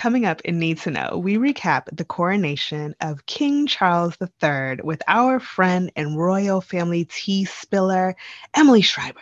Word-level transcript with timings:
Coming 0.00 0.24
up 0.24 0.40
in 0.46 0.58
Need 0.58 0.78
to 0.78 0.90
Know, 0.90 1.20
we 1.22 1.36
recap 1.36 1.94
the 1.94 2.06
coronation 2.06 2.94
of 3.02 3.26
King 3.26 3.66
Charles 3.66 4.16
III 4.18 4.78
with 4.82 5.02
our 5.06 5.38
friend 5.38 5.92
and 5.94 6.16
royal 6.16 6.62
family 6.62 7.04
tea 7.04 7.44
spiller, 7.44 8.16
Emily 8.54 8.80
Schreiber. 8.80 9.20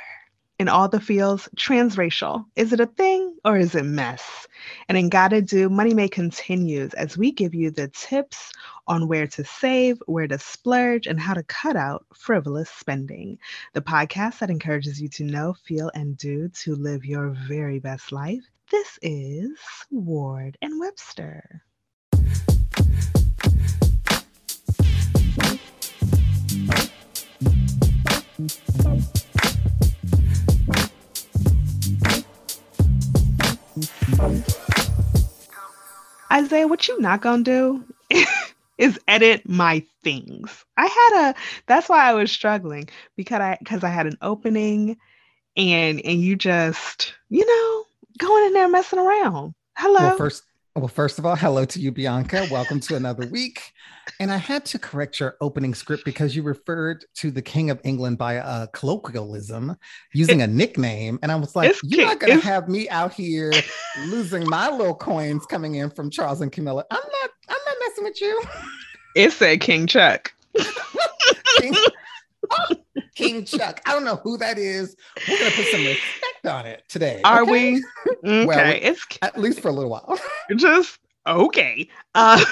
In 0.60 0.68
all 0.68 0.88
the 0.88 1.00
Feels, 1.00 1.48
transracial. 1.56 2.44
Is 2.54 2.72
it 2.72 2.78
a 2.78 2.86
thing 2.86 3.36
or 3.44 3.56
is 3.56 3.74
it 3.74 3.86
mess? 3.86 4.46
And 4.88 4.96
in 4.96 5.08
Gotta 5.08 5.42
Do, 5.42 5.68
Money 5.68 5.94
May 5.94 6.08
continues 6.08 6.94
as 6.94 7.18
we 7.18 7.32
give 7.32 7.56
you 7.56 7.72
the 7.72 7.88
tips 7.88 8.52
on 8.86 9.08
where 9.08 9.26
to 9.26 9.44
save, 9.44 10.00
where 10.06 10.28
to 10.28 10.38
splurge, 10.38 11.08
and 11.08 11.18
how 11.18 11.34
to 11.34 11.42
cut 11.42 11.74
out 11.74 12.06
frivolous 12.14 12.70
spending. 12.70 13.40
The 13.72 13.82
podcast 13.82 14.38
that 14.38 14.50
encourages 14.50 15.02
you 15.02 15.08
to 15.08 15.24
know, 15.24 15.56
feel, 15.64 15.90
and 15.92 16.16
do 16.16 16.50
to 16.50 16.76
live 16.76 17.04
your 17.04 17.30
very 17.30 17.80
best 17.80 18.12
life. 18.12 18.44
This 18.70 18.98
is 19.00 19.58
Ward 19.90 20.58
and 20.60 20.78
Webster. 20.78 21.62
Isaiah, 36.30 36.66
what 36.66 36.86
you 36.88 37.00
not 37.00 37.22
gonna 37.22 37.42
do 37.42 37.84
is 38.78 39.00
edit 39.08 39.48
my 39.48 39.82
things. 40.02 40.66
I 40.76 40.86
had 40.86 41.30
a 41.30 41.34
that's 41.66 41.88
why 41.88 42.04
I 42.04 42.12
was 42.12 42.30
struggling 42.30 42.90
because 43.16 43.40
I 43.40 43.56
because 43.60 43.82
I 43.82 43.88
had 43.88 44.06
an 44.06 44.18
opening 44.20 44.98
and 45.56 46.04
and 46.04 46.20
you 46.20 46.36
just, 46.36 47.14
you 47.30 47.46
know, 47.46 47.87
going 48.18 48.46
in 48.46 48.52
there 48.52 48.68
messing 48.68 48.98
around. 48.98 49.54
Hello. 49.76 50.00
Well, 50.00 50.16
first, 50.16 50.42
well, 50.74 50.88
first 50.88 51.18
of 51.18 51.26
all, 51.26 51.36
hello 51.36 51.64
to 51.64 51.80
you, 51.80 51.92
Bianca. 51.92 52.46
Welcome 52.50 52.80
to 52.80 52.96
another 52.96 53.26
week. 53.28 53.72
And 54.20 54.32
I 54.32 54.36
had 54.36 54.64
to 54.66 54.78
correct 54.78 55.20
your 55.20 55.36
opening 55.40 55.74
script 55.74 56.04
because 56.04 56.34
you 56.34 56.42
referred 56.42 57.04
to 57.16 57.30
the 57.30 57.42
King 57.42 57.70
of 57.70 57.80
England 57.84 58.18
by 58.18 58.34
a 58.34 58.66
colloquialism 58.68 59.76
using 60.12 60.42
a 60.42 60.46
nickname. 60.46 61.18
And 61.22 61.30
I 61.30 61.36
was 61.36 61.54
like, 61.54 61.74
you're 61.82 62.06
not 62.06 62.20
going 62.20 62.38
to 62.38 62.44
have 62.44 62.68
me 62.68 62.88
out 62.88 63.12
here 63.12 63.52
losing 64.06 64.48
my 64.48 64.70
little 64.70 64.94
coins 64.94 65.46
coming 65.46 65.76
in 65.76 65.90
from 65.90 66.10
Charles 66.10 66.40
and 66.40 66.50
Camilla. 66.50 66.84
I'm 66.90 66.96
not, 66.96 67.30
I'm 67.48 67.58
not 67.66 67.76
messing 67.80 68.04
with 68.04 68.20
you. 68.20 68.42
It 69.14 69.32
said 69.32 69.60
King 69.60 69.86
Chuck. 69.86 70.32
King, 71.58 71.74
King 73.14 73.44
Chuck. 73.44 73.80
I 73.86 73.92
don't 73.92 74.04
know 74.04 74.16
who 74.16 74.38
that 74.38 74.58
is. 74.58 74.96
We're 75.28 75.38
to 75.38 75.56
put 75.56 75.66
some 75.66 75.84
respect 75.84 76.46
on 76.46 76.66
it 76.66 76.84
today. 76.88 77.20
Are 77.24 77.42
okay? 77.42 77.50
we? 77.74 77.84
Okay, 78.24 78.46
well, 78.46 78.78
it's 78.82 79.06
at 79.22 79.38
least 79.38 79.60
for 79.60 79.68
a 79.68 79.72
little 79.72 79.90
while. 79.90 80.18
just 80.56 80.98
okay. 81.26 81.88
Uh, 82.14 82.44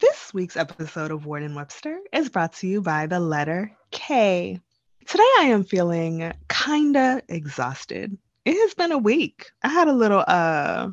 this 0.00 0.34
week's 0.34 0.56
episode 0.56 1.10
of 1.10 1.26
Ward 1.26 1.42
and 1.42 1.54
Webster 1.54 1.98
is 2.12 2.28
brought 2.28 2.52
to 2.54 2.66
you 2.66 2.82
by 2.82 3.06
the 3.06 3.20
letter 3.20 3.70
K. 3.92 4.60
Today 5.06 5.22
I 5.38 5.44
am 5.44 5.64
feeling 5.64 6.32
kinda 6.48 7.22
exhausted. 7.28 8.16
It 8.44 8.54
has 8.54 8.74
been 8.74 8.92
a 8.92 8.98
week. 8.98 9.50
I 9.62 9.68
had 9.68 9.88
a 9.88 9.92
little 9.92 10.24
uh 10.26 10.88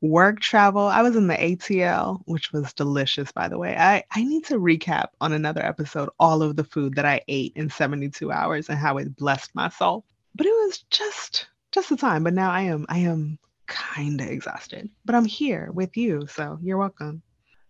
work 0.00 0.40
travel. 0.40 0.82
I 0.86 1.02
was 1.02 1.16
in 1.16 1.26
the 1.26 1.34
ATL, 1.34 2.22
which 2.26 2.52
was 2.52 2.72
delicious, 2.72 3.32
by 3.32 3.48
the 3.48 3.58
way. 3.58 3.76
I, 3.76 4.04
I 4.12 4.24
need 4.24 4.44
to 4.46 4.58
recap 4.58 5.08
on 5.20 5.32
another 5.32 5.64
episode 5.64 6.08
all 6.18 6.42
of 6.42 6.56
the 6.56 6.64
food 6.64 6.94
that 6.94 7.04
I 7.04 7.22
ate 7.28 7.52
in 7.56 7.70
72 7.70 8.30
hours 8.30 8.68
and 8.68 8.78
how 8.78 8.98
it 8.98 9.16
blessed 9.16 9.54
my 9.54 9.68
soul. 9.68 10.04
But 10.34 10.46
it 10.46 10.50
was 10.50 10.84
just 10.90 11.48
just 11.72 11.88
the 11.88 11.96
time. 11.96 12.24
But 12.24 12.34
now 12.34 12.50
I 12.50 12.62
am 12.62 12.86
I 12.88 12.98
am 12.98 13.38
kind 13.66 14.20
of 14.20 14.28
exhausted. 14.28 14.88
But 15.04 15.14
I'm 15.14 15.24
here 15.24 15.70
with 15.72 15.96
you, 15.96 16.26
so 16.26 16.58
you're 16.62 16.78
welcome. 16.78 17.22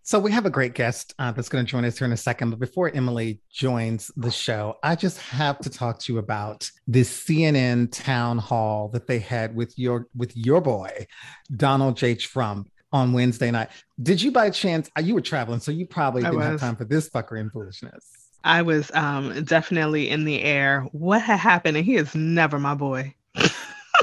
So 0.07 0.19
we 0.19 0.31
have 0.31 0.45
a 0.45 0.49
great 0.49 0.73
guest 0.73 1.13
uh, 1.19 1.33
that's 1.33 1.49
going 1.49 1.65
to 1.65 1.69
join 1.69 1.83
us 1.83 1.97
here 1.97 2.05
in 2.05 2.13
a 2.13 2.17
second. 2.17 2.51
But 2.51 2.59
before 2.59 2.89
Emily 2.95 3.41
joins 3.51 4.09
the 4.15 4.31
show, 4.31 4.77
I 4.81 4.95
just 4.95 5.17
have 5.17 5.59
to 5.59 5.69
talk 5.69 5.99
to 5.99 6.13
you 6.13 6.19
about 6.19 6.71
this 6.87 7.25
CNN 7.25 7.91
town 7.91 8.37
hall 8.37 8.87
that 8.93 9.05
they 9.05 9.19
had 9.19 9.53
with 9.53 9.77
your 9.77 10.07
with 10.15 10.31
your 10.37 10.61
boy, 10.61 11.07
Donald 11.57 11.97
J. 11.97 12.15
Trump 12.15 12.69
on 12.93 13.11
Wednesday 13.11 13.51
night. 13.51 13.67
Did 14.01 14.21
you 14.21 14.31
by 14.31 14.49
chance? 14.49 14.89
Uh, 14.97 15.01
you 15.01 15.13
were 15.13 15.19
traveling, 15.19 15.59
so 15.59 15.73
you 15.73 15.85
probably 15.85 16.21
didn't 16.23 16.39
have 16.39 16.61
time 16.61 16.77
for 16.77 16.85
this 16.85 17.09
fuckery 17.09 17.41
and 17.41 17.51
foolishness. 17.51 18.29
I 18.45 18.61
was 18.61 18.89
um, 18.93 19.43
definitely 19.43 20.09
in 20.09 20.23
the 20.23 20.41
air. 20.41 20.87
What 20.93 21.21
had 21.21 21.39
happened? 21.39 21.75
And 21.75 21.85
he 21.85 21.97
is 21.97 22.15
never 22.15 22.59
my 22.59 22.75
boy 22.75 23.13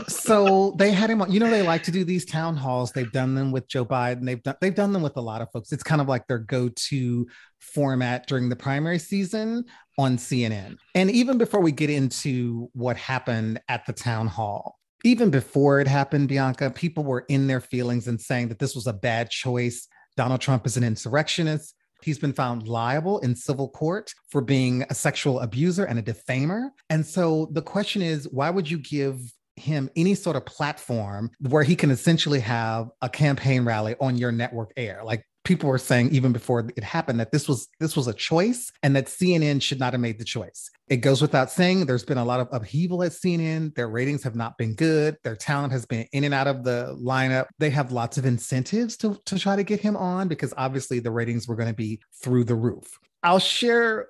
so 0.08 0.74
they 0.78 0.90
had 0.92 1.10
him 1.10 1.22
on. 1.22 1.32
You 1.32 1.40
know, 1.40 1.50
they 1.50 1.62
like 1.62 1.82
to 1.84 1.90
do 1.90 2.04
these 2.04 2.24
town 2.24 2.56
halls. 2.56 2.92
They've 2.92 3.10
done 3.10 3.34
them 3.34 3.52
with 3.52 3.68
Joe 3.68 3.84
Biden. 3.84 4.24
They've 4.24 4.42
done 4.42 4.56
they've 4.60 4.74
done 4.74 4.92
them 4.92 5.02
with 5.02 5.16
a 5.16 5.20
lot 5.20 5.40
of 5.40 5.50
folks. 5.52 5.72
It's 5.72 5.82
kind 5.82 6.00
of 6.00 6.08
like 6.08 6.26
their 6.26 6.38
go-to 6.38 7.26
format 7.58 8.26
during 8.26 8.48
the 8.48 8.56
primary 8.56 8.98
season 8.98 9.64
on 9.98 10.16
CNN. 10.16 10.76
And 10.94 11.10
even 11.10 11.38
before 11.38 11.60
we 11.60 11.72
get 11.72 11.90
into 11.90 12.70
what 12.72 12.96
happened 12.96 13.60
at 13.68 13.86
the 13.86 13.92
town 13.92 14.26
hall, 14.26 14.78
even 15.04 15.30
before 15.30 15.80
it 15.80 15.86
happened, 15.86 16.28
Bianca, 16.28 16.70
people 16.70 17.04
were 17.04 17.24
in 17.28 17.46
their 17.46 17.60
feelings 17.60 18.08
and 18.08 18.20
saying 18.20 18.48
that 18.48 18.58
this 18.58 18.74
was 18.74 18.86
a 18.86 18.92
bad 18.92 19.30
choice. 19.30 19.86
Donald 20.16 20.40
Trump 20.40 20.66
is 20.66 20.76
an 20.76 20.84
insurrectionist. 20.84 21.74
He's 22.02 22.18
been 22.18 22.32
found 22.32 22.68
liable 22.68 23.18
in 23.20 23.34
civil 23.34 23.68
court 23.70 24.12
for 24.30 24.40
being 24.40 24.84
a 24.90 24.94
sexual 24.94 25.40
abuser 25.40 25.84
and 25.84 25.98
a 25.98 26.02
defamer. 26.02 26.70
And 26.90 27.04
so 27.04 27.48
the 27.52 27.62
question 27.62 28.02
is, 28.02 28.28
why 28.30 28.50
would 28.50 28.70
you 28.70 28.78
give 28.78 29.20
him 29.56 29.90
any 29.96 30.14
sort 30.14 30.36
of 30.36 30.44
platform 30.44 31.30
where 31.40 31.62
he 31.62 31.76
can 31.76 31.90
essentially 31.90 32.40
have 32.40 32.88
a 33.02 33.08
campaign 33.08 33.64
rally 33.64 33.94
on 34.00 34.16
your 34.16 34.32
network 34.32 34.72
air 34.76 35.00
like 35.04 35.24
people 35.44 35.68
were 35.68 35.78
saying 35.78 36.10
even 36.10 36.32
before 36.32 36.66
it 36.74 36.82
happened 36.82 37.20
that 37.20 37.30
this 37.30 37.46
was 37.46 37.68
this 37.78 37.96
was 37.96 38.08
a 38.08 38.14
choice 38.14 38.72
and 38.82 38.96
that 38.96 39.06
CNN 39.06 39.62
should 39.62 39.78
not 39.78 39.92
have 39.92 40.00
made 40.00 40.18
the 40.18 40.24
choice. 40.24 40.70
It 40.88 40.98
goes 40.98 41.22
without 41.22 41.50
saying 41.50 41.86
there's 41.86 42.04
been 42.04 42.18
a 42.18 42.24
lot 42.24 42.40
of 42.40 42.48
upheaval 42.50 43.02
at 43.02 43.12
CNN. 43.12 43.74
Their 43.74 43.88
ratings 43.88 44.22
have 44.22 44.34
not 44.34 44.58
been 44.58 44.74
good. 44.74 45.16
Their 45.22 45.36
talent 45.36 45.72
has 45.72 45.86
been 45.86 46.06
in 46.12 46.24
and 46.24 46.34
out 46.34 46.46
of 46.46 46.64
the 46.64 46.98
lineup. 47.00 47.46
They 47.58 47.70
have 47.70 47.92
lots 47.92 48.18
of 48.18 48.26
incentives 48.26 48.96
to 48.98 49.20
to 49.26 49.38
try 49.38 49.56
to 49.56 49.62
get 49.62 49.80
him 49.80 49.96
on 49.96 50.28
because 50.28 50.52
obviously 50.56 50.98
the 50.98 51.10
ratings 51.10 51.46
were 51.46 51.56
going 51.56 51.68
to 51.68 51.74
be 51.74 52.00
through 52.22 52.44
the 52.44 52.54
roof. 52.54 52.98
I'll 53.22 53.38
share 53.38 54.08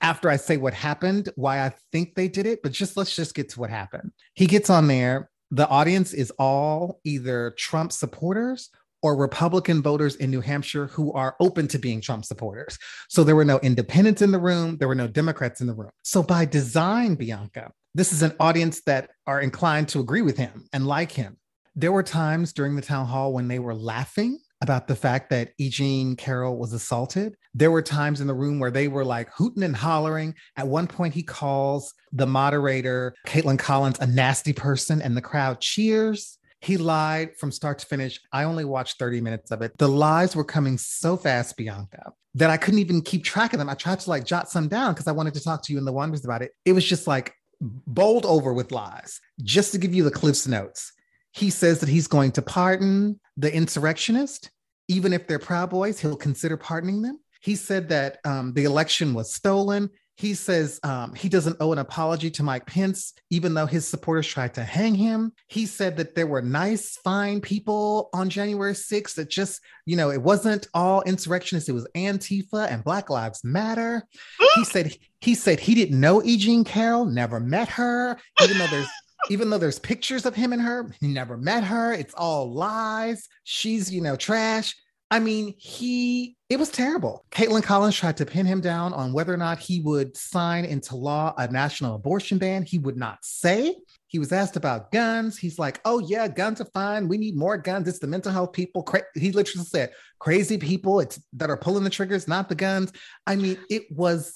after 0.00 0.28
I 0.30 0.36
say 0.36 0.56
what 0.56 0.74
happened, 0.74 1.28
why 1.36 1.64
I 1.64 1.72
think 1.92 2.14
they 2.14 2.28
did 2.28 2.46
it, 2.46 2.62
but 2.62 2.72
just 2.72 2.96
let's 2.96 3.14
just 3.14 3.34
get 3.34 3.48
to 3.50 3.60
what 3.60 3.70
happened. 3.70 4.12
He 4.34 4.46
gets 4.46 4.70
on 4.70 4.86
there. 4.86 5.30
The 5.50 5.68
audience 5.68 6.12
is 6.12 6.30
all 6.38 7.00
either 7.04 7.54
Trump 7.56 7.92
supporters 7.92 8.70
or 9.02 9.16
Republican 9.16 9.82
voters 9.82 10.16
in 10.16 10.30
New 10.30 10.40
Hampshire 10.40 10.86
who 10.88 11.12
are 11.12 11.36
open 11.38 11.68
to 11.68 11.78
being 11.78 12.00
Trump 12.00 12.24
supporters. 12.24 12.78
So 13.08 13.22
there 13.22 13.36
were 13.36 13.44
no 13.44 13.58
independents 13.60 14.22
in 14.22 14.32
the 14.32 14.38
room, 14.38 14.78
there 14.78 14.88
were 14.88 14.94
no 14.94 15.06
Democrats 15.06 15.60
in 15.60 15.66
the 15.66 15.74
room. 15.74 15.90
So 16.02 16.22
by 16.22 16.44
design, 16.44 17.14
Bianca, 17.14 17.70
this 17.94 18.12
is 18.12 18.22
an 18.22 18.34
audience 18.40 18.82
that 18.86 19.10
are 19.26 19.40
inclined 19.40 19.88
to 19.88 20.00
agree 20.00 20.22
with 20.22 20.36
him 20.36 20.66
and 20.72 20.86
like 20.86 21.12
him. 21.12 21.36
There 21.74 21.92
were 21.92 22.02
times 22.02 22.52
during 22.52 22.74
the 22.74 22.82
town 22.82 23.06
hall 23.06 23.32
when 23.32 23.48
they 23.48 23.58
were 23.58 23.74
laughing 23.74 24.38
about 24.60 24.88
the 24.88 24.96
fact 24.96 25.30
that 25.30 25.52
E. 25.58 25.68
Jean 25.68 26.16
Carroll 26.16 26.56
was 26.56 26.72
assaulted. 26.72 27.36
There 27.54 27.70
were 27.70 27.82
times 27.82 28.20
in 28.20 28.26
the 28.26 28.34
room 28.34 28.58
where 28.58 28.70
they 28.70 28.88
were 28.88 29.04
like 29.04 29.28
hooting 29.34 29.62
and 29.62 29.76
hollering. 29.76 30.34
At 30.56 30.68
one 30.68 30.86
point, 30.86 31.14
he 31.14 31.22
calls 31.22 31.92
the 32.12 32.26
moderator, 32.26 33.14
Kaitlan 33.26 33.58
Collins, 33.58 33.98
a 34.00 34.06
nasty 34.06 34.52
person, 34.52 35.02
and 35.02 35.16
the 35.16 35.22
crowd 35.22 35.60
cheers. 35.60 36.38
He 36.60 36.78
lied 36.78 37.36
from 37.36 37.52
start 37.52 37.78
to 37.80 37.86
finish. 37.86 38.18
I 38.32 38.44
only 38.44 38.64
watched 38.64 38.98
30 38.98 39.20
minutes 39.20 39.50
of 39.50 39.60
it. 39.60 39.76
The 39.78 39.88
lies 39.88 40.34
were 40.34 40.44
coming 40.44 40.78
so 40.78 41.16
fast, 41.16 41.56
Bianca, 41.56 42.12
that 42.34 42.50
I 42.50 42.56
couldn't 42.56 42.80
even 42.80 43.02
keep 43.02 43.24
track 43.24 43.52
of 43.52 43.58
them. 43.58 43.68
I 43.68 43.74
tried 43.74 44.00
to 44.00 44.10
like 44.10 44.24
jot 44.24 44.48
some 44.48 44.68
down 44.68 44.94
because 44.94 45.06
I 45.06 45.12
wanted 45.12 45.34
to 45.34 45.42
talk 45.42 45.62
to 45.64 45.72
you 45.72 45.78
in 45.78 45.84
the 45.84 45.92
wonders 45.92 46.24
about 46.24 46.42
it. 46.42 46.52
It 46.64 46.72
was 46.72 46.84
just 46.84 47.06
like 47.06 47.34
bowled 47.60 48.24
over 48.24 48.52
with 48.52 48.72
lies. 48.72 49.20
Just 49.42 49.72
to 49.72 49.78
give 49.78 49.94
you 49.94 50.02
the 50.02 50.10
Cliff's 50.10 50.46
notes, 50.46 50.92
he 51.36 51.50
says 51.50 51.80
that 51.80 51.88
he's 51.88 52.06
going 52.06 52.32
to 52.32 52.42
pardon 52.42 53.20
the 53.36 53.54
insurrectionist. 53.54 54.50
Even 54.88 55.12
if 55.12 55.26
they're 55.26 55.38
Proud 55.38 55.68
Boys, 55.68 56.00
he'll 56.00 56.16
consider 56.16 56.56
pardoning 56.56 57.02
them. 57.02 57.20
He 57.42 57.56
said 57.56 57.90
that 57.90 58.18
um, 58.24 58.54
the 58.54 58.64
election 58.64 59.12
was 59.12 59.34
stolen. 59.34 59.90
He 60.16 60.32
says 60.32 60.80
um, 60.82 61.12
he 61.14 61.28
doesn't 61.28 61.58
owe 61.60 61.72
an 61.72 61.78
apology 61.78 62.30
to 62.30 62.42
Mike 62.42 62.64
Pence, 62.64 63.12
even 63.28 63.52
though 63.52 63.66
his 63.66 63.86
supporters 63.86 64.26
tried 64.26 64.54
to 64.54 64.64
hang 64.64 64.94
him. 64.94 65.32
He 65.48 65.66
said 65.66 65.98
that 65.98 66.14
there 66.14 66.26
were 66.26 66.40
nice, 66.40 66.96
fine 67.04 67.42
people 67.42 68.08
on 68.14 68.30
January 68.30 68.72
6th 68.72 69.16
that 69.16 69.28
just, 69.28 69.60
you 69.84 69.94
know, 69.94 70.10
it 70.10 70.22
wasn't 70.22 70.68
all 70.72 71.02
insurrectionists, 71.02 71.68
it 71.68 71.74
was 71.74 71.86
Antifa 71.94 72.66
and 72.70 72.82
Black 72.82 73.10
Lives 73.10 73.44
Matter. 73.44 74.06
he 74.54 74.64
said 74.64 74.96
he 75.20 75.34
said 75.34 75.60
he 75.60 75.74
didn't 75.74 76.00
know 76.00 76.22
E. 76.24 76.38
Jean 76.38 76.64
Carroll, 76.64 77.04
never 77.04 77.40
met 77.40 77.68
her, 77.68 78.16
even 78.42 78.56
though 78.56 78.68
there's 78.68 78.88
even 79.30 79.50
though 79.50 79.58
there's 79.58 79.78
pictures 79.78 80.26
of 80.26 80.34
him 80.34 80.52
and 80.52 80.62
her, 80.62 80.90
he 81.00 81.08
never 81.08 81.36
met 81.36 81.64
her. 81.64 81.92
It's 81.92 82.14
all 82.14 82.52
lies. 82.52 83.28
She's, 83.44 83.92
you 83.92 84.00
know, 84.00 84.16
trash. 84.16 84.74
I 85.10 85.20
mean, 85.20 85.54
he, 85.56 86.36
it 86.48 86.58
was 86.58 86.68
terrible. 86.68 87.24
Kaitlan 87.30 87.62
Collins 87.62 87.94
tried 87.94 88.16
to 88.16 88.26
pin 88.26 88.44
him 88.44 88.60
down 88.60 88.92
on 88.92 89.12
whether 89.12 89.32
or 89.32 89.36
not 89.36 89.60
he 89.60 89.80
would 89.80 90.16
sign 90.16 90.64
into 90.64 90.96
law 90.96 91.32
a 91.38 91.46
national 91.46 91.94
abortion 91.94 92.38
ban. 92.38 92.64
He 92.64 92.78
would 92.78 92.96
not 92.96 93.18
say. 93.22 93.76
He 94.08 94.18
was 94.18 94.32
asked 94.32 94.56
about 94.56 94.90
guns. 94.90 95.38
He's 95.38 95.60
like, 95.60 95.80
oh, 95.84 96.00
yeah, 96.00 96.26
guns 96.26 96.60
are 96.60 96.68
fine. 96.74 97.06
We 97.06 97.18
need 97.18 97.36
more 97.36 97.56
guns. 97.56 97.86
It's 97.86 98.00
the 98.00 98.08
mental 98.08 98.32
health 98.32 98.52
people. 98.52 98.82
Cra-. 98.82 99.02
He 99.14 99.30
literally 99.30 99.64
said, 99.64 99.92
crazy 100.18 100.58
people 100.58 100.98
it's, 100.98 101.20
that 101.34 101.50
are 101.50 101.56
pulling 101.56 101.84
the 101.84 101.90
triggers, 101.90 102.26
not 102.26 102.48
the 102.48 102.54
guns. 102.56 102.92
I 103.28 103.36
mean, 103.36 103.58
it 103.70 103.84
was 103.90 104.34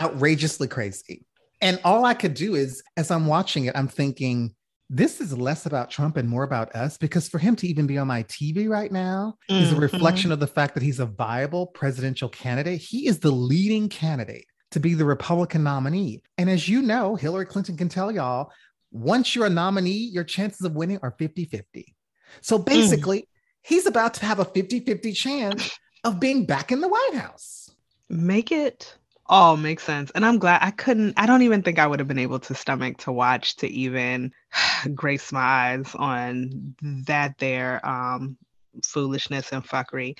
outrageously 0.00 0.66
crazy. 0.66 1.24
And 1.60 1.80
all 1.84 2.04
I 2.04 2.14
could 2.14 2.34
do 2.34 2.54
is, 2.54 2.82
as 2.96 3.10
I'm 3.10 3.26
watching 3.26 3.64
it, 3.64 3.76
I'm 3.76 3.88
thinking, 3.88 4.54
this 4.90 5.20
is 5.20 5.36
less 5.36 5.66
about 5.66 5.90
Trump 5.90 6.16
and 6.16 6.28
more 6.28 6.44
about 6.44 6.74
us 6.74 6.96
because 6.96 7.28
for 7.28 7.38
him 7.38 7.56
to 7.56 7.66
even 7.66 7.86
be 7.86 7.98
on 7.98 8.06
my 8.06 8.22
TV 8.24 8.68
right 8.68 8.90
now 8.90 9.34
mm-hmm. 9.50 9.62
is 9.62 9.70
a 9.70 9.72
mm-hmm. 9.72 9.82
reflection 9.82 10.32
of 10.32 10.40
the 10.40 10.46
fact 10.46 10.74
that 10.74 10.82
he's 10.82 11.00
a 11.00 11.06
viable 11.06 11.66
presidential 11.66 12.28
candidate. 12.28 12.80
He 12.80 13.06
is 13.06 13.18
the 13.18 13.30
leading 13.30 13.88
candidate 13.88 14.46
to 14.70 14.80
be 14.80 14.94
the 14.94 15.04
Republican 15.04 15.62
nominee. 15.62 16.22
And 16.38 16.48
as 16.48 16.68
you 16.68 16.82
know, 16.82 17.16
Hillary 17.16 17.46
Clinton 17.46 17.76
can 17.76 17.88
tell 17.88 18.10
y'all, 18.10 18.50
once 18.90 19.34
you're 19.34 19.46
a 19.46 19.50
nominee, 19.50 19.90
your 19.90 20.24
chances 20.24 20.64
of 20.64 20.74
winning 20.74 20.98
are 21.02 21.14
50 21.18 21.44
50. 21.46 21.94
So 22.40 22.58
mm. 22.58 22.64
basically, 22.64 23.20
mm. 23.20 23.26
he's 23.62 23.86
about 23.86 24.14
to 24.14 24.26
have 24.26 24.38
a 24.38 24.44
50 24.44 24.80
50 24.80 25.12
chance 25.12 25.78
of 26.04 26.20
being 26.20 26.46
back 26.46 26.72
in 26.72 26.80
the 26.80 26.88
White 26.88 27.14
House. 27.14 27.70
Make 28.08 28.52
it 28.52 28.96
all 29.28 29.56
makes 29.56 29.82
sense. 29.82 30.10
And 30.14 30.24
I'm 30.24 30.38
glad 30.38 30.60
I 30.62 30.70
couldn't, 30.70 31.14
I 31.16 31.26
don't 31.26 31.42
even 31.42 31.62
think 31.62 31.78
I 31.78 31.86
would 31.86 31.98
have 31.98 32.08
been 32.08 32.18
able 32.18 32.38
to 32.40 32.54
stomach 32.54 32.98
to 32.98 33.12
watch 33.12 33.56
to 33.56 33.68
even 33.68 34.32
grace 34.94 35.32
my 35.32 35.40
eyes 35.40 35.94
on 35.94 36.74
that 36.82 37.36
there 37.38 37.84
um 37.86 38.36
foolishness 38.84 39.52
and 39.52 39.64
fuckery. 39.64 40.16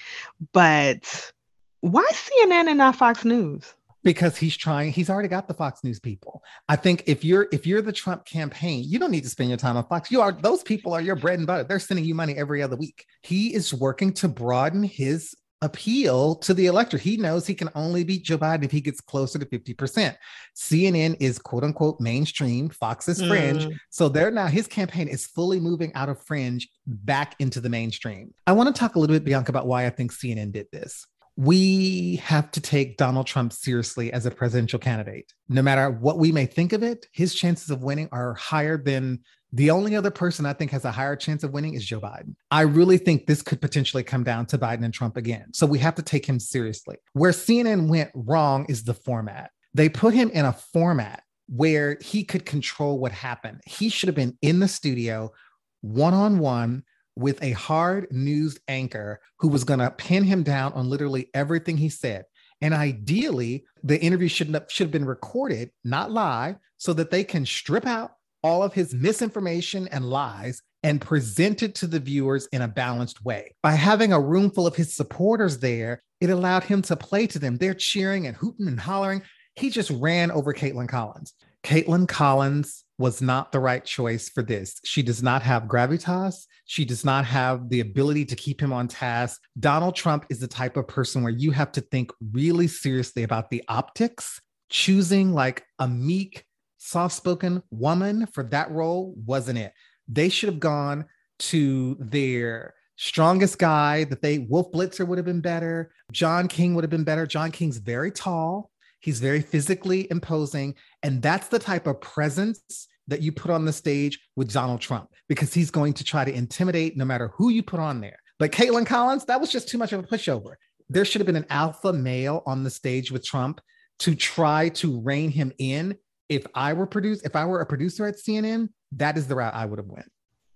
But 0.53 1.33
why 1.81 2.07
CNN 2.13 2.69
and 2.69 2.79
not 2.79 2.97
Fox 2.97 3.25
News? 3.25 3.75
because 4.05 4.37
he's 4.37 4.57
trying 4.57 4.93
he's 4.93 5.11
already 5.11 5.29
got 5.29 5.49
the 5.49 5.55
fox 5.55 5.83
news 5.83 5.99
people 5.99 6.43
i 6.69 6.77
think 6.77 7.03
if 7.07 7.25
you're 7.25 7.49
if 7.53 7.67
you're 7.67 7.83
the 7.83 7.93
trump 7.93 8.25
campaign 8.25 8.83
you 8.87 8.99
don't 8.99 9.11
need 9.11 9.25
to 9.25 9.29
spend 9.29 9.49
your 9.49 9.59
time 9.59 9.77
on 9.77 9.85
fox 9.87 10.11
you 10.11 10.21
are 10.21 10.33
those 10.33 10.63
people 10.63 10.93
are 10.93 11.01
your 11.01 11.17
bread 11.17 11.39
and 11.39 11.47
butter 11.47 11.65
they're 11.65 11.79
sending 11.79 12.05
you 12.05 12.15
money 12.15 12.35
every 12.35 12.63
other 12.63 12.77
week 12.77 13.07
he 13.23 13.53
is 13.55 13.75
working 13.75 14.13
to 14.13 14.29
broaden 14.29 14.83
his 14.83 15.35
appeal 15.61 16.37
to 16.37 16.55
the 16.55 16.67
electorate. 16.67 17.03
He 17.03 17.17
knows 17.17 17.47
he 17.47 17.55
can 17.55 17.71
only 17.75 18.05
beat 18.05 18.25
Joe 18.25 18.39
Biden 18.39 18.65
if 18.65 18.71
he 18.71 18.81
gets 18.81 19.01
closer 19.01 19.39
to 19.39 19.47
50%. 19.47 20.17
CNN 20.57 21.17
is 21.21 21.39
quote 21.39 21.65
unquote 21.65 22.01
mainstream, 22.01 22.69
Fox 22.69 23.09
is 23.09 23.23
fringe. 23.23 23.67
Mm. 23.67 23.79
So 23.91 24.09
they're 24.09 24.31
now, 24.31 24.47
his 24.47 24.67
campaign 24.67 25.09
is 25.09 25.27
fully 25.27 25.61
moving 25.61 25.93
out 25.95 26.09
of 26.09 26.23
fringe 26.23 26.69
back 26.87 27.35
into 27.39 27.61
the 27.61 27.69
mainstream. 27.69 28.33
I 28.47 28.53
want 28.53 28.75
to 28.75 28.79
talk 28.79 28.95
a 28.95 28.99
little 28.99 29.17
bit, 29.17 29.25
Bianca, 29.25 29.51
about 29.51 29.67
why 29.67 29.87
I 29.87 29.91
think 29.91 30.13
CNN 30.13 30.53
did 30.53 30.67
this. 30.73 31.07
We 31.37 32.17
have 32.17 32.51
to 32.51 32.61
take 32.61 32.97
Donald 32.97 33.29
Trump 33.29 33.53
seriously 33.53 34.13
as 34.13 34.27
a 34.27 34.31
presidential 34.31 34.81
candidate. 34.81 35.33
No 35.49 35.63
matter 35.63 35.89
what 35.89 36.19
we 36.19 36.33
may 36.33 36.47
think 36.47 36.73
of 36.73 36.83
it, 36.83 37.07
his 37.13 37.33
chances 37.33 37.71
of 37.71 37.85
winning 37.85 38.09
are 38.11 38.35
higher 38.35 38.77
than 38.77 39.21
the 39.53 39.71
only 39.71 39.97
other 39.97 40.11
person 40.11 40.45
I 40.45 40.53
think 40.53 40.71
has 40.73 40.85
a 40.85 40.91
higher 40.91 41.17
chance 41.17 41.43
of 41.43 41.53
winning 41.53 41.75
is 41.75 41.85
Joe 41.85 42.01
Biden. 42.01 42.35
I 42.51 42.63
really 42.63 42.99
think 42.99 43.27
this 43.27 43.43
could 43.43 43.61
potentially 43.61 44.03
come 44.03 44.23
down 44.23 44.47
to 44.47 44.59
Biden 44.59 44.85
and 44.85 44.93
Trump 44.93 45.17
again. 45.17 45.53
So 45.55 45.67
we 45.67 45.79
have 45.79 45.95
to 45.95 46.03
take 46.03 46.27
him 46.27 46.39
seriously. 46.39 46.97
Where 47.15 47.33
CNN 47.33 47.89
went 47.89 48.11
wrong 48.15 48.67
is 48.69 48.85
the 48.85 48.95
format. 48.95 49.51
They 49.73 49.89
put 49.89 50.13
him 50.13 50.31
in 50.31 50.45
a 50.45 50.53
format 50.53 51.23
where 51.49 51.97
he 52.03 52.25
could 52.25 52.45
control 52.45 52.99
what 52.99 53.13
happened. 53.13 53.61
He 53.65 53.89
should 53.89 54.09
have 54.09 54.17
been 54.17 54.37
in 54.43 54.61
the 54.61 54.69
studio 54.69 55.33
one 55.81 56.15
on 56.15 56.39
one 56.39 56.83
with 57.17 57.43
a 57.43 57.53
hard 57.53 58.07
news 58.11 58.59
anchor 58.69 59.21
who 59.39 59.49
was 59.49 59.65
going 59.65 59.81
to 59.81 59.91
pin 59.91 60.25
him 60.25 60.43
down 60.43 60.73
on 60.75 60.91
literally 60.91 61.31
everything 61.35 61.77
he 61.77 61.89
said. 61.89 62.25
And 62.61 62.75
ideally, 62.75 63.65
the 63.83 64.01
interview 64.01 64.29
should 64.29 64.49
have, 64.49 64.67
should 64.69 64.87
have 64.87 64.93
been 64.93 65.05
recorded, 65.05 65.71
not 65.85 66.11
live, 66.11 66.57
so 66.77 66.93
that 66.93 67.11
they 67.11 67.25
can 67.25 67.47
strip 67.47 67.87
out 67.87 68.13
all 68.43 68.63
of 68.63 68.73
his 68.75 68.95
misinformation 68.95 69.89
and 69.89 70.09
lies 70.09 70.63
and 70.83 71.01
present 71.01 71.63
it 71.63 71.75
to 71.77 71.87
the 71.87 71.99
viewers 71.99 72.47
in 72.53 72.63
a 72.63 72.69
balanced 72.69 73.25
way. 73.25 73.55
By 73.63 73.73
having 73.73 74.13
a 74.13 74.21
room 74.21 74.51
full 74.51 74.67
of 74.67 74.77
his 74.77 74.95
supporters 74.95 75.59
there, 75.59 76.03
it 76.21 76.31
allowed 76.31 76.65
him 76.65 76.83
to 76.83 76.97
play 76.97 77.27
to 77.29 77.39
them. 77.39 77.57
They're 77.57 77.75
cheering 77.75 78.27
and 78.27 78.37
hooting 78.37 78.69
and 78.69 78.79
hollering. 78.79 79.23
He 79.57 79.71
just 79.71 79.91
ran 79.91 80.31
over 80.31 80.55
Kaitlan 80.55 80.89
Collins. 80.89 81.35
Kaitlan 81.65 82.07
Collins 82.07 82.85
was 82.99 83.21
not 83.21 83.53
the 83.53 83.61
right 83.61 83.85
choice 83.85 84.29
for 84.29 84.43
this. 84.43 84.81
She 84.85 85.03
does 85.03 85.23
not 85.23 85.43
have 85.43 85.65
gravitas. 85.65 86.47
She 86.67 86.85
does 86.85 87.05
not 87.05 87.25
have 87.25 87.69
the 87.69 87.81
ability 87.81 88.25
to 88.27 88.37
keep 88.37 88.61
him 88.61 88.73
on 88.73 88.89
task. 88.89 89.41
Donald 89.59 89.97
Trump 89.97 90.27
is 90.31 90.39
the 90.39 90.49
type 90.49 90.77
of 90.77 90.87
person 90.87 91.23
where 91.23 91.33
you 91.33 91.51
have 91.51 91.73
to 91.73 91.81
think 91.81 92.11
really 92.33 92.69
seriously 92.69 93.23
about 93.23 93.51
the 93.51 93.65
optics. 93.69 94.41
Choosing 94.71 95.33
like 95.33 95.65
a 95.79 95.89
meek, 95.89 96.45
soft 96.79 97.15
spoken 97.15 97.63
woman 97.71 98.27
for 98.27 98.45
that 98.45 98.71
role 98.71 99.15
wasn't 99.27 99.59
it. 99.59 99.73
They 100.09 100.29
should 100.29 100.49
have 100.49 100.61
gone 100.61 101.05
to 101.41 101.97
their 102.01 102.75
strongest 102.97 103.59
guy 103.59 104.05
that 104.05 104.23
they, 104.23 104.39
Wolf 104.39 104.73
Blitzer 104.73 105.07
would 105.07 105.19
have 105.19 105.25
been 105.25 105.41
better. 105.41 105.93
John 106.13 106.49
King 106.49 106.75
would 106.75 106.85
have 106.85 106.91
been 106.91 107.05
better. 107.05 107.27
John 107.27 107.51
King's 107.51 107.79
very 107.79 108.11
tall, 108.11 108.71
he's 109.01 109.21
very 109.21 109.41
physically 109.41 110.09
imposing. 110.11 110.75
And 111.03 111.23
that's 111.23 111.49
the 111.49 111.59
type 111.59 111.87
of 111.87 112.01
presence 112.01 112.89
that 113.07 113.23
you 113.23 113.33
put 113.33 113.51
on 113.51 113.65
the 113.65 113.73
stage 113.73 114.19
with 114.37 114.53
Donald 114.53 114.81
Trump 114.81 115.11
because 115.29 115.55
he's 115.55 115.71
going 115.71 115.95
to 115.95 116.05
try 116.05 116.25
to 116.25 116.35
intimidate 116.35 116.97
no 116.97 117.05
matter 117.05 117.33
who 117.35 117.51
you 117.51 117.63
put 117.63 117.81
on 117.81 118.01
there. 118.01 118.19
But 118.39 118.53
Kaitlan 118.53 118.87
Collins, 118.87 119.25
that 119.27 119.41
was 119.41 119.51
just 119.51 119.69
too 119.69 119.79
much 119.79 119.93
of 119.93 120.01
a 120.01 120.07
pushover. 120.07 120.55
There 120.89 121.05
should 121.05 121.21
have 121.21 121.27
been 121.27 121.37
an 121.37 121.47
alpha 121.51 121.93
male 121.93 122.43
on 122.47 122.65
the 122.65 122.71
stage 122.71 123.11
with 123.11 123.25
Trump 123.25 123.61
to 124.01 124.15
try 124.15 124.69
to 124.71 125.01
rein 125.01 125.31
him 125.31 125.53
in 125.59 125.97
if 126.29 126.47
I 126.55 126.73
were 126.73 126.87
produced, 126.87 127.25
if 127.25 127.37
I 127.37 127.45
were 127.45 127.61
a 127.61 127.67
producer 127.67 128.07
at 128.07 128.17
CNN, 128.17 128.69
that 128.93 129.17
is 129.17 129.27
the 129.27 129.37
route 129.37 129.55
I 129.55 129.65
would 129.65 129.79
have 129.79 129.89
went. 129.89 130.11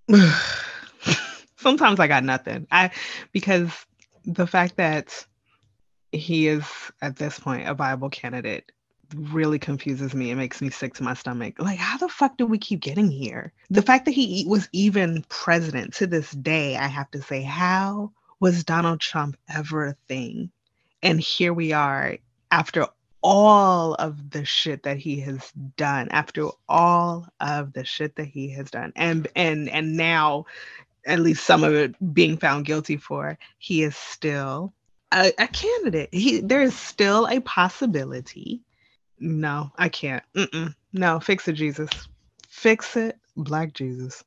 Sometimes 1.56 2.00
I 2.00 2.08
got 2.08 2.24
nothing. 2.24 2.66
I 2.70 2.90
because 3.32 3.70
the 4.24 4.46
fact 4.46 4.76
that 4.76 5.26
he 6.12 6.48
is 6.48 6.64
at 7.00 7.16
this 7.16 7.38
point 7.38 7.69
a 7.69 7.74
viable 7.74 8.10
candidate 8.10 8.70
really 9.14 9.58
confuses 9.58 10.14
me. 10.14 10.30
It 10.30 10.36
makes 10.36 10.60
me 10.60 10.70
sick 10.70 10.94
to 10.94 11.02
my 11.02 11.14
stomach. 11.14 11.54
Like, 11.58 11.78
how 11.78 11.98
the 11.98 12.08
fuck 12.08 12.36
do 12.36 12.46
we 12.46 12.58
keep 12.58 12.80
getting 12.80 13.10
here? 13.10 13.52
The 13.70 13.82
fact 13.82 14.06
that 14.06 14.12
he 14.12 14.44
was 14.48 14.69
even 14.72 15.24
president 15.28 15.94
to 15.94 16.06
this 16.06 16.30
day, 16.30 16.76
I 16.76 16.86
have 16.86 17.10
to 17.12 17.22
say, 17.22 17.42
how 17.42 18.12
was 18.40 18.64
Donald 18.64 19.00
Trump 19.00 19.36
ever 19.48 19.86
a 19.86 19.96
thing? 20.08 20.50
And 21.02 21.20
here 21.20 21.52
we 21.52 21.72
are 21.72 22.16
after 22.50 22.86
all 23.22 23.94
of 23.94 24.30
the 24.30 24.44
shit 24.44 24.82
that 24.82 24.98
he 24.98 25.20
has 25.20 25.52
done 25.76 26.08
after 26.10 26.48
all 26.69 27.26
of 27.40 27.72
the 27.72 27.84
shit 27.84 28.16
that 28.16 28.26
he 28.26 28.50
has 28.50 28.70
done 28.70 28.92
and 28.96 29.28
and 29.36 29.69
and 29.69 29.96
now 29.96 30.44
at 31.06 31.20
least 31.20 31.44
some 31.44 31.64
of 31.64 31.72
it 31.74 32.14
being 32.14 32.36
found 32.36 32.64
guilty 32.64 32.96
for 32.96 33.38
he 33.58 33.82
is 33.82 33.96
still 33.96 34.72
a, 35.12 35.32
a 35.38 35.46
candidate. 35.46 36.08
He 36.12 36.41
there 36.41 36.62
is 36.62 36.76
still 36.76 37.26
a 37.29 37.41
possibility. 37.41 38.62
No 39.19 39.70
i 39.76 39.88
can't. 39.88 40.24
Mm-mm. 40.34 40.74
no 40.93 41.20
fix 41.20 41.46
it 41.48 41.55
jesus. 41.55 41.91
Fix 42.48 42.96
it 42.96 43.19
black 43.36 43.72
jesus 43.72 44.24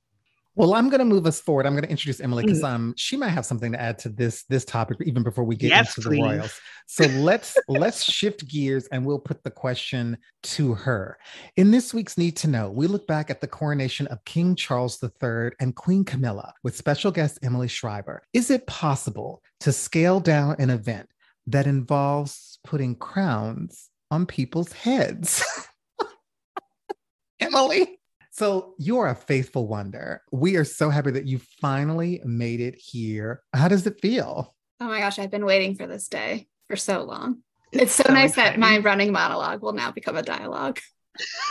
well, 0.55 0.73
I'm 0.73 0.89
going 0.89 0.99
to 0.99 1.05
move 1.05 1.25
us 1.25 1.41
forward. 1.41 1.65
I'm 1.65 1.73
going 1.73 1.83
to 1.83 1.89
introduce 1.89 2.21
Emily 2.21 2.43
because 2.43 2.61
mm. 2.61 2.69
um, 2.69 2.93
she 2.95 3.17
might 3.17 3.29
have 3.29 3.45
something 3.45 3.73
to 3.73 3.81
add 3.81 3.99
to 3.99 4.09
this 4.09 4.43
this 4.43 4.63
topic 4.63 4.97
even 5.05 5.21
before 5.21 5.43
we 5.43 5.55
get 5.55 5.69
yes, 5.69 5.97
into 5.97 6.09
please. 6.09 6.17
the 6.17 6.23
royals. 6.23 6.61
So 6.87 7.05
let's 7.05 7.57
let's 7.67 8.03
shift 8.03 8.47
gears 8.47 8.87
and 8.87 9.05
we'll 9.05 9.19
put 9.19 9.43
the 9.43 9.51
question 9.51 10.17
to 10.43 10.73
her. 10.73 11.17
In 11.57 11.71
this 11.71 11.93
week's 11.93 12.17
Need 12.17 12.37
to 12.37 12.47
Know, 12.47 12.69
we 12.71 12.87
look 12.87 13.05
back 13.05 13.29
at 13.29 13.41
the 13.41 13.47
coronation 13.47 14.07
of 14.07 14.23
King 14.23 14.55
Charles 14.55 15.03
III 15.03 15.51
and 15.59 15.75
Queen 15.75 16.05
Camilla 16.05 16.53
with 16.63 16.77
special 16.77 17.11
guest 17.11 17.39
Emily 17.43 17.67
Schreiber. 17.67 18.23
Is 18.33 18.49
it 18.49 18.65
possible 18.67 19.41
to 19.59 19.73
scale 19.73 20.19
down 20.19 20.55
an 20.59 20.69
event 20.69 21.09
that 21.47 21.67
involves 21.67 22.59
putting 22.63 22.95
crowns 22.95 23.89
on 24.09 24.25
people's 24.25 24.71
heads? 24.71 25.43
Emily. 27.39 27.99
So 28.37 28.73
you're 28.77 29.07
a 29.07 29.15
faithful 29.15 29.65
wonder. 29.65 30.21
We 30.29 30.57
are 30.57 30.65
so 30.65 30.89
happy 30.89 31.11
that 31.11 31.25
you 31.25 31.39
finally 31.61 32.19
made 32.25 32.59
it 32.59 32.75
here. 32.75 33.41
How 33.53 33.69
does 33.69 33.87
it 33.87 34.01
feel? 34.01 34.53
Oh 34.81 34.87
my 34.89 34.99
gosh, 34.99 35.19
I've 35.19 35.31
been 35.31 35.45
waiting 35.45 35.73
for 35.73 35.87
this 35.87 36.09
day 36.09 36.49
for 36.67 36.75
so 36.75 37.03
long. 37.03 37.37
It's, 37.71 37.83
it's 37.83 37.93
so, 37.93 38.03
so, 38.07 38.13
nice 38.13 38.31
exciting. 38.31 38.59
that 38.59 38.69
my 38.69 38.79
running 38.79 39.13
monologue 39.13 39.61
will 39.61 39.71
now 39.71 39.89
become 39.89 40.17
a 40.17 40.21
dialogue 40.21 40.79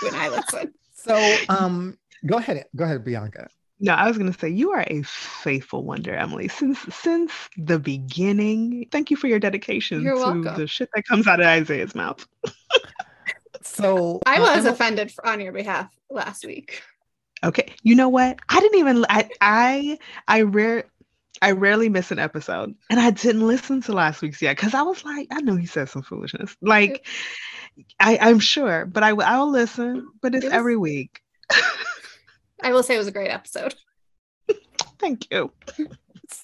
when 0.02 0.14
I 0.14 0.28
listen. 0.28 0.74
So 0.96 1.36
um 1.50 1.98
go 2.24 2.38
ahead, 2.38 2.64
go 2.74 2.84
ahead, 2.84 3.04
Bianca. 3.04 3.48
No, 3.78 3.92
I 3.92 4.08
was 4.08 4.16
going 4.16 4.32
to 4.32 4.38
say 4.38 4.48
you 4.48 4.70
are 4.70 4.86
a 4.86 5.02
faithful 5.02 5.84
wonder, 5.84 6.14
Emily. 6.14 6.48
Since 6.48 6.78
since 6.94 7.30
the 7.58 7.78
beginning, 7.78 8.88
thank 8.90 9.10
you 9.10 9.18
for 9.18 9.26
your 9.26 9.38
dedication 9.38 10.00
You're 10.00 10.14
to 10.14 10.20
welcome. 10.22 10.56
the 10.56 10.66
shit 10.66 10.88
that 10.94 11.04
comes 11.04 11.26
out 11.26 11.40
of 11.40 11.46
Isaiah's 11.46 11.94
mouth. 11.94 12.26
so 13.84 14.20
I 14.26 14.36
uh, 14.36 14.56
was 14.56 14.66
uh, 14.66 14.70
offended 14.70 15.12
on 15.24 15.40
your 15.40 15.52
behalf 15.52 15.90
last 16.10 16.44
week. 16.44 16.82
Okay. 17.42 17.74
You 17.82 17.94
know 17.94 18.08
what? 18.08 18.38
I 18.48 18.60
didn't 18.60 18.78
even 18.78 19.04
I 19.08 19.28
I 19.40 19.98
I 20.26 20.42
rare 20.42 20.84
I 21.42 21.50
rarely 21.50 21.88
miss 21.88 22.10
an 22.10 22.18
episode. 22.18 22.74
And 22.88 22.98
I 22.98 23.10
didn't 23.10 23.46
listen 23.46 23.82
to 23.82 23.92
last 23.92 24.22
week's 24.22 24.40
yet 24.40 24.56
because 24.56 24.74
I 24.74 24.82
was 24.82 25.04
like, 25.04 25.28
I 25.30 25.40
know 25.42 25.56
he 25.56 25.66
said 25.66 25.88
some 25.88 26.02
foolishness. 26.02 26.56
Like, 26.62 27.06
I, 28.00 28.18
I'm 28.18 28.38
sure, 28.38 28.86
but 28.86 29.02
I, 29.02 29.10
I 29.10 29.38
will 29.38 29.50
listen, 29.50 30.08
but 30.22 30.34
it's 30.34 30.44
it 30.44 30.48
was, 30.48 30.54
every 30.54 30.76
week. 30.76 31.20
I 32.62 32.72
will 32.72 32.82
say 32.82 32.94
it 32.94 32.98
was 32.98 33.08
a 33.08 33.12
great 33.12 33.30
episode. 33.30 33.74
Thank 34.98 35.30
you. 35.30 35.50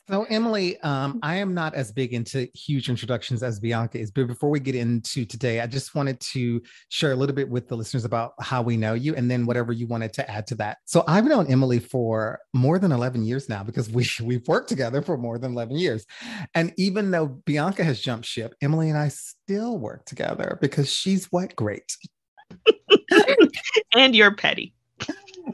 So, 0.09 0.25
Emily, 0.25 0.79
um, 0.81 1.19
I 1.23 1.37
am 1.37 1.55
not 1.55 1.75
as 1.75 1.93
big 1.93 2.13
into 2.13 2.49
huge 2.55 2.89
introductions 2.89 3.43
as 3.43 3.61
Bianca 3.61 3.99
is, 3.99 4.11
but 4.11 4.27
before 4.27 4.51
we 4.51 4.61
get 4.61 4.75
into 4.75 5.25
today, 5.25 5.61
I 5.61 5.67
just 5.67 5.95
wanted 5.95 6.21
to 6.33 6.61
share 6.89 7.13
a 7.13 7.17
little 7.17 7.35
bit 7.35 7.49
with 7.49 7.69
the 7.69 7.77
listeners 7.77 8.05
about 8.05 8.33
how 8.41 8.63
we 8.63 8.77
know 8.77 8.95
you 8.95 9.15
and 9.15 9.31
then 9.31 9.47
whatever 9.47 9.73
you 9.73 9.87
wanted 9.87 10.13
to 10.15 10.31
add 10.31 10.47
to 10.49 10.55
that. 10.57 10.79
So, 10.85 11.05
I've 11.07 11.25
known 11.25 11.47
Emily 11.47 11.79
for 11.79 12.41
more 12.53 12.79
than 12.79 12.93
11 12.93 13.25
years 13.25 13.49
now 13.49 13.63
because 13.63 13.91
we, 13.91 14.07
we've 14.23 14.47
worked 14.49 14.69
together 14.69 15.03
for 15.03 15.17
more 15.17 15.39
than 15.39 15.53
11 15.53 15.77
years. 15.77 16.07
And 16.55 16.73
even 16.77 17.11
though 17.11 17.27
Bianca 17.27 17.85
has 17.85 18.01
jumped 18.01 18.27
ship, 18.27 18.55
Emily 18.61 18.89
and 18.89 18.99
I 18.99 19.09
still 19.09 19.79
work 19.79 20.05
together 20.07 20.59
because 20.61 20.93
she's 20.93 21.27
what? 21.27 21.55
Great. 21.57 21.97
and 23.95 24.15
you're 24.15 24.35
petty 24.35 24.75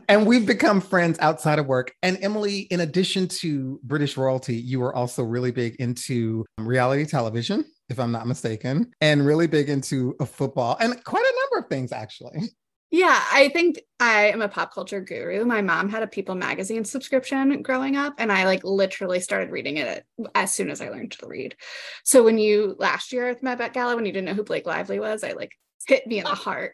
and 0.08 0.26
we've 0.26 0.46
become 0.46 0.80
friends 0.80 1.18
outside 1.20 1.58
of 1.58 1.66
work. 1.66 1.92
And 2.02 2.18
Emily, 2.20 2.60
in 2.60 2.80
addition 2.80 3.28
to 3.28 3.80
British 3.82 4.16
royalty, 4.16 4.56
you 4.56 4.80
were 4.80 4.94
also 4.94 5.22
really 5.22 5.50
big 5.50 5.76
into 5.76 6.44
um, 6.58 6.66
reality 6.66 7.04
television, 7.04 7.64
if 7.88 7.98
I'm 7.98 8.12
not 8.12 8.26
mistaken, 8.26 8.92
and 9.00 9.26
really 9.26 9.46
big 9.46 9.68
into 9.68 10.14
uh, 10.20 10.24
football 10.24 10.76
and 10.80 11.02
quite 11.04 11.24
a 11.24 11.34
number 11.40 11.64
of 11.64 11.70
things, 11.70 11.92
actually. 11.92 12.50
Yeah, 12.90 13.20
I 13.32 13.48
think 13.48 13.80
I 13.98 14.28
am 14.28 14.42
a 14.42 14.48
pop 14.48 14.72
culture 14.72 15.00
guru. 15.00 15.44
My 15.44 15.60
mom 15.60 15.88
had 15.88 16.04
a 16.04 16.06
People 16.06 16.36
magazine 16.36 16.84
subscription 16.84 17.60
growing 17.62 17.96
up, 17.96 18.14
and 18.18 18.30
I 18.30 18.44
like 18.44 18.62
literally 18.62 19.18
started 19.18 19.50
reading 19.50 19.78
it 19.78 20.04
as 20.34 20.54
soon 20.54 20.70
as 20.70 20.80
I 20.80 20.90
learned 20.90 21.12
to 21.12 21.26
read. 21.26 21.56
So 22.04 22.22
when 22.22 22.38
you 22.38 22.76
last 22.78 23.12
year 23.12 23.28
at 23.28 23.40
the 23.40 23.44
Met 23.44 23.72
Gala, 23.72 23.96
when 23.96 24.06
you 24.06 24.12
didn't 24.12 24.26
know 24.26 24.34
who 24.34 24.44
Blake 24.44 24.66
Lively 24.66 25.00
was, 25.00 25.24
I 25.24 25.32
like 25.32 25.50
hit 25.86 26.06
me 26.06 26.18
in 26.18 26.24
the 26.24 26.30
heart 26.30 26.72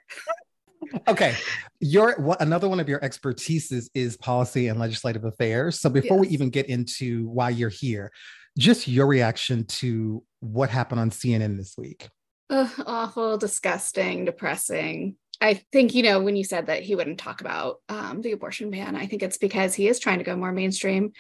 okay. 1.09 1.37
Your 1.81 2.21
what, 2.21 2.41
another 2.41 2.69
one 2.69 2.81
of 2.81 2.89
your 2.89 3.01
expertises 3.01 3.89
is 3.95 4.17
policy 4.17 4.69
and 4.69 4.79
legislative 4.79 5.25
affairs. 5.25 5.81
So 5.81 5.91
before 5.91 6.19
yes. 6.19 6.27
we 6.27 6.29
even 6.29 6.51
get 6.51 6.67
into 6.67 7.29
why 7.29 7.51
you're 7.51 7.69
here 7.69 8.12
just 8.59 8.87
your 8.87 9.07
reaction 9.07 9.65
to 9.65 10.23
what 10.41 10.69
happened 10.69 11.01
on 11.01 11.09
cnn 11.09 11.57
this 11.57 11.75
week. 11.79 12.11
Uh, 12.51 12.69
awful 12.87 13.39
disgusting 13.39 14.27
depressing. 14.27 15.17
I 15.41 15.55
think 15.73 15.95
you 15.95 16.03
know 16.03 16.21
when 16.21 16.37
you 16.37 16.45
said 16.45 16.67
that 16.67 16.83
he 16.83 16.95
wouldn't 16.95 17.19
talk 17.19 17.41
about 17.41 17.77
um, 17.89 18.21
the 18.21 18.33
abortion 18.33 18.71
ban 18.71 18.95
i 18.95 19.07
think 19.07 19.23
it's 19.23 19.39
because 19.39 19.75
he 19.75 19.89
is 19.89 19.99
trying 19.99 20.19
to 20.19 20.25
go 20.25 20.37
more 20.37 20.53
mainstream 20.53 21.12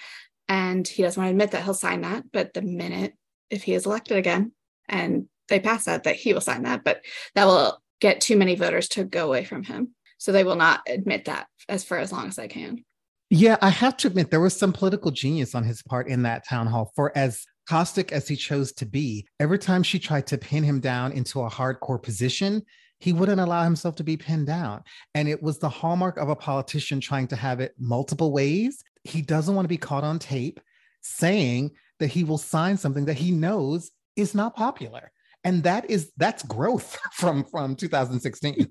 and 0.48 0.86
he 0.86 1.02
doesn't 1.02 1.20
want 1.20 1.28
to 1.28 1.32
admit 1.32 1.52
that 1.52 1.64
he'll 1.64 1.72
sign 1.72 2.02
that. 2.02 2.24
But 2.30 2.52
the 2.52 2.62
minute 2.62 3.14
if 3.50 3.62
he 3.62 3.74
is 3.74 3.86
elected 3.86 4.16
again 4.18 4.52
and 4.88 5.26
they 5.48 5.60
pass 5.60 5.84
that 5.84 6.04
that 6.04 6.16
he 6.16 6.34
will 6.34 6.40
sign 6.40 6.64
that. 6.64 6.84
But 6.84 7.02
that 7.34 7.46
will 7.46 7.82
get 8.02 8.20
too 8.20 8.36
many 8.36 8.56
voters 8.56 8.88
to 8.88 9.04
go 9.04 9.28
away 9.28 9.44
from 9.44 9.62
him. 9.62 9.94
So 10.18 10.32
they 10.32 10.44
will 10.44 10.56
not 10.56 10.82
admit 10.88 11.24
that 11.26 11.46
as 11.68 11.84
for 11.84 11.96
as 11.96 12.12
long 12.12 12.26
as 12.28 12.36
they 12.36 12.48
can. 12.48 12.84
Yeah, 13.30 13.56
I 13.62 13.70
have 13.70 13.96
to 13.98 14.08
admit 14.08 14.30
there 14.30 14.40
was 14.40 14.56
some 14.56 14.72
political 14.72 15.12
genius 15.12 15.54
on 15.54 15.64
his 15.64 15.82
part 15.82 16.08
in 16.08 16.22
that 16.24 16.46
town 16.46 16.66
hall. 16.66 16.92
For 16.96 17.16
as 17.16 17.44
caustic 17.68 18.12
as 18.12 18.28
he 18.28 18.36
chose 18.36 18.72
to 18.72 18.84
be, 18.84 19.26
every 19.40 19.58
time 19.58 19.82
she 19.82 19.98
tried 19.98 20.26
to 20.26 20.36
pin 20.36 20.64
him 20.64 20.80
down 20.80 21.12
into 21.12 21.40
a 21.40 21.48
hardcore 21.48 22.02
position, 22.02 22.62
he 22.98 23.12
wouldn't 23.12 23.40
allow 23.40 23.62
himself 23.62 23.94
to 23.96 24.04
be 24.04 24.16
pinned 24.16 24.48
down. 24.48 24.82
And 25.14 25.28
it 25.28 25.42
was 25.42 25.58
the 25.58 25.68
hallmark 25.68 26.18
of 26.18 26.28
a 26.28 26.36
politician 26.36 27.00
trying 27.00 27.28
to 27.28 27.36
have 27.36 27.60
it 27.60 27.72
multiple 27.78 28.32
ways. 28.32 28.82
He 29.04 29.22
doesn't 29.22 29.54
want 29.54 29.64
to 29.64 29.68
be 29.68 29.78
caught 29.78 30.04
on 30.04 30.18
tape 30.18 30.60
saying 31.00 31.70
that 32.00 32.08
he 32.08 32.24
will 32.24 32.38
sign 32.38 32.76
something 32.76 33.06
that 33.06 33.14
he 33.14 33.30
knows 33.30 33.92
is 34.16 34.34
not 34.34 34.56
popular 34.56 35.12
and 35.44 35.62
that 35.64 35.90
is 35.90 36.12
that's 36.16 36.42
growth 36.42 36.98
from 37.12 37.44
from 37.44 37.76
2016 37.76 38.68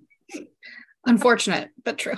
unfortunate 1.05 1.69
but 1.83 1.97
true. 1.97 2.15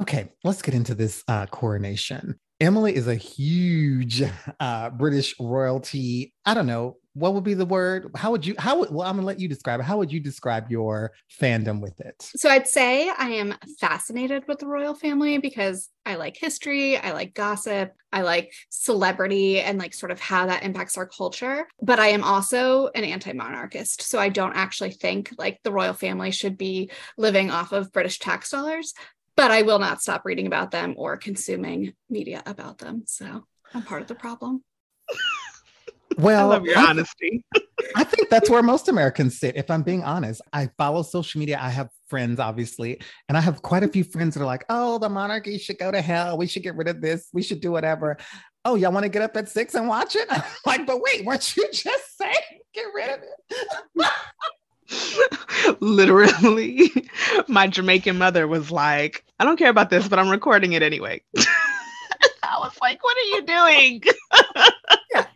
Okay 0.00 0.32
let's 0.44 0.62
get 0.62 0.74
into 0.74 0.94
this 0.94 1.22
uh, 1.28 1.46
coronation 1.46 2.38
emily 2.60 2.94
is 2.94 3.08
a 3.08 3.14
huge 3.14 4.22
uh, 4.60 4.90
british 4.90 5.34
royalty 5.38 6.32
i 6.44 6.54
don't 6.54 6.66
know 6.66 6.96
what 7.14 7.34
would 7.34 7.44
be 7.44 7.54
the 7.54 7.66
word? 7.66 8.10
How 8.14 8.30
would 8.30 8.46
you, 8.46 8.54
how 8.58 8.78
would, 8.78 8.90
well, 8.90 9.06
I'm 9.06 9.16
gonna 9.16 9.26
let 9.26 9.40
you 9.40 9.48
describe 9.48 9.80
it. 9.80 9.84
How 9.84 9.98
would 9.98 10.12
you 10.12 10.20
describe 10.20 10.70
your 10.70 11.12
fandom 11.40 11.80
with 11.80 11.98
it? 12.00 12.14
So 12.36 12.48
I'd 12.48 12.68
say 12.68 13.10
I 13.10 13.30
am 13.30 13.56
fascinated 13.80 14.44
with 14.46 14.60
the 14.60 14.66
royal 14.66 14.94
family 14.94 15.38
because 15.38 15.88
I 16.06 16.14
like 16.14 16.36
history, 16.36 16.96
I 16.96 17.12
like 17.12 17.34
gossip, 17.34 17.92
I 18.12 18.22
like 18.22 18.52
celebrity 18.70 19.60
and 19.60 19.78
like 19.78 19.92
sort 19.92 20.12
of 20.12 20.20
how 20.20 20.46
that 20.46 20.62
impacts 20.62 20.96
our 20.96 21.06
culture. 21.06 21.66
But 21.82 21.98
I 21.98 22.08
am 22.08 22.22
also 22.22 22.88
an 22.94 23.04
anti 23.04 23.32
monarchist. 23.32 24.02
So 24.02 24.18
I 24.18 24.28
don't 24.28 24.56
actually 24.56 24.92
think 24.92 25.34
like 25.36 25.60
the 25.64 25.72
royal 25.72 25.94
family 25.94 26.30
should 26.30 26.56
be 26.56 26.90
living 27.18 27.50
off 27.50 27.72
of 27.72 27.92
British 27.92 28.18
tax 28.18 28.50
dollars. 28.50 28.94
But 29.40 29.50
I 29.50 29.62
will 29.62 29.78
not 29.78 30.02
stop 30.02 30.26
reading 30.26 30.46
about 30.46 30.70
them 30.70 30.92
or 30.98 31.16
consuming 31.16 31.94
media 32.10 32.42
about 32.44 32.76
them. 32.76 33.04
So 33.06 33.46
I'm 33.72 33.82
part 33.82 34.02
of 34.02 34.08
the 34.08 34.14
problem. 34.14 34.62
Well, 36.18 36.50
I 36.50 36.54
love 36.56 36.66
your 36.66 36.76
I, 36.76 36.86
honesty. 36.86 37.44
I 37.96 38.02
think 38.02 38.28
that's 38.28 38.50
where 38.50 38.64
most 38.64 38.88
Americans 38.88 39.38
sit. 39.38 39.56
If 39.56 39.70
I'm 39.70 39.82
being 39.82 40.02
honest, 40.02 40.42
I 40.52 40.68
follow 40.76 41.02
social 41.02 41.38
media. 41.38 41.56
I 41.58 41.70
have 41.70 41.88
friends, 42.08 42.40
obviously, 42.40 43.00
and 43.28 43.38
I 43.38 43.40
have 43.40 43.62
quite 43.62 43.84
a 43.84 43.88
few 43.88 44.02
friends 44.02 44.34
that 44.34 44.42
are 44.42 44.46
like, 44.46 44.64
"Oh, 44.68 44.98
the 44.98 45.08
monarchy 45.08 45.56
should 45.56 45.78
go 45.78 45.92
to 45.92 46.02
hell. 46.02 46.36
We 46.36 46.48
should 46.48 46.64
get 46.64 46.74
rid 46.74 46.88
of 46.88 47.00
this. 47.00 47.28
We 47.32 47.42
should 47.42 47.60
do 47.60 47.70
whatever." 47.70 48.18
Oh, 48.64 48.74
y'all 48.74 48.92
want 48.92 49.04
to 49.04 49.08
get 49.08 49.22
up 49.22 49.36
at 49.36 49.48
six 49.48 49.74
and 49.74 49.86
watch 49.86 50.16
it? 50.16 50.26
I'm 50.30 50.42
like, 50.66 50.84
but 50.84 51.00
wait, 51.00 51.24
weren't 51.24 51.56
you 51.56 51.68
just 51.72 52.18
saying 52.18 52.34
get 52.74 52.86
rid 52.92 53.10
of 53.10 53.20
it? 53.22 54.10
Literally, 55.80 56.90
my 57.48 57.66
Jamaican 57.66 58.18
mother 58.18 58.46
was 58.46 58.70
like, 58.70 59.24
I 59.38 59.44
don't 59.44 59.56
care 59.56 59.70
about 59.70 59.90
this, 59.90 60.08
but 60.08 60.18
I'm 60.18 60.28
recording 60.28 60.72
it 60.72 60.82
anyway. 60.82 61.22
I 61.36 62.58
was 62.58 62.76
like, 62.80 63.02
what 63.02 63.16
are 63.16 63.20
you 63.20 63.42
doing? 63.42 64.02
yeah. 65.14 65.26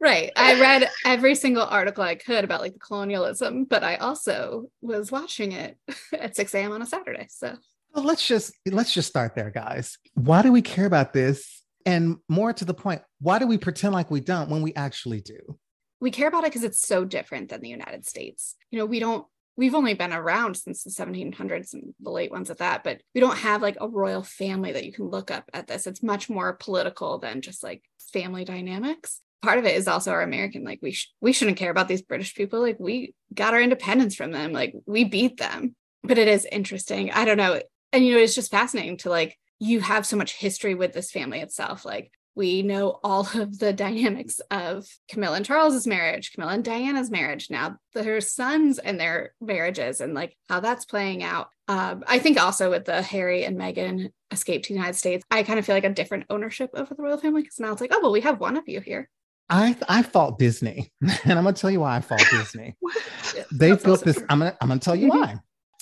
Right. 0.00 0.30
I 0.36 0.60
read 0.60 0.88
every 1.04 1.34
single 1.34 1.64
article 1.64 2.04
I 2.04 2.14
could 2.14 2.44
about 2.44 2.60
like 2.60 2.72
the 2.72 2.78
colonialism, 2.78 3.64
but 3.64 3.82
I 3.82 3.96
also 3.96 4.70
was 4.80 5.10
watching 5.10 5.52
it 5.52 5.76
at 6.12 6.36
6 6.36 6.54
a.m. 6.54 6.72
on 6.72 6.82
a 6.82 6.86
Saturday. 6.86 7.26
So 7.30 7.56
well, 7.94 8.04
let's 8.04 8.26
just 8.26 8.52
let's 8.66 8.92
just 8.92 9.08
start 9.08 9.34
there, 9.34 9.50
guys. 9.50 9.98
Why 10.14 10.42
do 10.42 10.52
we 10.52 10.62
care 10.62 10.86
about 10.86 11.12
this? 11.12 11.62
And 11.86 12.18
more 12.28 12.52
to 12.52 12.64
the 12.64 12.74
point, 12.74 13.02
why 13.20 13.38
do 13.38 13.46
we 13.46 13.58
pretend 13.58 13.94
like 13.94 14.10
we 14.10 14.20
don't 14.20 14.50
when 14.50 14.62
we 14.62 14.74
actually 14.74 15.20
do? 15.20 15.58
We 16.00 16.10
care 16.10 16.28
about 16.28 16.44
it 16.44 16.50
because 16.50 16.64
it's 16.64 16.80
so 16.80 17.04
different 17.04 17.48
than 17.48 17.60
the 17.60 17.68
United 17.68 18.06
States. 18.06 18.56
You 18.70 18.78
know, 18.78 18.86
we 18.86 19.00
don't 19.00 19.26
we've 19.56 19.74
only 19.74 19.94
been 19.94 20.12
around 20.12 20.56
since 20.56 20.84
the 20.84 20.90
1700s 20.90 21.74
and 21.74 21.92
the 22.00 22.10
late 22.10 22.30
ones 22.30 22.48
at 22.48 22.58
that, 22.58 22.84
but 22.84 23.00
we 23.12 23.20
don't 23.20 23.38
have 23.38 23.60
like 23.60 23.76
a 23.80 23.88
royal 23.88 24.22
family 24.22 24.70
that 24.70 24.84
you 24.84 24.92
can 24.92 25.06
look 25.06 25.32
up 25.32 25.50
at 25.52 25.66
this. 25.66 25.88
It's 25.88 26.02
much 26.02 26.30
more 26.30 26.52
political 26.52 27.18
than 27.18 27.42
just 27.42 27.64
like 27.64 27.82
family 28.12 28.44
dynamics 28.44 29.20
part 29.42 29.58
of 29.58 29.64
it 29.64 29.76
is 29.76 29.88
also 29.88 30.10
our 30.10 30.22
American. 30.22 30.64
Like 30.64 30.80
we 30.82 30.92
sh- 30.92 31.12
we 31.20 31.32
shouldn't 31.32 31.56
care 31.56 31.70
about 31.70 31.88
these 31.88 32.02
British 32.02 32.34
people. 32.34 32.60
Like 32.60 32.78
we 32.78 33.14
got 33.32 33.54
our 33.54 33.60
independence 33.60 34.14
from 34.14 34.32
them. 34.32 34.52
Like 34.52 34.74
we 34.86 35.04
beat 35.04 35.38
them. 35.38 35.74
But 36.02 36.18
it 36.18 36.28
is 36.28 36.46
interesting. 36.50 37.10
I 37.10 37.24
don't 37.24 37.36
know. 37.36 37.60
And 37.92 38.04
you 38.04 38.14
know, 38.14 38.20
it's 38.20 38.34
just 38.34 38.50
fascinating 38.50 38.98
to 38.98 39.10
like 39.10 39.38
you 39.58 39.80
have 39.80 40.06
so 40.06 40.16
much 40.16 40.34
history 40.34 40.74
with 40.74 40.92
this 40.92 41.10
family 41.10 41.40
itself. 41.40 41.84
Like 41.84 42.12
we 42.38 42.62
know 42.62 43.00
all 43.02 43.28
of 43.34 43.58
the 43.58 43.72
dynamics 43.74 44.40
of 44.50 44.86
Camilla 45.10 45.36
and 45.36 45.44
Charles's 45.44 45.86
marriage, 45.86 46.32
Camilla 46.32 46.54
and 46.54 46.64
Diana's 46.64 47.10
marriage, 47.10 47.50
now 47.50 47.76
their 47.92 48.20
sons 48.22 48.78
and 48.78 48.98
their 48.98 49.34
marriages, 49.40 50.00
and 50.00 50.14
like 50.14 50.34
how 50.48 50.60
that's 50.60 50.86
playing 50.86 51.22
out. 51.22 51.48
Um, 51.66 52.04
I 52.06 52.18
think 52.18 52.40
also 52.40 52.70
with 52.70 52.86
the 52.86 53.02
Harry 53.02 53.44
and 53.44 53.58
Meghan 53.58 54.12
escape 54.30 54.62
to 54.62 54.68
the 54.68 54.76
United 54.76 54.94
States, 54.94 55.24
I 55.30 55.42
kind 55.42 55.58
of 55.58 55.66
feel 55.66 55.74
like 55.74 55.84
a 55.84 55.90
different 55.90 56.26
ownership 56.30 56.70
over 56.74 56.94
the 56.94 57.02
royal 57.02 57.18
family 57.18 57.42
because 57.42 57.60
now 57.60 57.72
it's 57.72 57.80
like, 57.80 57.90
oh 57.92 58.00
well, 58.00 58.12
we 58.12 58.22
have 58.22 58.40
one 58.40 58.56
of 58.56 58.68
you 58.68 58.80
here. 58.80 59.10
I 59.50 59.76
I 59.88 60.02
fault 60.02 60.38
Disney, 60.38 60.92
and 61.00 61.38
I'm 61.38 61.44
gonna 61.44 61.52
tell 61.52 61.70
you 61.70 61.80
why 61.80 61.96
I 61.96 62.00
fault 62.00 62.24
Disney. 62.30 62.76
they 63.52 63.74
built 63.74 64.04
this. 64.04 64.18
I'm 64.30 64.38
gonna 64.38 64.56
I'm 64.60 64.68
gonna 64.68 64.80
tell 64.80 64.96
you 64.96 65.10
mm-hmm. 65.10 65.18
why. 65.18 65.34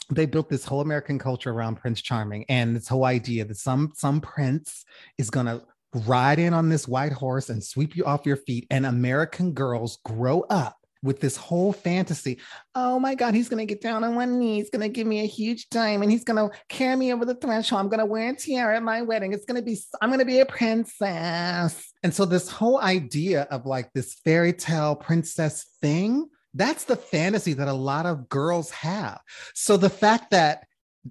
They 0.09 0.25
built 0.25 0.49
this 0.49 0.65
whole 0.65 0.83
American 0.83 1.19
culture 1.19 1.51
around 1.51 1.77
Prince 1.77 2.01
Charming, 2.01 2.47
and 2.49 2.75
this 2.75 2.89
whole 2.89 3.05
idea 3.05 3.45
that 3.45 3.59
some 3.59 3.93
some 3.95 4.21
prince 4.21 4.85
is 5.19 5.31
gonna 5.31 5.63
ride 6.07 6.39
in 6.39 6.55
on 6.55 6.69
this 6.69 6.87
white 6.89 7.13
horse 7.13 7.49
and 7.49 7.63
sweep 7.63 7.97
you 7.97 8.05
off 8.05 8.27
your 8.27 8.37
feet, 8.37 8.67
and 8.71 8.87
American 8.87 9.53
girls 9.53 9.99
grow 10.05 10.43
up 10.43 10.77
with 11.03 11.21
this 11.21 11.37
whole 11.37 11.73
fantasy. 11.73 12.39
Oh 12.75 12.99
my 12.99 13.15
God, 13.15 13.35
he's 13.35 13.49
going 13.49 13.65
to 13.67 13.73
get 13.73 13.81
down 13.81 14.05
on 14.05 14.15
one 14.15 14.39
knee. 14.39 14.57
He's 14.57 14.71
going 14.71 14.83
to 14.83 14.89
give 14.89 15.07
me 15.07 15.21
a 15.21 15.27
huge 15.27 15.69
diamond. 15.71 16.11
He's 16.11 16.25
going 16.25 16.37
to 16.37 16.57
carry 16.69 16.97
me 16.97 17.13
over 17.13 17.25
the 17.25 17.35
threshold. 17.35 17.81
I'm 17.81 17.89
going 17.89 18.01
to 18.01 18.07
wear 18.07 18.31
a 18.31 18.37
tiara 18.37 18.77
at 18.77 18.83
my 18.83 19.03
wedding. 19.03 19.33
It's 19.33 19.47
going 19.47 19.61
to 19.61 19.65
be, 19.65 19.79
I'm 20.01 20.11
going 20.11 20.19
to 20.19 20.27
be 20.27 20.41
a 20.41 20.47
princess. 20.47 21.93
And 22.03 22.13
so, 22.13 22.25
this 22.25 22.51
whole 22.51 22.81
idea 22.81 23.43
of 23.51 23.67
like 23.67 23.93
this 23.93 24.15
fairy 24.25 24.53
tale 24.53 24.97
princess 24.97 25.65
thing, 25.81 26.29
that's 26.55 26.85
the 26.85 26.97
fantasy 26.97 27.53
that 27.55 27.69
a 27.69 27.73
lot 27.73 28.07
of 28.07 28.29
girls 28.29 28.71
have. 28.71 29.21
So, 29.55 29.77
the 29.77 29.91
fact 29.91 30.31
that 30.33 30.67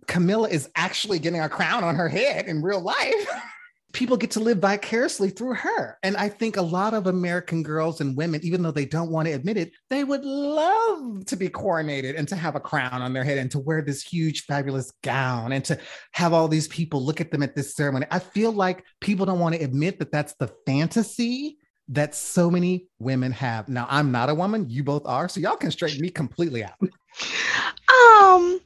Camilla 0.07 0.49
is 0.49 0.69
actually 0.75 1.19
getting 1.19 1.39
a 1.39 1.49
crown 1.49 1.83
on 1.83 1.95
her 1.95 2.09
head 2.09 2.47
in 2.47 2.61
real 2.61 2.81
life. 2.81 3.27
people 3.95 4.17
get 4.17 4.29
to 4.31 4.41
live 4.41 4.57
vicariously 4.57 5.29
through 5.29 5.53
her. 5.53 5.97
And 6.03 6.17
I 6.17 6.27
think 6.27 6.57
a 6.57 6.61
lot 6.61 6.93
of 6.93 7.07
American 7.07 7.63
girls 7.63 8.01
and 8.01 8.15
women, 8.15 8.41
even 8.43 8.61
though 8.61 8.71
they 8.71 8.85
don't 8.85 9.09
want 9.09 9.27
to 9.27 9.33
admit 9.33 9.55
it, 9.55 9.71
they 9.89 10.03
would 10.03 10.25
love 10.25 11.25
to 11.25 11.37
be 11.37 11.47
coronated 11.47 12.19
and 12.19 12.27
to 12.27 12.35
have 12.35 12.55
a 12.55 12.59
crown 12.59 13.01
on 13.01 13.13
their 13.13 13.23
head 13.23 13.37
and 13.37 13.49
to 13.51 13.59
wear 13.59 13.81
this 13.81 14.03
huge, 14.03 14.43
fabulous 14.43 14.91
gown 15.01 15.53
and 15.53 15.63
to 15.63 15.79
have 16.11 16.33
all 16.33 16.49
these 16.49 16.67
people 16.67 17.03
look 17.03 17.21
at 17.21 17.31
them 17.31 17.41
at 17.41 17.55
this 17.55 17.73
ceremony. 17.73 18.05
I 18.11 18.19
feel 18.19 18.51
like 18.51 18.83
people 18.99 19.25
don't 19.25 19.39
want 19.39 19.55
to 19.55 19.63
admit 19.63 19.97
that 19.99 20.11
that's 20.11 20.33
the 20.33 20.51
fantasy 20.65 21.57
that 21.87 22.13
so 22.13 22.51
many 22.51 22.87
women 22.99 23.31
have. 23.31 23.69
Now, 23.69 23.87
I'm 23.89 24.11
not 24.11 24.29
a 24.29 24.35
woman, 24.35 24.69
you 24.69 24.83
both 24.83 25.05
are, 25.05 25.29
so 25.29 25.39
y'all 25.39 25.55
can 25.55 25.71
straighten 25.71 26.01
me 26.01 26.09
completely 26.09 26.65
out. 26.65 26.73
Um, 26.81 28.59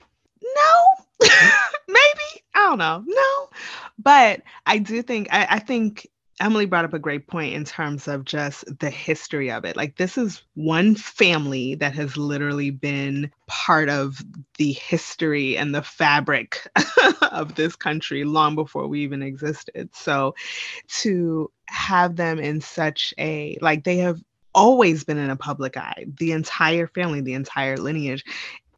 no, 0.56 1.28
maybe. 1.88 2.44
I 2.56 2.60
don't 2.70 2.80
know, 2.80 3.04
no, 3.06 3.50
but 3.98 4.42
I 4.66 4.80
do 4.80 5.02
think 5.02 5.28
I, 5.32 5.48
I 5.52 5.60
think 5.60 6.08
Emily 6.42 6.66
brought 6.66 6.86
up 6.86 6.94
a 6.94 7.00
great 7.00 7.28
point 7.28 7.54
in 7.54 7.66
terms 7.66 8.08
of 8.08 8.24
just 8.24 8.64
the 8.80 8.90
history 8.90 9.52
of 9.52 9.66
it. 9.66 9.76
Like, 9.76 9.98
this 9.98 10.18
is 10.18 10.42
one 10.54 10.96
family 10.96 11.76
that 11.76 11.94
has 11.96 12.16
literally 12.16 12.70
been 12.70 13.30
part 13.48 13.90
of 13.90 14.24
the 14.58 14.72
history 14.72 15.58
and 15.58 15.76
the 15.76 15.82
fabric 15.82 16.66
of 17.32 17.56
this 17.56 17.76
country 17.76 18.24
long 18.24 18.56
before 18.56 18.88
we 18.88 19.02
even 19.02 19.22
existed. 19.22 19.90
So, 19.94 20.36
to 21.02 21.52
have 21.66 22.16
them 22.16 22.40
in 22.40 22.62
such 22.62 23.14
a, 23.18 23.58
like, 23.62 23.84
they 23.84 23.98
have 23.98 24.22
always 24.56 25.04
been 25.04 25.18
in 25.18 25.30
a 25.30 25.36
public 25.36 25.78
eye, 25.78 26.06
the 26.20 26.32
entire 26.32 26.88
family, 26.88 27.22
the 27.22 27.34
entire 27.34 27.78
lineage 27.78 28.24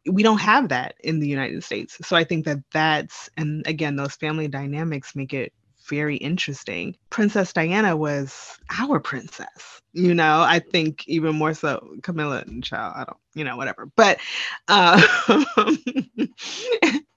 we 0.06 0.22
don't 0.22 0.40
have 0.40 0.68
that 0.70 0.94
in 1.00 1.20
the 1.20 1.28
United 1.28 1.62
States. 1.62 1.98
So 2.06 2.16
I 2.16 2.24
think 2.24 2.44
that 2.46 2.58
that's, 2.72 3.30
and 3.36 3.66
again, 3.66 3.96
those 3.96 4.14
family 4.14 4.48
dynamics 4.48 5.14
make 5.14 5.32
it 5.32 5.52
very 5.88 6.16
interesting. 6.16 6.96
Princess 7.10 7.52
Diana 7.52 7.96
was 7.96 8.58
our 8.78 9.00
princess. 9.00 9.80
You 9.92 10.14
know, 10.14 10.40
I 10.40 10.58
think 10.58 11.06
even 11.06 11.34
more 11.34 11.54
so 11.54 11.94
Camilla 12.02 12.44
and 12.46 12.64
Child, 12.64 12.94
I 12.96 13.04
don't, 13.04 13.16
you 13.34 13.44
know, 13.44 13.56
whatever. 13.56 13.90
But 13.94 14.18
uh 14.68 15.02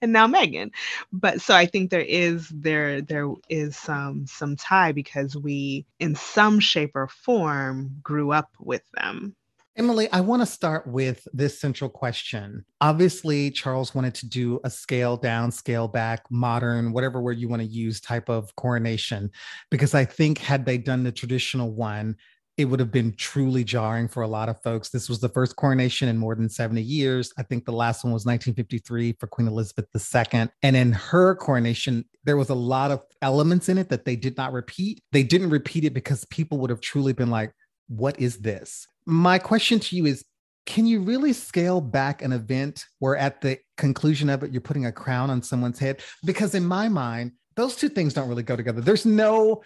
and 0.02 0.12
now 0.12 0.28
Meghan. 0.28 0.72
But 1.12 1.42
so 1.42 1.56
I 1.56 1.68
think 1.68 1.90
there 1.90 2.02
is 2.02 2.50
there 2.50 3.02
there 3.02 3.30
is 3.50 3.78
some 3.78 4.28
some 4.28 4.56
tie 4.56 4.92
because 4.92 5.38
we 5.38 5.86
in 6.00 6.16
some 6.16 6.60
shape 6.60 6.96
or 6.96 7.08
form 7.08 8.00
grew 8.04 8.32
up 8.32 8.50
with 8.60 8.84
them. 8.94 9.36
Emily, 9.78 10.10
I 10.14 10.22
want 10.22 10.42
to 10.42 10.46
start 10.46 10.88
with 10.88 11.28
this 11.34 11.60
central 11.60 11.90
question. 11.90 12.64
Obviously, 12.80 13.52
Charles 13.52 13.94
wanted 13.94 14.16
to 14.16 14.30
do 14.30 14.58
a 14.64 14.70
scale 14.70 15.18
down, 15.18 15.52
scale 15.52 15.90
back, 15.90 16.24
modern, 16.32 16.94
whatever 16.94 17.22
word 17.22 17.38
you 17.38 17.50
want 17.50 17.62
to 17.62 17.68
use 17.68 18.00
type 18.00 18.30
of 18.30 18.56
coronation, 18.56 19.30
because 19.70 19.94
I 19.94 20.06
think 20.06 20.38
had 20.38 20.66
they 20.66 20.78
done 20.78 21.04
the 21.04 21.12
traditional 21.12 21.74
one, 21.74 22.16
it 22.56 22.64
would 22.64 22.80
have 22.80 22.92
been 22.92 23.14
truly 23.18 23.66
jarring 23.66 24.08
for 24.08 24.24
a 24.24 24.28
lot 24.30 24.48
of 24.48 24.62
folks. 24.62 24.88
This 24.88 25.10
was 25.10 25.20
the 25.20 25.28
first 25.28 25.58
coronation 25.58 26.08
in 26.08 26.18
more 26.18 26.36
than 26.36 26.48
70 26.48 26.82
years. 26.82 27.34
I 27.38 27.44
think 27.44 27.66
the 27.66 27.74
last 27.74 28.06
one 28.06 28.14
was 28.14 28.26
1953 28.26 29.18
for 29.20 29.28
Queen 29.28 29.50
Elizabeth 29.50 29.88
II. 29.94 30.48
And 30.64 30.78
in 30.78 30.94
her 30.94 31.36
coronation, 31.36 32.06
there 32.24 32.38
was 32.38 32.50
a 32.50 32.56
lot 32.56 32.92
of 32.92 33.04
elements 33.22 33.68
in 33.68 33.78
it 33.78 33.90
that 33.90 34.06
they 34.06 34.16
did 34.16 34.38
not 34.38 34.54
repeat. 34.54 35.04
They 35.12 35.24
didn't 35.24 35.50
repeat 35.50 35.84
it 35.84 35.94
because 35.94 36.24
people 36.26 36.60
would 36.60 36.70
have 36.70 36.80
truly 36.80 37.12
been 37.12 37.30
like, 37.30 37.52
what 37.90 38.18
is 38.22 38.38
this? 38.38 38.88
My 39.06 39.38
question 39.38 39.80
to 39.80 39.96
you 39.96 40.06
is 40.06 40.24
can 40.66 40.88
you 40.88 41.02
really 41.02 41.32
scale 41.32 41.80
back 41.80 42.22
an 42.22 42.34
event 42.34 42.86
where 43.00 43.16
at 43.16 43.42
the 43.42 43.60
conclusion 43.78 44.30
of 44.30 44.44
it, 44.44 44.52
you're 44.52 44.62
putting 44.62 44.88
a 44.88 44.92
crown 44.92 45.30
on 45.30 45.44
someone's 45.44 45.78
head? 45.78 46.02
Because 46.24 46.56
in 46.56 46.66
my 46.66 46.90
mind, 46.90 47.34
those 47.56 47.76
two 47.76 47.90
things 47.90 48.14
don't 48.14 48.28
really 48.28 48.44
go 48.44 48.56
together. 48.56 48.82
There's 48.82 49.06
no 49.06 49.62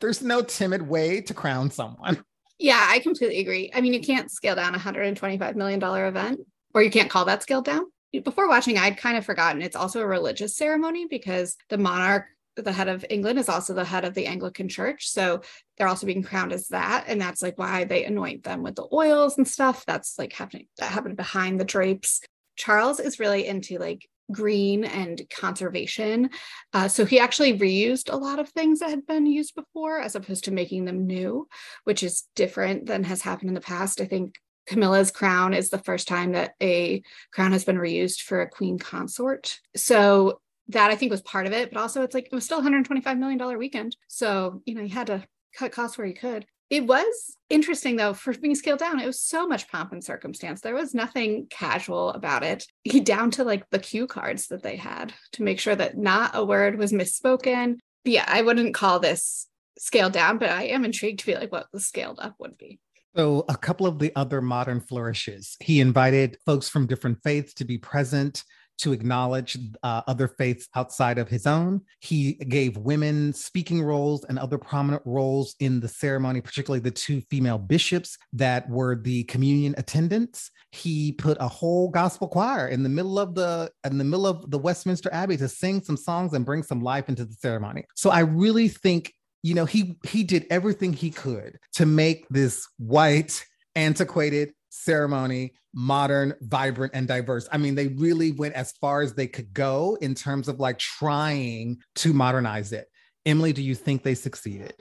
there's 0.00 0.22
no 0.22 0.42
timid 0.42 0.82
way 0.82 1.20
to 1.20 1.34
crown 1.34 1.70
someone. 1.70 2.24
Yeah, 2.58 2.86
I 2.90 2.98
completely 2.98 3.38
agree. 3.38 3.70
I 3.74 3.80
mean, 3.80 3.94
you 3.94 4.00
can't 4.00 4.30
scale 4.30 4.54
down 4.54 4.74
a 4.74 4.78
$125 4.78 5.54
million 5.54 5.82
event, 5.82 6.40
or 6.74 6.82
you 6.82 6.90
can't 6.90 7.08
call 7.08 7.24
that 7.24 7.42
scaled 7.42 7.64
down. 7.64 7.84
Before 8.22 8.48
watching, 8.48 8.76
I'd 8.76 8.98
kind 8.98 9.16
of 9.16 9.24
forgotten 9.24 9.62
it's 9.62 9.76
also 9.76 10.00
a 10.00 10.06
religious 10.06 10.56
ceremony 10.56 11.06
because 11.08 11.56
the 11.68 11.78
monarch 11.78 12.26
the 12.56 12.72
head 12.72 12.88
of 12.88 13.04
England 13.08 13.38
is 13.38 13.48
also 13.48 13.74
the 13.74 13.84
head 13.84 14.04
of 14.04 14.14
the 14.14 14.26
Anglican 14.26 14.68
Church. 14.68 15.08
So 15.08 15.42
they're 15.80 15.88
also 15.88 16.06
being 16.06 16.22
crowned 16.22 16.52
as 16.52 16.68
that. 16.68 17.06
And 17.08 17.18
that's 17.18 17.40
like 17.40 17.56
why 17.56 17.84
they 17.84 18.04
anoint 18.04 18.44
them 18.44 18.62
with 18.62 18.74
the 18.74 18.86
oils 18.92 19.38
and 19.38 19.48
stuff. 19.48 19.86
That's 19.86 20.18
like 20.18 20.30
happening 20.30 20.66
that 20.76 20.92
happened 20.92 21.16
behind 21.16 21.58
the 21.58 21.64
drapes. 21.64 22.20
Charles 22.54 23.00
is 23.00 23.18
really 23.18 23.46
into 23.46 23.78
like 23.78 24.06
green 24.30 24.84
and 24.84 25.22
conservation. 25.34 26.28
Uh, 26.74 26.86
so 26.86 27.06
he 27.06 27.18
actually 27.18 27.58
reused 27.58 28.12
a 28.12 28.16
lot 28.18 28.38
of 28.38 28.50
things 28.50 28.80
that 28.80 28.90
had 28.90 29.06
been 29.06 29.24
used 29.24 29.54
before 29.54 29.98
as 29.98 30.14
opposed 30.14 30.44
to 30.44 30.50
making 30.50 30.84
them 30.84 31.06
new, 31.06 31.48
which 31.84 32.02
is 32.02 32.24
different 32.36 32.84
than 32.84 33.02
has 33.02 33.22
happened 33.22 33.48
in 33.48 33.54
the 33.54 33.62
past. 33.62 34.02
I 34.02 34.04
think 34.04 34.34
Camilla's 34.66 35.10
crown 35.10 35.54
is 35.54 35.70
the 35.70 35.78
first 35.78 36.08
time 36.08 36.32
that 36.32 36.56
a 36.62 37.02
crown 37.32 37.52
has 37.52 37.64
been 37.64 37.78
reused 37.78 38.20
for 38.20 38.42
a 38.42 38.50
queen 38.50 38.78
consort. 38.78 39.58
So 39.76 40.42
that 40.68 40.90
I 40.90 40.94
think 40.94 41.10
was 41.10 41.22
part 41.22 41.46
of 41.46 41.54
it, 41.54 41.72
but 41.72 41.80
also 41.80 42.02
it's 42.02 42.14
like 42.14 42.26
it 42.26 42.34
was 42.34 42.44
still 42.44 42.60
$125 42.60 43.18
million 43.18 43.58
weekend. 43.58 43.96
So, 44.08 44.60
you 44.66 44.74
know, 44.74 44.82
you 44.82 44.90
had 44.90 45.06
to 45.06 45.24
cut 45.54 45.72
costs 45.72 45.98
where 45.98 46.06
you 46.06 46.14
could. 46.14 46.46
It 46.70 46.86
was 46.86 47.36
interesting 47.48 47.96
though 47.96 48.14
for 48.14 48.32
being 48.32 48.54
scaled 48.54 48.78
down. 48.78 49.00
It 49.00 49.06
was 49.06 49.20
so 49.20 49.46
much 49.46 49.68
pomp 49.68 49.92
and 49.92 50.04
circumstance. 50.04 50.60
There 50.60 50.74
was 50.74 50.94
nothing 50.94 51.48
casual 51.50 52.10
about 52.10 52.44
it, 52.44 52.64
He 52.84 53.00
down 53.00 53.32
to 53.32 53.44
like 53.44 53.68
the 53.70 53.80
cue 53.80 54.06
cards 54.06 54.46
that 54.48 54.62
they 54.62 54.76
had 54.76 55.12
to 55.32 55.42
make 55.42 55.58
sure 55.58 55.74
that 55.74 55.98
not 55.98 56.30
a 56.34 56.44
word 56.44 56.78
was 56.78 56.92
misspoken. 56.92 57.78
But 58.04 58.12
yeah, 58.12 58.24
I 58.26 58.42
wouldn't 58.42 58.74
call 58.74 59.00
this 59.00 59.48
scaled 59.78 60.12
down, 60.12 60.38
but 60.38 60.50
I 60.50 60.64
am 60.64 60.84
intrigued 60.84 61.20
to 61.20 61.26
be 61.26 61.34
like 61.34 61.50
what 61.50 61.66
the 61.72 61.80
scaled 61.80 62.20
up 62.20 62.36
would 62.38 62.56
be. 62.56 62.78
So, 63.16 63.44
a 63.48 63.56
couple 63.56 63.88
of 63.88 63.98
the 63.98 64.12
other 64.14 64.40
modern 64.40 64.80
flourishes. 64.80 65.56
He 65.58 65.80
invited 65.80 66.38
folks 66.46 66.68
from 66.68 66.86
different 66.86 67.20
faiths 67.24 67.54
to 67.54 67.64
be 67.64 67.76
present 67.76 68.44
to 68.80 68.92
acknowledge 68.92 69.56
uh, 69.82 70.02
other 70.06 70.28
faiths 70.28 70.68
outside 70.74 71.18
of 71.18 71.28
his 71.28 71.46
own. 71.46 71.80
He 72.00 72.34
gave 72.34 72.76
women 72.76 73.32
speaking 73.32 73.82
roles 73.82 74.24
and 74.24 74.38
other 74.38 74.58
prominent 74.58 75.02
roles 75.04 75.54
in 75.60 75.80
the 75.80 75.88
ceremony, 75.88 76.40
particularly 76.40 76.80
the 76.80 76.90
two 76.90 77.20
female 77.22 77.58
bishops 77.58 78.16
that 78.32 78.68
were 78.68 78.96
the 78.96 79.24
communion 79.24 79.74
attendants. 79.78 80.50
He 80.72 81.12
put 81.12 81.36
a 81.40 81.48
whole 81.48 81.88
gospel 81.88 82.28
choir 82.28 82.68
in 82.68 82.82
the 82.82 82.88
middle 82.88 83.18
of 83.18 83.34
the 83.34 83.70
in 83.84 83.98
the 83.98 84.04
middle 84.04 84.26
of 84.26 84.50
the 84.50 84.58
Westminster 84.58 85.12
Abbey 85.12 85.36
to 85.38 85.48
sing 85.48 85.82
some 85.82 85.96
songs 85.96 86.32
and 86.32 86.44
bring 86.44 86.62
some 86.62 86.80
life 86.80 87.08
into 87.08 87.24
the 87.24 87.34
ceremony. 87.34 87.84
So 87.94 88.10
I 88.10 88.20
really 88.20 88.68
think 88.68 89.12
you 89.42 89.54
know 89.54 89.64
he 89.64 89.96
he 90.06 90.22
did 90.22 90.46
everything 90.50 90.92
he 90.92 91.10
could 91.10 91.58
to 91.74 91.86
make 91.86 92.28
this 92.28 92.66
white 92.78 93.44
antiquated 93.74 94.52
ceremony 94.70 95.52
modern, 95.72 96.34
vibrant, 96.40 96.92
and 96.94 97.06
diverse. 97.06 97.48
I 97.52 97.58
mean, 97.58 97.74
they 97.74 97.88
really 97.88 98.32
went 98.32 98.54
as 98.54 98.72
far 98.72 99.02
as 99.02 99.14
they 99.14 99.26
could 99.26 99.52
go 99.52 99.96
in 100.00 100.14
terms 100.14 100.48
of 100.48 100.58
like 100.58 100.78
trying 100.78 101.78
to 101.96 102.12
modernize 102.12 102.72
it. 102.72 102.88
Emily, 103.26 103.52
do 103.52 103.62
you 103.62 103.74
think 103.74 104.02
they 104.02 104.14
succeeded? 104.14 104.74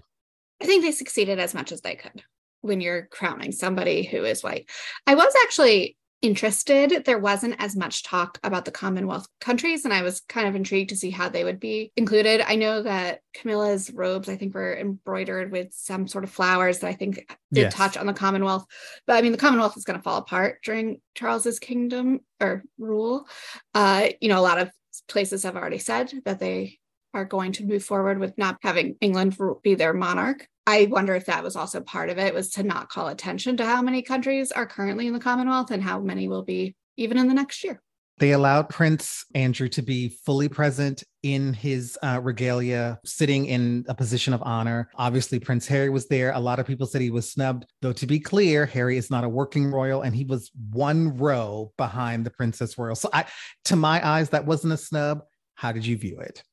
I 0.62 0.66
think 0.66 0.84
they 0.84 0.92
succeeded 0.92 1.40
as 1.40 1.54
much 1.54 1.72
as 1.72 1.82
they 1.82 1.96
could 1.96 2.24
when 2.62 2.82
you're 2.82 3.08
crowning 3.08 3.52
somebody 3.52 4.04
who 4.04 4.24
is 4.26 4.44
white. 4.44 4.70
I 5.08 5.16
was 5.16 5.34
actually 5.44 5.96
interested. 6.22 7.04
There 7.06 7.20
wasn't 7.20 7.56
as 7.60 7.76
much 7.76 8.04
talk 8.04 8.38
about 8.44 8.66
the 8.66 8.72
Commonwealth 8.72 9.28
countries, 9.40 9.86
and 9.86 9.94
I 9.94 10.02
was 10.02 10.22
kind 10.22 10.48
of 10.48 10.56
intrigued 10.56 10.90
to 10.90 10.98
see 10.98 11.10
how 11.10 11.30
they 11.30 11.44
would 11.44 11.60
be 11.60 11.92
included. 11.96 12.42
I 12.42 12.56
know 12.56 12.82
that 12.84 13.22
Camilla's 13.34 13.92
robes, 13.92 14.30
I 14.30 14.36
think, 14.36 14.54
were 14.54 14.78
embroidered 14.78 15.52
with 15.52 15.70
some 15.72 16.08
sort 16.08 16.24
of 16.24 16.30
flowers 16.30 16.80
that 16.80 16.88
I 16.88 16.94
think 16.94 17.18
did 17.52 17.62
yes. 17.62 17.74
touch 17.74 17.98
on 17.98 18.06
the 18.06 18.14
Commonwealth. 18.14 18.66
But 19.08 19.18
I 19.18 19.22
mean, 19.22 19.32
the 19.32 19.38
Commonwealth 19.38 19.78
is 19.78 19.86
going 19.86 19.98
to 19.98 20.04
fall 20.04 20.18
apart 20.18 20.60
during 20.64 21.02
Charles's 21.16 21.60
kingdom 21.60 22.22
or 22.40 22.64
rule. 22.78 23.28
Uh, 23.74 24.10
you 24.22 24.30
know, 24.30 24.40
a 24.40 24.42
lot 24.42 24.60
of 24.60 24.72
places 25.08 25.44
have 25.44 25.56
already 25.56 25.80
said 25.80 26.12
that 26.26 26.40
they 26.40 26.80
are 27.14 27.26
going 27.26 27.52
to 27.54 27.66
move 27.66 27.84
forward 27.84 28.20
with 28.20 28.38
not 28.38 28.58
having 28.62 28.96
England 29.02 29.38
be 29.64 29.76
their 29.76 29.94
monarch. 29.94 30.48
I 30.70 30.86
wonder 30.86 31.16
if 31.16 31.26
that 31.26 31.44
was 31.44 31.56
also 31.56 31.82
part 31.82 32.12
of 32.12 32.20
it 32.20 32.32
was 32.32 32.52
to 32.52 32.62
not 32.62 32.90
call 32.90 33.08
attention 33.08 33.58
to 33.58 33.66
how 33.66 33.82
many 33.82 34.04
countries 34.04 34.52
are 34.52 34.68
currently 34.68 35.08
in 35.08 35.14
the 35.14 35.20
Commonwealth 35.20 35.72
and 35.72 35.82
how 35.82 36.00
many 36.00 36.28
will 36.28 36.44
be 36.44 36.76
even 36.96 37.18
in 37.18 37.28
the 37.28 37.34
next 37.34 37.64
year. 37.64 37.82
They 38.20 38.34
allowed 38.34 38.70
Prince 38.70 39.26
Andrew 39.34 39.68
to 39.70 39.82
be 39.82 40.10
fully 40.10 40.48
present 40.48 41.04
in 41.24 41.54
his 41.54 41.98
uh, 42.04 42.20
regalia, 42.22 43.00
sitting 43.04 43.48
in 43.48 43.84
a 43.90 43.96
position 43.96 44.32
of 44.32 44.44
honor. 44.44 44.92
Obviously, 44.94 45.40
Prince 45.40 45.66
Harry 45.66 45.90
was 45.90 46.08
there. 46.08 46.34
A 46.34 46.40
lot 46.40 46.60
of 46.60 46.68
people 46.68 46.86
said 46.86 47.02
he 47.02 47.10
was 47.10 47.32
snubbed, 47.32 47.66
though, 47.82 47.94
to 47.94 48.06
be 48.06 48.20
clear, 48.20 48.68
Harry 48.68 48.98
is 48.98 49.10
not 49.10 49.24
a 49.24 49.30
working 49.30 49.72
royal 49.72 50.04
and 50.04 50.16
he 50.16 50.24
was 50.24 50.52
one 50.70 51.18
row 51.18 51.74
behind 51.78 52.28
the 52.28 52.32
Princess 52.32 52.78
Royal. 52.78 52.94
So, 52.94 53.10
I, 53.12 53.26
to 53.66 53.76
my 53.76 54.08
eyes, 54.08 54.30
that 54.30 54.46
wasn't 54.46 54.74
a 54.74 54.78
snub. 54.78 55.24
How 55.56 55.72
did 55.72 55.84
you 55.84 55.98
view 55.98 56.20
it? 56.20 56.44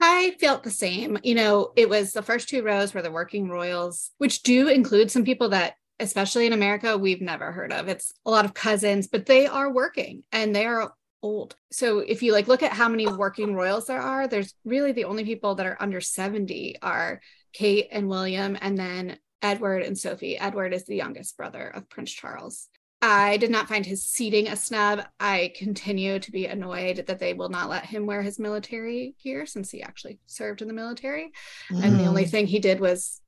I 0.00 0.36
felt 0.40 0.62
the 0.62 0.70
same. 0.70 1.18
You 1.22 1.34
know, 1.34 1.72
it 1.76 1.88
was 1.88 2.12
the 2.12 2.22
first 2.22 2.48
two 2.48 2.62
rows 2.62 2.92
were 2.92 3.02
the 3.02 3.10
working 3.10 3.48
royals, 3.48 4.10
which 4.18 4.42
do 4.42 4.68
include 4.68 5.10
some 5.10 5.24
people 5.24 5.50
that, 5.50 5.76
especially 6.00 6.46
in 6.46 6.52
America, 6.52 6.98
we've 6.98 7.22
never 7.22 7.52
heard 7.52 7.72
of. 7.72 7.88
It's 7.88 8.12
a 8.24 8.30
lot 8.30 8.44
of 8.44 8.54
cousins, 8.54 9.08
but 9.08 9.26
they 9.26 9.46
are 9.46 9.72
working 9.72 10.22
and 10.32 10.54
they 10.54 10.66
are 10.66 10.92
old. 11.22 11.56
So 11.72 12.00
if 12.00 12.22
you 12.22 12.32
like 12.32 12.46
look 12.46 12.62
at 12.62 12.72
how 12.72 12.88
many 12.88 13.06
working 13.06 13.54
royals 13.54 13.86
there 13.86 14.00
are, 14.00 14.28
there's 14.28 14.54
really 14.64 14.92
the 14.92 15.04
only 15.04 15.24
people 15.24 15.54
that 15.54 15.66
are 15.66 15.76
under 15.80 16.00
70 16.00 16.76
are 16.82 17.20
Kate 17.52 17.88
and 17.90 18.08
William 18.08 18.56
and 18.60 18.76
then 18.76 19.18
Edward 19.42 19.82
and 19.82 19.98
Sophie. 19.98 20.38
Edward 20.38 20.74
is 20.74 20.84
the 20.84 20.96
youngest 20.96 21.36
brother 21.36 21.66
of 21.68 21.88
Prince 21.88 22.12
Charles. 22.12 22.68
I 23.02 23.36
did 23.36 23.50
not 23.50 23.68
find 23.68 23.84
his 23.84 24.02
seating 24.02 24.48
a 24.48 24.56
snub. 24.56 25.04
I 25.20 25.52
continue 25.54 26.18
to 26.18 26.32
be 26.32 26.46
annoyed 26.46 27.04
that 27.06 27.18
they 27.18 27.34
will 27.34 27.50
not 27.50 27.68
let 27.68 27.84
him 27.84 28.06
wear 28.06 28.22
his 28.22 28.38
military 28.38 29.14
gear 29.22 29.46
since 29.46 29.70
he 29.70 29.82
actually 29.82 30.18
served 30.26 30.62
in 30.62 30.68
the 30.68 30.74
military. 30.74 31.32
Mm. 31.70 31.84
And 31.84 32.00
the 32.00 32.06
only 32.06 32.24
mm. 32.24 32.30
thing 32.30 32.46
he 32.46 32.58
did 32.58 32.80
was 32.80 33.20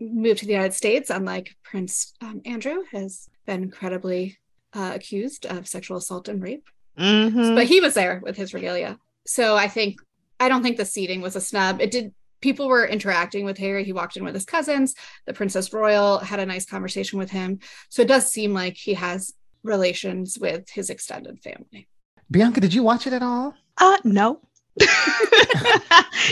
move 0.00 0.38
to 0.38 0.46
the 0.46 0.52
United 0.52 0.74
States, 0.74 1.10
unlike 1.10 1.54
Prince 1.62 2.14
um, 2.20 2.40
Andrew, 2.44 2.82
has 2.92 3.28
been 3.46 3.62
incredibly 3.62 4.38
uh, 4.72 4.92
accused 4.94 5.46
of 5.46 5.68
sexual 5.68 5.98
assault 5.98 6.28
and 6.28 6.42
rape. 6.42 6.68
Mm-hmm. 6.98 7.54
But 7.54 7.66
he 7.66 7.80
was 7.80 7.94
there 7.94 8.20
with 8.22 8.36
his 8.36 8.54
regalia. 8.54 8.98
So 9.26 9.56
I 9.56 9.68
think, 9.68 10.00
I 10.38 10.48
don't 10.48 10.62
think 10.62 10.76
the 10.76 10.84
seating 10.84 11.20
was 11.20 11.36
a 11.36 11.40
snub. 11.40 11.80
It 11.80 11.90
did 11.90 12.14
people 12.40 12.68
were 12.68 12.86
interacting 12.86 13.44
with 13.44 13.58
Harry. 13.58 13.84
He 13.84 13.92
walked 13.92 14.16
in 14.16 14.24
with 14.24 14.34
his 14.34 14.44
cousins. 14.44 14.94
The 15.26 15.32
Princess 15.32 15.72
Royal 15.72 16.18
had 16.18 16.40
a 16.40 16.46
nice 16.46 16.66
conversation 16.66 17.18
with 17.18 17.30
him. 17.30 17.60
So 17.88 18.02
it 18.02 18.08
does 18.08 18.30
seem 18.30 18.52
like 18.52 18.76
he 18.76 18.94
has 18.94 19.32
relations 19.62 20.38
with 20.40 20.68
his 20.70 20.90
extended 20.90 21.40
family. 21.40 21.88
Bianca, 22.30 22.60
did 22.60 22.74
you 22.74 22.82
watch 22.82 23.06
it 23.06 23.12
at 23.12 23.22
all? 23.22 23.54
Uh 23.76 23.98
no. 24.04 24.40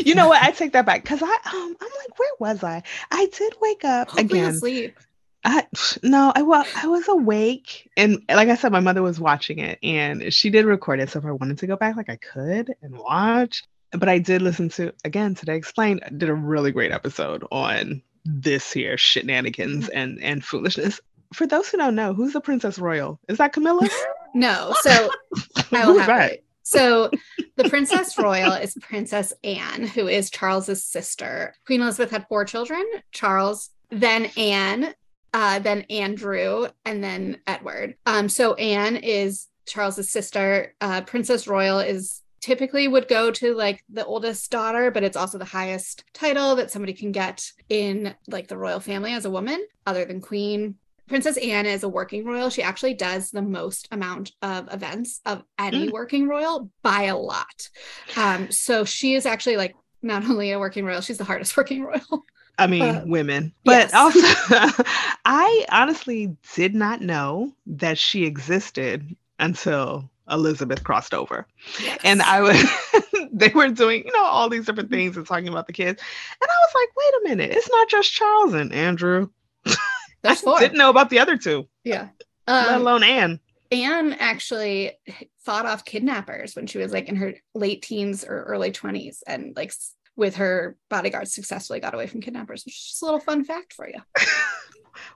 you 0.04 0.14
know 0.14 0.28
what? 0.28 0.42
I 0.42 0.52
take 0.52 0.72
that 0.72 0.86
back 0.86 1.02
because 1.02 1.22
I 1.22 1.26
um 1.26 1.76
I'm 1.80 1.88
like, 1.98 2.18
where 2.18 2.30
was 2.38 2.62
I? 2.62 2.82
I 3.10 3.26
did 3.26 3.54
wake 3.60 3.84
up 3.84 4.10
Hopefully 4.10 4.40
again. 4.40 4.54
Asleep. 4.54 4.98
I 5.44 5.66
no, 6.02 6.32
I 6.34 6.42
well, 6.42 6.64
I 6.76 6.88
was 6.88 7.06
awake, 7.08 7.88
and 7.96 8.22
like 8.28 8.48
I 8.48 8.56
said, 8.56 8.72
my 8.72 8.80
mother 8.80 9.02
was 9.02 9.20
watching 9.20 9.60
it, 9.60 9.78
and 9.84 10.32
she 10.34 10.50
did 10.50 10.64
record 10.64 11.00
it. 11.00 11.10
So 11.10 11.20
if 11.20 11.24
I 11.24 11.30
wanted 11.30 11.58
to 11.58 11.66
go 11.66 11.76
back, 11.76 11.96
like 11.96 12.10
I 12.10 12.16
could 12.16 12.74
and 12.82 12.98
watch 12.98 13.62
but 13.92 14.08
I 14.08 14.18
did 14.18 14.42
listen 14.42 14.68
to 14.70 14.92
again 15.04 15.34
today 15.34 15.56
explained 15.56 16.02
did 16.16 16.28
a 16.28 16.34
really 16.34 16.72
great 16.72 16.92
episode 16.92 17.44
on 17.50 18.02
this 18.24 18.72
here 18.72 18.98
shenanigans 18.98 19.88
and 19.88 20.22
and 20.22 20.44
foolishness. 20.44 21.00
For 21.32 21.46
those 21.46 21.68
who 21.68 21.76
don't 21.76 21.94
know, 21.94 22.14
who's 22.14 22.32
the 22.32 22.40
Princess 22.40 22.78
Royal? 22.78 23.20
Is 23.28 23.38
that 23.38 23.52
Camilla? 23.52 23.88
no. 24.34 24.74
So 24.80 25.10
I 25.72 25.86
will 25.86 25.98
have 25.98 26.32
it. 26.32 26.44
So 26.62 27.10
the 27.56 27.68
Princess 27.68 28.18
Royal 28.18 28.52
is 28.52 28.76
Princess 28.80 29.32
Anne, 29.42 29.86
who 29.86 30.06
is 30.06 30.30
Charles's 30.30 30.84
sister. 30.84 31.54
Queen 31.66 31.80
Elizabeth 31.80 32.10
had 32.10 32.26
four 32.28 32.44
children: 32.44 32.84
Charles, 33.10 33.70
then 33.90 34.26
Anne, 34.36 34.94
uh, 35.32 35.58
then 35.60 35.82
Andrew, 35.88 36.68
and 36.84 37.02
then 37.02 37.38
Edward. 37.46 37.96
Um, 38.04 38.28
so 38.28 38.54
Anne 38.54 38.96
is 38.96 39.48
Charles's 39.66 40.10
sister. 40.10 40.74
Uh, 40.80 41.00
Princess 41.02 41.46
Royal 41.46 41.78
is 41.78 42.22
typically 42.40 42.88
would 42.88 43.08
go 43.08 43.30
to 43.30 43.54
like 43.54 43.84
the 43.88 44.04
oldest 44.04 44.50
daughter, 44.50 44.90
but 44.90 45.04
it's 45.04 45.16
also 45.16 45.38
the 45.38 45.44
highest 45.44 46.04
title 46.12 46.56
that 46.56 46.70
somebody 46.70 46.92
can 46.92 47.12
get 47.12 47.50
in 47.68 48.14
like 48.26 48.48
the 48.48 48.56
royal 48.56 48.80
family 48.80 49.12
as 49.12 49.24
a 49.24 49.30
woman, 49.30 49.64
other 49.86 50.04
than 50.04 50.20
queen. 50.20 50.76
Princess 51.08 51.38
Anne 51.38 51.66
is 51.66 51.82
a 51.82 51.88
working 51.88 52.24
royal. 52.24 52.50
She 52.50 52.62
actually 52.62 52.94
does 52.94 53.30
the 53.30 53.42
most 53.42 53.88
amount 53.90 54.32
of 54.42 54.72
events 54.72 55.20
of 55.24 55.42
any 55.58 55.88
mm. 55.88 55.92
working 55.92 56.28
royal 56.28 56.70
by 56.82 57.04
a 57.04 57.16
lot. 57.16 57.68
Um, 58.16 58.50
so 58.50 58.84
she 58.84 59.14
is 59.14 59.24
actually 59.24 59.56
like 59.56 59.74
not 60.02 60.24
only 60.24 60.52
a 60.52 60.58
working 60.58 60.84
royal, 60.84 61.00
she's 61.00 61.18
the 61.18 61.24
hardest 61.24 61.56
working 61.56 61.82
royal. 61.82 62.24
I 62.58 62.66
mean, 62.66 62.82
uh, 62.82 63.04
women, 63.06 63.54
but 63.64 63.90
yes. 63.92 63.94
also, 63.94 64.18
I 65.24 65.64
honestly 65.70 66.36
did 66.54 66.74
not 66.74 67.00
know 67.00 67.52
that 67.66 67.98
she 67.98 68.24
existed 68.24 69.16
until 69.38 70.10
Elizabeth 70.30 70.84
crossed 70.84 71.14
over. 71.14 71.46
Yes. 71.80 71.98
And 72.04 72.22
I 72.22 72.40
was 72.40 72.62
they 73.32 73.48
were 73.48 73.68
doing, 73.68 74.04
you 74.04 74.12
know, 74.12 74.24
all 74.24 74.48
these 74.48 74.66
different 74.66 74.90
things 74.90 75.16
and 75.16 75.26
talking 75.26 75.48
about 75.48 75.66
the 75.66 75.72
kids. 75.72 76.02
And 76.40 76.48
I 76.48 76.54
was 76.66 76.74
like, 76.74 76.88
wait 76.96 77.20
a 77.20 77.36
minute, 77.36 77.56
it's 77.56 77.70
not 77.70 77.88
just 77.88 78.12
Charles 78.12 78.54
and 78.54 78.72
Andrew. 78.72 79.28
That's 80.22 80.40
four. 80.40 80.58
Didn't 80.58 80.78
know 80.78 80.90
about 80.90 81.10
the 81.10 81.18
other 81.18 81.36
two. 81.36 81.68
Yeah. 81.84 82.08
Um, 82.46 82.66
Let 82.66 82.80
alone 82.80 83.02
Anne. 83.02 83.40
Anne 83.70 84.14
actually 84.14 84.92
fought 85.40 85.66
off 85.66 85.84
kidnappers 85.84 86.56
when 86.56 86.66
she 86.66 86.78
was 86.78 86.92
like 86.92 87.08
in 87.08 87.16
her 87.16 87.34
late 87.54 87.82
teens 87.82 88.24
or 88.24 88.44
early 88.44 88.72
20s 88.72 89.18
and 89.26 89.54
like 89.56 89.72
with 90.16 90.36
her 90.36 90.76
bodyguards 90.90 91.32
successfully 91.32 91.78
got 91.78 91.94
away 91.94 92.06
from 92.06 92.20
kidnappers, 92.20 92.64
which 92.64 92.74
is 92.74 92.84
just 92.84 93.02
a 93.02 93.04
little 93.04 93.20
fun 93.20 93.44
fact 93.44 93.72
for 93.72 93.88
you. 93.88 94.00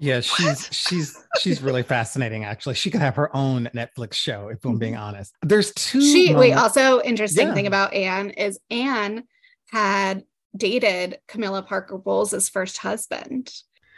Yeah, 0.01 0.21
she's 0.21 0.69
she's 0.71 1.25
she's 1.39 1.63
really 1.63 1.83
fascinating. 1.83 2.45
Actually, 2.45 2.75
she 2.75 2.91
could 2.91 3.01
have 3.01 3.17
her 3.17 3.35
own 3.35 3.71
Netflix 3.75 4.15
show. 4.15 4.49
If 4.49 4.65
I'm 4.65 4.79
being 4.79 4.95
mm-hmm. 4.95 5.03
honest, 5.03 5.35
there's 5.43 5.73
two. 5.75 6.01
She 6.01 6.33
moments. 6.33 6.41
wait. 6.41 6.53
Also, 6.55 7.01
interesting 7.03 7.49
yeah. 7.49 7.55
thing 7.55 7.67
about 7.67 7.95
Anne 7.95 8.31
is 8.31 8.59
Anne 8.71 9.25
had 9.71 10.25
dated 10.57 11.19
Camilla 11.29 11.63
Parker 11.63 11.99
Bowles' 11.99 12.49
first 12.49 12.79
husband 12.79 13.51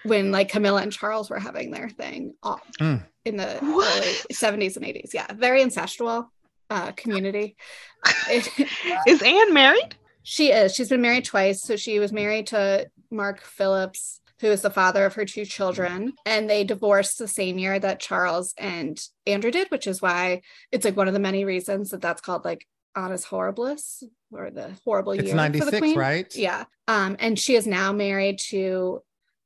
when 0.05 0.31
like 0.31 0.51
Camilla 0.51 0.83
and 0.83 0.93
Charles 0.93 1.31
were 1.31 1.39
having 1.39 1.71
their 1.71 1.89
thing 1.89 2.35
mm. 2.45 3.03
in 3.25 3.37
the 3.37 3.59
what? 3.61 3.97
early 3.97 4.13
70s 4.33 4.77
and 4.77 4.85
80s. 4.85 5.15
Yeah, 5.15 5.27
very 5.33 5.63
incestual 5.63 6.29
uh, 6.71 6.93
community. 6.93 7.57
is 8.31 9.23
Anne 9.23 9.53
married? 9.53 9.97
She 10.23 10.53
is. 10.53 10.75
She's 10.75 10.89
been 10.89 11.03
married 11.03 11.25
twice. 11.25 11.63
So 11.63 11.77
she 11.77 11.99
was 11.99 12.13
married 12.13 12.49
to 12.49 12.89
Mark 13.11 13.41
Phillips 13.41 14.21
who 14.41 14.49
is 14.49 14.63
the 14.63 14.71
father 14.71 15.05
of 15.05 15.15
her 15.15 15.25
two 15.25 15.45
children. 15.45 16.13
And 16.27 16.49
they 16.49 16.65
divorced 16.65 17.19
the 17.19 17.29
same 17.29 17.59
year 17.59 17.79
that 17.79 18.01
Charles 18.01 18.55
and 18.59 19.01
Andrew 19.27 19.51
did, 19.51 19.71
which 19.71 19.87
is 19.87 20.03
why 20.03 20.43
it's 20.73 20.85
like 20.85 20.97
one 20.97 21.09
of 21.09 21.15
the 21.15 21.21
many 21.21 21.45
reasons 21.45 21.91
that 21.91 22.01
that's 22.01 22.21
called 22.21 22.45
like 22.45 22.67
Annus 22.97 23.27
Horribilis 23.27 24.03
or 24.31 24.51
the 24.51 24.73
horrible 24.85 25.13
it's 25.13 25.25
year 25.25 25.35
96, 25.35 25.65
for 25.65 25.71
the 25.71 25.79
queen. 25.79 25.99
right? 25.99 26.35
Yeah. 26.35 26.65
Um, 26.89 27.17
and 27.19 27.39
she 27.39 27.55
is 27.55 27.67
now 27.67 27.93
married 27.93 28.39
to 28.51 29.03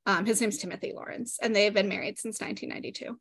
um, 0.07 0.25
his 0.25 0.41
name's 0.41 0.59
Timothy 0.59 0.93
Laurence, 0.95 1.39
and 1.41 1.55
they've 1.55 1.75
been 1.75 1.89
married 1.89 2.19
since 2.19 2.41
1992. 2.41 3.19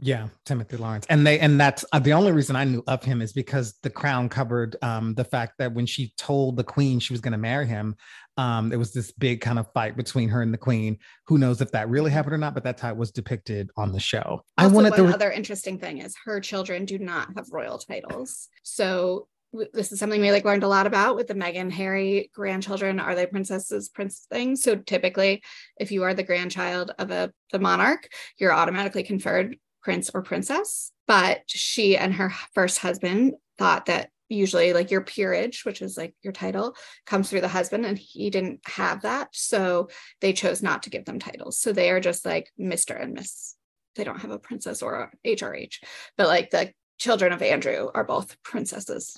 Yeah, 0.00 0.28
Timothy 0.44 0.76
Laurence, 0.76 1.06
and 1.08 1.26
they 1.26 1.40
and 1.40 1.60
that's 1.60 1.84
uh, 1.92 1.98
the 1.98 2.12
only 2.12 2.30
reason 2.30 2.54
I 2.54 2.62
knew 2.62 2.84
of 2.86 3.02
him 3.02 3.20
is 3.20 3.32
because 3.32 3.74
the 3.82 3.90
Crown 3.90 4.28
covered 4.28 4.76
um, 4.80 5.14
the 5.14 5.24
fact 5.24 5.54
that 5.58 5.72
when 5.74 5.86
she 5.86 6.12
told 6.16 6.56
the 6.56 6.62
Queen 6.62 7.00
she 7.00 7.12
was 7.12 7.20
going 7.20 7.32
to 7.32 7.38
marry 7.38 7.66
him, 7.66 7.96
um, 8.36 8.68
there 8.68 8.78
was 8.78 8.92
this 8.92 9.10
big 9.10 9.40
kind 9.40 9.58
of 9.58 9.72
fight 9.72 9.96
between 9.96 10.28
her 10.28 10.40
and 10.40 10.54
the 10.54 10.58
Queen. 10.58 10.98
Who 11.26 11.36
knows 11.36 11.60
if 11.60 11.72
that 11.72 11.88
really 11.88 12.12
happened 12.12 12.34
or 12.34 12.38
not? 12.38 12.54
But 12.54 12.62
that's 12.62 12.80
how 12.80 12.90
it 12.90 12.96
was 12.96 13.10
depicted 13.10 13.70
on 13.76 13.90
the 13.90 13.98
show. 13.98 14.20
Also, 14.20 14.44
I 14.56 14.66
wanted 14.68 14.90
one 14.92 15.06
the 15.06 15.14
other 15.14 15.32
interesting 15.32 15.78
thing 15.78 15.98
is 15.98 16.14
her 16.24 16.38
children 16.38 16.84
do 16.84 17.00
not 17.00 17.30
have 17.34 17.46
royal 17.50 17.78
titles, 17.78 18.48
so 18.62 19.26
this 19.72 19.92
is 19.92 19.98
something 19.98 20.20
we 20.20 20.30
like 20.30 20.44
learned 20.44 20.62
a 20.62 20.68
lot 20.68 20.86
about 20.86 21.16
with 21.16 21.26
the 21.26 21.34
Meghan 21.34 21.72
Harry 21.72 22.30
grandchildren. 22.34 23.00
Are 23.00 23.14
they 23.14 23.26
princesses, 23.26 23.88
prince 23.88 24.26
things? 24.30 24.62
So 24.62 24.76
typically, 24.76 25.42
if 25.80 25.90
you 25.90 26.02
are 26.04 26.14
the 26.14 26.22
grandchild 26.22 26.92
of 26.98 27.10
a 27.10 27.32
the 27.50 27.58
monarch, 27.58 28.08
you're 28.38 28.52
automatically 28.52 29.02
conferred 29.02 29.56
prince 29.88 30.10
or 30.12 30.20
princess. 30.20 30.92
But 31.06 31.44
she 31.46 31.96
and 31.96 32.12
her 32.12 32.30
first 32.52 32.80
husband 32.80 33.32
thought 33.56 33.86
that 33.86 34.10
usually 34.28 34.74
like 34.74 34.90
your 34.90 35.00
peerage 35.00 35.64
which 35.64 35.80
is 35.80 35.96
like 35.96 36.14
your 36.22 36.34
title 36.34 36.76
comes 37.06 37.30
through 37.30 37.40
the 37.40 37.48
husband 37.48 37.86
and 37.86 37.96
he 37.96 38.28
didn't 38.28 38.60
have 38.66 39.00
that 39.00 39.28
so 39.32 39.88
they 40.20 40.34
chose 40.34 40.62
not 40.62 40.82
to 40.82 40.90
give 40.90 41.06
them 41.06 41.18
titles. 41.18 41.58
So 41.58 41.72
they 41.72 41.88
are 41.88 42.00
just 42.00 42.26
like 42.26 42.50
mr 42.60 43.02
and 43.02 43.14
miss. 43.14 43.56
They 43.96 44.04
don't 44.04 44.20
have 44.20 44.30
a 44.30 44.38
princess 44.38 44.82
or 44.82 45.10
a 45.24 45.36
hrh 45.36 45.78
but 46.18 46.26
like 46.26 46.50
the 46.50 46.70
children 46.98 47.32
of 47.32 47.40
andrew 47.40 47.88
are 47.94 48.04
both 48.04 48.36
princesses. 48.42 49.16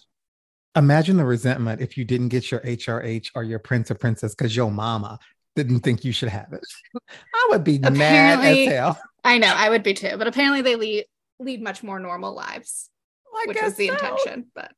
Imagine 0.76 1.16
the 1.16 1.24
resentment 1.24 1.80
if 1.80 1.98
you 1.98 2.04
didn't 2.04 2.28
get 2.28 2.52
your 2.52 2.60
hrh 2.60 3.30
or 3.34 3.42
your 3.42 3.58
prince 3.58 3.90
or 3.90 3.96
princess 3.96 4.36
because 4.36 4.54
your 4.54 4.70
mama 4.70 5.18
didn't 5.56 5.80
think 5.80 6.04
you 6.04 6.12
should 6.12 6.28
have 6.28 6.52
it. 6.52 6.64
I 7.34 7.48
would 7.50 7.64
be 7.64 7.80
mad 7.80 8.44
as 8.44 8.68
hell 8.68 9.00
I 9.24 9.38
know, 9.38 9.52
I 9.54 9.68
would 9.68 9.82
be 9.82 9.94
too. 9.94 10.16
But 10.16 10.26
apparently 10.26 10.62
they 10.62 10.76
lead 10.76 11.04
lead 11.38 11.62
much 11.62 11.82
more 11.82 11.98
normal 11.98 12.34
lives, 12.34 12.90
I 13.34 13.44
which 13.46 13.60
was 13.60 13.74
the 13.74 13.88
so. 13.88 13.92
intention. 13.94 14.46
But 14.54 14.72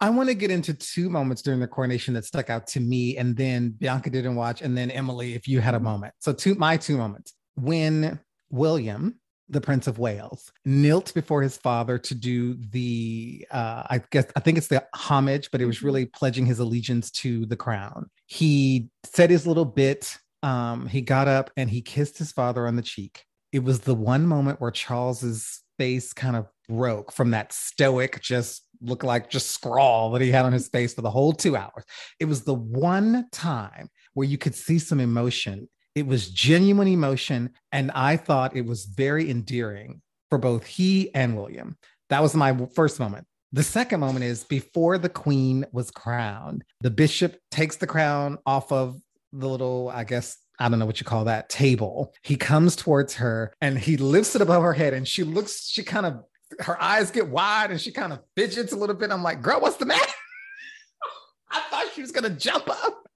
I 0.00 0.10
want 0.10 0.28
to 0.28 0.34
get 0.34 0.50
into 0.50 0.74
two 0.74 1.08
moments 1.08 1.42
during 1.42 1.60
the 1.60 1.68
coronation 1.68 2.14
that 2.14 2.24
stuck 2.24 2.50
out 2.50 2.66
to 2.68 2.80
me, 2.80 3.16
and 3.16 3.36
then 3.36 3.70
Bianca 3.70 4.10
didn't 4.10 4.34
watch, 4.34 4.62
and 4.62 4.76
then 4.76 4.90
Emily, 4.90 5.34
if 5.34 5.48
you 5.48 5.60
had 5.60 5.74
a 5.74 5.80
moment. 5.80 6.14
So 6.20 6.32
two 6.32 6.54
my 6.54 6.76
two 6.76 6.96
moments. 6.96 7.34
When 7.54 8.20
William, 8.50 9.18
the 9.48 9.60
Prince 9.60 9.86
of 9.86 9.98
Wales, 9.98 10.52
knelt 10.64 11.14
before 11.14 11.42
his 11.42 11.56
father 11.56 11.98
to 11.98 12.14
do 12.14 12.54
the 12.54 13.46
uh, 13.50 13.84
I 13.88 14.02
guess 14.10 14.26
I 14.36 14.40
think 14.40 14.58
it's 14.58 14.68
the 14.68 14.84
homage, 14.94 15.50
but 15.50 15.60
it 15.60 15.66
was 15.66 15.78
mm-hmm. 15.78 15.86
really 15.86 16.06
pledging 16.06 16.46
his 16.46 16.58
allegiance 16.58 17.10
to 17.12 17.46
the 17.46 17.56
crown. 17.56 18.10
He 18.26 18.88
said 19.04 19.30
his 19.30 19.46
little 19.46 19.64
bit. 19.64 20.18
Um, 20.42 20.86
he 20.86 21.00
got 21.00 21.26
up 21.26 21.50
and 21.56 21.68
he 21.68 21.80
kissed 21.80 22.18
his 22.18 22.30
father 22.30 22.68
on 22.68 22.76
the 22.76 22.82
cheek 22.82 23.24
it 23.56 23.64
was 23.64 23.80
the 23.80 23.94
one 23.94 24.26
moment 24.26 24.60
where 24.60 24.70
Charles's 24.70 25.62
face 25.78 26.12
kind 26.12 26.36
of 26.36 26.46
broke 26.68 27.10
from 27.10 27.30
that 27.30 27.54
stoic, 27.54 28.20
just 28.20 28.68
look 28.82 29.02
like 29.02 29.30
just 29.30 29.50
scrawl 29.50 30.10
that 30.10 30.20
he 30.20 30.30
had 30.30 30.44
on 30.44 30.52
his 30.52 30.68
face 30.68 30.92
for 30.92 31.00
the 31.00 31.10
whole 31.10 31.32
two 31.32 31.56
hours. 31.56 31.84
It 32.20 32.26
was 32.26 32.42
the 32.42 32.52
one 32.52 33.26
time 33.32 33.88
where 34.12 34.28
you 34.28 34.36
could 34.36 34.54
see 34.54 34.78
some 34.78 35.00
emotion. 35.00 35.70
It 35.94 36.06
was 36.06 36.28
genuine 36.28 36.88
emotion. 36.88 37.54
And 37.72 37.90
I 37.92 38.18
thought 38.18 38.54
it 38.54 38.66
was 38.66 38.84
very 38.84 39.30
endearing 39.30 40.02
for 40.28 40.36
both 40.36 40.66
he 40.66 41.14
and 41.14 41.34
William. 41.34 41.78
That 42.10 42.20
was 42.20 42.34
my 42.34 42.54
first 42.74 43.00
moment. 43.00 43.26
The 43.52 43.62
second 43.62 44.00
moment 44.00 44.26
is 44.26 44.44
before 44.44 44.98
the 44.98 45.08
queen 45.08 45.64
was 45.72 45.90
crowned, 45.90 46.62
the 46.82 46.90
bishop 46.90 47.38
takes 47.50 47.76
the 47.76 47.86
crown 47.86 48.36
off 48.44 48.70
of 48.70 49.00
the 49.32 49.48
little, 49.48 49.88
I 49.88 50.04
guess, 50.04 50.36
I 50.58 50.68
don't 50.68 50.78
know 50.78 50.86
what 50.86 51.00
you 51.00 51.04
call 51.04 51.24
that 51.24 51.48
table. 51.48 52.14
He 52.22 52.36
comes 52.36 52.76
towards 52.76 53.14
her 53.14 53.52
and 53.60 53.78
he 53.78 53.96
lifts 53.96 54.34
it 54.34 54.42
above 54.42 54.62
her 54.62 54.72
head 54.72 54.94
and 54.94 55.06
she 55.06 55.22
looks, 55.22 55.68
she 55.68 55.82
kind 55.82 56.06
of, 56.06 56.24
her 56.60 56.80
eyes 56.82 57.10
get 57.10 57.28
wide 57.28 57.70
and 57.70 57.80
she 57.80 57.92
kind 57.92 58.12
of 58.12 58.20
fidgets 58.36 58.72
a 58.72 58.76
little 58.76 58.94
bit. 58.94 59.10
I'm 59.10 59.22
like, 59.22 59.42
girl, 59.42 59.60
what's 59.60 59.76
the 59.76 59.86
matter? 59.86 60.02
I 61.50 61.60
thought 61.70 61.92
she 61.94 62.00
was 62.00 62.12
going 62.12 62.24
to 62.24 62.30
jump 62.30 62.68
up. 62.68 63.08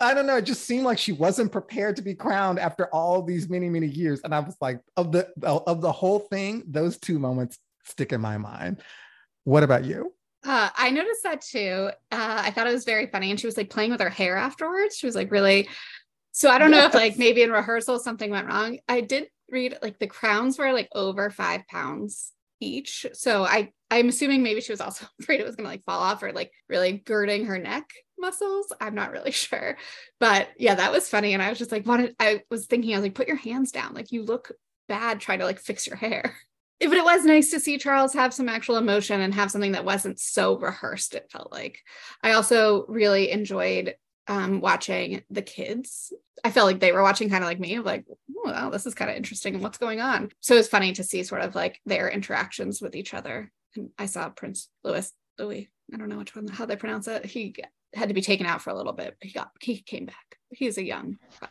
I 0.00 0.14
don't 0.14 0.26
know. 0.26 0.36
It 0.36 0.44
just 0.44 0.64
seemed 0.64 0.84
like 0.84 0.98
she 0.98 1.12
wasn't 1.12 1.50
prepared 1.50 1.96
to 1.96 2.02
be 2.02 2.14
crowned 2.14 2.60
after 2.60 2.86
all 2.94 3.22
these 3.22 3.48
many, 3.48 3.68
many 3.68 3.88
years. 3.88 4.20
And 4.22 4.34
I 4.34 4.40
was 4.40 4.56
like, 4.60 4.80
of 4.96 5.10
the 5.10 5.28
of 5.42 5.80
the 5.80 5.90
whole 5.90 6.20
thing, 6.20 6.62
those 6.68 6.98
two 6.98 7.18
moments 7.18 7.58
stick 7.84 8.12
in 8.12 8.20
my 8.20 8.38
mind. 8.38 8.80
What 9.42 9.64
about 9.64 9.84
you? 9.84 10.14
Uh, 10.48 10.70
I 10.74 10.88
noticed 10.88 11.24
that 11.24 11.42
too. 11.42 11.90
Uh, 12.10 12.42
I 12.46 12.50
thought 12.50 12.66
it 12.66 12.72
was 12.72 12.86
very 12.86 13.06
funny. 13.06 13.30
And 13.30 13.38
she 13.38 13.46
was 13.46 13.58
like 13.58 13.68
playing 13.68 13.90
with 13.90 14.00
her 14.00 14.08
hair 14.08 14.34
afterwards. 14.34 14.96
She 14.96 15.04
was 15.04 15.14
like 15.14 15.30
really. 15.30 15.68
So 16.32 16.48
I 16.48 16.56
don't 16.58 16.70
yes. 16.70 16.80
know 16.80 16.86
if 16.86 16.94
like 16.94 17.18
maybe 17.18 17.42
in 17.42 17.52
rehearsal 17.52 17.98
something 17.98 18.30
went 18.30 18.48
wrong. 18.48 18.78
I 18.88 19.02
did 19.02 19.28
read 19.50 19.76
like 19.82 19.98
the 19.98 20.06
crowns 20.06 20.58
were 20.58 20.72
like 20.72 20.88
over 20.94 21.28
five 21.28 21.66
pounds 21.68 22.32
each. 22.60 23.04
So 23.12 23.44
I 23.44 23.72
I'm 23.90 24.08
assuming 24.08 24.42
maybe 24.42 24.62
she 24.62 24.72
was 24.72 24.80
also 24.80 25.06
afraid 25.20 25.40
it 25.40 25.46
was 25.46 25.54
gonna 25.54 25.68
like 25.68 25.84
fall 25.84 26.00
off 26.00 26.22
or 26.22 26.32
like 26.32 26.50
really 26.66 26.92
girding 26.92 27.44
her 27.44 27.58
neck 27.58 27.90
muscles. 28.18 28.72
I'm 28.80 28.94
not 28.94 29.12
really 29.12 29.32
sure. 29.32 29.76
But 30.18 30.48
yeah, 30.56 30.76
that 30.76 30.92
was 30.92 31.10
funny. 31.10 31.34
And 31.34 31.42
I 31.42 31.50
was 31.50 31.58
just 31.58 31.72
like, 31.72 31.86
what 31.86 32.14
I 32.18 32.42
was 32.50 32.64
thinking, 32.64 32.94
I 32.94 32.96
was 32.96 33.02
like, 33.02 33.14
put 33.14 33.28
your 33.28 33.36
hands 33.36 33.70
down. 33.70 33.92
Like 33.92 34.12
you 34.12 34.22
look 34.22 34.50
bad 34.88 35.20
trying 35.20 35.40
to 35.40 35.44
like 35.44 35.58
fix 35.58 35.86
your 35.86 35.96
hair. 35.96 36.34
But 36.80 36.92
it 36.96 37.04
was 37.04 37.24
nice 37.24 37.50
to 37.50 37.60
see 37.60 37.76
Charles 37.76 38.14
have 38.14 38.32
some 38.32 38.48
actual 38.48 38.76
emotion 38.76 39.20
and 39.20 39.34
have 39.34 39.50
something 39.50 39.72
that 39.72 39.84
wasn't 39.84 40.20
so 40.20 40.56
rehearsed, 40.58 41.14
it 41.14 41.30
felt 41.30 41.50
like. 41.50 41.80
I 42.22 42.32
also 42.32 42.86
really 42.86 43.30
enjoyed 43.32 43.96
um, 44.28 44.60
watching 44.60 45.22
the 45.30 45.42
kids. 45.42 46.12
I 46.44 46.52
felt 46.52 46.66
like 46.66 46.78
they 46.78 46.92
were 46.92 47.02
watching 47.02 47.30
kind 47.30 47.42
of 47.42 47.48
like 47.48 47.58
me, 47.58 47.80
like, 47.80 48.04
oh, 48.08 48.42
well, 48.44 48.70
this 48.70 48.86
is 48.86 48.94
kind 48.94 49.10
of 49.10 49.16
interesting 49.16 49.54
and 49.54 49.62
what's 49.62 49.78
going 49.78 50.00
on. 50.00 50.30
So 50.40 50.54
it 50.54 50.58
was 50.58 50.68
funny 50.68 50.92
to 50.92 51.02
see 51.02 51.24
sort 51.24 51.40
of 51.40 51.56
like 51.56 51.80
their 51.84 52.08
interactions 52.08 52.80
with 52.80 52.94
each 52.94 53.12
other. 53.12 53.50
And 53.74 53.90
I 53.98 54.06
saw 54.06 54.28
Prince 54.28 54.68
Louis, 54.84 55.12
Louis, 55.38 55.68
I 55.92 55.96
don't 55.96 56.08
know 56.08 56.18
which 56.18 56.36
one, 56.36 56.46
how 56.46 56.66
they 56.66 56.76
pronounce 56.76 57.08
it. 57.08 57.24
He 57.24 57.56
had 57.94 58.08
to 58.08 58.14
be 58.14 58.20
taken 58.20 58.46
out 58.46 58.62
for 58.62 58.70
a 58.70 58.76
little 58.76 58.92
bit, 58.92 59.16
but 59.20 59.26
he 59.26 59.32
got, 59.32 59.50
he 59.60 59.80
came 59.80 60.06
back. 60.06 60.38
He's 60.50 60.78
a 60.78 60.84
young 60.84 61.18
five. 61.30 61.48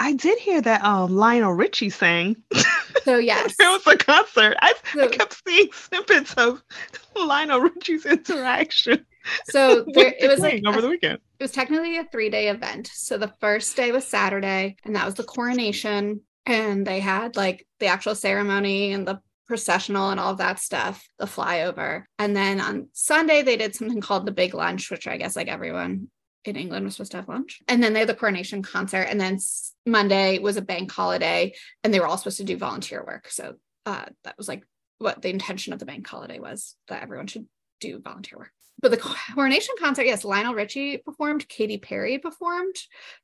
I 0.00 0.12
did 0.12 0.38
hear 0.38 0.60
that 0.60 0.84
um, 0.84 1.16
Lionel 1.16 1.52
Richie 1.52 1.90
sang. 1.90 2.36
So 3.04 3.18
yes, 3.18 3.54
it 3.58 3.64
was 3.64 3.86
a 3.86 3.96
concert. 3.96 4.56
I, 4.60 4.74
so, 4.92 5.04
I 5.04 5.08
kept 5.08 5.40
seeing 5.46 5.68
snippets 5.72 6.34
of 6.34 6.62
Lionel 7.16 7.60
Richie's 7.60 8.06
interaction. 8.06 9.04
So 9.46 9.84
there, 9.92 10.14
it 10.18 10.28
was 10.28 10.40
like 10.40 10.62
over 10.66 10.80
the 10.80 10.88
weekend. 10.88 11.18
It 11.38 11.44
was 11.44 11.52
technically 11.52 11.98
a 11.98 12.04
three-day 12.04 12.48
event. 12.48 12.90
So 12.92 13.18
the 13.18 13.32
first 13.40 13.76
day 13.76 13.92
was 13.92 14.06
Saturday, 14.06 14.76
and 14.84 14.96
that 14.96 15.06
was 15.06 15.14
the 15.14 15.24
coronation. 15.24 16.22
And 16.46 16.86
they 16.86 17.00
had 17.00 17.36
like 17.36 17.66
the 17.78 17.86
actual 17.86 18.14
ceremony 18.14 18.92
and 18.92 19.06
the 19.06 19.20
processional 19.46 20.10
and 20.10 20.20
all 20.20 20.32
of 20.32 20.38
that 20.38 20.58
stuff, 20.58 21.08
the 21.18 21.26
flyover. 21.26 22.04
And 22.18 22.36
then 22.36 22.60
on 22.60 22.88
Sunday, 22.92 23.42
they 23.42 23.56
did 23.56 23.74
something 23.74 24.00
called 24.00 24.26
the 24.26 24.32
big 24.32 24.54
lunch, 24.54 24.90
which 24.90 25.06
I 25.06 25.16
guess 25.16 25.36
like 25.36 25.48
everyone 25.48 26.08
in 26.44 26.56
England 26.56 26.84
was 26.84 26.94
supposed 26.94 27.12
to 27.12 27.18
have 27.18 27.28
lunch. 27.28 27.60
And 27.68 27.82
then 27.82 27.92
they 27.92 28.00
had 28.00 28.08
the 28.08 28.14
coronation 28.14 28.62
concert. 28.62 29.02
And 29.02 29.20
then 29.20 29.38
Monday 29.86 30.38
was 30.38 30.56
a 30.56 30.62
bank 30.62 30.90
holiday 30.90 31.54
and 31.82 31.92
they 31.92 32.00
were 32.00 32.06
all 32.06 32.18
supposed 32.18 32.38
to 32.38 32.44
do 32.44 32.56
volunteer 32.56 33.04
work. 33.04 33.28
So 33.30 33.54
uh, 33.86 34.06
that 34.24 34.36
was 34.38 34.48
like 34.48 34.64
what 34.98 35.22
the 35.22 35.30
intention 35.30 35.72
of 35.72 35.78
the 35.78 35.86
bank 35.86 36.06
holiday 36.06 36.38
was 36.38 36.76
that 36.88 37.02
everyone 37.02 37.26
should 37.26 37.46
do 37.80 38.00
volunteer 38.00 38.38
work. 38.38 38.52
But 38.80 38.90
the 38.90 38.96
coronation 39.34 39.74
concert, 39.78 40.06
yes, 40.06 40.24
Lionel 40.24 40.54
Richie 40.54 40.98
performed, 40.98 41.48
Katy 41.48 41.78
Perry 41.78 42.18
performed. 42.18 42.76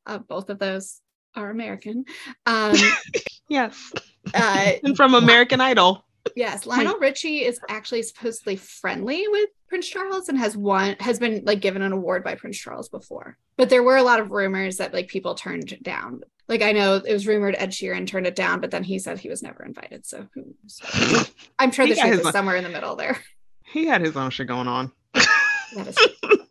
Uh, 0.07 0.19
both 0.19 0.51
of 0.51 0.59
those 0.59 1.01
are 1.35 1.51
American. 1.51 2.05
Um, 2.47 2.77
yes. 3.49 3.93
Uh, 4.33 4.73
and 4.83 4.97
from 4.97 5.15
American 5.15 5.61
Idol. 5.61 6.05
Yes, 6.35 6.65
Lionel 6.65 6.99
Richie 6.99 7.45
is 7.45 7.61
actually 7.69 8.03
supposedly 8.03 8.57
friendly 8.57 9.27
with 9.29 9.51
Prince 9.75 9.89
Charles 9.89 10.29
and 10.29 10.39
has 10.39 10.57
won 10.57 10.95
has 11.01 11.19
been 11.19 11.43
like 11.45 11.61
given 11.61 11.83
an 11.83 11.91
award 11.91 12.23
by 12.23 12.37
Prince 12.37 12.57
Charles 12.57 12.89
before. 12.89 13.37
But 13.57 13.71
there 13.71 13.83
were 13.83 13.97
a 13.97 14.05
lot 14.05 14.21
of 14.21 14.31
rumors 14.31 14.77
that 14.77 14.95
like 14.95 15.09
people 15.09 15.35
turned 15.35 15.77
down. 15.83 16.21
Like 16.47 16.63
I 16.63 16.71
know 16.71 16.95
it 16.95 17.13
was 17.13 17.27
rumored 17.27 17.57
Ed 17.59 17.71
Sheeran 17.71 18.07
turned 18.07 18.29
it 18.29 18.37
down, 18.37 18.61
but 18.61 18.71
then 18.71 18.85
he 18.85 19.01
said 19.01 19.19
he 19.19 19.29
was 19.29 19.43
never 19.43 19.65
invited. 19.65 20.07
So 20.07 20.29
I'm 21.59 21.73
sure 21.73 21.89
the 21.89 21.97
truth 21.97 22.25
is 22.25 22.31
somewhere 22.31 22.55
in 22.55 22.63
the 22.63 22.71
middle 22.71 22.95
there. 22.95 23.19
He 23.65 23.87
had 23.87 24.01
his 24.01 24.17
own 24.17 24.31
shit 24.31 24.47
going 24.47 24.69
on. 24.69 24.93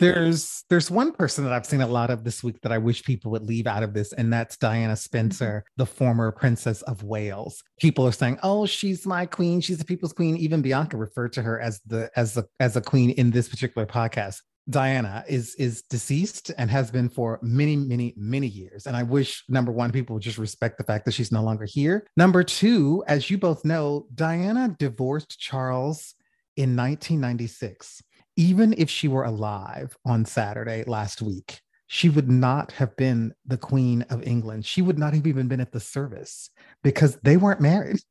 there's 0.00 0.64
there's 0.68 0.90
one 0.90 1.12
person 1.12 1.44
that 1.44 1.52
I've 1.52 1.66
seen 1.66 1.80
a 1.80 1.86
lot 1.86 2.10
of 2.10 2.24
this 2.24 2.42
week 2.42 2.60
that 2.62 2.72
I 2.72 2.78
wish 2.78 3.02
people 3.02 3.30
would 3.32 3.42
leave 3.42 3.66
out 3.66 3.82
of 3.82 3.94
this, 3.94 4.12
and 4.12 4.32
that's 4.32 4.56
Diana 4.56 4.96
Spencer, 4.96 5.64
mm-hmm. 5.64 5.82
the 5.82 5.86
former 5.86 6.32
Princess 6.32 6.82
of 6.82 7.02
Wales. 7.02 7.62
People 7.80 8.06
are 8.06 8.12
saying, 8.12 8.38
"Oh, 8.42 8.66
she's 8.66 9.06
my 9.06 9.26
queen. 9.26 9.60
She's 9.60 9.78
the 9.78 9.84
people's 9.84 10.12
queen." 10.12 10.36
Even 10.36 10.62
Bianca 10.62 10.96
referred 10.96 11.32
to 11.34 11.42
her 11.42 11.60
as 11.60 11.80
the 11.86 12.10
as 12.16 12.36
a 12.36 12.44
as 12.60 12.76
a 12.76 12.80
queen 12.80 13.10
in 13.10 13.30
this 13.30 13.48
particular 13.48 13.86
podcast. 13.86 14.40
Diana 14.70 15.24
is 15.26 15.54
is 15.54 15.82
deceased 15.82 16.50
and 16.58 16.70
has 16.70 16.90
been 16.90 17.08
for 17.08 17.38
many, 17.42 17.74
many, 17.74 18.14
many 18.16 18.46
years. 18.46 18.86
And 18.86 18.96
I 18.96 19.02
wish 19.02 19.44
number 19.48 19.72
one, 19.72 19.90
people 19.92 20.14
would 20.14 20.22
just 20.22 20.38
respect 20.38 20.76
the 20.76 20.84
fact 20.84 21.06
that 21.06 21.12
she's 21.12 21.32
no 21.32 21.42
longer 21.42 21.64
here. 21.64 22.06
Number 22.16 22.42
two, 22.42 23.02
as 23.06 23.30
you 23.30 23.38
both 23.38 23.64
know, 23.64 24.06
Diana 24.14 24.76
divorced 24.78 25.38
Charles 25.38 26.14
in 26.56 26.76
1996 26.76 28.02
even 28.38 28.72
if 28.78 28.88
she 28.88 29.08
were 29.08 29.24
alive 29.24 29.98
on 30.06 30.24
Saturday 30.24 30.84
last 30.86 31.20
week, 31.20 31.60
she 31.88 32.08
would 32.08 32.30
not 32.30 32.70
have 32.70 32.96
been 32.96 33.34
the 33.44 33.56
Queen 33.56 34.02
of 34.10 34.22
England. 34.22 34.64
She 34.64 34.80
would 34.80 34.96
not 34.96 35.12
have 35.12 35.26
even 35.26 35.48
been 35.48 35.60
at 35.60 35.72
the 35.72 35.80
service 35.80 36.50
because 36.84 37.18
they 37.24 37.36
weren't 37.36 37.60
married. 37.60 37.98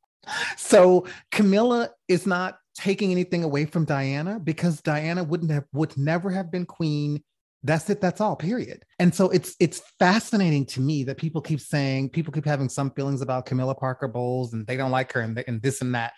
So 0.57 1.07
Camilla 1.31 1.91
is 2.09 2.27
not 2.27 2.57
taking 2.75 3.11
anything 3.11 3.45
away 3.45 3.63
from 3.63 3.85
Diana 3.85 4.41
because 4.41 4.81
Diana 4.81 5.23
wouldn't 5.23 5.51
have 5.51 5.63
would 5.71 5.97
never 5.97 6.29
have 6.29 6.51
been 6.51 6.65
queen 6.65 7.23
that's 7.63 7.89
it 7.89 7.99
that's 7.99 8.21
all 8.21 8.35
period. 8.35 8.83
And 8.99 9.13
so 9.13 9.29
it's 9.29 9.55
it's 9.59 9.81
fascinating 9.99 10.65
to 10.67 10.81
me 10.81 11.03
that 11.05 11.17
people 11.17 11.41
keep 11.41 11.59
saying 11.59 12.09
people 12.09 12.31
keep 12.31 12.45
having 12.45 12.69
some 12.69 12.91
feelings 12.91 13.21
about 13.21 13.45
camilla 13.45 13.73
parker 13.73 14.07
bowles 14.07 14.53
and 14.53 14.65
they 14.67 14.77
don't 14.77 14.91
like 14.91 15.11
her 15.13 15.21
and, 15.21 15.43
and 15.47 15.61
this 15.61 15.81
and 15.81 15.93
that. 15.95 16.13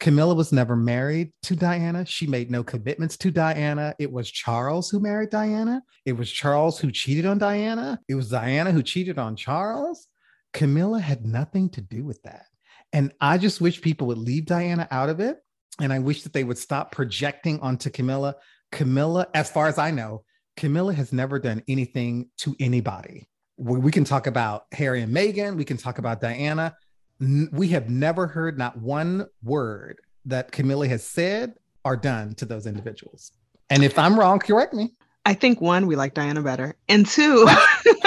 Camilla 0.00 0.34
was 0.34 0.52
never 0.52 0.74
married 0.74 1.32
to 1.44 1.54
diana. 1.54 2.04
She 2.04 2.26
made 2.26 2.50
no 2.50 2.64
commitments 2.64 3.16
to 3.18 3.30
diana. 3.30 3.94
It 3.98 4.10
was 4.10 4.30
charles 4.30 4.90
who 4.90 4.98
married 4.98 5.30
diana. 5.30 5.82
It 6.04 6.12
was 6.12 6.30
charles 6.30 6.80
who 6.80 6.90
cheated 6.90 7.26
on 7.26 7.38
diana. 7.38 8.00
It 8.08 8.16
was 8.16 8.30
diana 8.30 8.72
who 8.72 8.82
cheated 8.82 9.18
on 9.18 9.36
charles. 9.36 10.08
Camilla 10.52 10.98
had 10.98 11.24
nothing 11.24 11.70
to 11.70 11.80
do 11.80 12.04
with 12.04 12.20
that. 12.24 12.46
And 12.92 13.12
i 13.20 13.38
just 13.38 13.60
wish 13.60 13.80
people 13.80 14.08
would 14.08 14.18
leave 14.18 14.46
diana 14.46 14.88
out 14.90 15.08
of 15.08 15.20
it. 15.20 15.38
And 15.80 15.92
i 15.92 16.00
wish 16.00 16.24
that 16.24 16.32
they 16.32 16.44
would 16.44 16.58
stop 16.58 16.90
projecting 16.90 17.60
onto 17.60 17.90
camilla. 17.90 18.34
Camilla 18.72 19.28
as 19.34 19.50
far 19.50 19.68
as 19.68 19.78
i 19.78 19.90
know 19.90 20.24
Camilla 20.60 20.92
has 20.92 21.10
never 21.10 21.38
done 21.38 21.62
anything 21.68 22.28
to 22.36 22.54
anybody. 22.60 23.26
We 23.56 23.90
can 23.90 24.04
talk 24.04 24.26
about 24.26 24.66
Harry 24.72 25.00
and 25.00 25.14
Meghan, 25.14 25.56
we 25.56 25.64
can 25.64 25.78
talk 25.78 25.96
about 25.96 26.20
Diana. 26.20 26.76
We 27.18 27.68
have 27.68 27.88
never 27.88 28.26
heard 28.26 28.58
not 28.58 28.78
one 28.78 29.26
word 29.42 30.02
that 30.26 30.52
Camilla 30.52 30.86
has 30.88 31.02
said 31.02 31.54
or 31.82 31.96
done 31.96 32.34
to 32.34 32.44
those 32.44 32.66
individuals. 32.66 33.32
And 33.70 33.82
if 33.82 33.98
I'm 33.98 34.20
wrong, 34.20 34.38
correct 34.38 34.74
me. 34.74 34.92
I 35.24 35.32
think 35.32 35.62
one, 35.62 35.86
we 35.86 35.96
like 35.96 36.12
Diana 36.12 36.42
better. 36.42 36.76
And 36.90 37.06
two, 37.06 37.46
I 37.48 38.02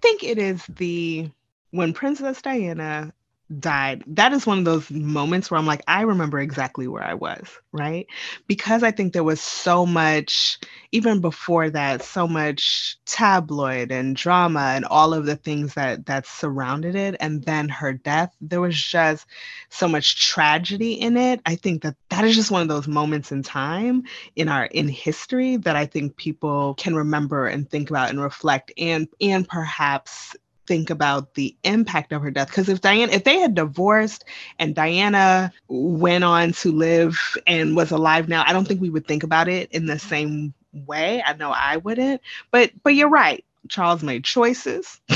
think 0.00 0.22
it 0.22 0.38
is 0.38 0.64
the 0.66 1.28
when 1.72 1.92
Princess 1.92 2.40
Diana 2.40 3.12
died, 3.58 4.02
that 4.08 4.32
is 4.32 4.46
one 4.46 4.58
of 4.58 4.64
those 4.64 4.90
moments 4.90 5.50
where 5.50 5.58
I'm 5.58 5.66
like, 5.66 5.82
I 5.86 6.02
remember 6.02 6.38
exactly 6.38 6.88
where 6.88 7.02
I 7.02 7.14
was, 7.14 7.46
right? 7.72 8.06
Because 8.46 8.82
I 8.82 8.90
think 8.90 9.12
there 9.12 9.24
was 9.24 9.40
so 9.40 9.86
much, 9.86 10.58
even 10.92 11.20
before 11.20 11.70
that, 11.70 12.02
so 12.02 12.26
much 12.26 12.96
tabloid 13.06 13.92
and 13.92 14.16
drama 14.16 14.72
and 14.74 14.84
all 14.84 15.14
of 15.14 15.26
the 15.26 15.36
things 15.36 15.74
that 15.74 16.06
that 16.06 16.26
surrounded 16.26 16.96
it. 16.96 17.16
And 17.20 17.42
then 17.44 17.68
her 17.68 17.92
death, 17.92 18.34
there 18.40 18.60
was 18.60 18.76
just 18.76 19.26
so 19.68 19.86
much 19.86 20.28
tragedy 20.28 20.94
in 20.94 21.16
it. 21.16 21.40
I 21.46 21.54
think 21.54 21.82
that 21.82 21.96
that 22.10 22.24
is 22.24 22.34
just 22.34 22.50
one 22.50 22.62
of 22.62 22.68
those 22.68 22.88
moments 22.88 23.30
in 23.30 23.42
time 23.42 24.02
in 24.34 24.48
our 24.48 24.66
in 24.66 24.88
history 24.88 25.56
that 25.58 25.76
I 25.76 25.86
think 25.86 26.16
people 26.16 26.74
can 26.74 26.96
remember 26.96 27.46
and 27.46 27.70
think 27.70 27.90
about 27.90 28.10
and 28.10 28.20
reflect 28.20 28.72
and 28.76 29.08
and 29.20 29.48
perhaps 29.48 30.34
think 30.66 30.90
about 30.90 31.34
the 31.34 31.56
impact 31.64 32.12
of 32.12 32.22
her 32.22 32.30
death 32.30 32.48
because 32.48 32.68
if 32.68 32.80
Diana 32.80 33.12
if 33.12 33.24
they 33.24 33.38
had 33.38 33.54
divorced 33.54 34.24
and 34.58 34.74
Diana 34.74 35.52
went 35.68 36.24
on 36.24 36.52
to 36.52 36.72
live 36.72 37.18
and 37.46 37.76
was 37.76 37.90
alive 37.90 38.28
now 38.28 38.44
I 38.46 38.52
don't 38.52 38.66
think 38.66 38.80
we 38.80 38.90
would 38.90 39.06
think 39.06 39.22
about 39.22 39.48
it 39.48 39.70
in 39.72 39.86
the 39.86 39.98
same 39.98 40.54
way 40.72 41.22
I 41.24 41.32
know 41.34 41.50
I 41.50 41.78
wouldn't 41.78 42.20
but 42.50 42.70
but 42.82 42.94
you're 42.94 43.08
right 43.08 43.44
Charles 43.68 44.02
made 44.02 44.24
choices 44.24 45.00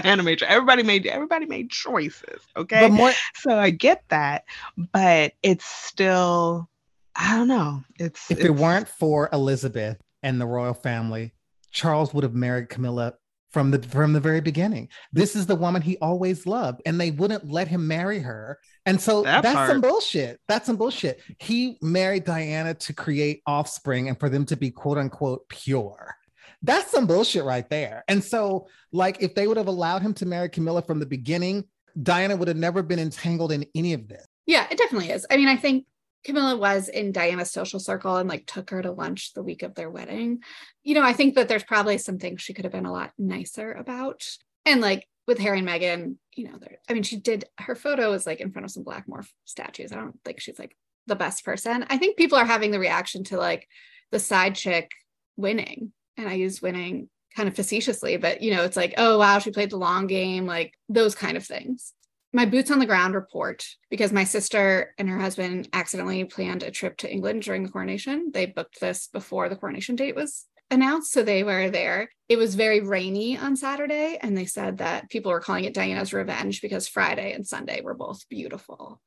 Hannah 0.00 0.22
Major. 0.22 0.46
Everybody 0.46 0.82
made 0.82 1.06
everybody 1.06 1.46
made 1.46 1.70
choices. 1.70 2.42
Okay. 2.56 2.80
But 2.80 2.92
more, 2.92 3.12
so 3.34 3.58
I 3.58 3.70
get 3.70 4.04
that, 4.08 4.44
but 4.92 5.34
it's 5.42 5.64
still 5.64 6.68
I 7.14 7.36
don't 7.36 7.48
know. 7.48 7.82
It's 7.98 8.30
if 8.30 8.38
it's, 8.38 8.46
it 8.46 8.54
weren't 8.54 8.88
for 8.88 9.28
Elizabeth 9.32 9.98
and 10.22 10.40
the 10.40 10.46
royal 10.46 10.74
family, 10.74 11.32
Charles 11.70 12.14
would 12.14 12.24
have 12.24 12.34
married 12.34 12.68
Camilla 12.68 13.14
from 13.52 13.70
the 13.70 13.82
from 13.82 14.12
the 14.12 14.20
very 14.20 14.40
beginning. 14.40 14.88
This 15.12 15.36
is 15.36 15.46
the 15.46 15.54
woman 15.56 15.82
he 15.82 15.98
always 15.98 16.46
loved, 16.46 16.82
and 16.86 17.00
they 17.00 17.10
wouldn't 17.10 17.50
let 17.50 17.68
him 17.68 17.86
marry 17.86 18.18
her. 18.20 18.58
And 18.86 19.00
so 19.00 19.22
That 19.22 19.42
that's 19.42 19.54
part. 19.54 19.70
some 19.70 19.80
bullshit. 19.80 20.40
That's 20.48 20.66
some 20.66 20.76
bullshit. 20.76 21.20
He 21.38 21.78
married 21.82 22.24
Diana 22.24 22.74
to 22.74 22.92
create 22.92 23.42
offspring 23.46 24.08
and 24.08 24.18
for 24.18 24.28
them 24.28 24.44
to 24.46 24.56
be 24.56 24.70
quote 24.70 24.98
unquote 24.98 25.48
pure. 25.48 26.14
That's 26.62 26.90
some 26.90 27.06
bullshit 27.06 27.44
right 27.44 27.68
there. 27.68 28.04
And 28.08 28.22
so, 28.22 28.68
like, 28.92 29.20
if 29.20 29.34
they 29.34 29.46
would 29.48 29.56
have 29.56 29.66
allowed 29.66 30.02
him 30.02 30.14
to 30.14 30.26
marry 30.26 30.48
Camilla 30.48 30.80
from 30.82 31.00
the 31.00 31.06
beginning, 31.06 31.64
Diana 32.00 32.36
would 32.36 32.48
have 32.48 32.56
never 32.56 32.82
been 32.82 32.98
entangled 33.00 33.50
in 33.52 33.66
any 33.74 33.92
of 33.94 34.08
this. 34.08 34.24
Yeah, 34.46 34.66
it 34.70 34.78
definitely 34.78 35.10
is. 35.10 35.26
I 35.30 35.36
mean, 35.36 35.48
I 35.48 35.56
think 35.56 35.86
Camilla 36.24 36.56
was 36.56 36.88
in 36.88 37.12
Diana's 37.12 37.50
social 37.50 37.80
circle 37.80 38.16
and 38.16 38.28
like 38.28 38.46
took 38.46 38.70
her 38.70 38.82
to 38.82 38.92
lunch 38.92 39.32
the 39.32 39.42
week 39.42 39.62
of 39.62 39.74
their 39.74 39.90
wedding. 39.90 40.40
You 40.82 40.94
know, 40.94 41.02
I 41.02 41.12
think 41.12 41.34
that 41.34 41.48
there's 41.48 41.64
probably 41.64 41.98
some 41.98 42.18
things 42.18 42.42
she 42.42 42.54
could 42.54 42.64
have 42.64 42.72
been 42.72 42.86
a 42.86 42.92
lot 42.92 43.12
nicer 43.18 43.72
about. 43.72 44.24
And 44.64 44.80
like 44.80 45.08
with 45.26 45.38
Harry 45.38 45.58
and 45.58 45.68
Meghan, 45.68 46.16
you 46.34 46.44
know, 46.44 46.58
I 46.88 46.92
mean, 46.92 47.02
she 47.02 47.16
did 47.16 47.44
her 47.58 47.74
photo 47.74 48.10
was 48.10 48.26
like 48.26 48.40
in 48.40 48.52
front 48.52 48.64
of 48.64 48.70
some 48.70 48.84
blackamoor 48.84 49.26
statues. 49.44 49.92
I 49.92 49.96
don't 49.96 50.18
think 50.24 50.40
she's 50.40 50.58
like 50.58 50.76
the 51.06 51.16
best 51.16 51.44
person. 51.44 51.84
I 51.90 51.98
think 51.98 52.16
people 52.16 52.38
are 52.38 52.44
having 52.44 52.70
the 52.70 52.78
reaction 52.78 53.24
to 53.24 53.36
like 53.36 53.68
the 54.10 54.18
side 54.18 54.54
chick 54.54 54.90
winning. 55.36 55.92
And 56.16 56.28
I 56.28 56.34
use 56.34 56.62
winning 56.62 57.08
kind 57.34 57.48
of 57.48 57.56
facetiously, 57.56 58.16
but 58.16 58.42
you 58.42 58.54
know, 58.54 58.62
it's 58.64 58.76
like, 58.76 58.94
oh 58.96 59.18
wow, 59.18 59.38
she 59.38 59.50
played 59.50 59.70
the 59.70 59.78
long 59.78 60.06
game, 60.06 60.46
like 60.46 60.74
those 60.88 61.14
kind 61.14 61.36
of 61.36 61.44
things 61.44 61.94
my 62.32 62.46
boots 62.46 62.70
on 62.70 62.78
the 62.78 62.86
ground 62.86 63.14
report 63.14 63.66
because 63.90 64.12
my 64.12 64.24
sister 64.24 64.94
and 64.98 65.08
her 65.08 65.18
husband 65.18 65.68
accidentally 65.72 66.24
planned 66.24 66.62
a 66.62 66.70
trip 66.70 66.96
to 66.98 67.10
England 67.10 67.42
during 67.42 67.62
the 67.62 67.68
coronation. 67.68 68.30
They 68.32 68.46
booked 68.46 68.80
this 68.80 69.08
before 69.08 69.48
the 69.48 69.56
coronation 69.56 69.96
date 69.96 70.16
was 70.16 70.46
announced. 70.70 71.12
So 71.12 71.22
they 71.22 71.44
were 71.44 71.68
there. 71.68 72.08
It 72.30 72.38
was 72.38 72.54
very 72.54 72.80
rainy 72.80 73.36
on 73.36 73.56
Saturday. 73.56 74.18
And 74.20 74.36
they 74.36 74.46
said 74.46 74.78
that 74.78 75.10
people 75.10 75.30
were 75.30 75.40
calling 75.40 75.64
it 75.64 75.74
Diana's 75.74 76.14
Revenge 76.14 76.62
because 76.62 76.88
Friday 76.88 77.32
and 77.34 77.46
Sunday 77.46 77.82
were 77.82 77.94
both 77.94 78.26
beautiful. 78.30 79.00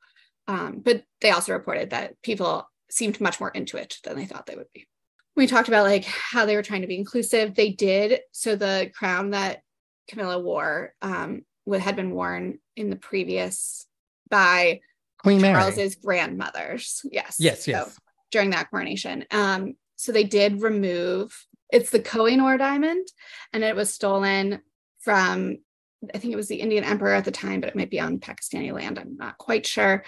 Um, 0.48 0.82
but 0.84 1.04
they 1.22 1.32
also 1.32 1.54
reported 1.54 1.90
that 1.90 2.22
people 2.22 2.70
seemed 2.92 3.20
much 3.20 3.40
more 3.40 3.50
into 3.50 3.78
it 3.78 3.98
than 4.04 4.16
they 4.16 4.26
thought 4.26 4.46
they 4.46 4.56
would 4.56 4.72
be. 4.74 4.88
We 5.36 5.48
talked 5.48 5.68
about 5.68 5.86
like 5.86 6.06
how 6.06 6.46
they 6.46 6.56
were 6.56 6.62
trying 6.62 6.82
to 6.82 6.88
be 6.88 7.00
inclusive. 7.00 7.56
They 7.56 7.72
did. 7.72 8.20
So 8.32 8.56
the 8.56 8.92
crown 8.96 9.32
that 9.32 9.62
Camilla 10.08 10.40
wore 10.40 10.94
um, 11.02 11.42
what 11.66 11.82
had 11.82 11.96
been 11.96 12.12
worn 12.12 12.60
in 12.76 12.90
the 12.90 12.96
previous 12.96 13.86
by 14.30 14.80
Queen 15.20 15.42
Mary. 15.42 15.54
Grandmothers. 16.02 17.02
Yes. 17.12 17.38
Yes, 17.40 17.66
So, 17.66 17.72
yes. 17.72 18.00
during 18.32 18.52
that 18.52 18.70
coronation. 18.70 19.26
Um, 19.32 19.76
so 19.96 20.12
they 20.12 20.24
did 20.24 20.62
remove 20.62 21.36
it's 21.72 21.90
the 21.90 22.00
Kohinoor 22.00 22.58
diamond, 22.58 23.08
and 23.52 23.64
it 23.64 23.76
was 23.76 23.94
stolen 23.94 24.62
from 25.00 25.58
I 26.14 26.20
think 26.20 26.34
it 26.34 26.38
was 26.38 26.48
the 26.48 26.62
Indian 26.62 26.84
emperor 26.84 27.14
at 27.16 27.26
the 27.26 27.32
time, 27.32 27.62
but 27.62 27.70
it 27.70 27.76
might 27.76 27.90
be 27.90 28.00
on 28.00 28.20
Pakistani 28.20 28.72
land. 28.72 29.00
I'm 29.00 29.18
not 29.18 29.40
quite 29.40 29.66
sure. 29.66 30.04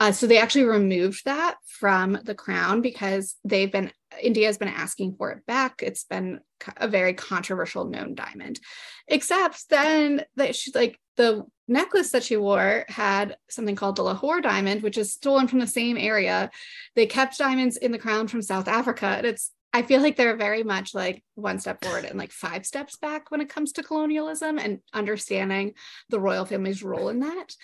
Uh, 0.00 0.10
so 0.12 0.26
they 0.26 0.38
actually 0.38 0.64
removed 0.64 1.26
that 1.26 1.56
from 1.66 2.18
the 2.24 2.34
crown 2.34 2.80
because 2.80 3.34
they've 3.44 3.70
been 3.70 3.92
India 4.20 4.46
has 4.46 4.58
been 4.58 4.68
asking 4.68 5.14
for 5.16 5.30
it 5.30 5.46
back. 5.46 5.82
It's 5.82 6.04
been 6.04 6.40
a 6.76 6.88
very 6.88 7.14
controversial 7.14 7.84
known 7.84 8.14
diamond, 8.14 8.60
except 9.08 9.68
then 9.68 10.24
that 10.36 10.54
she's 10.56 10.74
like 10.74 10.98
the 11.16 11.44
necklace 11.68 12.10
that 12.10 12.22
she 12.22 12.36
wore 12.36 12.84
had 12.88 13.36
something 13.48 13.76
called 13.76 13.96
the 13.96 14.02
Lahore 14.02 14.40
diamond, 14.40 14.82
which 14.82 14.98
is 14.98 15.12
stolen 15.12 15.48
from 15.48 15.58
the 15.58 15.66
same 15.66 15.96
area. 15.96 16.50
They 16.94 17.06
kept 17.06 17.38
diamonds 17.38 17.76
in 17.76 17.92
the 17.92 17.98
crown 17.98 18.28
from 18.28 18.42
South 18.42 18.68
Africa, 18.68 19.06
and 19.06 19.26
it's 19.26 19.50
I 19.74 19.82
feel 19.82 20.02
like 20.02 20.16
they're 20.16 20.36
very 20.36 20.62
much 20.62 20.94
like 20.94 21.24
one 21.34 21.58
step 21.58 21.82
forward 21.82 22.04
and 22.04 22.18
like 22.18 22.30
five 22.30 22.66
steps 22.66 22.96
back 22.96 23.30
when 23.30 23.40
it 23.40 23.48
comes 23.48 23.72
to 23.72 23.82
colonialism 23.82 24.58
and 24.58 24.80
understanding 24.92 25.72
the 26.10 26.20
royal 26.20 26.44
family's 26.44 26.82
role 26.82 27.08
in 27.08 27.20
that. 27.20 27.54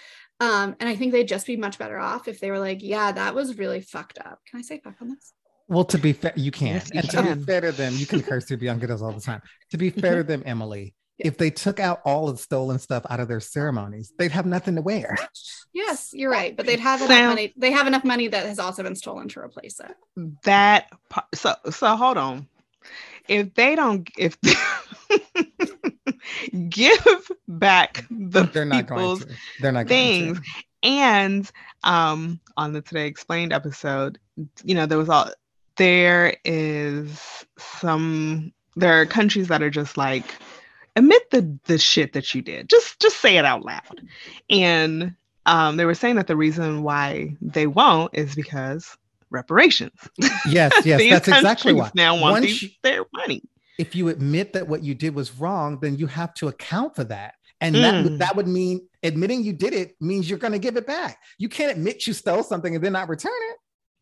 Um, 0.40 0.76
and 0.80 0.88
I 0.88 0.96
think 0.96 1.12
they'd 1.12 1.28
just 1.28 1.46
be 1.46 1.56
much 1.56 1.78
better 1.78 1.98
off 1.98 2.26
if 2.26 2.40
they 2.40 2.50
were 2.50 2.60
like, 2.60 2.82
yeah, 2.82 3.12
that 3.12 3.34
was 3.34 3.58
really 3.58 3.80
fucked 3.82 4.18
up. 4.18 4.38
Can 4.48 4.58
I 4.58 4.62
say 4.62 4.80
fuck 4.82 4.94
on 5.02 5.08
this? 5.08 5.32
Well, 5.68 5.84
to 5.84 5.98
be 5.98 6.12
fair, 6.14 6.32
you 6.36 6.50
can. 6.50 6.68
Yes, 6.74 6.90
you 6.92 7.00
and 7.00 7.10
to 7.10 7.16
can. 7.22 7.38
be 7.38 7.44
fair 7.44 7.60
to 7.60 7.72
them, 7.72 7.94
you 7.96 8.06
can 8.06 8.22
curse 8.22 8.46
through 8.46 8.56
Bianca 8.58 8.86
does 8.86 9.02
all 9.02 9.12
the 9.12 9.20
time. 9.20 9.42
To 9.70 9.76
be 9.78 9.90
fair 9.90 10.16
to 10.16 10.22
them, 10.24 10.42
Emily, 10.46 10.94
if 11.18 11.36
they 11.36 11.50
took 11.50 11.78
out 11.78 12.00
all 12.04 12.28
of 12.28 12.36
the 12.38 12.42
stolen 12.42 12.78
stuff 12.78 13.04
out 13.10 13.20
of 13.20 13.28
their 13.28 13.40
ceremonies, 13.40 14.12
they'd 14.18 14.32
have 14.32 14.46
nothing 14.46 14.76
to 14.76 14.82
wear. 14.82 15.16
Yes, 15.74 16.10
you're 16.12 16.30
right. 16.30 16.56
But 16.56 16.66
they'd 16.66 16.80
have 16.80 17.00
enough 17.00 17.10
Sam- 17.10 17.28
money. 17.28 17.52
They 17.56 17.70
have 17.70 17.86
enough 17.86 18.02
money 18.02 18.26
that 18.26 18.46
has 18.46 18.58
also 18.58 18.82
been 18.82 18.96
stolen 18.96 19.28
to 19.28 19.40
replace 19.40 19.78
it. 19.80 19.94
that 20.44 20.86
so 21.34 21.54
so 21.70 21.94
hold 21.94 22.16
on 22.16 22.48
if 23.28 23.54
they 23.54 23.76
don't 23.76 24.08
if 24.18 24.36
give 26.68 27.30
back 27.46 28.06
the 28.10 28.44
They're 28.44 28.64
not 28.64 28.86
going 28.86 29.18
to. 29.18 29.26
They're 29.60 29.72
not 29.72 29.88
things 29.88 30.38
going 30.38 30.42
to. 30.42 30.88
and 30.88 31.50
um 31.84 32.40
on 32.56 32.72
the 32.72 32.80
today 32.80 33.06
explained 33.06 33.52
episode 33.52 34.18
you 34.64 34.74
know 34.74 34.86
there 34.86 34.98
was 34.98 35.10
all 35.10 35.30
there 35.78 36.36
is 36.44 37.44
some 37.58 38.52
there 38.76 39.00
are 39.00 39.06
countries 39.06 39.48
that 39.48 39.62
are 39.62 39.70
just 39.70 39.96
like 39.96 40.24
admit 40.96 41.22
the 41.30 41.58
the 41.64 41.78
shit 41.78 42.12
that 42.12 42.34
you 42.34 42.42
did 42.42 42.68
just 42.68 43.00
just 43.00 43.18
say 43.20 43.36
it 43.36 43.44
out 43.44 43.64
loud 43.64 44.02
and 44.50 45.14
um 45.46 45.76
they 45.76 45.84
were 45.84 45.94
saying 45.94 46.16
that 46.16 46.26
the 46.26 46.36
reason 46.36 46.82
why 46.82 47.34
they 47.40 47.66
won't 47.66 48.10
is 48.14 48.34
because 48.34 48.96
reparations 49.30 49.92
Yes, 50.46 50.74
yes, 50.84 51.02
that's 51.08 51.28
exactly 51.28 51.72
why. 51.72 51.90
now 51.94 52.14
want 52.18 52.32
Once 52.32 52.46
these- 52.60 52.76
their 52.82 53.04
money 53.12 53.42
if 53.78 53.94
you 53.94 54.08
admit 54.08 54.52
that 54.54 54.66
what 54.66 54.82
you 54.82 54.92
did 54.92 55.14
was 55.14 55.32
wrong, 55.38 55.78
then 55.80 55.94
you 55.96 56.08
have 56.08 56.34
to 56.34 56.48
account 56.48 56.96
for 56.96 57.04
that. 57.04 57.34
And 57.60 57.76
Mm. 57.76 57.82
that, 57.82 58.18
that 58.18 58.34
would 58.34 58.48
mean 58.48 58.80
admitting 59.04 59.44
you 59.44 59.52
did 59.52 59.72
it 59.72 59.94
means 60.00 60.28
you're 60.28 60.36
going 60.40 60.52
to 60.52 60.58
give 60.58 60.76
it 60.76 60.84
back. 60.84 61.18
You 61.38 61.48
can't 61.48 61.70
admit 61.70 62.04
you 62.04 62.12
stole 62.12 62.42
something 62.42 62.74
and 62.74 62.82
then 62.82 62.92
not 62.94 63.08
return 63.08 63.30
it. 63.50 63.56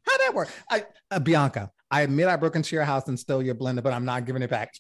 How'd 0.07 0.21
that 0.21 0.35
work? 0.35 0.49
I, 0.71 0.85
uh, 1.11 1.19
Bianca, 1.19 1.71
I 1.91 2.03
admit 2.03 2.29
I 2.29 2.37
broke 2.37 2.57
into 2.57 2.75
your 2.75 2.85
house 2.85 3.09
and 3.09 3.19
stole 3.19 3.43
your 3.43 3.55
blender, 3.55 3.83
but 3.83 3.93
I'm 3.93 4.05
not 4.05 4.25
giving 4.25 4.43
it 4.43 4.51
back. 4.51 4.75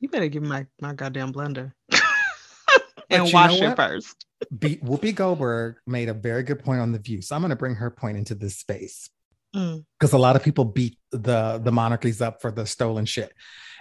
you 0.00 0.08
better 0.08 0.28
give 0.28 0.42
me 0.42 0.48
my, 0.48 0.66
my 0.80 0.92
goddamn 0.92 1.32
blender 1.32 1.72
and 3.10 3.26
you 3.26 3.32
wash 3.32 3.60
it 3.60 3.76
first 3.76 4.26
Be- 4.58 4.76
Whoopi 4.76 5.14
Goldberg 5.14 5.76
made 5.86 6.08
a 6.08 6.14
very 6.14 6.42
good 6.42 6.62
point 6.62 6.80
on 6.80 6.92
the 6.92 6.98
view. 6.98 7.22
So 7.22 7.34
I'm 7.34 7.42
going 7.42 7.50
to 7.50 7.56
bring 7.56 7.74
her 7.76 7.90
point 7.90 8.18
into 8.18 8.34
this 8.34 8.56
space. 8.58 9.08
Mm. 9.54 9.84
because 9.98 10.12
a 10.12 10.18
lot 10.18 10.36
of 10.36 10.42
people 10.42 10.66
beat 10.66 10.98
the 11.12 11.58
the 11.62 11.72
monarchies 11.72 12.20
up 12.20 12.42
for 12.42 12.50
the 12.50 12.66
stolen 12.66 13.06
shit 13.06 13.32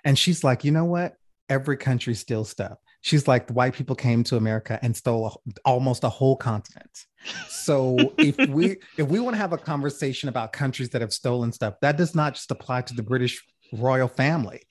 and 0.05 0.17
she's 0.17 0.41
like 0.41 0.63
you 0.63 0.71
know 0.71 0.86
what 0.86 1.15
every 1.49 1.75
country 1.75 2.13
steals 2.13 2.49
stuff 2.49 2.77
she's 3.05 3.27
like 3.27 3.45
the 3.45 3.53
white 3.53 3.73
people 3.73 3.95
came 3.95 4.23
to 4.23 4.35
america 4.35 4.79
and 4.81 4.97
stole 4.97 5.27
a, 5.27 5.51
almost 5.63 6.03
a 6.03 6.09
whole 6.09 6.35
continent. 6.35 7.05
So 7.47 8.13
if 8.17 8.37
we 8.49 8.77
if 8.97 9.07
we 9.07 9.19
want 9.19 9.35
to 9.35 9.37
have 9.37 9.53
a 9.53 9.57
conversation 9.57 10.27
about 10.27 10.51
countries 10.51 10.89
that 10.89 11.01
have 11.01 11.13
stolen 11.13 11.51
stuff 11.51 11.75
that 11.81 11.97
does 11.97 12.15
not 12.15 12.33
just 12.33 12.51
apply 12.51 12.81
to 12.81 12.93
the 12.93 13.03
british 13.03 13.41
royal 13.71 14.07
family. 14.07 14.61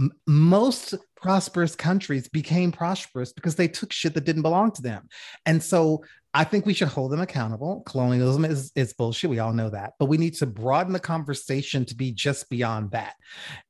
M- 0.00 0.12
most 0.26 0.94
prosperous 1.16 1.74
countries 1.76 2.28
became 2.28 2.72
prosperous 2.72 3.32
because 3.32 3.54
they 3.54 3.68
took 3.68 3.92
shit 3.92 4.14
that 4.14 4.24
didn't 4.24 4.42
belong 4.42 4.72
to 4.72 4.82
them. 4.82 5.08
And 5.46 5.62
so 5.62 6.04
I 6.36 6.42
think 6.42 6.66
we 6.66 6.74
should 6.74 6.88
hold 6.88 7.12
them 7.12 7.20
accountable. 7.20 7.84
Colonialism 7.86 8.44
is, 8.44 8.72
is 8.74 8.92
bullshit. 8.92 9.30
We 9.30 9.38
all 9.38 9.52
know 9.52 9.70
that. 9.70 9.92
But 10.00 10.06
we 10.06 10.18
need 10.18 10.34
to 10.34 10.46
broaden 10.46 10.92
the 10.92 10.98
conversation 10.98 11.84
to 11.86 11.94
be 11.94 12.10
just 12.10 12.50
beyond 12.50 12.90
that. 12.90 13.14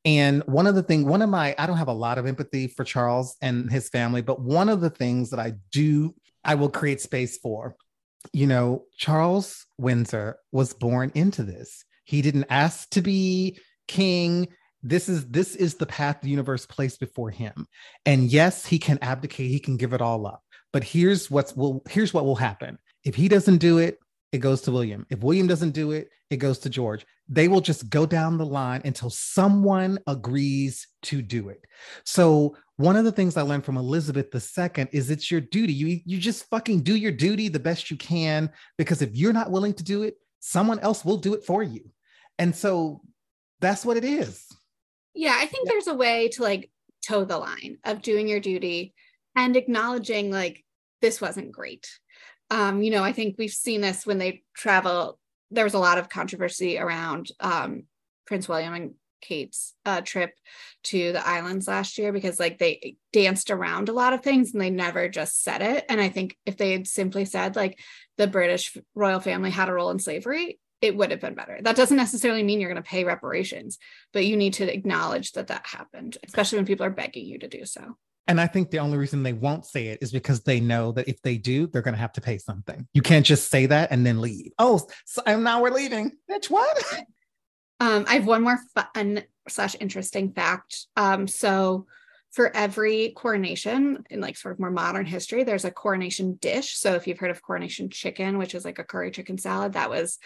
And 0.07 0.43
one 0.47 0.67
of 0.67 0.75
the 0.75 0.83
things, 0.83 1.05
one 1.05 1.21
of 1.21 1.29
my, 1.29 1.55
I 1.59 1.67
don't 1.67 1.77
have 1.77 1.89
a 1.89 1.93
lot 1.93 2.17
of 2.17 2.27
empathy 2.27 2.69
for 2.69 2.83
Charles 2.83 3.37
and 3.43 3.71
his 3.71 3.91
family, 3.91 4.23
but 4.23 4.41
one 4.41 4.71
of 4.71 4.81
the 4.81 4.89
things 4.89 5.31
that 5.31 5.41
I 5.41 5.53
do, 5.71 6.15
I 6.43 6.55
will 6.55 6.71
create 6.71 7.03
space 7.03 7.37
for, 7.37 7.77
you 8.33 8.47
know, 8.47 8.85
Charles 8.97 9.67
Windsor 9.77 10.39
was 10.51 10.73
born 10.73 11.13
into 11.15 11.43
this. 11.43 11.85
He 12.05 12.23
didn't 12.23 12.47
ask 12.49 12.89
to 12.91 13.03
be 13.03 13.59
king. 13.89 14.49
This 14.83 15.09
is 15.09 15.27
this 15.27 15.57
is 15.57 15.75
the 15.75 15.87
path 15.87 16.19
the 16.23 16.29
universe 16.29 16.67
placed 16.67 17.01
before 17.01 17.31
him. 17.31 17.67
And 18.05 18.25
yes, 18.25 18.67
he 18.67 18.79
can 18.79 18.99
abdicate, 19.03 19.51
he 19.51 19.59
can 19.59 19.77
give 19.77 19.93
it 19.95 20.03
all 20.03 20.27
up. 20.27 20.44
But 20.75 20.83
here's 20.83 21.31
what's 21.31 21.55
will 21.55 21.85
here's 21.89 22.13
what 22.13 22.25
will 22.25 22.35
happen. 22.35 22.79
If 23.05 23.15
he 23.15 23.29
doesn't 23.29 23.59
do 23.59 23.79
it, 23.79 24.01
it 24.33 24.39
goes 24.39 24.61
to 24.63 24.73
William. 24.73 25.07
If 25.09 25.21
William 25.21 25.47
doesn't 25.47 25.71
do 25.71 25.93
it, 25.93 26.09
it 26.31 26.39
goes 26.39 26.59
to 26.59 26.69
George. 26.69 27.07
They 27.29 27.47
will 27.47 27.61
just 27.61 27.91
go 27.91 28.07
down 28.07 28.39
the 28.39 28.45
line 28.45 28.83
until 28.85 29.09
someone 29.09 30.01
agrees 30.09 30.89
to 31.03 31.23
do 31.23 31.49
it. 31.49 31.65
So 32.05 32.57
one 32.77 32.97
of 32.97 33.05
the 33.05 33.13
things 33.13 33.37
I 33.37 33.43
learned 33.43 33.65
from 33.65 33.77
Elizabeth 33.77 34.35
II 34.35 34.89
is 34.91 35.11
it's 35.11 35.31
your 35.31 35.41
duty. 35.41 35.73
You 35.73 36.01
you 36.05 36.19
just 36.19 36.51
fucking 36.51 36.83
do 36.83 36.97
your 36.97 37.13
duty 37.13 37.47
the 37.47 37.61
best 37.61 37.89
you 37.89 37.97
can 37.97 38.51
because 38.77 39.01
if 39.01 39.15
you're 39.15 39.33
not 39.33 39.53
willing 39.53 39.75
to 39.75 39.85
do 39.85 40.03
it, 40.03 40.17
someone 40.41 40.81
else 40.81 41.05
will 41.05 41.19
do 41.19 41.35
it 41.35 41.45
for 41.45 41.63
you. 41.63 41.89
And 42.41 42.53
so 42.53 43.01
that's 43.61 43.87
what 43.87 43.97
it 43.97 44.05
is. 44.05 44.45
Yeah, 45.15 45.37
I 45.39 45.47
think 45.47 45.69
there's 45.69 45.87
a 45.87 45.95
way 45.95 46.31
to 46.31 46.43
like 46.43 46.69
toe 47.07 47.25
the 47.25 47.39
line 47.39 47.79
of 47.85 48.03
doing 48.03 48.27
your 48.27 48.41
duty 48.41 48.93
and 49.37 49.57
acknowledging 49.57 50.33
like 50.33 50.64
this 51.05 51.21
wasn't 51.21 51.53
great. 51.53 51.87
Um, 52.51 52.83
you 52.83 52.91
know, 52.91 53.05
I 53.05 53.13
think 53.13 53.37
we've 53.37 53.51
seen 53.51 53.83
this 53.83 54.07
when 54.07 54.17
they 54.17 54.43
travel. 54.57 55.19
There 55.51 55.65
was 55.65 55.75
a 55.75 55.79
lot 55.79 55.99
of 55.99 56.09
controversy 56.09 56.79
around 56.79 57.29
um, 57.41 57.83
Prince 58.27 58.49
William 58.49 58.73
and 58.73 58.95
Kate's 59.21 59.75
uh, 59.85 60.01
trip 60.01 60.33
to 60.85 61.13
the 61.13 61.27
islands 61.27 61.69
last 61.69 61.99
year 61.99 62.11
because 62.11 62.41
like 62.41 62.59
they 62.59 62.97
danced 63.13 63.51
around 63.51 63.91
a 63.91 63.93
lot 63.93 64.15
of 64.15 64.23
things 64.23 64.53
and 64.53 64.63
they 64.63 64.71
never 64.71 65.11
just 65.11 65.43
said 65.43 65.61
it. 65.61 65.85
And 65.91 66.01
I 66.01 66.09
think 66.09 66.39
if 66.47 66.57
they 66.57 66.73
had 66.73 66.87
simply 66.87 67.27
said 67.27 67.55
like 67.55 67.79
the 68.17 68.27
British 68.27 68.75
royal 68.95 69.21
family 69.21 69.51
had 69.51 69.69
a 69.69 69.75
role 69.75 69.91
in 69.91 69.99
slavery, 69.99 70.59
it 70.81 70.97
would 70.97 71.11
have 71.11 71.21
been 71.21 71.35
better. 71.35 71.59
That 71.61 71.77
doesn't 71.77 71.99
necessarily 71.99 72.43
mean 72.43 72.61
you're 72.61 72.73
going 72.73 72.83
to 72.83 72.89
pay 72.89 73.05
reparations, 73.05 73.79
but 74.15 74.25
you 74.25 74.39
need 74.39 74.55
to 74.55 74.73
acknowledge 74.73 75.33
that 75.33 75.49
that 75.49 75.67
happened, 75.67 76.17
especially 76.27 76.59
when 76.59 76.67
people 76.67 76.87
are 76.87 76.91
begging 76.91 77.27
you 77.27 77.39
to 77.41 77.49
do 77.49 77.67
so. 77.67 77.99
And 78.27 78.41
I 78.41 78.47
think 78.47 78.71
the 78.71 78.79
only 78.79 78.97
reason 78.97 79.23
they 79.23 79.35
won't 79.35 79.67
say 79.67 79.89
it 79.89 79.99
is 80.01 80.11
because 80.11 80.41
they 80.43 80.59
know 80.59 80.93
that 80.93 81.09
if 81.09 81.21
they 81.23 81.37
do, 81.37 81.67
they're 81.67 81.83
going 81.83 81.95
to 81.95 82.01
have 82.01 82.13
to 82.15 82.21
pay 82.21 82.39
something. 82.39 82.87
You 82.95 83.03
can't 83.03 83.27
just 83.27 83.51
say 83.51 83.67
that 83.67 83.91
and 83.91 84.05
then 84.07 84.21
leave. 84.21 84.53
Oh, 84.59 84.81
so 85.05 85.23
now 85.39 85.61
we're 85.61 85.71
leaving. 85.71 86.13
Bitch, 86.31 86.49
what? 86.49 86.83
Um, 87.81 88.07
I 88.09 88.15
have 88.15 88.27
one 88.27 88.43
more 88.43 88.59
fun 88.75 89.25
slash 89.49 89.77
interesting 89.79 90.33
fact. 90.33 90.87
Um, 90.97 91.27
so 91.27 91.87
for 92.33 92.55
every 92.57 93.11
coronation 93.11 94.05
in 94.11 94.21
like 94.21 94.37
sort 94.37 94.53
of 94.53 94.59
more 94.59 94.71
modern 94.71 95.07
history, 95.07 95.45
there's 95.45 95.67
a 95.67 95.71
coronation 95.71 96.35
dish. 96.41 96.77
So 96.79 96.95
if 96.95 97.07
you've 97.07 97.19
heard 97.19 97.31
of 97.31 97.43
coronation 97.43 97.91
chicken, 97.91 98.39
which 98.39 98.55
is 98.55 98.65
like 98.65 98.79
a 98.79 98.85
curry 98.85 99.11
chicken 99.11 99.37
salad, 99.37 99.75
that 99.75 99.91
was 99.91 100.19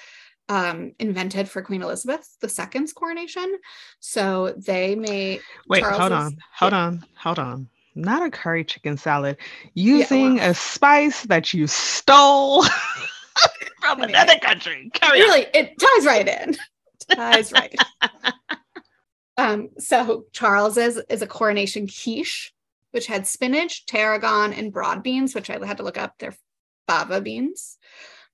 um, 0.49 0.93
invented 0.99 1.49
for 1.49 1.63
Queen 1.63 1.83
Elizabeth 1.83 2.27
II's 2.43 2.93
coronation. 2.93 3.59
So 4.01 4.55
they 4.57 4.95
may 4.95 5.41
wait. 5.69 5.81
Charles's, 5.81 6.01
hold 6.01 6.13
on, 6.13 6.39
hold 6.55 6.73
on, 6.73 7.05
hold 7.17 7.39
on. 7.39 7.69
Not 7.95 8.27
a 8.27 8.31
curry 8.31 8.65
chicken 8.65 8.97
salad, 8.97 9.37
using 9.75 10.37
yeah, 10.37 10.43
well, 10.43 10.51
a 10.51 10.55
spice 10.55 11.23
that 11.25 11.53
you 11.53 11.67
stole 11.67 12.65
from 13.81 14.03
another 14.03 14.39
country. 14.39 14.91
Carry 14.95 15.21
really, 15.21 15.47
on. 15.47 15.51
it 15.55 15.73
ties 15.79 16.07
right 16.07 16.29
in. 16.29 16.57
ties 17.17 17.53
right. 17.53 17.75
um, 19.37 19.71
so 19.79 20.27
Charles's 20.33 21.01
is 21.09 21.23
a 21.23 21.27
coronation 21.27 21.89
quiche, 21.89 22.53
which 22.93 23.07
had 23.07 23.27
spinach, 23.27 23.87
tarragon, 23.87 24.53
and 24.53 24.73
broad 24.73 25.03
beans, 25.03 25.35
which 25.35 25.51
I 25.51 25.65
had 25.67 25.79
to 25.79 25.83
look 25.83 25.99
up. 25.99 26.15
They're 26.19 26.37
fava 26.87 27.21
beans 27.21 27.79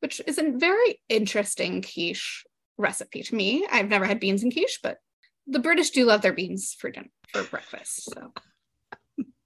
which 0.05 0.21
is 0.27 0.37
a 0.37 0.51
very 0.51 1.01
interesting 1.09 1.81
quiche 1.81 2.45
recipe 2.77 3.23
to 3.23 3.35
me. 3.35 3.67
I've 3.73 3.89
never 3.89 4.05
had 4.05 4.21
beans 4.21 4.43
in 4.43 4.51
quiche, 4.51 4.81
but 4.83 4.99
the 5.47 5.61
British 5.61 5.91
do 5.91 6.05
love 6.05 6.21
their 6.21 6.35
beans 6.35 6.77
for 6.79 6.91
dinner 6.91 7.09
for 7.33 7.43
breakfast. 7.45 8.13
So 8.13 8.35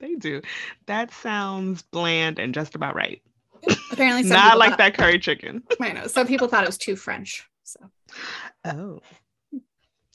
they 0.01 0.15
do. 0.15 0.43
That 0.87 1.13
sounds 1.13 1.83
bland 1.83 2.39
and 2.39 2.55
just 2.55 2.75
about 2.75 2.95
right. 2.95 3.23
Apparently, 3.93 4.23
so 4.23 4.35
not 4.35 4.59
like 4.59 4.71
thought, 4.71 4.79
that 4.79 4.95
curry 4.95 5.19
chicken. 5.19 5.63
I 5.81 5.93
know. 5.93 6.07
Some 6.07 6.27
people 6.27 6.49
thought 6.49 6.63
it 6.63 6.69
was 6.69 6.79
too 6.79 6.97
French. 6.97 7.49
So, 7.65 7.81
oh, 8.65 9.01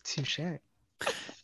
touche. 0.03 0.39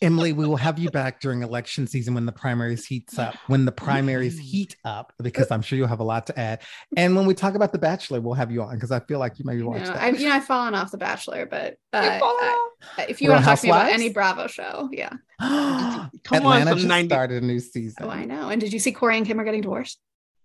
Emily, 0.01 0.31
we 0.31 0.47
will 0.47 0.55
have 0.55 0.79
you 0.79 0.89
back 0.89 1.19
during 1.19 1.43
election 1.43 1.85
season 1.85 2.13
when 2.13 2.25
the 2.25 2.31
primaries 2.31 2.85
heats 2.85 3.19
up, 3.19 3.35
when 3.47 3.65
the 3.65 3.71
primaries 3.71 4.39
heat 4.39 4.77
up, 4.85 5.11
because 5.21 5.51
I'm 5.51 5.61
sure 5.61 5.77
you'll 5.77 5.87
have 5.87 5.99
a 5.99 6.05
lot 6.05 6.27
to 6.27 6.39
add. 6.39 6.61
And 6.95 7.17
when 7.17 7.25
we 7.25 7.33
talk 7.33 7.55
about 7.55 7.73
The 7.73 7.79
Bachelor, 7.79 8.21
we'll 8.21 8.33
have 8.33 8.49
you 8.49 8.61
on 8.61 8.75
because 8.75 8.91
I 8.91 9.01
feel 9.01 9.19
like 9.19 9.37
you 9.39 9.45
maybe 9.45 9.61
watch 9.61 9.83
that. 9.83 9.97
I've, 9.97 10.19
you 10.19 10.29
know, 10.29 10.35
I've 10.35 10.45
fallen 10.45 10.73
off 10.73 10.91
The 10.91 10.97
Bachelor, 10.97 11.45
but 11.45 11.75
uh, 11.93 12.19
I, 12.21 13.07
if 13.09 13.21
you 13.21 13.29
want 13.29 13.41
to 13.41 13.45
talk 13.45 13.59
to 13.59 13.65
me 13.65 13.71
about 13.71 13.91
any 13.91 14.09
Bravo 14.09 14.47
show, 14.47 14.89
yeah. 14.91 15.11
Come 15.39 16.09
Atlanta 16.31 16.71
on, 16.71 16.77
just 16.77 16.87
90- 16.87 17.05
started 17.07 17.43
a 17.43 17.45
new 17.45 17.59
season. 17.59 18.05
Oh, 18.05 18.09
I 18.09 18.23
know. 18.23 18.49
And 18.49 18.61
did 18.61 18.71
you 18.71 18.79
see 18.79 18.93
Kroy 18.93 19.15
and 19.15 19.25
Kim 19.25 19.39
are 19.39 19.43
getting 19.43 19.61
divorced? 19.61 19.99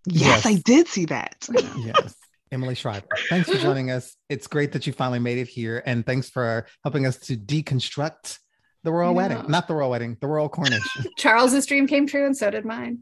Yes, 0.07 0.45
yes. 0.45 0.47
I 0.47 0.55
did 0.65 0.89
see 0.89 1.05
that. 1.07 1.47
yes. 1.79 2.17
Emily 2.51 2.75
Schreiber, 2.75 3.07
thanks 3.29 3.49
for 3.51 3.59
joining 3.59 3.91
us. 3.91 4.17
It's 4.29 4.47
great 4.47 4.73
that 4.73 4.87
you 4.87 4.93
finally 4.93 5.19
made 5.19 5.39
it 5.39 5.49
here. 5.49 5.83
And 5.87 6.07
thanks 6.07 6.31
for 6.31 6.67
helping 6.85 7.07
us 7.07 7.19
to 7.21 7.37
deconstruct 7.37 8.39
the 8.85 8.93
royal 8.93 9.15
wedding, 9.15 9.43
not 9.49 9.67
the 9.67 9.75
royal 9.75 9.91
wedding, 9.91 10.17
the 10.21 10.27
royal 10.27 10.49
coronation. 10.49 11.05
Charles's 11.17 11.67
dream 11.67 11.87
came 11.87 12.07
true, 12.07 12.25
and 12.27 12.37
so 12.37 12.51
did 12.51 12.65
mine. 12.65 13.01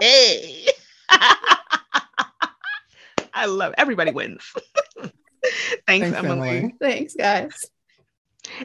Hey, 0.00 0.68
I 3.34 3.46
love 3.46 3.72
it. 3.72 3.78
everybody 3.78 4.12
wins. 4.12 4.42
Thanks, 4.96 5.12
Thanks 5.86 6.18
Emily. 6.18 6.48
Emily. 6.48 6.74
Thanks, 6.80 7.14
guys. 7.14 7.66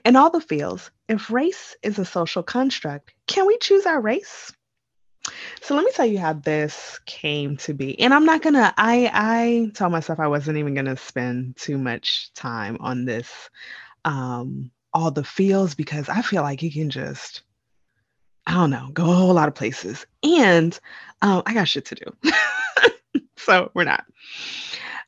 In 0.06 0.16
all 0.16 0.30
the 0.30 0.42
Feels, 0.42 0.92
if 1.08 1.32
race 1.32 1.76
is 1.82 2.00
a 2.00 2.06
social 2.06 2.44
construct, 2.44 3.14
can 3.28 3.46
we 3.48 3.58
choose 3.58 3.86
our 3.86 4.00
race? 4.00 4.54
So 5.62 5.76
let 5.76 5.84
me 5.86 5.92
tell 5.92 6.06
you 6.06 6.20
how 6.20 6.34
this 6.34 7.00
came 7.06 7.58
to 7.58 7.74
be. 7.74 8.00
And 8.00 8.14
I'm 8.14 8.26
not 8.26 8.42
gonna, 8.42 8.74
I 8.78 9.10
I 9.14 9.72
told 9.74 9.92
myself 9.92 10.20
I 10.20 10.28
wasn't 10.28 10.58
even 10.58 10.74
gonna 10.74 10.98
spend 10.98 11.58
too 11.58 11.78
much 11.78 12.32
time 12.34 12.78
on 12.80 13.06
this 13.06 13.50
um 14.06 14.72
all 14.94 15.12
the 15.12 15.24
feels 15.24 15.76
because 15.76 16.10
I 16.10 16.22
feel 16.22 16.42
like 16.42 16.64
you 16.64 16.72
can 16.72 16.90
just, 16.90 17.44
I 18.48 18.54
don't 18.54 18.72
know, 18.72 18.90
go 18.94 19.10
a 19.10 19.16
whole 19.16 19.34
lot 19.34 19.48
of 19.48 19.56
places. 19.56 20.06
And 20.24 20.78
um, 21.22 21.44
I 21.46 21.54
got 21.54 21.68
shit 21.68 21.86
to 21.86 21.96
do. 21.96 22.32
so 23.38 23.72
we're 23.74 23.84
not. 23.84 24.06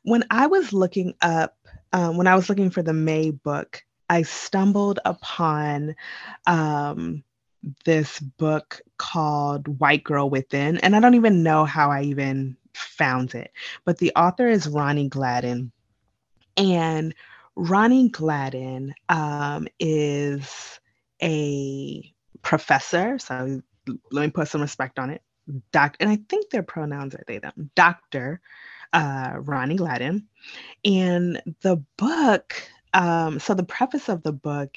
When 0.04 0.24
I 0.30 0.46
was 0.46 0.72
looking 0.72 1.14
up, 1.22 1.56
um, 1.92 2.16
when 2.16 2.26
I 2.26 2.34
was 2.34 2.48
looking 2.48 2.70
for 2.70 2.82
the 2.82 2.92
May 2.92 3.30
book, 3.30 3.84
I 4.08 4.22
stumbled 4.22 4.98
upon 5.04 5.94
um, 6.46 7.24
this 7.84 8.18
book 8.18 8.80
called 8.98 9.68
White 9.80 10.04
Girl 10.04 10.28
Within. 10.28 10.78
And 10.78 10.96
I 10.96 11.00
don't 11.00 11.14
even 11.14 11.42
know 11.42 11.64
how 11.64 11.90
I 11.90 12.02
even 12.02 12.56
found 12.74 13.34
it, 13.34 13.52
but 13.84 13.98
the 13.98 14.12
author 14.16 14.48
is 14.48 14.68
Ronnie 14.68 15.08
Gladden. 15.08 15.72
And 16.56 17.14
Ronnie 17.56 18.08
Gladden 18.08 18.94
um, 19.08 19.68
is 19.78 20.80
a 21.22 22.12
professor, 22.42 23.18
so 23.18 23.62
let 24.10 24.22
me 24.22 24.30
put 24.30 24.48
some 24.48 24.62
respect 24.62 24.98
on 24.98 25.10
it. 25.10 25.22
Doc, 25.72 25.96
and 26.00 26.08
I 26.08 26.18
think 26.28 26.50
their 26.50 26.62
pronouns 26.62 27.14
are 27.14 27.24
they 27.26 27.38
them. 27.38 27.70
Doctor 27.74 28.40
uh, 28.92 29.32
Ronnie 29.36 29.76
Gladden, 29.76 30.28
and 30.84 31.42
the 31.62 31.76
book. 31.96 32.54
Um, 32.94 33.38
so 33.38 33.54
the 33.54 33.62
preface 33.64 34.08
of 34.08 34.22
the 34.22 34.32
book, 34.32 34.76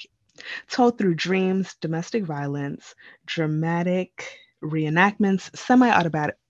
told 0.70 0.98
through 0.98 1.14
dreams, 1.14 1.76
domestic 1.80 2.24
violence, 2.24 2.94
dramatic 3.26 4.38
reenactments, 4.62 5.54
semi-autobiographical 5.56 6.40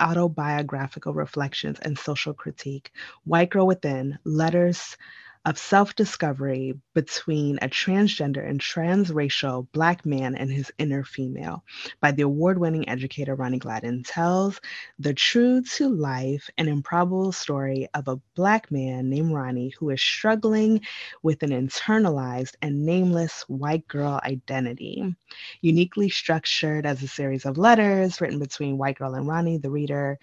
autobiographical 0.00 1.12
reflections 1.12 1.78
and 1.80 1.98
social 1.98 2.32
critique. 2.32 2.92
White 3.24 3.50
Girl 3.50 3.66
Within, 3.66 4.18
letters 4.24 4.96
of 5.44 5.58
self 5.58 5.96
discovery 5.96 6.74
between 6.94 7.58
a 7.62 7.68
transgender 7.68 8.48
and 8.48 8.60
transracial 8.60 9.66
Black 9.72 10.06
man 10.06 10.36
and 10.36 10.50
his 10.52 10.70
inner 10.78 11.02
female 11.02 11.64
by 12.00 12.12
the 12.12 12.22
award 12.22 12.58
winning 12.58 12.88
educator 12.88 13.34
Ronnie 13.34 13.58
Gladden 13.58 14.04
tells 14.04 14.60
the 15.00 15.12
true 15.14 15.62
to 15.62 15.88
life 15.88 16.48
and 16.56 16.68
improbable 16.68 17.32
story 17.32 17.88
of 17.94 18.06
a 18.06 18.20
Black 18.36 18.70
man 18.70 19.10
named 19.10 19.32
Ronnie 19.32 19.74
who 19.78 19.90
is 19.90 20.00
struggling 20.00 20.80
with 21.24 21.42
an 21.42 21.50
internalized 21.50 22.54
and 22.62 22.86
nameless 22.86 23.42
white 23.48 23.86
girl 23.88 24.20
identity. 24.24 25.14
Uniquely 25.60 26.08
structured 26.08 26.86
as 26.86 27.02
a 27.02 27.08
series 27.08 27.46
of 27.46 27.58
letters 27.58 28.20
written 28.20 28.38
between 28.38 28.78
White 28.78 28.98
Girl 28.98 29.14
and 29.14 29.26
Ronnie, 29.26 29.58
the 29.58 29.70
reader 29.70 30.18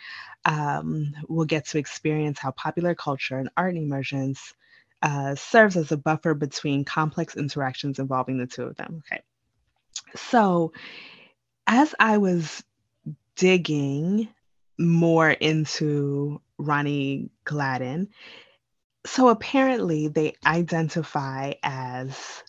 um, 0.46 1.14
will 1.28 1.46
get 1.46 1.66
to 1.68 1.78
experience 1.78 2.40
how 2.40 2.52
popular 2.52 2.96
culture 2.96 3.38
and 3.38 3.50
art 3.58 3.76
immersions 3.76 4.54
uh, 5.02 5.36
serves 5.36 5.78
as 5.78 5.92
a 5.92 5.98
buffer 5.98 6.34
between 6.34 6.86
complex 6.86 7.36
interactions 7.36 8.00
involving 8.00 8.38
the 8.38 8.48
two 8.48 8.64
of 8.64 8.76
them. 8.76 9.04
Okay. 9.06 9.22
So, 10.16 10.74
as 11.68 11.94
I 12.00 12.18
was 12.18 12.64
digging 13.36 14.28
more 14.78 15.30
into 15.30 16.42
Ronnie 16.58 17.30
Gladden, 17.44 18.10
so 19.06 19.30
apparently 19.30 20.08
they 20.08 20.36
identify 20.46 21.54
as 21.64 22.44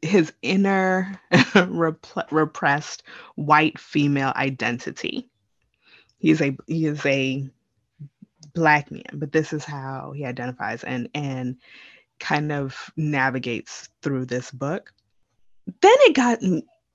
his 0.00 0.32
inner 0.42 1.20
rep- 1.54 2.06
repressed 2.30 3.02
white 3.34 3.78
female 3.78 4.32
identity. 4.34 5.30
He's 6.18 6.40
a 6.40 6.56
he 6.66 6.86
is 6.86 7.04
a 7.04 7.50
black 8.54 8.90
man, 8.90 9.02
but 9.14 9.32
this 9.32 9.52
is 9.52 9.64
how 9.64 10.12
he 10.14 10.24
identifies 10.24 10.84
and 10.84 11.08
and 11.14 11.56
kind 12.20 12.52
of 12.52 12.92
navigates 12.96 13.88
through 14.02 14.26
this 14.26 14.50
book. 14.50 14.92
Then 15.66 15.96
it 16.00 16.14
got 16.14 16.40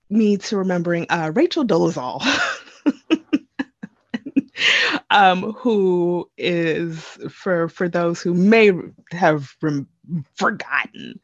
me 0.09 0.37
to 0.37 0.57
remembering 0.57 1.07
uh, 1.09 1.31
Rachel 1.35 1.65
Dolezal, 1.65 2.21
um, 5.09 5.53
who 5.53 6.29
is 6.37 7.03
for 7.29 7.67
for 7.67 7.89
those 7.89 8.21
who 8.21 8.33
may 8.33 8.71
have 9.11 9.51
rem- 9.61 9.89
forgotten. 10.35 11.19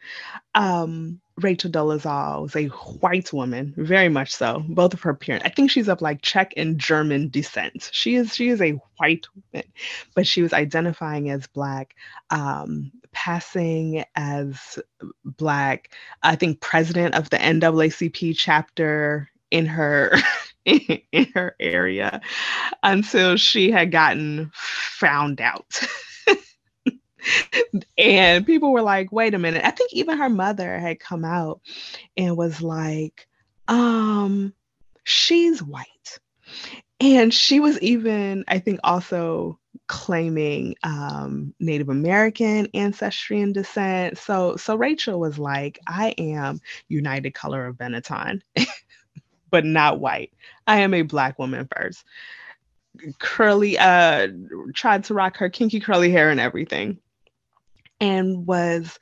Um, 0.53 1.19
Rachel 1.37 1.69
Dolezal 1.69 2.43
was 2.43 2.55
a 2.55 2.67
white 2.67 3.33
woman, 3.33 3.73
very 3.77 4.07
much 4.09 4.33
so. 4.33 4.63
Both 4.69 4.93
of 4.93 5.01
her 5.01 5.13
parents, 5.13 5.45
I 5.45 5.49
think 5.49 5.69
she's 5.69 5.89
of 5.89 6.01
like 6.01 6.21
Czech 6.21 6.53
and 6.55 6.79
German 6.79 7.29
descent. 7.29 7.89
She 7.91 8.15
is 8.15 8.33
she 8.33 8.49
is 8.49 8.61
a 8.61 8.79
white 8.97 9.27
woman, 9.35 9.67
but 10.15 10.25
she 10.25 10.41
was 10.41 10.53
identifying 10.53 11.29
as 11.29 11.47
black, 11.47 11.95
um, 12.29 12.91
passing 13.11 14.05
as 14.15 14.79
black. 15.25 15.91
I 16.23 16.35
think 16.37 16.61
president 16.61 17.15
of 17.15 17.29
the 17.29 17.37
NAACP 17.37 18.35
chapter 18.37 19.29
in 19.51 19.65
her 19.65 20.15
in 20.65 21.27
her 21.33 21.55
area 21.59 22.21
until 22.81 23.35
she 23.35 23.71
had 23.71 23.91
gotten 23.91 24.51
found 24.53 25.41
out. 25.41 25.81
and 27.97 28.45
people 28.45 28.71
were 28.71 28.81
like, 28.81 29.11
wait 29.11 29.33
a 29.33 29.39
minute. 29.39 29.65
I 29.65 29.71
think 29.71 29.93
even 29.93 30.17
her 30.17 30.29
mother 30.29 30.77
had 30.79 30.99
come 30.99 31.25
out 31.25 31.61
and 32.17 32.37
was 32.37 32.61
like, 32.61 33.27
um, 33.67 34.53
she's 35.03 35.61
white. 35.61 36.19
And 36.99 37.33
she 37.33 37.59
was 37.59 37.79
even, 37.81 38.45
I 38.47 38.59
think, 38.59 38.79
also 38.83 39.59
claiming 39.87 40.75
um, 40.83 41.53
Native 41.59 41.89
American 41.89 42.67
ancestry 42.73 43.41
and 43.41 43.53
descent. 43.53 44.17
So, 44.17 44.55
so 44.55 44.75
Rachel 44.75 45.19
was 45.19 45.37
like, 45.37 45.79
I 45.87 46.09
am 46.17 46.61
United 46.87 47.33
Color 47.33 47.67
of 47.67 47.75
Benetton, 47.75 48.41
but 49.49 49.65
not 49.65 49.99
white. 49.99 50.31
I 50.65 50.81
am 50.81 50.93
a 50.93 51.01
black 51.01 51.37
woman 51.37 51.67
first. 51.75 52.03
Curly, 53.19 53.77
uh, 53.77 54.29
tried 54.73 55.03
to 55.05 55.13
rock 55.13 55.37
her 55.37 55.49
kinky 55.49 55.81
curly 55.81 56.11
hair 56.11 56.29
and 56.29 56.39
everything 56.39 56.97
and 57.99 58.45
was 58.45 58.99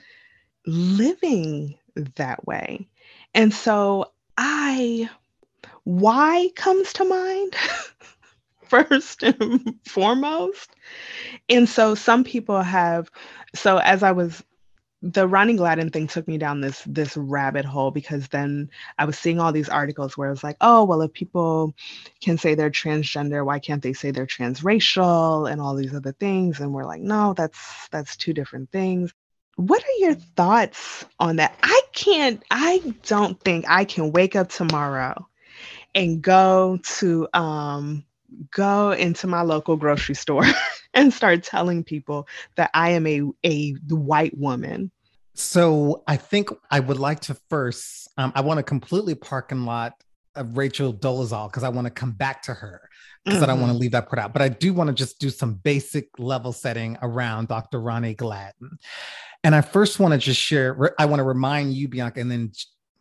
living 0.65 1.77
that 2.15 2.45
way. 2.45 2.87
And 3.33 3.53
so 3.53 4.11
I, 4.37 5.09
why 5.83 6.49
comes 6.55 6.93
to 6.93 7.05
mind 7.05 7.55
first 8.67 9.23
and 9.23 9.75
foremost. 9.87 10.71
And 11.49 11.67
so 11.67 11.95
some 11.95 12.23
people 12.23 12.61
have, 12.61 13.11
so 13.53 13.77
as 13.77 14.03
I 14.03 14.11
was 14.11 14.43
the 15.05 15.27
Ronnie 15.27 15.57
Gladden 15.57 15.89
thing 15.89 16.07
took 16.07 16.29
me 16.29 16.37
down 16.37 16.61
this 16.61 16.81
this 16.87 17.17
rabbit 17.17 17.65
hole 17.65 17.91
because 17.91 18.29
then 18.29 18.69
I 18.97 19.03
was 19.03 19.19
seeing 19.19 19.37
all 19.37 19.51
these 19.51 19.67
articles 19.67 20.17
where 20.17 20.29
it 20.29 20.31
was 20.31 20.45
like, 20.45 20.55
oh 20.61 20.85
well, 20.85 21.01
if 21.01 21.11
people 21.11 21.75
can 22.21 22.37
say 22.37 22.55
they're 22.55 22.71
transgender, 22.71 23.45
why 23.45 23.59
can't 23.59 23.83
they 23.83 23.91
say 23.91 24.11
they're 24.11 24.25
transracial 24.25 25.51
and 25.51 25.59
all 25.59 25.75
these 25.75 25.93
other 25.93 26.13
things? 26.13 26.61
And 26.61 26.73
we're 26.73 26.85
like, 26.85 27.01
no, 27.01 27.33
that's 27.33 27.89
that's 27.89 28.15
two 28.15 28.33
different 28.33 28.71
things. 28.71 29.13
What 29.57 29.83
are 29.83 29.99
your 29.99 30.15
thoughts 30.15 31.05
on 31.19 31.35
that? 31.35 31.53
I 31.61 31.81
can't. 31.91 32.41
I 32.49 32.95
don't 33.05 33.37
think 33.41 33.65
I 33.67 33.83
can 33.83 34.13
wake 34.13 34.37
up 34.37 34.49
tomorrow 34.49 35.27
and 35.93 36.21
go 36.21 36.79
to 36.81 37.27
um 37.33 38.05
go 38.51 38.91
into 38.91 39.27
my 39.27 39.41
local 39.41 39.75
grocery 39.75 40.15
store 40.15 40.45
and 40.93 41.13
start 41.13 41.43
telling 41.43 41.83
people 41.83 42.27
that 42.55 42.69
I 42.73 42.91
am 42.91 43.07
a, 43.07 43.23
a 43.43 43.71
white 43.89 44.37
woman. 44.37 44.91
So 45.35 46.03
I 46.07 46.17
think 46.17 46.49
I 46.69 46.79
would 46.79 46.99
like 46.99 47.21
to 47.21 47.37
first, 47.49 48.09
um, 48.17 48.31
I 48.35 48.41
want 48.41 48.59
to 48.59 48.63
completely 48.63 49.15
parking 49.15 49.65
lot 49.65 49.93
of 50.35 50.57
Rachel 50.57 50.93
Dolezal 50.93 51.49
because 51.49 51.63
I 51.63 51.69
want 51.69 51.85
to 51.85 51.91
come 51.91 52.11
back 52.11 52.43
to 52.43 52.53
her 52.53 52.89
because 53.23 53.41
mm-hmm. 53.41 53.43
I 53.43 53.53
don't 53.53 53.61
want 53.61 53.71
to 53.71 53.77
leave 53.77 53.91
that 53.91 54.09
part 54.09 54.19
out. 54.19 54.33
But 54.33 54.41
I 54.41 54.49
do 54.49 54.73
want 54.73 54.89
to 54.89 54.93
just 54.93 55.19
do 55.19 55.29
some 55.29 55.55
basic 55.55 56.09
level 56.19 56.51
setting 56.51 56.97
around 57.01 57.47
Dr. 57.47 57.79
Ronnie 57.79 58.13
Gladden. 58.13 58.77
And 59.43 59.55
I 59.55 59.61
first 59.61 59.99
want 59.99 60.13
to 60.13 60.17
just 60.17 60.39
share, 60.39 60.93
I 60.99 61.05
want 61.05 61.19
to 61.19 61.23
remind 61.23 61.73
you, 61.73 61.87
Bianca, 61.87 62.19
and 62.19 62.31
then 62.31 62.51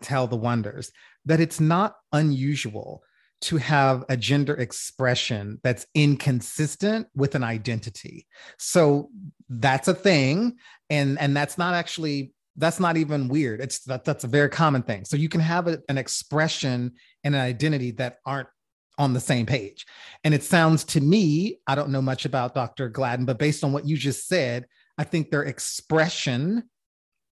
tell 0.00 0.26
the 0.26 0.36
wonders 0.36 0.90
that 1.24 1.40
it's 1.40 1.60
not 1.60 1.96
unusual 2.12 3.02
to 3.42 3.56
have 3.56 4.04
a 4.08 4.16
gender 4.16 4.54
expression 4.54 5.60
that's 5.62 5.86
inconsistent 5.94 7.08
with 7.14 7.34
an 7.34 7.42
identity. 7.42 8.26
So 8.58 9.10
that's 9.48 9.88
a 9.88 9.94
thing 9.94 10.56
and 10.88 11.18
and 11.20 11.36
that's 11.36 11.58
not 11.58 11.74
actually 11.74 12.32
that's 12.56 12.80
not 12.80 12.96
even 12.96 13.28
weird. 13.28 13.60
It's 13.60 13.80
that 13.84 14.04
that's 14.04 14.24
a 14.24 14.28
very 14.28 14.48
common 14.48 14.82
thing. 14.82 15.04
So 15.04 15.16
you 15.16 15.28
can 15.28 15.40
have 15.40 15.68
a, 15.68 15.78
an 15.88 15.98
expression 15.98 16.92
and 17.24 17.34
an 17.34 17.40
identity 17.40 17.92
that 17.92 18.18
aren't 18.26 18.48
on 18.98 19.14
the 19.14 19.20
same 19.20 19.46
page. 19.46 19.86
And 20.22 20.34
it 20.34 20.42
sounds 20.42 20.84
to 20.84 21.00
me, 21.00 21.58
I 21.66 21.74
don't 21.74 21.90
know 21.90 22.02
much 22.02 22.24
about 22.24 22.54
Dr. 22.54 22.88
Gladden, 22.88 23.24
but 23.24 23.38
based 23.38 23.64
on 23.64 23.72
what 23.72 23.86
you 23.86 23.96
just 23.96 24.28
said, 24.28 24.66
I 24.98 25.04
think 25.04 25.30
their 25.30 25.42
expression 25.42 26.64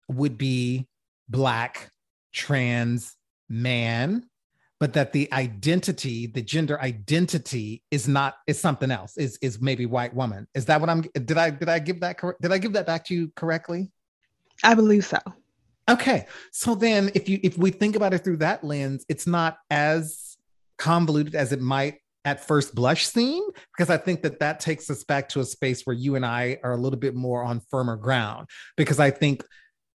would 0.09 0.39
be 0.39 0.89
black, 1.29 1.91
trans, 2.33 3.15
man, 3.49 4.25
but 4.81 4.95
that 4.95 5.13
the 5.13 5.33
identity 5.33 6.27
the 6.27 6.43
gender 6.43 6.81
identity 6.81 7.83
is 7.91 8.09
not 8.09 8.39
is 8.47 8.59
something 8.59 8.91
else 8.91 9.17
is 9.17 9.39
is 9.43 9.61
maybe 9.61 9.87
white 9.87 10.13
woman. 10.15 10.49
Is 10.55 10.65
that 10.65 10.81
what 10.81 10.91
i'm 10.91 11.03
did 11.13 11.39
i 11.39 11.51
did 11.51 11.69
i 11.69 11.79
give 11.79 12.01
that 12.01 12.19
correct 12.19 12.41
did 12.41 12.51
i 12.51 12.59
give 12.59 12.73
that 12.73 12.87
back 12.87 13.05
to 13.05 13.15
you 13.15 13.31
correctly? 13.37 13.93
I 14.65 14.75
believe 14.75 15.05
so. 15.05 15.19
Okay. 15.89 16.27
So 16.53 16.75
then 16.75 17.11
if 17.15 17.29
you 17.29 17.39
if 17.43 17.57
we 17.57 17.71
think 17.71 17.95
about 17.95 18.15
it 18.15 18.25
through 18.25 18.39
that 18.39 18.65
lens 18.65 19.05
it's 19.09 19.27
not 19.27 19.59
as 19.71 20.37
convoluted 20.79 21.35
as 21.35 21.53
it 21.53 21.61
might 21.61 21.99
at 22.25 22.47
first 22.47 22.75
blush 22.75 23.07
seem 23.07 23.43
because 23.75 23.89
i 23.91 23.97
think 23.97 24.23
that 24.23 24.41
that 24.41 24.61
takes 24.61 24.91
us 24.91 25.05
back 25.05 25.27
to 25.27 25.41
a 25.41 25.45
space 25.45 25.87
where 25.87 25.97
you 25.97 26.17
and 26.17 26.25
i 26.25 26.59
are 26.63 26.73
a 26.73 26.77
little 26.77 26.99
bit 26.99 27.15
more 27.15 27.43
on 27.43 27.61
firmer 27.71 27.97
ground. 27.97 28.49
Because 28.77 28.99
i 28.99 29.11
think 29.11 29.45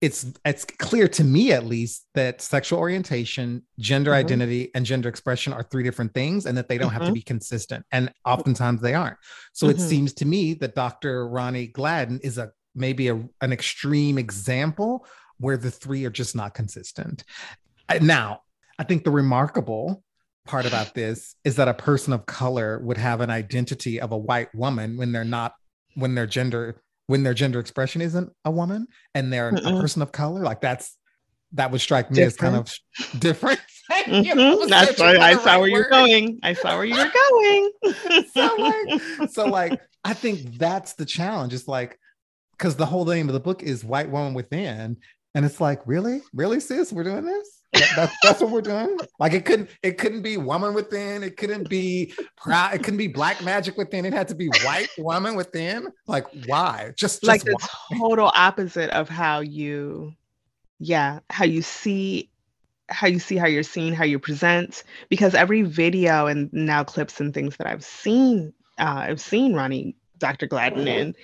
it's 0.02 0.26
it's 0.44 0.64
clear 0.64 1.06
to 1.06 1.22
me 1.22 1.52
at 1.52 1.64
least 1.64 2.06
that 2.14 2.42
sexual 2.42 2.80
orientation 2.80 3.62
gender 3.78 4.10
mm-hmm. 4.10 4.18
identity 4.18 4.70
and 4.74 4.84
gender 4.84 5.08
expression 5.08 5.52
are 5.52 5.62
three 5.62 5.84
different 5.84 6.12
things 6.12 6.44
and 6.44 6.58
that 6.58 6.68
they 6.68 6.76
don't 6.76 6.88
mm-hmm. 6.88 6.94
have 6.94 7.02
to 7.02 7.06
mm-hmm. 7.06 7.14
be 7.14 7.22
consistent 7.22 7.86
and 7.92 8.12
oftentimes 8.26 8.82
they 8.82 8.94
aren't 8.94 9.16
so 9.52 9.66
mm-hmm. 9.66 9.78
it 9.78 9.80
seems 9.80 10.12
to 10.12 10.26
me 10.26 10.54
that 10.54 10.74
dr 10.74 11.28
ronnie 11.28 11.68
gladden 11.68 12.20
is 12.22 12.36
a 12.36 12.50
maybe 12.74 13.08
a, 13.08 13.14
an 13.40 13.52
extreme 13.52 14.18
example 14.18 15.06
where 15.38 15.56
the 15.56 15.70
three 15.70 16.04
are 16.04 16.10
just 16.10 16.34
not 16.34 16.52
consistent 16.52 17.22
now 18.00 18.40
i 18.78 18.84
think 18.84 19.04
the 19.04 19.10
remarkable 19.10 20.02
part 20.44 20.66
about 20.66 20.92
this 20.94 21.36
is 21.44 21.54
that 21.56 21.68
a 21.68 21.74
person 21.74 22.12
of 22.12 22.26
color 22.26 22.80
would 22.80 22.98
have 22.98 23.20
an 23.20 23.30
identity 23.30 24.00
of 24.00 24.10
a 24.10 24.18
white 24.18 24.52
woman 24.52 24.96
when 24.96 25.12
they're 25.12 25.24
not 25.24 25.54
when 25.94 26.16
their 26.16 26.26
gender 26.26 26.82
when 27.12 27.22
their 27.22 27.34
gender 27.34 27.60
expression 27.60 28.00
isn't 28.00 28.32
a 28.46 28.50
woman 28.50 28.86
and 29.14 29.30
they're 29.30 29.52
Mm-mm. 29.52 29.78
a 29.78 29.80
person 29.82 30.00
of 30.00 30.12
color 30.12 30.42
like 30.42 30.62
that's 30.62 30.96
that 31.52 31.70
would 31.70 31.82
strike 31.82 32.10
me 32.10 32.14
different. 32.14 32.56
as 32.56 32.80
kind 32.96 33.10
of 33.12 33.20
different. 33.20 33.60
mm-hmm. 33.92 34.68
that's 34.70 34.98
why 34.98 35.18
i 35.18 35.34
saw 35.34 35.50
right 35.50 35.60
where 35.60 35.68
you're 35.68 35.90
going. 35.90 36.40
I 36.42 36.54
saw 36.54 36.74
where 36.78 36.86
you're 36.86 36.96
going. 37.30 37.70
So 38.32 38.56
like 38.56 39.30
so 39.30 39.44
like 39.44 39.78
i 40.06 40.14
think 40.14 40.56
that's 40.56 40.94
the 40.94 41.04
challenge. 41.04 41.52
It's 41.52 41.68
like 41.68 41.98
because 42.56 42.76
the 42.76 42.86
whole 42.86 43.04
name 43.04 43.28
of 43.28 43.34
the 43.34 43.40
book 43.40 43.62
is 43.62 43.84
white 43.84 44.08
woman 44.08 44.32
within. 44.32 44.96
And 45.34 45.44
it's 45.44 45.60
like 45.60 45.86
really? 45.86 46.22
Really 46.32 46.60
sis? 46.60 46.94
We're 46.94 47.04
doing 47.04 47.26
this 47.26 47.61
that's, 47.72 48.16
that's 48.22 48.40
what 48.40 48.50
we're 48.50 48.60
doing. 48.60 48.98
Like 49.18 49.32
it 49.32 49.44
couldn't 49.44 49.70
it 49.82 49.98
couldn't 49.98 50.22
be 50.22 50.36
woman 50.36 50.74
within. 50.74 51.22
It 51.22 51.36
couldn't 51.36 51.68
be 51.68 52.12
proud. 52.36 52.74
It 52.74 52.82
couldn't 52.82 52.98
be 52.98 53.08
black 53.08 53.42
magic 53.42 53.76
within. 53.76 54.04
It 54.04 54.12
had 54.12 54.28
to 54.28 54.34
be 54.34 54.48
white 54.64 54.88
woman 54.98 55.34
within. 55.34 55.88
Like 56.06 56.26
why? 56.46 56.92
Just, 56.96 57.22
just 57.22 57.24
like 57.24 57.44
the 57.44 57.56
why? 57.58 57.98
total 57.98 58.30
opposite 58.34 58.90
of 58.90 59.08
how 59.08 59.40
you, 59.40 60.12
yeah, 60.78 61.20
how 61.30 61.44
you 61.44 61.62
see 61.62 62.28
how 62.88 63.06
you 63.06 63.18
see 63.18 63.36
how 63.36 63.46
you're 63.46 63.62
seen, 63.62 63.94
how 63.94 64.04
you 64.04 64.18
present. 64.18 64.84
Because 65.08 65.34
every 65.34 65.62
video 65.62 66.26
and 66.26 66.52
now 66.52 66.84
clips 66.84 67.20
and 67.20 67.32
things 67.32 67.56
that 67.56 67.66
I've 67.66 67.84
seen, 67.84 68.52
uh, 68.78 69.06
I've 69.08 69.20
seen 69.20 69.54
Ronnie 69.54 69.96
Dr. 70.18 70.46
Gladden 70.46 70.86
in, 70.86 71.14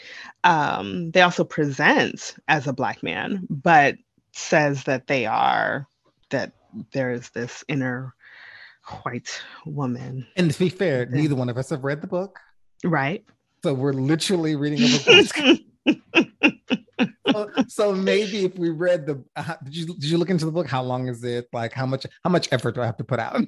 um, 0.44 1.10
they 1.12 1.20
also 1.20 1.44
present 1.44 2.34
as 2.48 2.66
a 2.66 2.72
black 2.72 3.02
man, 3.02 3.46
but 3.48 3.96
says 4.32 4.84
that 4.84 5.06
they 5.06 5.26
are 5.26 5.86
that 6.30 6.52
there 6.92 7.12
is 7.12 7.30
this 7.30 7.64
inner 7.68 8.14
white 9.02 9.40
woman. 9.66 10.26
And 10.36 10.50
to 10.50 10.58
be 10.58 10.68
fair, 10.68 11.06
neither 11.06 11.34
one 11.34 11.48
of 11.48 11.58
us 11.58 11.70
have 11.70 11.84
read 11.84 12.00
the 12.00 12.06
book. 12.06 12.38
Right. 12.84 13.24
So 13.62 13.74
we're 13.74 13.92
literally 13.92 14.56
reading 14.56 14.80
a 14.82 14.98
book. 15.04 15.96
so, 17.30 17.50
so, 17.68 17.92
maybe 17.92 18.44
if 18.44 18.56
we 18.56 18.70
read 18.70 19.06
the 19.06 19.24
uh, 19.36 19.56
did 19.64 19.76
you 19.76 19.86
did 19.86 20.04
you 20.04 20.18
look 20.18 20.30
into 20.30 20.44
the 20.44 20.52
book? 20.52 20.66
How 20.66 20.82
long 20.82 21.08
is 21.08 21.24
it? 21.24 21.48
Like 21.52 21.72
how 21.72 21.86
much 21.86 22.06
how 22.24 22.30
much 22.30 22.48
effort 22.52 22.74
do 22.74 22.82
i 22.82 22.86
have 22.86 22.96
to 22.98 23.04
put 23.04 23.18
out? 23.18 23.40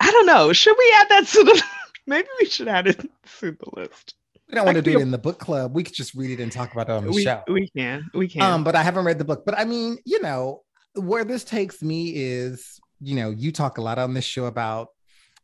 I 0.00 0.10
don't 0.10 0.26
know. 0.26 0.52
Should 0.52 0.76
we 0.76 0.94
add 0.96 1.08
that 1.10 1.26
to 1.28 1.44
the 1.44 1.62
maybe 2.06 2.28
we 2.40 2.46
should 2.46 2.68
add 2.68 2.88
it 2.88 2.98
to 3.40 3.52
the 3.52 3.80
list. 3.80 4.14
We 4.48 4.56
don't 4.56 4.66
want 4.66 4.76
to 4.76 4.82
do 4.82 4.98
it 4.98 5.02
in 5.02 5.10
the 5.10 5.18
book 5.18 5.38
club. 5.38 5.74
We 5.74 5.84
could 5.84 5.94
just 5.94 6.14
read 6.14 6.30
it 6.30 6.42
and 6.42 6.50
talk 6.50 6.72
about 6.72 6.88
it 6.88 6.92
on 6.92 7.04
the 7.04 7.12
we, 7.12 7.22
show. 7.22 7.42
we 7.48 7.68
can 7.68 8.10
we 8.14 8.28
can. 8.28 8.42
Um 8.42 8.64
but 8.64 8.74
i 8.74 8.82
haven't 8.82 9.04
read 9.04 9.18
the 9.18 9.24
book. 9.24 9.44
But 9.46 9.58
i 9.58 9.64
mean 9.64 9.98
you 10.04 10.20
know 10.20 10.62
where 10.94 11.24
this 11.24 11.44
takes 11.44 11.82
me 11.82 12.12
is, 12.14 12.80
you 13.00 13.16
know, 13.16 13.30
you 13.30 13.52
talk 13.52 13.78
a 13.78 13.82
lot 13.82 13.98
on 13.98 14.14
this 14.14 14.24
show 14.24 14.46
about 14.46 14.88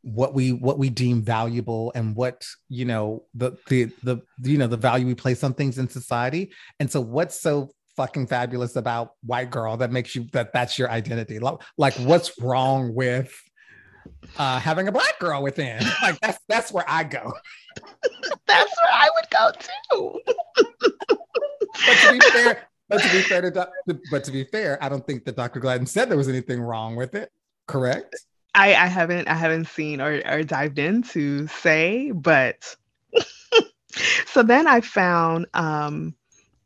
what 0.03 0.33
we 0.33 0.53
what 0.53 0.79
we 0.79 0.89
deem 0.89 1.21
valuable 1.21 1.91
and 1.95 2.15
what 2.15 2.47
you 2.69 2.85
know 2.85 3.25
the 3.35 3.51
the 3.67 3.91
the 4.05 4.23
you 4.43 4.57
know 4.57 4.69
the 4.69 4.77
value 4.77 5.05
we 5.05 5.15
place 5.15 5.43
on 5.43 5.53
things 5.53 5.77
in 5.77 5.89
society 5.89 6.53
and 6.79 6.89
so 6.89 7.01
what's 7.01 7.41
so 7.41 7.69
fucking 7.99 8.29
fabulous 8.29 8.77
about 8.77 9.15
white 9.25 9.51
girl 9.51 9.77
that 9.77 9.91
makes 9.91 10.15
you 10.15 10.25
that 10.33 10.53
that's 10.53 10.79
your 10.79 10.89
identity? 10.89 11.41
Like, 11.41 11.95
what's 11.97 12.41
wrong 12.41 12.95
with 12.95 13.35
uh, 14.39 14.61
having 14.61 14.87
a 14.87 14.93
black 14.93 15.19
girl 15.19 15.43
within? 15.43 15.83
Like, 16.01 16.19
that's 16.21 16.39
that's 16.49 16.73
where 16.73 16.85
I 16.87 17.03
go. 17.03 17.35
that's 18.47 18.77
where 18.79 18.93
I 18.93 19.09
would 19.17 19.31
go 19.37 19.51
too. 19.61 20.21
but 21.87 21.97
to 22.05 22.13
be 22.13 22.21
fair, 22.21 22.69
but 22.89 23.03
to 23.03 23.09
be 23.11 23.23
fair 23.23 23.43
to, 23.43 23.51
do- 23.87 24.01
but 24.11 24.25
to 24.25 24.31
be 24.31 24.45
fair, 24.45 24.83
I 24.83 24.89
don't 24.89 25.07
think 25.07 25.25
that 25.25 25.37
Dr. 25.37 25.61
Gladden 25.61 25.87
said 25.87 26.09
there 26.09 26.17
was 26.17 26.29
anything 26.29 26.61
wrong 26.61 26.97
with 26.97 27.15
it. 27.15 27.33
Correct. 27.67 28.15
I, 28.55 28.75
I 28.75 28.87
haven't 28.87 29.29
I 29.29 29.35
haven't 29.35 29.67
seen 29.69 30.01
or, 30.01 30.23
or 30.27 30.43
dived 30.43 30.79
in 30.79 31.03
to 31.05 31.47
say, 31.47 32.11
but 32.11 32.75
so 34.27 34.43
then 34.43 34.67
I 34.67 34.81
found 34.81 35.47
um 35.55 36.15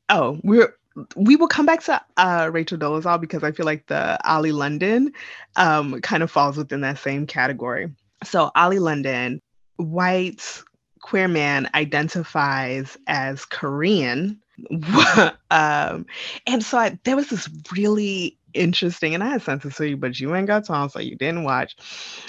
oh 0.08 0.38
we're 0.42 0.74
we 1.16 1.36
will 1.36 1.48
come 1.48 1.66
back 1.66 1.82
to 1.84 2.00
uh, 2.16 2.50
Rachel 2.52 2.78
Dolezal 2.78 3.20
because 3.20 3.42
I 3.42 3.52
feel 3.52 3.66
like 3.66 3.86
the 3.86 4.18
Oli 4.30 4.52
London 4.52 5.12
um, 5.56 6.00
kind 6.00 6.22
of 6.22 6.30
falls 6.30 6.56
within 6.56 6.82
that 6.82 6.98
same 6.98 7.26
category. 7.26 7.90
So 8.24 8.50
Oli 8.56 8.78
London, 8.78 9.40
white 9.76 10.62
queer 11.00 11.28
man, 11.28 11.70
identifies 11.74 12.96
as 13.06 13.44
Korean, 13.46 14.41
um, 15.50 16.06
and 16.46 16.62
so 16.62 16.78
I, 16.78 16.98
there 17.04 17.16
was 17.16 17.28
this 17.28 17.48
really 17.76 18.38
interesting, 18.54 19.14
and 19.14 19.22
I 19.22 19.28
had 19.28 19.42
sent 19.42 19.62
to 19.62 19.88
you, 19.88 19.96
but 19.96 20.18
you 20.20 20.34
ain't 20.34 20.46
got 20.46 20.64
time, 20.66 20.88
so 20.88 21.00
you 21.00 21.16
didn't 21.16 21.44
watch. 21.44 21.76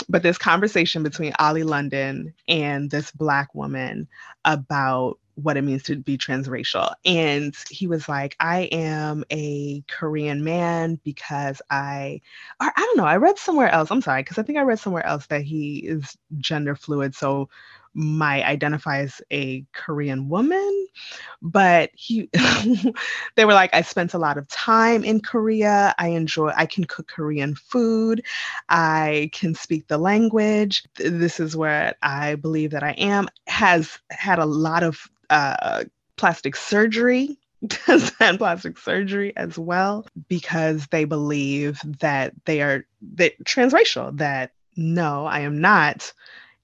But 0.09 0.23
this 0.23 0.37
conversation 0.37 1.03
between 1.03 1.33
Oli 1.39 1.63
London 1.63 2.33
and 2.47 2.89
this 2.89 3.11
black 3.11 3.53
woman 3.53 4.07
about 4.45 5.17
what 5.35 5.57
it 5.57 5.63
means 5.63 5.83
to 5.83 5.95
be 5.95 6.17
transracial. 6.17 6.93
And 7.05 7.55
he 7.69 7.87
was 7.87 8.07
like, 8.07 8.35
I 8.39 8.69
am 8.71 9.23
a 9.31 9.83
Korean 9.87 10.43
man 10.43 10.99
because 11.03 11.61
I, 11.71 12.21
or 12.61 12.67
I 12.67 12.79
don't 12.79 12.97
know, 12.97 13.05
I 13.05 13.17
read 13.17 13.39
somewhere 13.39 13.69
else. 13.69 13.89
I'm 13.89 14.01
sorry, 14.01 14.21
because 14.21 14.37
I 14.37 14.43
think 14.43 14.59
I 14.59 14.63
read 14.63 14.79
somewhere 14.79 15.05
else 15.05 15.25
that 15.27 15.41
he 15.41 15.79
is 15.79 16.15
gender 16.37 16.75
fluid. 16.75 17.15
So 17.15 17.49
might 17.93 18.43
identify 18.43 18.99
as 18.99 19.21
a 19.31 19.65
Korean 19.73 20.29
woman, 20.29 20.87
but 21.41 21.91
he 21.93 22.29
they 23.35 23.45
were 23.45 23.53
like, 23.53 23.73
I 23.73 23.81
spent 23.81 24.13
a 24.13 24.19
lot 24.19 24.37
of 24.37 24.47
time 24.47 25.03
in 25.03 25.19
Korea. 25.19 25.93
I 25.97 26.09
enjoy 26.09 26.51
I 26.55 26.65
can 26.65 26.85
cook 26.85 27.07
Korean 27.07 27.55
food. 27.55 28.23
I 28.69 29.29
can 29.33 29.55
speak 29.55 29.87
the 29.87 29.97
language. 29.97 30.83
This 30.95 31.39
is 31.39 31.55
where 31.55 31.95
I 32.01 32.35
believe 32.35 32.71
that 32.71 32.83
I 32.83 32.91
am. 32.91 33.27
Has 33.47 33.99
had 34.09 34.39
a 34.39 34.45
lot 34.45 34.83
of 34.83 35.07
uh, 35.29 35.83
plastic 36.17 36.55
surgery 36.55 37.37
has 37.85 38.11
had 38.19 38.37
plastic 38.37 38.77
surgery 38.77 39.35
as 39.37 39.57
well 39.57 40.05
because 40.27 40.87
they 40.87 41.05
believe 41.05 41.79
that 41.99 42.33
they 42.45 42.61
are 42.61 42.85
that 43.15 43.33
transracial 43.45 44.15
that 44.17 44.51
no 44.75 45.25
i 45.25 45.39
am 45.39 45.61
not 45.61 46.13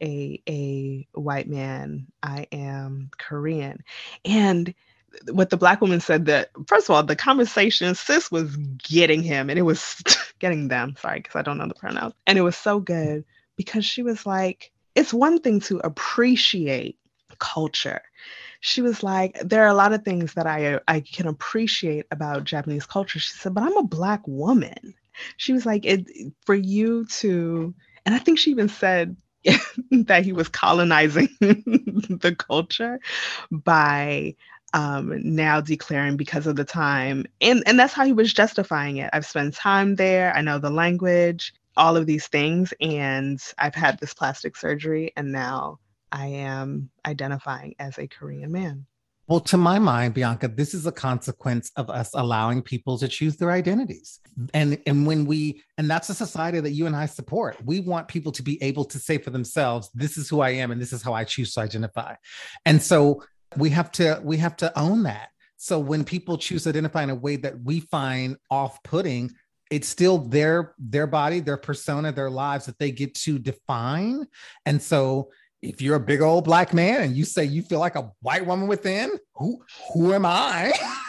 a 0.01 0.41
a 0.47 1.07
white 1.13 1.47
man. 1.47 2.07
I 2.23 2.47
am 2.51 3.09
Korean. 3.17 3.83
And 4.25 4.73
what 5.31 5.49
the 5.49 5.57
black 5.57 5.81
woman 5.81 5.99
said 5.99 6.25
that 6.25 6.51
first 6.67 6.89
of 6.89 6.95
all, 6.95 7.03
the 7.03 7.15
conversation 7.15 7.93
sis 7.95 8.31
was 8.31 8.55
getting 8.55 9.23
him 9.23 9.49
and 9.49 9.57
it 9.57 9.63
was 9.63 10.01
getting 10.39 10.67
them, 10.67 10.95
sorry, 10.99 11.19
because 11.19 11.35
I 11.35 11.41
don't 11.41 11.57
know 11.57 11.67
the 11.67 11.73
pronouns. 11.73 12.13
And 12.27 12.37
it 12.37 12.41
was 12.41 12.57
so 12.57 12.79
mm. 12.79 12.85
good 12.85 13.25
because 13.55 13.85
she 13.85 14.03
was 14.03 14.25
like, 14.25 14.71
it's 14.95 15.13
one 15.13 15.39
thing 15.39 15.59
to 15.61 15.79
appreciate 15.79 16.97
culture. 17.39 18.01
She 18.61 18.81
was 18.81 19.03
like, 19.03 19.39
there 19.39 19.63
are 19.63 19.69
a 19.69 19.73
lot 19.73 19.93
of 19.93 20.03
things 20.03 20.33
that 20.33 20.45
I 20.45 20.79
I 20.87 20.99
can 20.99 21.27
appreciate 21.27 22.05
about 22.11 22.43
Japanese 22.43 22.85
culture. 22.85 23.19
She 23.19 23.33
said, 23.33 23.53
but 23.53 23.63
I'm 23.63 23.77
a 23.77 23.83
black 23.83 24.21
woman. 24.27 24.93
She 25.37 25.53
was 25.53 25.65
like, 25.65 25.85
it 25.85 26.07
for 26.45 26.55
you 26.55 27.05
to, 27.05 27.73
and 28.05 28.15
I 28.15 28.19
think 28.19 28.39
she 28.39 28.51
even 28.51 28.69
said 28.69 29.15
that 29.91 30.23
he 30.23 30.33
was 30.33 30.49
colonizing 30.49 31.29
the 31.39 32.35
culture 32.37 32.99
by 33.51 34.35
um, 34.73 35.13
now 35.23 35.61
declaring 35.61 36.17
because 36.17 36.47
of 36.47 36.55
the 36.55 36.65
time. 36.65 37.25
And, 37.41 37.63
and 37.65 37.79
that's 37.79 37.93
how 37.93 38.05
he 38.05 38.13
was 38.13 38.33
justifying 38.33 38.97
it. 38.97 39.09
I've 39.13 39.25
spent 39.25 39.55
time 39.55 39.95
there, 39.95 40.35
I 40.35 40.41
know 40.41 40.59
the 40.59 40.69
language, 40.69 41.53
all 41.77 41.97
of 41.97 42.05
these 42.05 42.27
things, 42.27 42.73
and 42.81 43.41
I've 43.57 43.75
had 43.75 43.99
this 43.99 44.13
plastic 44.13 44.57
surgery, 44.57 45.13
and 45.15 45.31
now 45.31 45.79
I 46.11 46.27
am 46.27 46.89
identifying 47.05 47.75
as 47.79 47.97
a 47.97 48.07
Korean 48.07 48.51
man. 48.51 48.85
Well, 49.29 49.39
to 49.41 49.57
my 49.57 49.77
mind, 49.77 50.15
Bianca, 50.15 50.47
this 50.47 50.73
is 50.73 50.87
a 50.87 50.91
consequence 50.91 51.71
of 51.75 51.91
us 51.91 52.09
allowing 52.15 52.63
people 52.63 52.97
to 52.97 53.07
choose 53.07 53.37
their 53.37 53.51
identities. 53.51 54.19
And 54.55 54.81
and 54.87 55.05
when 55.05 55.25
we 55.25 55.61
and 55.77 55.87
that's 55.87 56.09
a 56.09 56.15
society 56.15 56.59
that 56.59 56.71
you 56.71 56.87
and 56.87 56.95
I 56.95 57.05
support. 57.05 57.55
We 57.63 57.79
want 57.79 58.07
people 58.07 58.31
to 58.31 58.41
be 58.41 58.61
able 58.63 58.85
to 58.85 58.97
say 58.97 59.19
for 59.19 59.29
themselves, 59.29 59.91
this 59.93 60.17
is 60.17 60.29
who 60.29 60.41
I 60.41 60.49
am 60.49 60.71
and 60.71 60.81
this 60.81 60.91
is 60.91 61.03
how 61.03 61.13
I 61.13 61.25
choose 61.25 61.53
to 61.53 61.61
identify. 61.61 62.15
And 62.65 62.81
so 62.81 63.23
we 63.55 63.69
have 63.69 63.91
to 63.93 64.19
we 64.23 64.37
have 64.37 64.57
to 64.57 64.77
own 64.77 65.03
that. 65.03 65.29
So 65.57 65.77
when 65.77 66.03
people 66.03 66.39
choose 66.39 66.63
to 66.63 66.69
identify 66.69 67.03
in 67.03 67.11
a 67.11 67.15
way 67.15 67.35
that 67.35 67.61
we 67.61 67.81
find 67.81 68.35
off-putting, 68.49 69.29
it's 69.69 69.87
still 69.87 70.17
their 70.17 70.73
their 70.79 71.05
body, 71.05 71.39
their 71.39 71.57
persona, 71.57 72.11
their 72.11 72.31
lives 72.31 72.65
that 72.65 72.79
they 72.79 72.91
get 72.91 73.13
to 73.25 73.37
define. 73.37 74.25
And 74.65 74.81
so 74.81 75.29
if 75.61 75.81
you're 75.81 75.95
a 75.95 75.99
big 75.99 76.21
old 76.21 76.45
black 76.45 76.73
man 76.73 77.01
and 77.01 77.15
you 77.15 77.25
say 77.25 77.43
you 77.43 77.61
feel 77.61 77.79
like 77.79 77.95
a 77.95 78.11
white 78.21 78.45
woman 78.45 78.67
within, 78.67 79.11
who 79.35 79.61
who 79.93 80.13
am 80.13 80.25
I? 80.25 80.73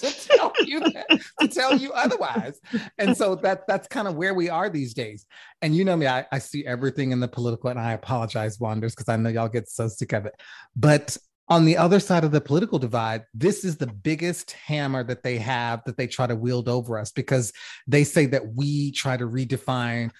to 0.00 0.28
tell 0.28 0.52
you 0.64 0.80
that, 0.80 1.06
to 1.40 1.48
tell 1.48 1.76
you 1.76 1.92
otherwise. 1.92 2.60
And 2.98 3.16
so 3.16 3.34
that 3.36 3.66
that's 3.66 3.88
kind 3.88 4.06
of 4.08 4.14
where 4.14 4.34
we 4.34 4.48
are 4.48 4.68
these 4.68 4.94
days. 4.94 5.26
And 5.62 5.74
you 5.74 5.84
know 5.84 5.96
me, 5.96 6.06
I, 6.06 6.26
I 6.30 6.38
see 6.38 6.66
everything 6.66 7.12
in 7.12 7.20
the 7.20 7.28
political, 7.28 7.70
and 7.70 7.80
I 7.80 7.92
apologize, 7.92 8.60
Wanders, 8.60 8.94
because 8.94 9.08
I 9.08 9.16
know 9.16 9.30
y'all 9.30 9.48
get 9.48 9.68
so 9.68 9.88
sick 9.88 10.12
of 10.12 10.26
it. 10.26 10.34
But 10.76 11.16
on 11.48 11.64
the 11.64 11.76
other 11.76 11.98
side 11.98 12.22
of 12.22 12.30
the 12.30 12.40
political 12.40 12.78
divide, 12.78 13.24
this 13.34 13.64
is 13.64 13.76
the 13.76 13.88
biggest 13.88 14.52
hammer 14.52 15.02
that 15.04 15.22
they 15.22 15.36
have 15.38 15.82
that 15.84 15.96
they 15.96 16.06
try 16.06 16.26
to 16.26 16.36
wield 16.36 16.68
over 16.68 16.98
us 16.98 17.10
because 17.10 17.52
they 17.88 18.04
say 18.04 18.26
that 18.26 18.54
we 18.54 18.92
try 18.92 19.16
to 19.16 19.26
redefine 19.26 20.10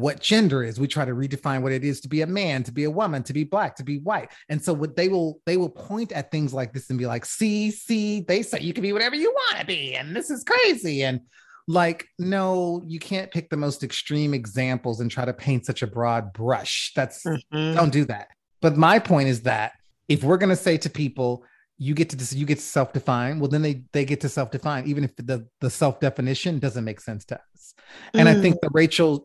what 0.00 0.20
gender 0.20 0.62
is. 0.62 0.80
We 0.80 0.88
try 0.88 1.04
to 1.04 1.12
redefine 1.12 1.62
what 1.62 1.72
it 1.72 1.84
is 1.84 2.00
to 2.02 2.08
be 2.08 2.22
a 2.22 2.26
man 2.26 2.62
to 2.64 2.72
be 2.72 2.84
a 2.84 2.90
woman 2.90 3.22
to 3.24 3.32
be 3.32 3.44
black 3.44 3.76
to 3.76 3.84
be 3.84 3.98
white. 3.98 4.30
And 4.48 4.62
so 4.62 4.72
what 4.72 4.96
they 4.96 5.08
will 5.08 5.40
they 5.46 5.56
will 5.56 5.68
point 5.68 6.12
at 6.12 6.30
things 6.30 6.52
like 6.52 6.72
this 6.72 6.90
and 6.90 6.98
be 6.98 7.06
like 7.06 7.24
see 7.24 7.70
see 7.70 8.20
they 8.20 8.42
say 8.42 8.60
you 8.60 8.72
can 8.72 8.82
be 8.82 8.92
whatever 8.92 9.14
you 9.14 9.30
want 9.30 9.60
to 9.60 9.66
be 9.66 9.94
and 9.94 10.14
this 10.14 10.30
is 10.30 10.44
crazy. 10.44 11.04
And 11.04 11.20
like 11.68 12.06
no 12.18 12.82
you 12.86 12.98
can't 12.98 13.30
pick 13.30 13.50
the 13.50 13.56
most 13.56 13.84
extreme 13.84 14.34
examples 14.34 15.00
and 15.00 15.10
try 15.10 15.24
to 15.24 15.32
paint 15.32 15.66
such 15.66 15.82
a 15.82 15.86
broad 15.86 16.32
brush. 16.32 16.92
That's 16.96 17.24
mm-hmm. 17.24 17.76
don't 17.76 17.92
do 17.92 18.04
that. 18.06 18.28
But 18.60 18.76
my 18.76 18.98
point 18.98 19.28
is 19.28 19.42
that 19.42 19.72
if 20.08 20.24
we're 20.24 20.38
going 20.38 20.50
to 20.50 20.56
say 20.56 20.76
to 20.78 20.90
people 20.90 21.44
you 21.80 21.94
get 21.94 22.10
to 22.10 22.36
you 22.36 22.44
get 22.44 22.58
to 22.58 22.64
self-define 22.64 23.40
well 23.40 23.48
then 23.48 23.62
they 23.62 23.82
they 23.92 24.04
get 24.04 24.20
to 24.20 24.28
self-define 24.28 24.86
even 24.86 25.02
if 25.02 25.16
the 25.16 25.46
the 25.60 25.70
self-definition 25.70 26.58
doesn't 26.58 26.84
make 26.84 27.00
sense 27.00 27.24
to 27.24 27.34
us 27.34 27.74
and 28.12 28.28
mm. 28.28 28.36
i 28.36 28.40
think 28.40 28.56
mm. 28.56 28.60
the 28.60 28.68
rachel 28.72 29.24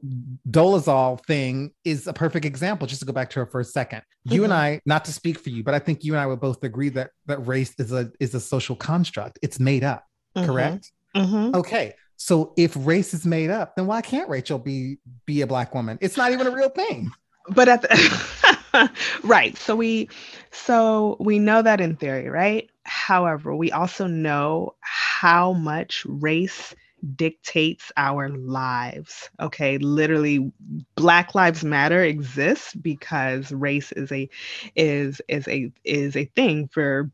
dolezal 0.50 1.24
thing 1.26 1.72
is 1.84 2.08
a 2.08 2.14
perfect 2.14 2.46
example 2.46 2.88
just 2.88 3.02
to 3.02 3.06
go 3.06 3.12
back 3.12 3.30
to 3.30 3.40
her 3.40 3.46
for 3.46 3.60
a 3.60 3.64
2nd 3.64 3.90
mm-hmm. 3.90 4.34
you 4.34 4.44
and 4.46 4.54
mm-hmm. 4.54 4.62
i 4.62 4.82
not 4.86 5.04
to 5.04 5.12
speak 5.12 5.38
for 5.38 5.50
you 5.50 5.64
but 5.64 5.74
i 5.74 5.80
think 5.80 6.04
you 6.04 6.14
and 6.14 6.22
i 6.22 6.26
would 6.26 6.40
both 6.40 6.64
agree 6.64 6.90
that 6.90 7.12
that 7.26 7.46
race 7.46 7.74
is 7.78 7.92
a 7.92 8.10
is 8.22 8.34
a 8.34 8.40
social 8.40 8.76
construct 8.76 9.38
it's 9.42 9.60
made 9.60 9.84
up 9.84 10.06
mm-hmm. 10.36 10.48
correct 10.48 10.92
mm-hmm. 11.14 11.54
okay 11.54 11.94
so 12.16 12.54
if 12.56 12.74
race 12.80 13.14
is 13.14 13.26
made 13.26 13.50
up 13.50 13.76
then 13.76 13.86
why 13.86 14.02
can't 14.02 14.30
rachel 14.30 14.58
be 14.58 14.98
be 15.26 15.42
a 15.42 15.48
black 15.48 15.76
woman 15.76 15.98
it's 16.00 16.16
not 16.16 16.32
even 16.32 16.48
a 16.48 16.52
real 16.52 16.70
thing 16.70 17.12
but 17.50 17.68
at 17.68 17.82
the 17.82 17.90
right. 19.24 19.58
So 19.58 19.76
we 19.76 20.10
so 20.52 21.18
we 21.20 21.40
know 21.40 21.62
that 21.62 21.82
in 21.82 21.96
theory 21.96 22.30
right? 22.30 22.70
However 22.84 23.56
we 23.56 23.72
also 23.72 24.08
know 24.08 24.76
how 24.82 25.54
much 25.54 26.06
race 26.08 26.76
dictates 27.16 27.92
our 27.98 28.30
lives 28.30 29.30
okay? 29.40 29.78
Literally 29.78 30.52
black 30.96 31.36
lives 31.36 31.64
matter 31.64 32.04
exists 32.04 32.74
because 32.74 33.52
race 33.52 33.92
is 33.94 34.12
a 34.12 34.30
is 34.76 35.22
is 35.28 35.48
a 35.48 35.72
is 35.84 36.16
a 36.16 36.26
thing 36.36 36.68
for 36.68 37.12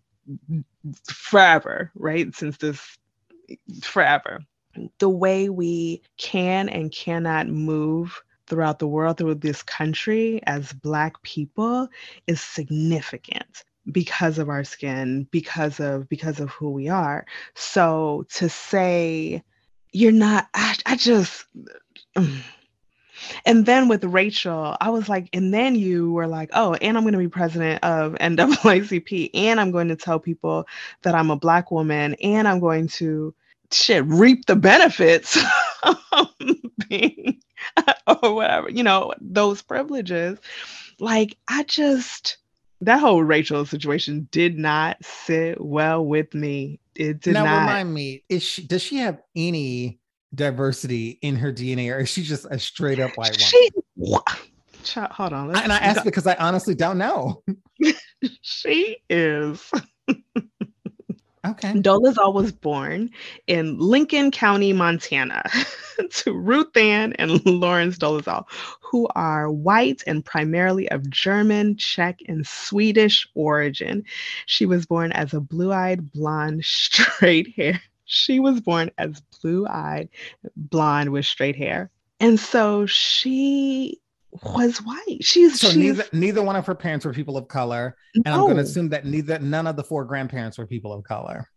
forever 1.06 1.92
right? 1.96 2.34
Since 2.36 2.58
this 2.58 2.98
forever. 3.84 4.40
The 5.00 5.10
way 5.10 5.50
we 5.50 6.02
can 6.18 6.70
and 6.70 6.92
cannot 6.92 7.48
move 7.48 8.22
throughout 8.52 8.80
the 8.80 8.88
world, 8.88 9.18
through 9.18 9.36
this 9.36 9.64
country 9.64 10.42
as 10.44 10.74
Black 10.74 11.22
people 11.24 11.88
is 12.28 12.42
significant 12.42 13.64
because 13.92 14.38
of 14.38 14.50
our 14.50 14.64
skin 14.64 15.28
because 15.32 15.80
of 15.80 16.08
because 16.10 16.40
of 16.40 16.50
who 16.52 16.70
we 16.70 16.90
are. 16.90 17.26
So 17.56 18.26
to 18.34 18.50
say 18.50 19.44
you're 19.92 20.12
not 20.12 20.48
i, 20.54 20.76
I 20.86 20.96
just 20.96 21.46
and 23.46 23.66
then 23.66 23.88
with 23.88 24.04
rachel 24.04 24.76
i 24.82 24.90
was 24.90 25.10
like 25.10 25.30
and 25.34 25.54
then 25.54 25.76
you 25.76 26.12
were 26.12 26.28
like 26.28 26.50
oh 26.54 26.74
and 26.76 26.98
i'm 26.98 27.04
going 27.04 27.14
to 27.14 27.20
be 27.20 27.28
president 27.28 27.84
of 27.84 28.14
naacp 28.14 29.30
and 29.34 29.60
i'm 29.60 29.72
going 29.72 29.90
to 29.90 29.96
tell 29.96 30.20
people 30.20 30.68
that 31.04 31.14
i'm 31.14 31.30
a 31.30 31.36
black 31.36 31.72
woman 31.72 32.16
and 32.16 32.48
i'm 32.48 32.60
going 32.60 32.88
to 32.88 33.34
shit 33.74 34.06
reap 34.06 34.46
the 34.46 34.56
benefits 34.56 35.38
being 36.90 37.40
or 38.24 38.34
whatever, 38.34 38.70
you 38.70 38.84
know, 38.84 39.14
those 39.20 39.62
privileges. 39.62 40.40
Like 41.00 41.38
I 41.48 41.64
just 41.64 42.38
that 42.82 43.00
whole 43.00 43.24
Rachel 43.24 43.66
situation 43.66 44.28
did 44.32 44.58
not 44.58 44.98
sit 45.04 45.62
well 45.62 46.06
with 46.06 46.34
me. 46.34 46.80
It 46.96 47.22
did 47.22 47.34
now, 47.34 47.46
not. 47.46 47.60
remind 47.62 47.94
me, 47.94 48.24
is 48.30 48.44
she 48.44 48.66
does 48.66 48.82
she 48.82 48.98
have 48.98 49.22
any 49.36 50.00
diversity 50.34 51.20
in 51.22 51.36
her 51.36 51.52
DNA, 51.52 51.94
or 51.94 52.00
is 52.00 52.10
she 52.10 52.24
just 52.24 52.46
a 52.50 52.60
straight 52.60 53.00
up 53.00 53.18
white 53.18 53.38
woman? 53.98 54.24
She, 54.84 55.00
hold 55.00 55.32
on. 55.32 55.56
and 55.56 55.72
I 55.72 55.78
ask 55.78 56.04
because 56.04 56.26
I 56.26 56.34
honestly 56.40 56.74
don't 56.74 56.98
know. 56.98 57.44
she 58.42 58.98
is. 59.12 59.72
Okay. 61.46 61.74
Dolezal 61.74 62.34
was 62.34 62.52
born 62.52 63.10
in 63.48 63.80
Lincoln 63.80 64.30
County, 64.30 64.74
Montana, 64.74 65.44
to 66.12 66.34
Ruth 66.34 66.78
Ann 66.78 67.14
and 67.14 67.44
Lawrence 67.46 67.98
Dolezal, 67.98 68.46
who 68.82 69.08
are 69.16 69.52
white 69.52 70.04
and 70.06 70.24
primarily 70.24 70.90
of 70.92 71.10
German, 71.10 71.78
Czech, 71.78 72.20
and 72.28 72.46
Swedish 72.46 73.28
origin. 73.34 74.04
She 74.46 74.68
was 74.68 74.86
born 74.86 75.12
as 75.14 75.34
a 75.34 75.40
blue 75.40 75.72
eyed 75.72 76.12
blonde, 76.12 76.64
straight 76.66 77.56
hair. 77.56 77.82
She 78.06 78.40
was 78.40 78.62
born 78.62 78.92
as 78.98 79.22
blue 79.42 79.66
eyed 79.66 80.10
blonde 80.56 81.12
with 81.12 81.26
straight 81.26 81.56
hair. 81.56 81.90
And 82.20 82.40
so 82.40 82.86
she 82.86 84.01
was 84.44 84.78
white. 84.80 85.18
She's 85.22 85.60
so 85.60 85.68
she's, 85.68 85.78
neither 85.78 86.06
neither 86.14 86.42
one 86.42 86.56
of 86.56 86.66
her 86.66 86.76
parents 86.76 87.06
were 87.06 87.14
people 87.14 87.38
of 87.38 87.48
color, 87.48 87.96
and 88.16 88.28
I'm 88.28 88.42
going 88.42 88.58
to 88.58 88.64
assume 88.64 88.90
that 88.90 89.06
neither 89.06 89.40
none 89.40 89.68
of 89.68 89.76
the 89.76 89.84
four 89.84 90.06
grandparents 90.06 90.58
were 90.58 90.68
people 90.68 90.94
of 90.94 91.04
color. 91.04 91.48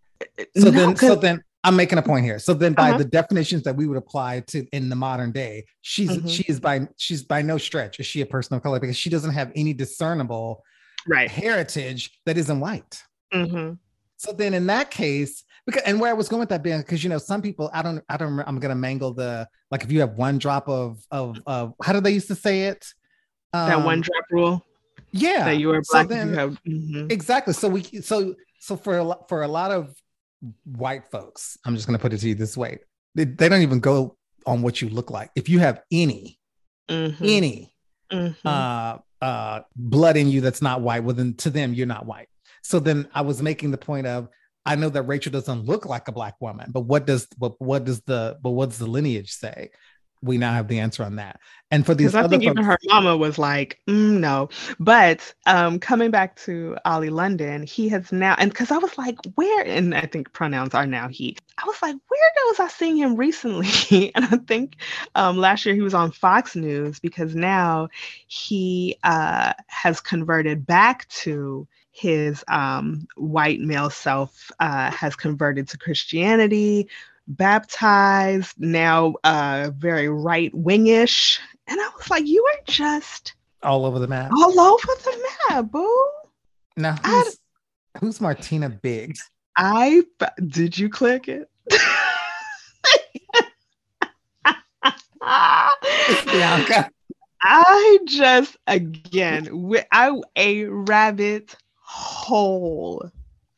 So 0.56 0.70
no, 0.70 0.70
then, 0.70 0.96
so 0.96 1.14
then 1.14 1.42
I'm 1.64 1.76
making 1.76 1.98
a 1.98 2.02
point 2.02 2.24
here. 2.24 2.38
So 2.38 2.52
then, 2.52 2.74
by 2.74 2.90
uh-huh. 2.90 2.98
the 2.98 3.04
definitions 3.06 3.62
that 3.62 3.74
we 3.74 3.86
would 3.86 3.96
apply 3.96 4.40
to 4.48 4.66
in 4.72 4.88
the 4.88 4.96
modern 4.96 5.32
day, 5.32 5.64
she's 5.80 6.10
mm-hmm. 6.10 6.26
she 6.26 6.44
is 6.44 6.60
by 6.60 6.86
she's 6.96 7.22
by 7.22 7.42
no 7.42 7.58
stretch 7.58 8.00
is 8.00 8.06
she 8.06 8.20
a 8.20 8.26
person 8.26 8.54
of 8.54 8.62
color 8.62 8.78
because 8.78 8.96
she 8.96 9.10
doesn't 9.10 9.32
have 9.32 9.50
any 9.54 9.72
discernible 9.72 10.62
right 11.06 11.30
heritage 11.30 12.10
that 12.26 12.36
isn't 12.36 12.60
white. 12.60 13.02
Mm-hmm. 13.32 13.74
So 14.16 14.32
then, 14.32 14.54
in 14.54 14.66
that 14.66 14.90
case, 14.90 15.42
because 15.66 15.82
and 15.82 16.00
where 16.00 16.10
I 16.10 16.14
was 16.14 16.28
going 16.28 16.40
with 16.40 16.48
that 16.50 16.62
being 16.62 16.78
because 16.78 17.02
you 17.02 17.10
know 17.10 17.18
some 17.18 17.42
people 17.42 17.70
I 17.72 17.82
don't 17.82 18.02
I 18.08 18.16
don't 18.16 18.38
I'm 18.40 18.58
gonna 18.58 18.74
mangle 18.74 19.14
the 19.14 19.48
like 19.70 19.82
if 19.82 19.90
you 19.90 20.00
have 20.00 20.14
one 20.14 20.38
drop 20.38 20.68
of 20.68 21.02
of 21.10 21.38
of 21.46 21.74
how 21.82 21.92
do 21.92 22.00
they 22.00 22.10
used 22.10 22.28
to 22.28 22.34
say 22.34 22.62
it 22.64 22.86
um, 23.52 23.68
that 23.68 23.84
one 23.84 23.94
um, 23.94 24.00
drop 24.02 24.24
rule 24.30 24.66
yeah 25.12 25.44
that 25.44 25.58
you 25.58 25.68
were 25.68 25.82
black 25.90 26.08
so 26.08 26.14
then, 26.14 26.28
you 26.28 26.34
have, 26.34 26.58
mm-hmm. 26.66 27.06
exactly 27.10 27.54
so 27.54 27.68
we 27.68 27.82
so 27.82 28.34
so 28.60 28.76
for 28.76 28.98
a 28.98 29.04
lot 29.04 29.28
for 29.28 29.42
a 29.42 29.48
lot 29.48 29.70
of 29.70 29.94
white 30.64 31.06
folks 31.10 31.56
I'm 31.64 31.74
just 31.74 31.86
gonna 31.86 31.98
put 31.98 32.12
it 32.12 32.18
to 32.18 32.28
you 32.28 32.34
this 32.34 32.56
way 32.56 32.78
they, 33.14 33.24
they 33.24 33.48
don't 33.48 33.62
even 33.62 33.80
go 33.80 34.16
on 34.46 34.62
what 34.62 34.82
you 34.82 34.90
look 34.90 35.10
like 35.10 35.30
if 35.34 35.48
you 35.48 35.58
have 35.60 35.82
any 35.90 36.38
mm-hmm. 36.88 37.24
any 37.24 37.74
mm-hmm. 38.12 38.46
uh 38.46 38.98
uh 39.22 39.60
blood 39.74 40.16
in 40.18 40.28
you 40.28 40.42
that's 40.42 40.60
not 40.60 40.82
white 40.82 41.02
well 41.04 41.14
then 41.14 41.34
to 41.34 41.48
them 41.48 41.72
you're 41.72 41.86
not 41.86 42.04
white 42.04 42.28
so 42.64 42.78
then 42.78 43.06
I 43.14 43.20
was 43.20 43.42
making 43.42 43.70
the 43.70 43.78
point 43.78 44.06
of 44.06 44.28
I 44.66 44.76
know 44.76 44.88
that 44.88 45.02
Rachel 45.02 45.32
doesn't 45.32 45.64
look 45.64 45.86
like 45.86 46.08
a 46.08 46.12
black 46.12 46.40
woman, 46.40 46.70
but 46.72 46.82
what 46.82 47.06
does 47.06 47.28
what 47.38 47.60
what 47.60 47.84
does 47.84 48.00
the 48.02 48.38
but 48.42 48.50
what's 48.50 48.78
the 48.78 48.86
lineage 48.86 49.32
say? 49.32 49.70
We 50.22 50.38
now 50.38 50.54
have 50.54 50.68
the 50.68 50.78
answer 50.78 51.02
on 51.04 51.16
that. 51.16 51.38
And 51.70 51.84
for 51.84 51.94
these, 51.94 52.14
I 52.14 52.22
think 52.28 52.44
folks, 52.44 52.52
even 52.52 52.64
her 52.64 52.78
mama 52.84 53.14
was 53.14 53.36
like, 53.36 53.78
mm, 53.86 54.20
no. 54.20 54.48
But 54.80 55.34
um, 55.44 55.78
coming 55.78 56.10
back 56.10 56.36
to 56.42 56.78
Oli 56.86 57.10
London, 57.10 57.62
he 57.64 57.90
has 57.90 58.10
now, 58.10 58.34
and 58.38 58.50
because 58.50 58.70
I 58.70 58.78
was 58.78 58.96
like, 58.96 59.18
where? 59.34 59.66
And 59.66 59.94
I 59.94 60.06
think 60.06 60.32
pronouns 60.32 60.72
are 60.72 60.86
now 60.86 61.08
he. 61.08 61.36
I 61.58 61.66
was 61.66 61.76
like, 61.82 61.96
where 62.08 62.24
was 62.46 62.60
I 62.60 62.68
seeing 62.68 62.96
him 62.96 63.16
recently? 63.16 64.12
and 64.14 64.24
I 64.24 64.36
think 64.46 64.76
um, 65.14 65.36
last 65.36 65.66
year 65.66 65.74
he 65.74 65.80
was 65.80 65.94
on 65.94 66.10
Fox 66.10 66.54
News 66.54 67.00
because 67.00 67.34
now 67.34 67.88
he 68.26 68.96
uh, 69.02 69.52
has 69.66 70.00
converted 70.00 70.66
back 70.66 71.08
to 71.08 71.66
his 71.94 72.44
um, 72.48 73.06
white 73.16 73.60
male 73.60 73.88
self 73.88 74.50
uh, 74.58 74.90
has 74.90 75.14
converted 75.14 75.68
to 75.68 75.78
Christianity, 75.78 76.88
baptized, 77.28 78.58
now 78.58 79.14
uh, 79.22 79.70
very 79.72 80.08
right 80.08 80.52
wingish. 80.52 81.38
And 81.68 81.80
I 81.80 81.88
was 81.96 82.10
like, 82.10 82.26
you 82.26 82.44
are 82.44 82.60
just 82.66 83.34
all 83.62 83.86
over 83.86 84.00
the 84.00 84.08
map. 84.08 84.32
All 84.36 84.58
over 84.58 84.86
the 85.04 85.28
map, 85.48 85.70
boo. 85.70 86.10
Now, 86.76 86.96
who's, 86.96 87.38
I, 87.94 87.98
who's 88.00 88.20
Martina 88.20 88.68
Biggs? 88.68 89.30
I 89.56 90.02
did 90.48 90.76
you 90.76 90.88
click 90.88 91.28
it? 91.28 91.48
Bianca. 96.26 96.90
I 97.46 97.98
just 98.06 98.56
again, 98.66 99.48
I 99.92 100.18
a 100.34 100.64
rabbit 100.64 101.54
hole. 101.94 103.10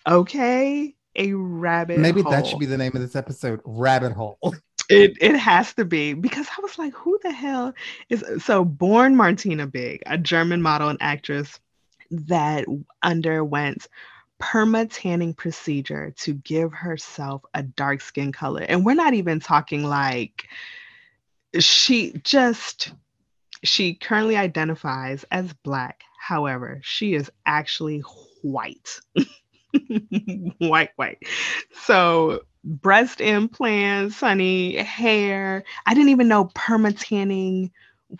Okay? 0.07 0.95
A 1.16 1.32
rabbit 1.32 1.99
Maybe 1.99 2.20
hole. 2.20 2.30
that 2.30 2.47
should 2.47 2.59
be 2.59 2.66
the 2.66 2.76
name 2.76 2.93
of 2.95 3.01
this 3.01 3.16
episode 3.16 3.61
Rabbit 3.64 4.12
Hole. 4.12 4.39
It, 4.89 5.18
it 5.20 5.34
has 5.34 5.74
to 5.74 5.84
be 5.84 6.14
because 6.14 6.47
I 6.47 6.62
was 6.62 6.78
like, 6.78 6.95
who 6.95 7.18
the 7.24 7.32
hell 7.32 7.74
is 8.09 8.24
so 8.45 8.64
born 8.64 9.16
Martina 9.16 9.66
Big, 9.66 10.01
a 10.07 10.16
German 10.16 10.62
model 10.62 10.89
and 10.89 10.99
actress 11.03 11.59
that 12.09 12.66
underwent 13.03 13.89
perma 14.41 14.89
tanning 14.89 15.34
procedure 15.34 16.12
to 16.18 16.34
give 16.34 16.72
herself 16.72 17.43
a 17.53 17.64
dark 17.64 18.01
skin 18.01 18.30
color. 18.30 18.62
And 18.62 18.87
we're 18.87 18.95
not 18.95 19.14
even 19.14 19.41
talking 19.41 19.82
like 19.82 20.47
she 21.59 22.12
just 22.22 22.93
she 23.64 23.95
currently 23.95 24.37
identifies 24.37 25.24
as 25.30 25.53
black. 25.64 26.05
However, 26.27 26.81
she 26.83 27.14
is 27.14 27.31
actually 27.47 28.01
white. 28.43 28.99
white, 30.59 30.91
white. 30.97 31.18
So 31.85 32.41
breast 32.64 33.20
implants, 33.20 34.18
honey, 34.18 34.77
hair. 34.77 35.62
I 35.87 35.95
didn't 35.95 36.09
even 36.09 36.27
know 36.27 36.47
permatanning 36.47 37.70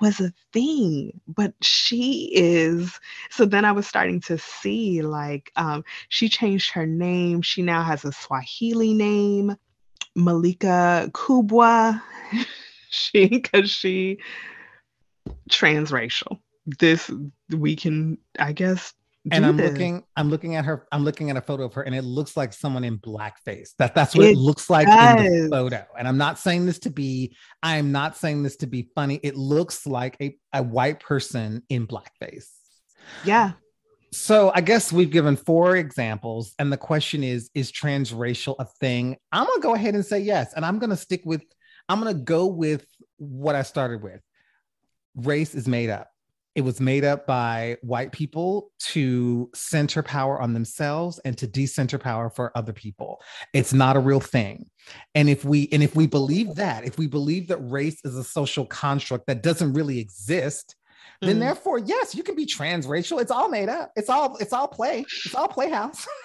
was 0.01 0.21
a 0.21 0.33
thing, 0.53 1.21
but 1.27 1.53
she 1.63 2.31
is. 2.33 3.01
So 3.31 3.45
then 3.45 3.65
I 3.65 3.73
was 3.73 3.89
starting 3.89 4.21
to 4.23 4.39
see 4.39 5.03
like 5.03 5.51
um, 5.57 5.85
she 6.09 6.29
changed 6.29 6.71
her 6.75 6.87
name. 6.87 7.43
She 7.43 7.61
now 7.61 7.83
has 7.83 8.05
a 8.05 8.13
Swahili 8.13 8.95
name, 8.95 9.57
Malaika 10.17 11.11
Kubwa. 11.11 12.01
she 12.89 13.27
because 13.27 13.69
she 13.69 14.19
transracial. 15.51 16.39
This 16.67 17.11
we 17.51 17.77
can, 17.77 18.19
I 18.39 18.53
guess, 18.53 18.93
and 19.33 19.45
I'm 19.45 19.57
this. 19.57 19.73
looking, 19.73 20.05
I'm 20.17 20.31
looking 20.31 20.55
at 20.55 20.65
her, 20.65 20.87
I'm 20.93 21.05
looking 21.05 21.31
at 21.31 21.37
a 21.37 21.41
photo 21.41 21.65
of 21.65 21.75
her, 21.75 21.83
and 21.83 21.95
it 21.95 22.03
looks 22.03 22.37
like 22.37 22.53
someone 22.53 22.85
in 22.85 22.99
blackface. 22.99 23.71
That 23.79 23.95
that's 23.95 24.15
what 24.15 24.27
it, 24.27 24.33
it 24.33 24.37
looks 24.37 24.71
like 24.71 24.87
does. 24.87 25.27
in 25.27 25.45
the 25.45 25.49
photo. 25.51 25.85
And 25.99 26.07
I'm 26.07 26.19
not 26.19 26.39
saying 26.39 26.67
this 26.67 26.79
to 26.81 26.91
be, 26.91 27.37
I 27.63 27.77
am 27.77 27.91
not 27.93 28.17
saying 28.17 28.43
this 28.43 28.57
to 28.59 28.67
be 28.67 28.89
funny. 28.95 29.19
It 29.23 29.37
looks 29.37 29.87
like 29.87 30.17
a, 30.21 30.37
a 30.53 30.63
white 30.63 31.01
person 31.01 31.63
in 31.69 31.87
blackface. 31.87 32.49
Yeah. 33.25 33.53
So 34.13 34.53
I 34.55 34.61
guess 34.61 34.93
we've 34.93 35.11
given 35.11 35.37
four 35.37 35.77
examples, 35.77 36.55
and 36.59 36.73
the 36.73 36.77
question 36.77 37.25
is: 37.25 37.51
Is 37.55 37.73
transracial 37.73 38.55
a 38.59 38.65
thing? 38.65 39.17
I'm 39.33 39.47
gonna 39.47 39.61
go 39.61 39.75
ahead 39.75 39.95
and 39.95 40.07
say 40.07 40.21
yes, 40.21 40.53
and 40.55 40.65
I'm 40.65 40.79
gonna 40.79 40.97
stick 40.97 41.23
with. 41.25 41.43
I'm 41.89 41.99
gonna 41.99 42.15
go 42.15 42.47
with 42.47 42.87
what 43.17 43.57
I 43.57 43.63
started 43.63 44.03
with. 44.03 44.21
Race 45.17 45.55
is 45.55 45.67
made 45.67 45.91
up 45.91 46.09
it 46.57 46.65
was 46.65 46.81
made 46.81 47.05
up 47.05 47.27
by 47.27 47.77
white 47.83 48.13
people 48.13 48.71
to 48.79 49.51
center 49.55 50.03
power 50.03 50.41
on 50.41 50.55
themselves 50.55 51.19
and 51.27 51.37
to 51.37 51.47
decenter 51.47 51.99
power 51.99 52.31
for 52.31 52.51
other 52.57 52.73
people. 52.73 53.21
It's 53.53 53.75
not 53.75 53.95
a 53.95 54.01
real 54.01 54.21
thing. 54.21 54.71
And 55.15 55.29
if 55.29 55.45
we 55.45 55.69
and 55.71 55.83
if 55.83 55.95
we 55.95 56.07
believe 56.07 56.55
that 56.55 56.85
if 56.85 56.97
we 56.97 57.07
believe 57.07 57.49
that 57.49 57.59
race 57.59 58.01
is 58.05 58.17
a 58.17 58.25
social 58.25 58.65
construct 58.65 59.27
that 59.27 59.43
doesn't 59.43 59.75
really 59.75 59.99
exist 59.99 60.77
then 61.21 61.37
mm. 61.37 61.41
therefore 61.41 61.79
yes 61.79 62.15
you 62.15 62.23
can 62.23 62.35
be 62.35 62.47
transracial. 62.47 63.21
It's 63.21 63.31
all 63.31 63.51
made 63.51 63.69
up. 63.69 63.93
It's 63.95 64.09
all 64.09 64.37
it's 64.39 64.55
all 64.55 64.67
play. 64.69 65.05
It's 65.25 65.35
all 65.35 65.49
playhouse. 65.49 66.07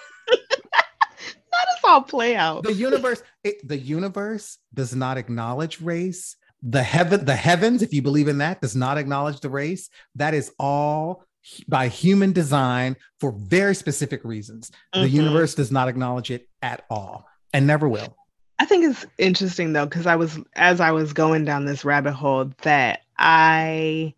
That 1.51 1.65
is 1.77 1.83
all 1.83 2.01
play 2.01 2.35
out. 2.35 2.63
The 2.63 2.73
universe 2.73 3.21
it, 3.43 3.67
the 3.67 3.77
universe 3.77 4.57
does 4.73 4.95
not 4.95 5.17
acknowledge 5.17 5.81
race 5.81 6.37
the 6.63 6.83
heaven 6.83 7.25
the 7.25 7.35
heavens 7.35 7.81
if 7.81 7.93
you 7.93 8.01
believe 8.01 8.27
in 8.27 8.37
that 8.37 8.61
does 8.61 8.75
not 8.75 8.97
acknowledge 8.97 9.39
the 9.39 9.49
race 9.49 9.89
that 10.15 10.33
is 10.33 10.51
all 10.59 11.23
by 11.67 11.87
human 11.87 12.31
design 12.31 12.95
for 13.19 13.31
very 13.31 13.73
specific 13.73 14.23
reasons 14.23 14.71
mm-hmm. 14.93 15.03
the 15.03 15.09
universe 15.09 15.55
does 15.55 15.71
not 15.71 15.87
acknowledge 15.87 16.29
it 16.29 16.47
at 16.61 16.85
all 16.89 17.25
and 17.53 17.65
never 17.65 17.89
will 17.89 18.15
i 18.59 18.65
think 18.65 18.85
it's 18.85 19.05
interesting 19.17 19.73
though 19.73 19.85
because 19.85 20.05
i 20.05 20.15
was 20.15 20.39
as 20.55 20.79
i 20.79 20.91
was 20.91 21.13
going 21.13 21.43
down 21.43 21.65
this 21.65 21.83
rabbit 21.83 22.13
hole 22.13 22.51
that 22.61 23.01
i 23.17 24.13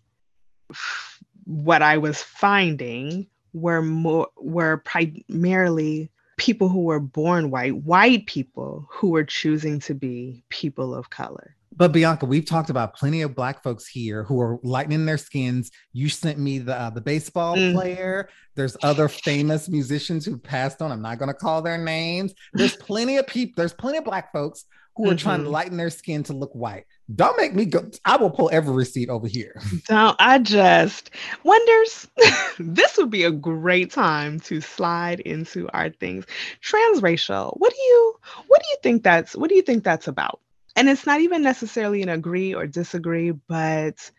what 1.45 1.81
i 1.81 1.97
was 1.97 2.21
finding 2.21 3.25
were 3.53 3.81
more 3.81 4.27
were 4.37 4.77
primarily 4.77 6.09
people 6.37 6.67
who 6.67 6.81
were 6.81 6.99
born 6.99 7.51
white, 7.51 7.75
white 7.75 8.25
people 8.25 8.87
who 8.89 9.09
were 9.09 9.23
choosing 9.23 9.79
to 9.79 9.93
be 9.93 10.43
people 10.49 10.93
of 10.93 11.09
color. 11.09 11.55
But 11.76 11.91
Bianca, 11.91 12.26
we've 12.26 12.45
talked 12.45 12.69
about 12.69 12.95
plenty 12.95 13.21
of 13.21 13.36
black 13.36 13.63
folks 13.63 13.88
here 13.88 14.24
who 14.24 14.39
are 14.39 14.59
lightening 14.63 15.05
their 15.05 15.17
skins. 15.17 15.71
You 15.91 16.09
sent 16.09 16.39
me 16.39 16.59
the 16.59 16.80
uh, 16.80 16.89
the 16.89 17.01
baseball 17.01 17.55
mm. 17.55 17.74
player. 17.74 18.30
There's 18.55 18.78
other 18.84 19.07
famous 19.07 19.69
musicians 19.69 20.26
who 20.26 20.38
passed 20.38 20.82
on. 20.82 20.91
I'm 20.91 21.01
not 21.01 21.17
going 21.17 21.30
to 21.30 21.34
call 21.34 21.61
their 21.61 21.78
names. 21.78 22.34
There's 22.53 22.76
plenty 22.76 23.17
of 23.17 23.28
people. 23.28 23.53
There's 23.57 23.74
plenty 23.74 23.97
of 23.97 24.03
black 24.03 24.32
folks 24.32 24.65
who 24.95 25.05
are 25.05 25.07
mm-hmm. 25.09 25.17
trying 25.17 25.39
to 25.39 25.45
mm-hmm. 25.45 25.53
lighten 25.53 25.78
their 25.78 25.89
skin 25.89 26.24
to 26.24 26.34
look 26.34 26.53
white. 26.53 26.86
Don't 27.15 27.36
make 27.38 27.53
me 27.53 27.65
go. 27.65 27.89
I 28.05 28.17
will 28.17 28.30
pull 28.30 28.49
every 28.53 28.74
receipt 28.74 29.09
over 29.09 29.28
here. 29.28 29.59
Don't. 29.88 30.15
I 30.19 30.39
just 30.39 31.09
wonders. 31.43 32.07
this 32.59 32.97
would 32.97 33.09
be 33.09 33.24
a 33.24 33.32
great 33.32 33.91
time 33.91 34.39
to 34.41 34.61
slide 34.61 35.19
into 35.21 35.67
our 35.74 35.89
things. 35.89 36.26
Transracial. 36.61 37.57
What 37.57 37.74
do 37.74 37.82
you 37.82 38.15
What 38.47 38.61
do 38.61 38.67
you 38.69 38.78
think 38.84 39.03
that's 39.03 39.36
What 39.36 39.49
do 39.49 39.55
you 39.55 39.63
think 39.63 39.84
that's 39.84 40.07
about? 40.07 40.39
And 40.76 40.89
it's 40.89 41.05
not 41.05 41.21
even 41.21 41.41
necessarily 41.41 42.01
an 42.01 42.09
agree 42.09 42.53
or 42.53 42.67
disagree, 42.67 43.32
but 43.32 44.11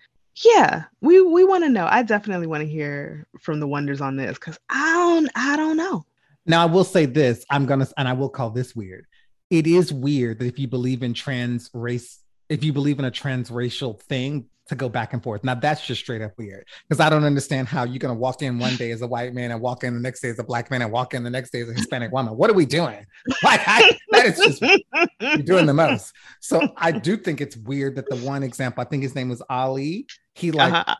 yeah, 0.44 0.84
we 1.00 1.20
we 1.20 1.44
want 1.44 1.64
to 1.64 1.70
know. 1.70 1.86
I 1.88 2.02
definitely 2.02 2.46
want 2.46 2.62
to 2.62 2.68
hear 2.68 3.26
from 3.40 3.60
the 3.60 3.68
wonders 3.68 4.00
on 4.00 4.16
this 4.16 4.34
because 4.34 4.58
I 4.68 4.92
don't 4.92 5.30
I 5.34 5.56
don't 5.56 5.76
know. 5.76 6.04
Now 6.46 6.62
I 6.62 6.66
will 6.66 6.84
say 6.84 7.06
this: 7.06 7.44
I'm 7.50 7.66
gonna 7.66 7.86
and 7.96 8.08
I 8.08 8.12
will 8.12 8.28
call 8.28 8.50
this 8.50 8.74
weird. 8.74 9.06
It 9.50 9.66
is 9.66 9.92
weird 9.92 10.38
that 10.38 10.46
if 10.46 10.58
you 10.58 10.66
believe 10.66 11.02
in 11.02 11.14
trans 11.14 11.70
race, 11.72 12.18
if 12.48 12.64
you 12.64 12.72
believe 12.72 12.98
in 12.98 13.04
a 13.04 13.10
transracial 13.10 14.00
thing, 14.00 14.48
to 14.68 14.74
go 14.74 14.88
back 14.88 15.12
and 15.12 15.22
forth. 15.22 15.44
Now 15.44 15.54
that's 15.54 15.86
just 15.86 16.00
straight 16.00 16.22
up 16.22 16.32
weird 16.38 16.66
because 16.88 17.00
I 17.00 17.10
don't 17.10 17.24
understand 17.24 17.68
how 17.68 17.84
you're 17.84 17.98
gonna 17.98 18.14
walk 18.14 18.42
in 18.42 18.58
one 18.58 18.76
day 18.76 18.90
as 18.92 19.02
a 19.02 19.06
white 19.06 19.34
man 19.34 19.50
and 19.50 19.60
walk 19.60 19.84
in 19.84 19.94
the 19.94 20.00
next 20.00 20.20
day 20.20 20.30
as 20.30 20.38
a 20.38 20.44
black 20.44 20.70
man 20.70 20.82
and 20.82 20.90
walk 20.90 21.14
in 21.14 21.22
the 21.22 21.30
next 21.30 21.50
day 21.50 21.60
as 21.60 21.68
a 21.68 21.74
Hispanic 21.74 22.12
woman. 22.12 22.36
What 22.36 22.50
are 22.50 22.54
we 22.54 22.66
doing? 22.66 23.04
Like 23.42 23.60
I, 23.66 23.98
that 24.12 24.26
is 24.26 24.38
just 24.38 24.62
you're 25.20 25.36
doing 25.38 25.66
the 25.66 25.74
most. 25.74 26.14
So 26.40 26.72
I 26.76 26.92
do 26.92 27.16
think 27.16 27.40
it's 27.40 27.56
weird 27.56 27.96
that 27.96 28.08
the 28.08 28.16
one 28.16 28.42
example 28.42 28.80
I 28.80 28.84
think 28.84 29.02
his 29.02 29.14
name 29.14 29.28
was 29.28 29.42
Oli. 29.50 30.06
He 30.34 30.50
like. 30.50 30.72
Uh-huh. 30.72 30.94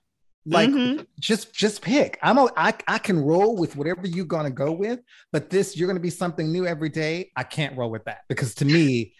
Like 0.47 0.69
mm-hmm. 0.69 1.05
just 1.19 1.55
just 1.55 1.81
pick. 1.81 2.19
I'm 2.23 2.37
a, 2.37 2.51
I, 2.55 2.75
I 2.87 2.99
can 2.99 3.19
roll 3.19 3.57
with 3.57 3.77
whatever 3.77 4.07
you're 4.07 4.27
gonna 4.27 4.51
go 4.51 4.73
with, 4.73 5.01
but 5.33 5.49
this 5.49 5.75
you're 5.75 5.89
gonna 5.89 6.01
be 6.01 6.11
something 6.11 6.53
new 6.53 6.67
every 6.67 6.91
day. 6.91 7.31
I 7.35 7.45
can't 7.45 7.75
roll 7.79 7.91
with 7.91 8.05
that 8.05 8.25
because 8.29 8.55
to 8.57 8.67
me, 8.67 9.15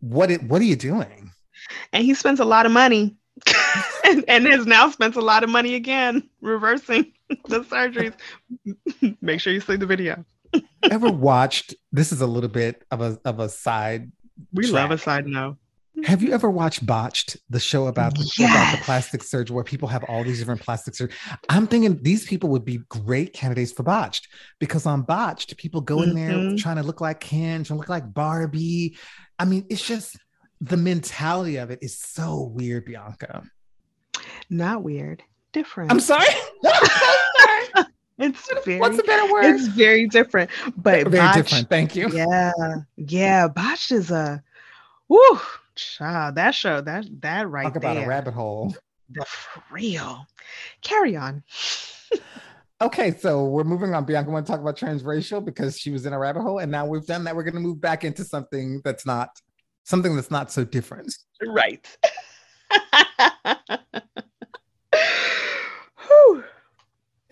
what 0.00 0.32
it 0.32 0.42
what 0.42 0.60
are 0.60 0.64
you 0.64 0.74
doing? 0.74 1.30
And 1.92 2.04
he 2.04 2.14
spends 2.14 2.40
a 2.40 2.44
lot 2.44 2.66
of 2.66 2.72
money 2.72 3.16
and, 4.04 4.24
and 4.28 4.46
has 4.46 4.66
now 4.66 4.90
spent 4.90 5.16
a 5.16 5.20
lot 5.20 5.42
of 5.42 5.50
money 5.50 5.74
again 5.74 6.28
reversing 6.40 7.12
the 7.48 7.60
surgeries. 7.60 8.14
Make 9.20 9.40
sure 9.40 9.52
you 9.52 9.60
see 9.60 9.76
the 9.76 9.86
video. 9.86 10.24
Ever 10.90 11.10
watched? 11.10 11.74
This 11.90 12.12
is 12.12 12.20
a 12.20 12.26
little 12.26 12.48
bit 12.48 12.84
of 12.90 13.00
a 13.00 13.18
of 13.24 13.40
a 13.40 13.48
side. 13.48 14.12
We 14.52 14.64
track. 14.64 14.74
love 14.74 14.90
a 14.92 14.98
side 14.98 15.26
note. 15.26 15.56
Have 16.02 16.22
you 16.22 16.32
ever 16.32 16.50
watched 16.50 16.84
Botched, 16.84 17.36
the 17.48 17.60
show 17.60 17.86
about 17.86 18.16
the, 18.16 18.28
yes. 18.36 18.50
about 18.50 18.76
the 18.76 18.84
plastic 18.84 19.22
surgery, 19.22 19.54
where 19.54 19.62
people 19.62 19.86
have 19.86 20.02
all 20.08 20.24
these 20.24 20.40
different 20.40 20.60
plastic 20.60 20.94
surgery? 20.94 21.16
I'm 21.48 21.68
thinking 21.68 22.02
these 22.02 22.26
people 22.26 22.50
would 22.50 22.64
be 22.64 22.80
great 22.88 23.32
candidates 23.32 23.70
for 23.70 23.84
Botched 23.84 24.28
because 24.58 24.86
on 24.86 25.02
Botched, 25.02 25.56
people 25.56 25.80
go 25.80 26.02
in 26.02 26.10
mm-hmm. 26.10 26.48
there 26.48 26.56
trying 26.56 26.76
to 26.76 26.82
look 26.82 27.00
like 27.00 27.20
Ken, 27.20 27.62
trying 27.62 27.76
to 27.76 27.80
look 27.80 27.88
like 27.88 28.12
Barbie. 28.12 28.96
I 29.38 29.44
mean, 29.44 29.66
it's 29.70 29.86
just 29.86 30.16
the 30.60 30.76
mentality 30.76 31.56
of 31.56 31.70
it 31.70 31.80
is 31.82 31.98
so 31.98 32.50
weird, 32.54 32.84
Bianca. 32.84 33.42
Not 34.50 34.82
weird, 34.82 35.22
different. 35.52 35.90
I'm 35.90 36.00
sorry. 36.00 36.26
it's 38.18 38.48
very, 38.64 38.78
what's 38.78 38.98
a 38.98 39.02
better 39.02 39.32
word? 39.32 39.44
It's 39.44 39.66
very 39.68 40.06
different, 40.06 40.50
but 40.76 41.08
very 41.08 41.32
different. 41.32 41.68
Thank 41.68 41.96
you. 41.96 42.08
Yeah, 42.10 42.52
yeah. 42.96 43.48
Botched 43.48 43.92
is 43.92 44.10
a, 44.10 44.42
whoo, 45.08 45.40
child. 45.74 46.36
That 46.36 46.54
show, 46.54 46.80
that 46.82 47.06
that 47.20 47.48
right 47.48 47.64
Talk 47.64 47.76
about 47.76 47.96
a 47.96 48.06
rabbit 48.06 48.34
hole. 48.34 48.74
The 49.10 49.24
for 49.24 49.62
real. 49.70 50.26
Carry 50.82 51.16
on. 51.16 51.42
Okay, 52.80 53.12
so 53.12 53.46
we're 53.46 53.64
moving 53.64 53.94
on. 53.94 54.04
Bianca 54.04 54.30
want 54.30 54.46
to 54.46 54.52
talk 54.52 54.60
about 54.60 54.76
transracial 54.76 55.44
because 55.44 55.78
she 55.78 55.90
was 55.90 56.06
in 56.06 56.12
a 56.12 56.18
rabbit 56.18 56.42
hole, 56.42 56.58
and 56.58 56.70
now 56.70 56.84
we've 56.84 57.06
done 57.06 57.24
that. 57.24 57.34
We're 57.34 57.44
going 57.44 57.54
to 57.54 57.60
move 57.60 57.80
back 57.80 58.04
into 58.04 58.24
something 58.24 58.80
that's 58.84 59.06
not 59.06 59.40
something 59.84 60.16
that's 60.16 60.30
not 60.30 60.50
so 60.50 60.64
different. 60.64 61.14
Right. 61.46 61.86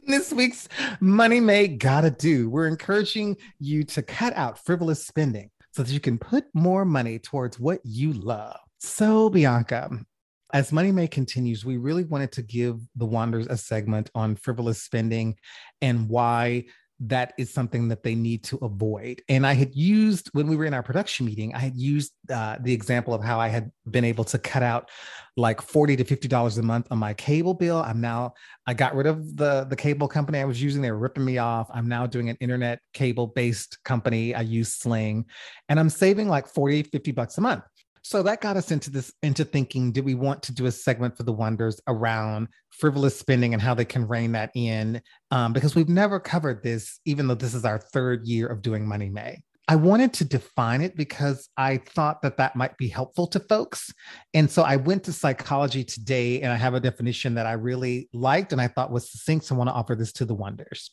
this 0.06 0.32
week's 0.32 0.68
Money 1.00 1.40
May 1.40 1.68
Gotta 1.68 2.10
Do, 2.10 2.48
we're 2.50 2.68
encouraging 2.68 3.36
you 3.58 3.84
to 3.84 4.02
cut 4.02 4.34
out 4.36 4.64
frivolous 4.64 5.06
spending 5.06 5.50
so 5.72 5.82
that 5.82 5.92
you 5.92 6.00
can 6.00 6.18
put 6.18 6.44
more 6.54 6.84
money 6.84 7.18
towards 7.18 7.58
what 7.58 7.80
you 7.84 8.12
love. 8.12 8.58
So, 8.78 9.30
Bianca, 9.30 9.90
as 10.52 10.70
Money 10.70 10.92
May 10.92 11.08
continues, 11.08 11.64
we 11.64 11.78
really 11.78 12.04
wanted 12.04 12.30
to 12.32 12.42
give 12.42 12.80
the 12.96 13.06
Wanderers 13.06 13.46
a 13.46 13.56
segment 13.56 14.10
on 14.14 14.36
frivolous 14.36 14.82
spending 14.82 15.36
and 15.80 16.08
why 16.08 16.66
that 17.08 17.32
is 17.36 17.52
something 17.52 17.88
that 17.88 18.02
they 18.02 18.14
need 18.14 18.44
to 18.44 18.56
avoid. 18.58 19.22
And 19.28 19.44
I 19.46 19.54
had 19.54 19.74
used, 19.74 20.30
when 20.32 20.46
we 20.46 20.56
were 20.56 20.64
in 20.64 20.74
our 20.74 20.82
production 20.82 21.26
meeting, 21.26 21.52
I 21.54 21.58
had 21.58 21.76
used 21.76 22.12
uh, 22.30 22.58
the 22.60 22.72
example 22.72 23.12
of 23.12 23.22
how 23.22 23.40
I 23.40 23.48
had 23.48 23.72
been 23.90 24.04
able 24.04 24.24
to 24.24 24.38
cut 24.38 24.62
out 24.62 24.88
like 25.36 25.60
40 25.60 25.96
to 25.96 26.04
$50 26.04 26.58
a 26.58 26.62
month 26.62 26.86
on 26.90 26.98
my 26.98 27.14
cable 27.14 27.54
bill. 27.54 27.78
I'm 27.78 28.00
now, 28.00 28.34
I 28.66 28.74
got 28.74 28.94
rid 28.94 29.06
of 29.06 29.36
the, 29.36 29.64
the 29.64 29.74
cable 29.74 30.06
company 30.06 30.38
I 30.38 30.44
was 30.44 30.62
using. 30.62 30.80
They 30.80 30.92
were 30.92 30.98
ripping 30.98 31.24
me 31.24 31.38
off. 31.38 31.68
I'm 31.72 31.88
now 31.88 32.06
doing 32.06 32.28
an 32.28 32.36
internet 32.40 32.80
cable 32.92 33.26
based 33.26 33.82
company. 33.82 34.34
I 34.34 34.42
use 34.42 34.72
Sling 34.72 35.26
and 35.68 35.80
I'm 35.80 35.90
saving 35.90 36.28
like 36.28 36.46
40, 36.46 36.84
50 36.84 37.12
bucks 37.12 37.38
a 37.38 37.40
month. 37.40 37.64
So 38.02 38.22
that 38.24 38.40
got 38.40 38.56
us 38.56 38.72
into 38.72 38.90
this 38.90 39.12
into 39.22 39.44
thinking, 39.44 39.92
do 39.92 40.02
we 40.02 40.14
want 40.14 40.42
to 40.44 40.52
do 40.52 40.66
a 40.66 40.72
segment 40.72 41.16
for 41.16 41.22
the 41.22 41.32
wonders 41.32 41.80
around 41.86 42.48
frivolous 42.70 43.16
spending 43.18 43.52
and 43.52 43.62
how 43.62 43.74
they 43.74 43.84
can 43.84 44.08
rein 44.08 44.32
that 44.32 44.50
in? 44.54 45.00
Um, 45.30 45.52
because 45.52 45.76
we've 45.76 45.88
never 45.88 46.18
covered 46.18 46.62
this, 46.64 46.98
even 47.04 47.28
though 47.28 47.36
this 47.36 47.54
is 47.54 47.64
our 47.64 47.78
third 47.78 48.26
year 48.26 48.48
of 48.48 48.60
doing 48.60 48.86
Money 48.86 49.08
May. 49.08 49.42
I 49.68 49.76
wanted 49.76 50.12
to 50.14 50.24
define 50.24 50.80
it 50.80 50.96
because 50.96 51.48
I 51.56 51.76
thought 51.76 52.20
that 52.22 52.36
that 52.38 52.56
might 52.56 52.76
be 52.76 52.88
helpful 52.88 53.28
to 53.28 53.40
folks. 53.40 53.92
And 54.34 54.50
so 54.50 54.62
I 54.62 54.74
went 54.76 55.04
to 55.04 55.12
Psychology 55.12 55.84
Today 55.84 56.42
and 56.42 56.52
I 56.52 56.56
have 56.56 56.74
a 56.74 56.80
definition 56.80 57.34
that 57.34 57.46
I 57.46 57.52
really 57.52 58.08
liked 58.12 58.52
and 58.52 58.60
I 58.60 58.66
thought 58.66 58.90
was 58.90 59.10
succinct. 59.10 59.46
So 59.46 59.54
I 59.54 59.58
want 59.58 59.68
to 59.70 59.74
offer 59.74 59.94
this 59.94 60.12
to 60.14 60.24
the 60.24 60.34
wonders. 60.34 60.90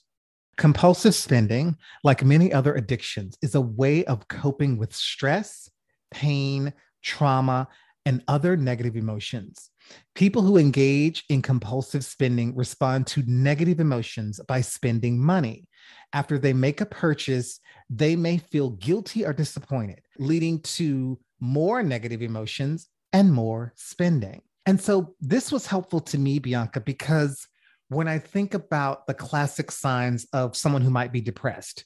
Compulsive 0.58 1.16
spending, 1.16 1.78
like 2.04 2.24
many 2.24 2.54
other 2.54 2.76
addictions, 2.76 3.38
is 3.42 3.56
a 3.56 3.62
way 3.62 4.06
of 4.06 4.28
coping 4.28 4.78
with 4.78 4.94
stress, 4.94 5.70
pain, 6.12 6.72
trauma, 7.02 7.68
and 8.06 8.24
other 8.28 8.58
negative 8.58 8.96
emotions. 8.96 9.70
People 10.16 10.42
who 10.42 10.58
engage 10.58 11.24
in 11.30 11.42
compulsive 11.42 12.04
spending 12.06 12.56
respond 12.56 13.08
to 13.08 13.24
negative 13.28 13.80
emotions 13.80 14.40
by 14.48 14.62
spending 14.62 15.20
money. 15.20 15.68
After 16.14 16.38
they 16.38 16.54
make 16.54 16.82
a 16.82 16.86
purchase, 16.86 17.60
they 17.90 18.16
may 18.16 18.38
feel 18.38 18.72
guilty 18.72 19.26
or 19.26 19.34
disappointed, 19.34 20.02
leading 20.18 20.62
to 20.62 21.20
more 21.40 21.84
negative 21.84 22.22
emotions 22.22 22.88
and 23.14 23.34
more 23.34 23.74
spending. 23.76 24.42
And 24.66 24.80
so 24.80 25.16
this 25.20 25.52
was 25.52 25.66
helpful 25.66 26.00
to 26.02 26.18
me, 26.18 26.40
Bianca, 26.40 26.82
because 26.82 27.48
when 27.90 28.08
I 28.08 28.20
think 28.20 28.54
about 28.54 29.08
the 29.08 29.14
classic 29.16 29.72
signs 29.72 30.28
of 30.32 30.56
someone 30.56 30.84
who 30.84 30.92
might 30.92 31.12
be 31.12 31.22
depressed, 31.22 31.86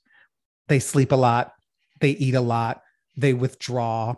they 0.67 0.79
sleep 0.79 1.11
a 1.11 1.15
lot, 1.15 1.53
they 2.01 2.11
eat 2.11 2.35
a 2.35 2.41
lot, 2.41 2.81
they 3.15 3.33
withdraw, 3.33 4.15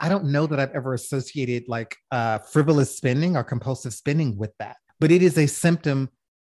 I 0.00 0.08
don't 0.08 0.26
know 0.26 0.46
that 0.46 0.58
I've 0.58 0.72
ever 0.72 0.94
associated 0.94 1.68
like 1.68 1.96
uh, 2.10 2.38
frivolous 2.38 2.96
spending 2.96 3.36
or 3.36 3.44
compulsive 3.44 3.94
spending 3.94 4.36
with 4.36 4.50
that, 4.58 4.76
but 4.98 5.10
it 5.10 5.22
is 5.22 5.38
a 5.38 5.46
symptom 5.46 6.10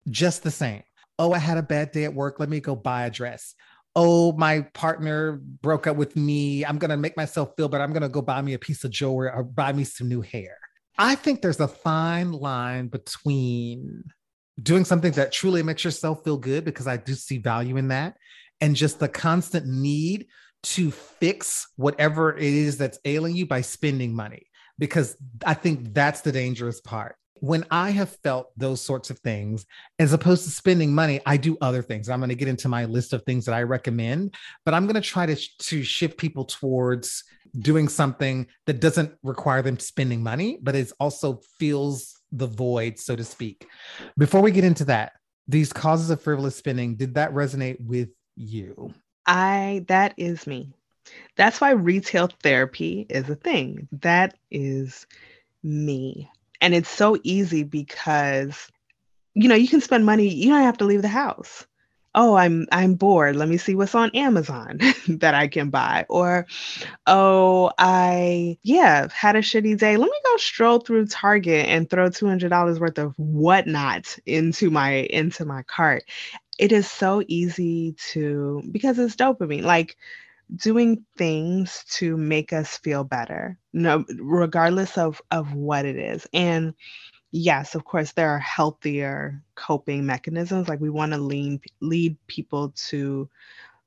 just 0.09 0.43
the 0.43 0.51
same. 0.51 0.83
Oh, 1.19 1.33
I 1.33 1.37
had 1.37 1.57
a 1.57 1.63
bad 1.63 1.91
day 1.91 2.05
at 2.05 2.13
work. 2.13 2.39
Let 2.39 2.49
me 2.49 2.59
go 2.59 2.75
buy 2.75 3.05
a 3.05 3.11
dress. 3.11 3.53
Oh, 3.95 4.31
my 4.33 4.61
partner 4.73 5.41
broke 5.61 5.85
up 5.85 5.97
with 5.97 6.15
me. 6.15 6.63
I'm 6.63 6.77
going 6.77 6.91
to 6.91 6.97
make 6.97 7.17
myself 7.17 7.51
feel 7.57 7.67
better. 7.67 7.83
I'm 7.83 7.91
going 7.91 8.01
to 8.01 8.09
go 8.09 8.21
buy 8.21 8.41
me 8.41 8.53
a 8.53 8.59
piece 8.59 8.83
of 8.85 8.91
jewelry 8.91 9.29
or 9.29 9.43
buy 9.43 9.73
me 9.73 9.83
some 9.83 10.07
new 10.07 10.21
hair. 10.21 10.57
I 10.97 11.15
think 11.15 11.41
there's 11.41 11.59
a 11.59 11.67
fine 11.67 12.31
line 12.31 12.87
between 12.87 14.03
doing 14.61 14.85
something 14.85 15.11
that 15.13 15.31
truly 15.31 15.63
makes 15.63 15.83
yourself 15.83 16.23
feel 16.23 16.37
good, 16.37 16.63
because 16.63 16.87
I 16.87 16.97
do 16.97 17.13
see 17.15 17.37
value 17.37 17.77
in 17.77 17.89
that, 17.89 18.15
and 18.59 18.75
just 18.75 18.99
the 18.99 19.09
constant 19.09 19.65
need 19.65 20.27
to 20.63 20.91
fix 20.91 21.67
whatever 21.75 22.35
it 22.35 22.43
is 22.43 22.77
that's 22.77 22.99
ailing 23.05 23.35
you 23.35 23.45
by 23.45 23.61
spending 23.61 24.13
money 24.13 24.47
because 24.77 25.15
I 25.45 25.53
think 25.53 25.93
that's 25.93 26.21
the 26.21 26.31
dangerous 26.31 26.81
part. 26.81 27.15
When 27.35 27.65
I 27.71 27.89
have 27.91 28.15
felt 28.23 28.51
those 28.55 28.81
sorts 28.81 29.09
of 29.09 29.17
things, 29.19 29.65
as 29.97 30.13
opposed 30.13 30.43
to 30.43 30.51
spending 30.51 30.93
money, 30.93 31.19
I 31.25 31.37
do 31.37 31.57
other 31.59 31.81
things. 31.81 32.07
I'm 32.07 32.19
going 32.19 32.29
to 32.29 32.35
get 32.35 32.47
into 32.47 32.67
my 32.67 32.85
list 32.85 33.13
of 33.13 33.23
things 33.23 33.45
that 33.45 33.53
I 33.53 33.63
recommend, 33.63 34.35
but 34.63 34.75
I'm 34.75 34.85
going 34.85 34.95
to 34.95 35.01
try 35.01 35.25
to, 35.25 35.35
to 35.35 35.83
shift 35.83 36.17
people 36.17 36.45
towards 36.45 37.23
doing 37.59 37.87
something 37.87 38.47
that 38.67 38.79
doesn't 38.79 39.13
require 39.23 39.61
them 39.61 39.79
spending 39.79 40.21
money, 40.21 40.59
but 40.61 40.75
it 40.75 40.91
also 40.99 41.41
fills 41.59 42.15
the 42.31 42.47
void, 42.47 42.99
so 42.99 43.15
to 43.15 43.23
speak. 43.23 43.67
Before 44.17 44.41
we 44.41 44.51
get 44.51 44.63
into 44.63 44.85
that, 44.85 45.13
these 45.47 45.73
causes 45.73 46.09
of 46.09 46.21
frivolous 46.21 46.55
spending, 46.55 46.95
did 46.95 47.15
that 47.15 47.33
resonate 47.33 47.77
with 47.79 48.09
you? 48.35 48.93
I 49.31 49.85
that 49.87 50.13
is 50.17 50.45
me. 50.45 50.73
That's 51.37 51.61
why 51.61 51.71
retail 51.71 52.29
therapy 52.43 53.05
is 53.09 53.29
a 53.29 53.35
thing. 53.35 53.87
That 54.01 54.37
is 54.51 55.07
me. 55.63 56.29
And 56.59 56.75
it's 56.75 56.89
so 56.89 57.17
easy 57.23 57.63
because 57.63 58.67
you 59.33 59.47
know, 59.47 59.55
you 59.55 59.69
can 59.69 59.79
spend 59.79 60.05
money, 60.05 60.27
you 60.27 60.49
don't 60.49 60.63
have 60.63 60.77
to 60.79 60.85
leave 60.85 61.01
the 61.01 61.07
house. 61.07 61.65
Oh, 62.13 62.35
I'm 62.35 62.67
I'm 62.73 62.95
bored. 62.95 63.37
Let 63.37 63.47
me 63.47 63.55
see 63.55 63.73
what's 63.73 63.95
on 63.95 64.11
Amazon 64.13 64.79
that 65.07 65.33
I 65.33 65.47
can 65.47 65.69
buy. 65.69 66.05
Or 66.09 66.45
oh, 67.07 67.71
I 67.77 68.57
yeah, 68.63 69.07
had 69.13 69.37
a 69.37 69.39
shitty 69.39 69.77
day. 69.77 69.95
Let 69.95 70.11
me 70.11 70.17
go 70.25 70.37
stroll 70.37 70.79
through 70.79 71.07
Target 71.07 71.67
and 71.67 71.89
throw 71.89 72.09
$200 72.09 72.79
worth 72.79 72.97
of 72.99 73.13
whatnot 73.17 74.19
into 74.25 74.69
my 74.69 74.91
into 74.91 75.45
my 75.45 75.63
cart. 75.63 76.03
It 76.59 76.71
is 76.71 76.89
so 76.89 77.23
easy 77.27 77.95
to 78.11 78.61
because 78.71 78.99
it's 78.99 79.15
dopamine. 79.15 79.63
Like 79.63 79.97
doing 80.55 81.05
things 81.17 81.83
to 81.89 82.17
make 82.17 82.53
us 82.53 82.77
feel 82.77 83.03
better 83.03 83.57
no 83.73 84.05
regardless 84.19 84.97
of 84.97 85.21
of 85.31 85.53
what 85.53 85.85
it 85.85 85.95
is 85.95 86.27
and 86.33 86.73
yes 87.31 87.75
of 87.75 87.85
course 87.85 88.11
there 88.13 88.29
are 88.29 88.39
healthier 88.39 89.41
coping 89.55 90.05
mechanisms 90.05 90.67
like 90.67 90.79
we 90.79 90.89
want 90.89 91.13
to 91.13 91.17
lean 91.17 91.59
lead 91.81 92.17
people 92.27 92.73
to 92.75 93.29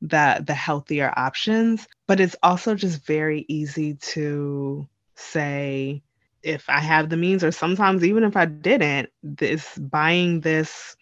the 0.01 0.43
the 0.47 0.55
healthier 0.55 1.13
options 1.17 1.87
but 2.07 2.21
it's 2.21 2.37
also 2.43 2.75
just 2.75 3.05
very 3.07 3.45
easy 3.49 3.95
to 3.95 4.87
say 5.17 6.03
if 6.43 6.69
i 6.69 6.81
have 6.81 7.09
the 7.11 7.17
means 7.17 7.45
or 7.45 7.53
sometimes 7.53 8.05
even 8.05 8.25
if 8.25 8.37
i 8.37 8.45
didn't 8.47 9.11
this 9.23 9.77
buying 9.79 10.41
this 10.41 10.97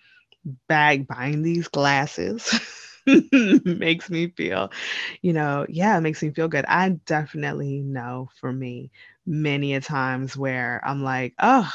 bag 0.68 1.06
buying 1.06 1.42
these 1.42 1.68
glasses 1.68 2.58
makes 3.06 4.10
me 4.10 4.28
feel, 4.28 4.70
you 5.22 5.32
know, 5.32 5.66
yeah, 5.68 5.96
it 5.98 6.00
makes 6.02 6.22
me 6.22 6.30
feel 6.30 6.48
good. 6.48 6.64
I 6.66 6.90
definitely 7.06 7.80
know 7.80 8.28
for 8.40 8.52
me 8.52 8.90
many 9.26 9.74
a 9.74 9.80
times 9.80 10.36
where 10.36 10.80
I'm 10.84 11.02
like, 11.02 11.34
oh, 11.40 11.70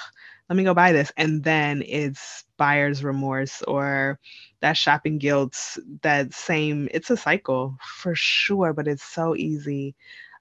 let 0.50 0.56
me 0.56 0.64
go 0.64 0.74
buy 0.74 0.92
this. 0.94 1.12
And 1.18 1.44
then 1.44 1.84
it's 1.86 2.46
buyer's 2.58 3.04
remorse 3.04 3.62
or 3.64 4.20
that 4.62 4.78
shopping 4.78 5.18
guilt, 5.18 5.58
that 6.02 6.34
same, 6.34 6.88
it's 6.92 7.10
a 7.10 7.18
cycle 7.18 7.78
for 7.84 8.16
sure, 8.16 8.74
but 8.74 8.88
it's 8.88 9.04
so 9.04 9.36
easy. 9.36 9.96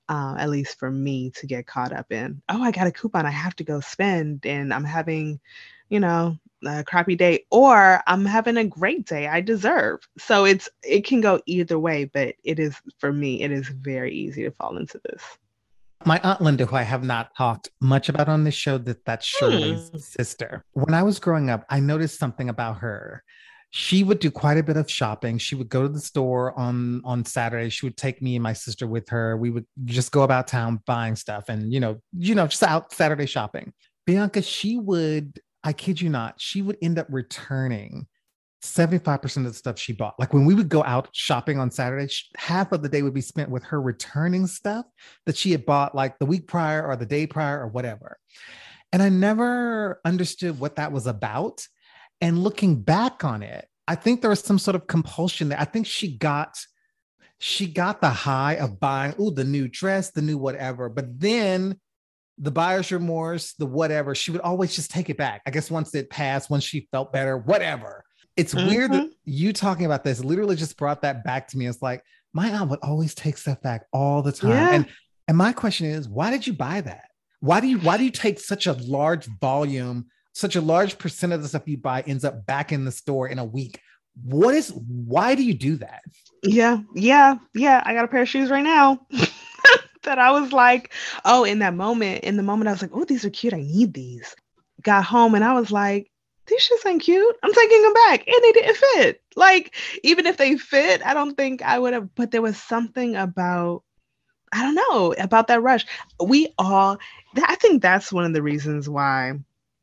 Uh, 0.08 0.36
at 0.38 0.50
least 0.50 0.78
for 0.78 0.90
me 0.90 1.30
to 1.30 1.46
get 1.46 1.66
caught 1.66 1.92
up 1.92 2.12
in 2.12 2.40
oh 2.48 2.62
i 2.62 2.70
got 2.70 2.86
a 2.86 2.92
coupon 2.92 3.26
i 3.26 3.30
have 3.30 3.56
to 3.56 3.64
go 3.64 3.80
spend 3.80 4.46
and 4.46 4.72
i'm 4.72 4.84
having 4.84 5.40
you 5.88 6.00
know 6.00 6.36
a 6.66 6.84
crappy 6.84 7.16
day 7.16 7.44
or 7.50 8.02
I'm 8.06 8.24
having 8.24 8.56
a 8.56 8.64
great 8.64 9.06
day 9.06 9.28
I 9.28 9.40
deserve. 9.40 10.00
So 10.18 10.44
it's 10.44 10.68
it 10.82 11.04
can 11.04 11.20
go 11.20 11.40
either 11.46 11.78
way, 11.78 12.04
but 12.04 12.34
it 12.44 12.58
is 12.58 12.76
for 12.98 13.12
me 13.12 13.42
it 13.42 13.52
is 13.52 13.68
very 13.68 14.14
easy 14.14 14.44
to 14.44 14.50
fall 14.50 14.76
into 14.76 15.00
this. 15.04 15.22
My 16.04 16.20
aunt 16.22 16.40
Linda, 16.40 16.66
who 16.66 16.76
I 16.76 16.82
have 16.82 17.04
not 17.04 17.34
talked 17.36 17.70
much 17.80 18.08
about 18.08 18.28
on 18.28 18.44
this 18.44 18.54
show, 18.54 18.78
that 18.78 19.04
that's 19.04 19.26
Shirley's 19.26 19.88
hmm. 19.88 19.98
sister. 19.98 20.64
When 20.72 20.94
I 20.94 21.02
was 21.02 21.18
growing 21.18 21.50
up, 21.50 21.64
I 21.68 21.80
noticed 21.80 22.18
something 22.18 22.48
about 22.48 22.78
her. 22.78 23.24
She 23.70 24.04
would 24.04 24.20
do 24.20 24.30
quite 24.30 24.58
a 24.58 24.62
bit 24.62 24.76
of 24.76 24.90
shopping. 24.90 25.38
She 25.38 25.54
would 25.54 25.68
go 25.68 25.82
to 25.82 25.88
the 25.88 26.00
store 26.00 26.56
on 26.58 27.02
on 27.04 27.24
Saturday. 27.24 27.68
She 27.70 27.86
would 27.86 27.96
take 27.96 28.22
me 28.22 28.36
and 28.36 28.42
my 28.42 28.52
sister 28.52 28.86
with 28.86 29.08
her. 29.08 29.36
We 29.36 29.50
would 29.50 29.66
just 29.84 30.12
go 30.12 30.22
about 30.22 30.46
town 30.46 30.80
buying 30.86 31.16
stuff, 31.16 31.48
and 31.48 31.72
you 31.72 31.80
know, 31.80 32.00
you 32.16 32.34
know, 32.34 32.46
just 32.46 32.62
out 32.62 32.92
Saturday 32.92 33.26
shopping. 33.26 33.72
Bianca, 34.06 34.40
she 34.40 34.78
would 34.78 35.40
I 35.66 35.72
kid 35.72 36.00
you 36.00 36.08
not, 36.08 36.40
she 36.40 36.62
would 36.62 36.78
end 36.80 36.96
up 36.96 37.08
returning 37.10 38.06
75% 38.62 39.38
of 39.38 39.44
the 39.44 39.52
stuff 39.52 39.80
she 39.80 39.92
bought. 39.92 40.14
Like 40.16 40.32
when 40.32 40.44
we 40.44 40.54
would 40.54 40.68
go 40.68 40.84
out 40.84 41.08
shopping 41.12 41.58
on 41.58 41.72
Saturday, 41.72 42.08
half 42.36 42.70
of 42.70 42.82
the 42.82 42.88
day 42.88 43.02
would 43.02 43.12
be 43.12 43.20
spent 43.20 43.50
with 43.50 43.64
her 43.64 43.82
returning 43.82 44.46
stuff 44.46 44.86
that 45.26 45.36
she 45.36 45.50
had 45.50 45.66
bought 45.66 45.92
like 45.92 46.20
the 46.20 46.24
week 46.24 46.46
prior 46.46 46.86
or 46.86 46.94
the 46.94 47.04
day 47.04 47.26
prior 47.26 47.60
or 47.60 47.66
whatever. 47.66 48.16
And 48.92 49.02
I 49.02 49.08
never 49.08 50.00
understood 50.04 50.60
what 50.60 50.76
that 50.76 50.92
was 50.92 51.08
about. 51.08 51.66
And 52.20 52.44
looking 52.44 52.80
back 52.80 53.24
on 53.24 53.42
it, 53.42 53.66
I 53.88 53.96
think 53.96 54.20
there 54.20 54.30
was 54.30 54.44
some 54.44 54.60
sort 54.60 54.76
of 54.76 54.86
compulsion 54.86 55.48
there. 55.48 55.60
I 55.60 55.64
think 55.64 55.88
she 55.88 56.16
got 56.16 56.56
she 57.38 57.66
got 57.66 58.00
the 58.00 58.08
high 58.08 58.54
of 58.54 58.78
buying, 58.78 59.14
oh, 59.18 59.30
the 59.30 59.44
new 59.44 59.66
dress, 59.66 60.12
the 60.12 60.22
new 60.22 60.38
whatever. 60.38 60.88
But 60.88 61.20
then 61.20 61.80
the 62.38 62.50
buyer's 62.50 62.92
remorse, 62.92 63.54
the 63.54 63.66
whatever, 63.66 64.14
she 64.14 64.30
would 64.30 64.40
always 64.42 64.74
just 64.74 64.90
take 64.90 65.08
it 65.08 65.16
back. 65.16 65.42
I 65.46 65.50
guess 65.50 65.70
once 65.70 65.94
it 65.94 66.10
passed, 66.10 66.50
once 66.50 66.64
she 66.64 66.88
felt 66.92 67.12
better, 67.12 67.38
whatever. 67.38 68.04
It's 68.36 68.54
mm-hmm. 68.54 68.68
weird 68.68 68.92
that 68.92 69.10
you 69.24 69.52
talking 69.52 69.86
about 69.86 70.04
this 70.04 70.22
literally 70.22 70.56
just 70.56 70.76
brought 70.76 71.02
that 71.02 71.24
back 71.24 71.48
to 71.48 71.58
me. 71.58 71.66
It's 71.66 71.80
like 71.80 72.02
my 72.34 72.50
aunt 72.50 72.70
would 72.70 72.80
always 72.82 73.14
take 73.14 73.38
stuff 73.38 73.60
back 73.62 73.86
all 73.92 74.20
the 74.22 74.32
time. 74.32 74.50
Yeah. 74.50 74.70
And 74.72 74.86
and 75.28 75.36
my 75.36 75.52
question 75.52 75.86
is, 75.86 76.08
why 76.08 76.30
did 76.30 76.46
you 76.46 76.52
buy 76.52 76.82
that? 76.82 77.08
Why 77.40 77.60
do 77.60 77.66
you 77.66 77.78
why 77.78 77.96
do 77.96 78.04
you 78.04 78.10
take 78.10 78.38
such 78.38 78.66
a 78.66 78.74
large 78.74 79.26
volume, 79.40 80.06
such 80.34 80.56
a 80.56 80.60
large 80.60 80.98
percent 80.98 81.32
of 81.32 81.42
the 81.42 81.48
stuff 81.48 81.66
you 81.66 81.78
buy 81.78 82.02
ends 82.02 82.24
up 82.24 82.44
back 82.44 82.72
in 82.72 82.84
the 82.84 82.92
store 82.92 83.28
in 83.28 83.38
a 83.38 83.44
week? 83.44 83.80
What 84.22 84.54
is 84.54 84.70
why 84.70 85.34
do 85.34 85.42
you 85.42 85.54
do 85.54 85.76
that? 85.76 86.02
Yeah, 86.42 86.80
yeah, 86.94 87.36
yeah. 87.54 87.82
I 87.84 87.94
got 87.94 88.04
a 88.04 88.08
pair 88.08 88.22
of 88.22 88.28
shoes 88.28 88.50
right 88.50 88.64
now. 88.64 89.00
that 90.06 90.18
I 90.18 90.32
was 90.32 90.52
like, 90.52 90.92
oh, 91.24 91.44
in 91.44 91.60
that 91.60 91.74
moment, 91.74 92.24
in 92.24 92.36
the 92.36 92.42
moment, 92.42 92.68
I 92.68 92.72
was 92.72 92.82
like, 92.82 92.92
oh, 92.94 93.04
these 93.04 93.24
are 93.24 93.30
cute. 93.30 93.54
I 93.54 93.58
need 93.58 93.94
these. 93.94 94.34
Got 94.82 95.04
home 95.04 95.34
and 95.34 95.44
I 95.44 95.52
was 95.52 95.70
like, 95.70 96.10
these 96.46 96.68
shits 96.68 96.88
ain't 96.88 97.02
cute. 97.02 97.36
I'm 97.42 97.52
taking 97.52 97.82
them 97.82 97.92
back. 97.92 98.26
And 98.26 98.36
they 98.42 98.52
didn't 98.52 98.76
fit. 98.76 99.22
Like, 99.34 99.74
even 100.02 100.26
if 100.26 100.36
they 100.36 100.56
fit, 100.56 101.04
I 101.04 101.12
don't 101.14 101.36
think 101.36 101.62
I 101.62 101.78
would 101.78 101.92
have, 101.92 102.14
but 102.14 102.30
there 102.30 102.42
was 102.42 102.56
something 102.56 103.16
about, 103.16 103.82
I 104.52 104.62
don't 104.62 104.74
know, 104.74 105.14
about 105.18 105.48
that 105.48 105.62
rush. 105.62 105.84
We 106.24 106.54
all, 106.58 106.98
I 107.36 107.56
think 107.56 107.82
that's 107.82 108.12
one 108.12 108.24
of 108.24 108.32
the 108.32 108.42
reasons 108.42 108.88
why 108.88 109.34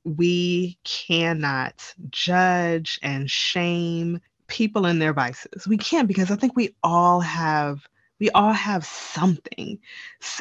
we 0.05 0.77
cannot 0.83 1.93
judge 2.09 2.99
and 3.03 3.29
shame 3.29 4.19
people 4.47 4.85
in 4.85 4.99
their 4.99 5.13
vices. 5.13 5.67
We 5.67 5.77
can't 5.77 6.07
because 6.07 6.31
I 6.31 6.35
think 6.35 6.55
we 6.55 6.75
all 6.83 7.19
have 7.21 7.87
we 8.23 8.29
all 8.29 8.53
have 8.53 8.85
something. 8.85 9.79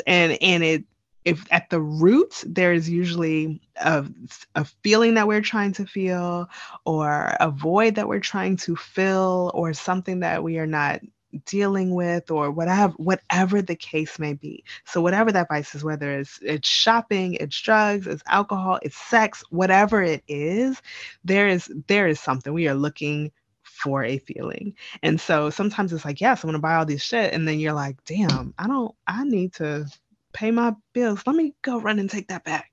And 0.07 0.39
and 0.41 0.63
it 0.63 0.85
if 1.25 1.45
at 1.51 1.69
the 1.69 1.81
root 1.81 2.45
there's 2.47 2.89
usually 2.89 3.61
a, 3.77 4.07
a 4.55 4.65
feeling 4.85 5.15
that 5.15 5.27
we're 5.27 5.41
trying 5.41 5.73
to 5.73 5.87
feel 5.87 6.49
or 6.85 7.37
a 7.41 7.51
void 7.51 7.97
that 7.97 8.07
we're 8.07 8.21
trying 8.21 8.57
to 8.59 8.77
fill 8.77 9.51
or 9.55 9.73
something 9.73 10.21
that 10.21 10.45
we 10.45 10.59
are 10.59 10.67
not 10.67 11.01
dealing 11.45 11.93
with 11.93 12.31
or 12.31 12.53
whatever 12.53 12.93
whatever 12.99 13.61
the 13.61 13.75
case 13.75 14.17
may 14.21 14.35
be. 14.35 14.63
So 14.85 15.01
whatever 15.01 15.33
that 15.33 15.49
vice 15.49 15.75
is 15.75 15.83
whether 15.83 16.21
it's 16.21 16.39
it's 16.41 16.69
shopping 16.69 17.35
it's 17.35 17.61
drugs 17.61 18.07
it's 18.07 18.23
alcohol 18.29 18.79
it's 18.83 18.97
sex 18.97 19.43
whatever 19.51 20.05
it 20.05 20.23
is 20.29 20.81
there 21.25 21.49
is 21.49 21.69
there 21.89 22.07
is 22.07 22.21
something. 22.21 22.53
We 22.53 22.69
are 22.69 22.75
looking 22.75 23.33
for 23.73 24.05
a 24.05 24.19
feeling. 24.19 24.75
And 25.03 25.21
so 25.21 25.51
sometimes 25.51 25.93
it's 25.93 26.05
like, 26.05 26.21
yes, 26.21 26.43
I'm 26.43 26.49
gonna 26.49 26.59
buy 26.59 26.75
all 26.75 26.87
this 26.87 27.03
shit. 27.03 27.33
And 27.33 27.47
then 27.47 27.59
you're 27.59 27.73
like, 27.73 28.03
damn, 28.05 28.55
I 28.59 28.67
don't, 28.67 28.95
I 29.07 29.25
need 29.25 29.55
to 29.55 29.87
pay 30.33 30.51
my 30.51 30.75
bills. 30.93 31.23
Let 31.27 31.37
me 31.37 31.55
go 31.63 31.81
run 31.81 31.99
and 31.99 32.11
take 32.11 32.29
that 32.29 32.45
back. 32.45 32.71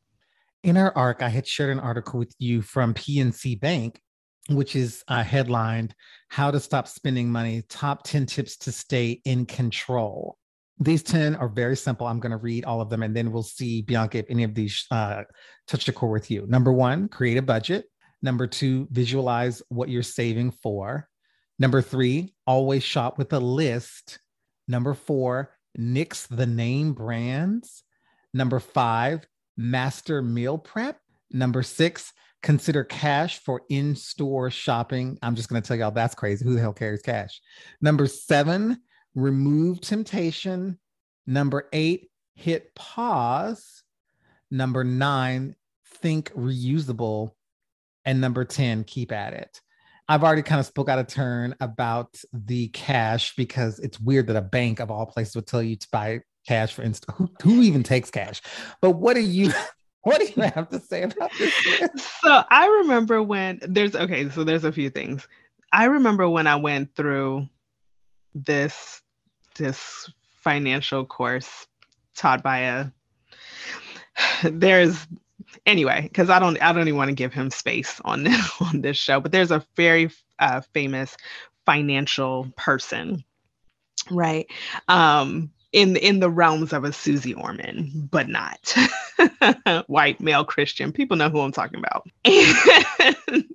In 0.64 0.78
our 0.78 0.96
arc, 0.96 1.22
I 1.22 1.30
had 1.30 1.48
shared 1.48 1.72
an 1.72 1.80
article 1.80 2.20
with 2.20 2.36
you 2.38 2.62
from 2.62 2.94
PNC 2.94 3.60
Bank, 3.60 4.02
which 4.50 4.76
is 4.76 5.04
uh, 5.08 5.24
headlined 5.24 5.96
How 6.28 6.52
to 6.52 6.60
Stop 6.60 6.88
Spending 6.88 7.32
Money 7.32 7.64
Top 7.70 8.04
10 8.04 8.26
Tips 8.26 8.58
to 8.58 8.72
Stay 8.72 9.22
in 9.24 9.46
Control. 9.46 10.38
These 10.82 11.04
10 11.04 11.36
are 11.36 11.50
very 11.50 11.76
simple. 11.76 12.08
I'm 12.08 12.20
going 12.20 12.32
to 12.32 12.38
read 12.38 12.66
all 12.66 12.82
of 12.82 12.90
them 12.90 13.04
and 13.04 13.16
then 13.16 13.32
we'll 13.32 13.44
see, 13.44 13.82
Bianca, 13.82 14.20
if 14.20 14.26
any 14.30 14.44
of 14.44 14.54
these 14.54 14.86
uh, 14.92 15.24
touch 15.68 15.86
the 15.86 15.92
core 15.92 16.10
with 16.10 16.32
you. 16.32 16.46
Number 16.48 16.72
one, 16.72 17.10
create 17.10 17.38
a 17.38 17.42
budget. 17.42 17.86
Number 18.22 18.48
two, 18.48 18.88
visualize 18.92 19.62
what 19.70 19.90
you're 19.90 20.04
saving 20.04 20.52
for. 20.52 21.08
Number 21.58 21.82
three, 21.82 22.34
always 22.46 22.84
shop 22.84 23.18
with 23.18 23.34
a 23.34 23.40
list. 23.40 24.20
Number 24.68 24.94
four, 24.94 25.52
nix 25.76 26.28
the 26.28 26.46
name 26.46 26.94
brands. 26.94 27.84
Number 28.34 28.60
five, 28.60 29.26
master 29.58 30.22
meal 30.22 30.58
prep. 30.58 31.00
Number 31.32 31.64
six, 31.64 32.14
consider 32.42 32.84
cash 32.84 33.40
for 33.40 33.62
in 33.70 33.96
store 33.96 34.50
shopping. 34.50 35.18
I'm 35.22 35.36
just 35.36 35.50
going 35.50 35.62
to 35.62 35.68
tell 35.68 35.78
y'all 35.78 35.92
that's 35.92 36.16
crazy. 36.16 36.46
Who 36.46 36.54
the 36.56 36.62
hell 36.62 36.74
carries 36.74 37.02
cash? 37.02 37.42
Number 37.82 38.08
seven, 38.08 38.78
remove 39.16 39.82
temptation. 39.82 40.80
Number 41.28 41.68
eight, 41.74 42.10
hit 42.36 42.74
pause. 42.76 43.84
Number 44.52 44.84
nine, 44.84 45.56
think 46.02 46.32
reusable. 46.34 47.32
And 48.06 48.22
number 48.22 48.46
10, 48.46 48.86
keep 48.86 49.12
at 49.12 49.34
it. 49.34 49.62
I've 50.08 50.24
already 50.24 50.42
kind 50.42 50.60
of 50.60 50.66
spoke 50.66 50.90
out 50.90 50.98
of 50.98 51.08
turn 51.08 51.56
about 51.60 52.20
the 52.34 52.70
cash 52.70 53.36
because 53.36 53.78
it's 53.80 54.00
weird 54.00 54.28
that 54.28 54.36
a 54.36 54.42
bank 54.42 54.80
of 54.80 54.90
all 54.90 55.06
places 55.06 55.36
would 55.36 55.46
tell 55.46 55.62
you 55.62 55.76
to 55.76 55.88
buy 55.92 56.22
cash 56.48 56.74
for 56.74 56.82
instance. 56.82 57.16
Who, 57.18 57.30
who 57.44 57.62
even 57.62 57.84
takes 57.84 58.10
cash? 58.10 58.42
But 58.82 58.92
what 58.92 59.14
do 59.14 59.22
you 59.22 59.52
what 60.02 60.20
do 60.20 60.26
you 60.36 60.42
have 60.42 60.70
to 60.70 60.80
say 60.80 61.04
about 61.04 61.32
this? 61.38 61.54
So 62.24 62.44
I 62.50 62.66
remember 62.82 63.22
when 63.22 63.60
there's 63.62 63.96
okay, 63.96 64.30
so 64.30 64.44
there's 64.44 64.64
a 64.64 64.72
few 64.72 64.90
things. 64.90 65.28
I 65.72 65.86
remember 65.86 66.28
when 66.28 66.48
I 66.48 66.56
went 66.56 66.96
through 66.96 67.48
this 68.34 69.02
this 69.58 70.10
financial 70.38 71.06
course 71.06 71.68
taught 72.16 72.42
by 72.42 72.60
a 72.60 72.86
there's 74.44 75.08
anyway 75.66 76.02
because 76.02 76.30
i 76.30 76.40
don't 76.40 76.62
i 76.62 76.72
don't 76.72 76.88
even 76.88 76.98
want 76.98 77.10
to 77.10 77.16
give 77.16 77.34
him 77.34 77.50
space 77.50 78.00
on 78.06 78.24
this 78.24 78.52
on 78.62 78.82
this 78.82 78.98
show 78.98 79.20
but 79.20 79.32
there's 79.32 79.52
a 79.52 79.66
very 79.76 80.10
uh, 80.40 80.62
famous 80.74 81.18
financial 81.66 82.52
person 82.56 83.24
right 84.10 84.48
um 84.88 85.52
in 85.72 85.96
in 85.98 86.20
the 86.20 86.30
realms 86.30 86.74
of 86.74 86.84
a 86.84 86.92
Susie 86.92 87.34
Orman, 87.34 88.10
but 88.12 88.28
not 88.28 88.74
white 89.88 90.20
male 90.20 90.44
Christian. 90.44 90.92
People 90.92 91.18
know 91.18 91.30
who 91.30 91.40
I'm 91.42 91.52
talking 91.52 91.80
about. 91.80 92.08
And, 93.30 93.46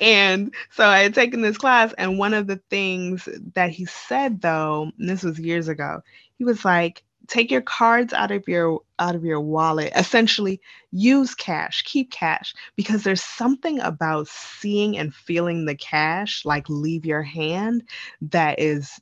and 0.00 0.54
so 0.70 0.86
I 0.86 1.00
had 1.00 1.14
taken 1.14 1.40
this 1.40 1.58
class, 1.58 1.92
and 1.98 2.18
one 2.18 2.34
of 2.34 2.46
the 2.46 2.60
things 2.70 3.28
that 3.54 3.70
he 3.70 3.84
said 3.84 4.40
though, 4.40 4.92
this 4.98 5.22
was 5.22 5.38
years 5.38 5.68
ago, 5.68 6.02
he 6.38 6.44
was 6.44 6.64
like, 6.64 7.02
take 7.30 7.50
your 7.50 7.62
cards 7.62 8.12
out 8.12 8.30
of 8.30 8.46
your 8.46 8.80
out 8.98 9.14
of 9.14 9.24
your 9.24 9.40
wallet 9.40 9.92
essentially 9.94 10.60
use 10.90 11.34
cash 11.34 11.82
keep 11.84 12.10
cash 12.10 12.54
because 12.76 13.02
there's 13.02 13.22
something 13.22 13.80
about 13.80 14.28
seeing 14.28 14.98
and 14.98 15.14
feeling 15.14 15.64
the 15.64 15.74
cash 15.74 16.44
like 16.44 16.68
leave 16.68 17.06
your 17.06 17.22
hand 17.22 17.82
that 18.20 18.58
is 18.58 19.00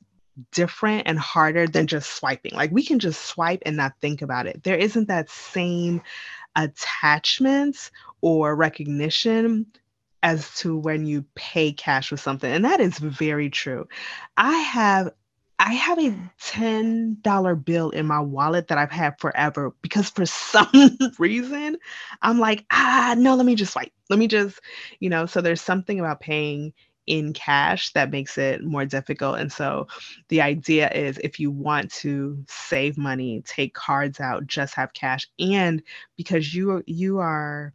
different 0.51 1.03
and 1.05 1.19
harder 1.19 1.67
than 1.67 1.87
just 1.87 2.11
swiping. 2.11 2.53
Like 2.53 2.71
we 2.71 2.83
can 2.83 2.99
just 2.99 3.25
swipe 3.25 3.61
and 3.65 3.77
not 3.77 3.93
think 4.01 4.21
about 4.21 4.47
it. 4.47 4.63
There 4.63 4.77
isn't 4.77 5.07
that 5.07 5.29
same 5.29 6.01
attachment 6.55 7.91
or 8.21 8.55
recognition 8.55 9.67
as 10.21 10.53
to 10.55 10.77
when 10.77 11.05
you 11.05 11.25
pay 11.35 11.71
cash 11.71 12.11
with 12.11 12.19
something. 12.19 12.51
And 12.51 12.65
that 12.65 12.79
is 12.79 12.97
very 12.97 13.49
true. 13.49 13.87
I 14.35 14.57
have 14.57 15.11
I 15.59 15.73
have 15.73 15.99
a 15.99 16.15
$10 16.41 17.53
bill 17.55 17.89
in 17.89 18.07
my 18.07 18.19
wallet 18.21 18.67
that 18.69 18.77
I've 18.77 18.91
had 18.91 19.19
forever 19.19 19.73
because 19.81 20.09
for 20.09 20.25
some 20.25 20.97
reason 21.19 21.77
I'm 22.21 22.39
like, 22.39 22.65
ah, 22.71 23.15
no, 23.17 23.35
let 23.35 23.45
me 23.45 23.55
just 23.55 23.73
swipe. 23.73 23.91
Let 24.09 24.19
me 24.19 24.27
just, 24.27 24.59
you 24.99 25.09
know, 25.09 25.25
so 25.25 25.41
there's 25.41 25.61
something 25.61 25.99
about 25.99 26.21
paying 26.21 26.73
in 27.07 27.33
cash 27.33 27.91
that 27.93 28.11
makes 28.11 28.37
it 28.37 28.63
more 28.63 28.85
difficult. 28.85 29.39
And 29.39 29.51
so 29.51 29.87
the 30.29 30.41
idea 30.41 30.89
is 30.91 31.17
if 31.23 31.39
you 31.39 31.51
want 31.51 31.91
to 31.93 32.43
save 32.47 32.97
money, 32.97 33.41
take 33.45 33.73
cards 33.73 34.19
out, 34.19 34.47
just 34.47 34.75
have 34.75 34.93
cash. 34.93 35.27
And 35.39 35.81
because 36.17 36.53
you 36.53 36.83
you 36.87 37.19
are 37.19 37.73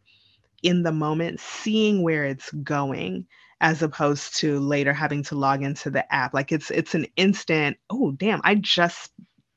in 0.63 0.83
the 0.83 0.91
moment 0.91 1.39
seeing 1.39 2.01
where 2.03 2.25
it's 2.25 2.51
going 2.51 3.27
as 3.61 3.81
opposed 3.81 4.35
to 4.37 4.59
later 4.59 4.93
having 4.93 5.23
to 5.23 5.35
log 5.35 5.63
into 5.63 5.89
the 5.89 6.13
app 6.13 6.33
like 6.33 6.51
it's 6.51 6.71
it's 6.71 6.93
an 6.95 7.05
instant 7.15 7.77
oh 7.89 8.11
damn 8.11 8.41
i 8.43 8.55
just 8.55 9.11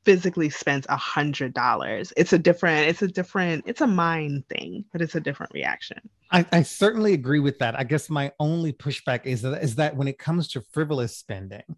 physically 0.09 0.49
spent 0.49 0.87
a 0.89 0.97
hundred 0.97 1.53
dollars. 1.53 2.15
It's 2.17 2.33
a 2.33 2.39
different 2.39 2.89
it's 2.89 3.03
a 3.03 3.09
different 3.09 3.65
it's 3.67 3.83
a 3.83 3.87
mind 3.87 4.49
thing 4.49 4.87
but 4.91 5.03
it's 5.03 5.17
a 5.17 5.21
different 5.21 5.53
reaction. 5.53 5.99
I, 6.31 6.47
I, 6.51 6.63
certainly 6.63 7.13
agree 7.13 7.41
with 7.41 7.59
that. 7.59 7.79
I 7.79 7.85
guess 7.85 8.09
my 8.09 8.33
only 8.41 8.73
pushback 8.73 9.27
is 9.27 9.43
that 9.43 9.63
is 9.63 9.75
that 9.75 9.97
when 9.97 10.09
it 10.09 10.19
comes 10.19 10.49
to 10.49 10.63
frivolous 10.73 11.15
spending 11.15 11.77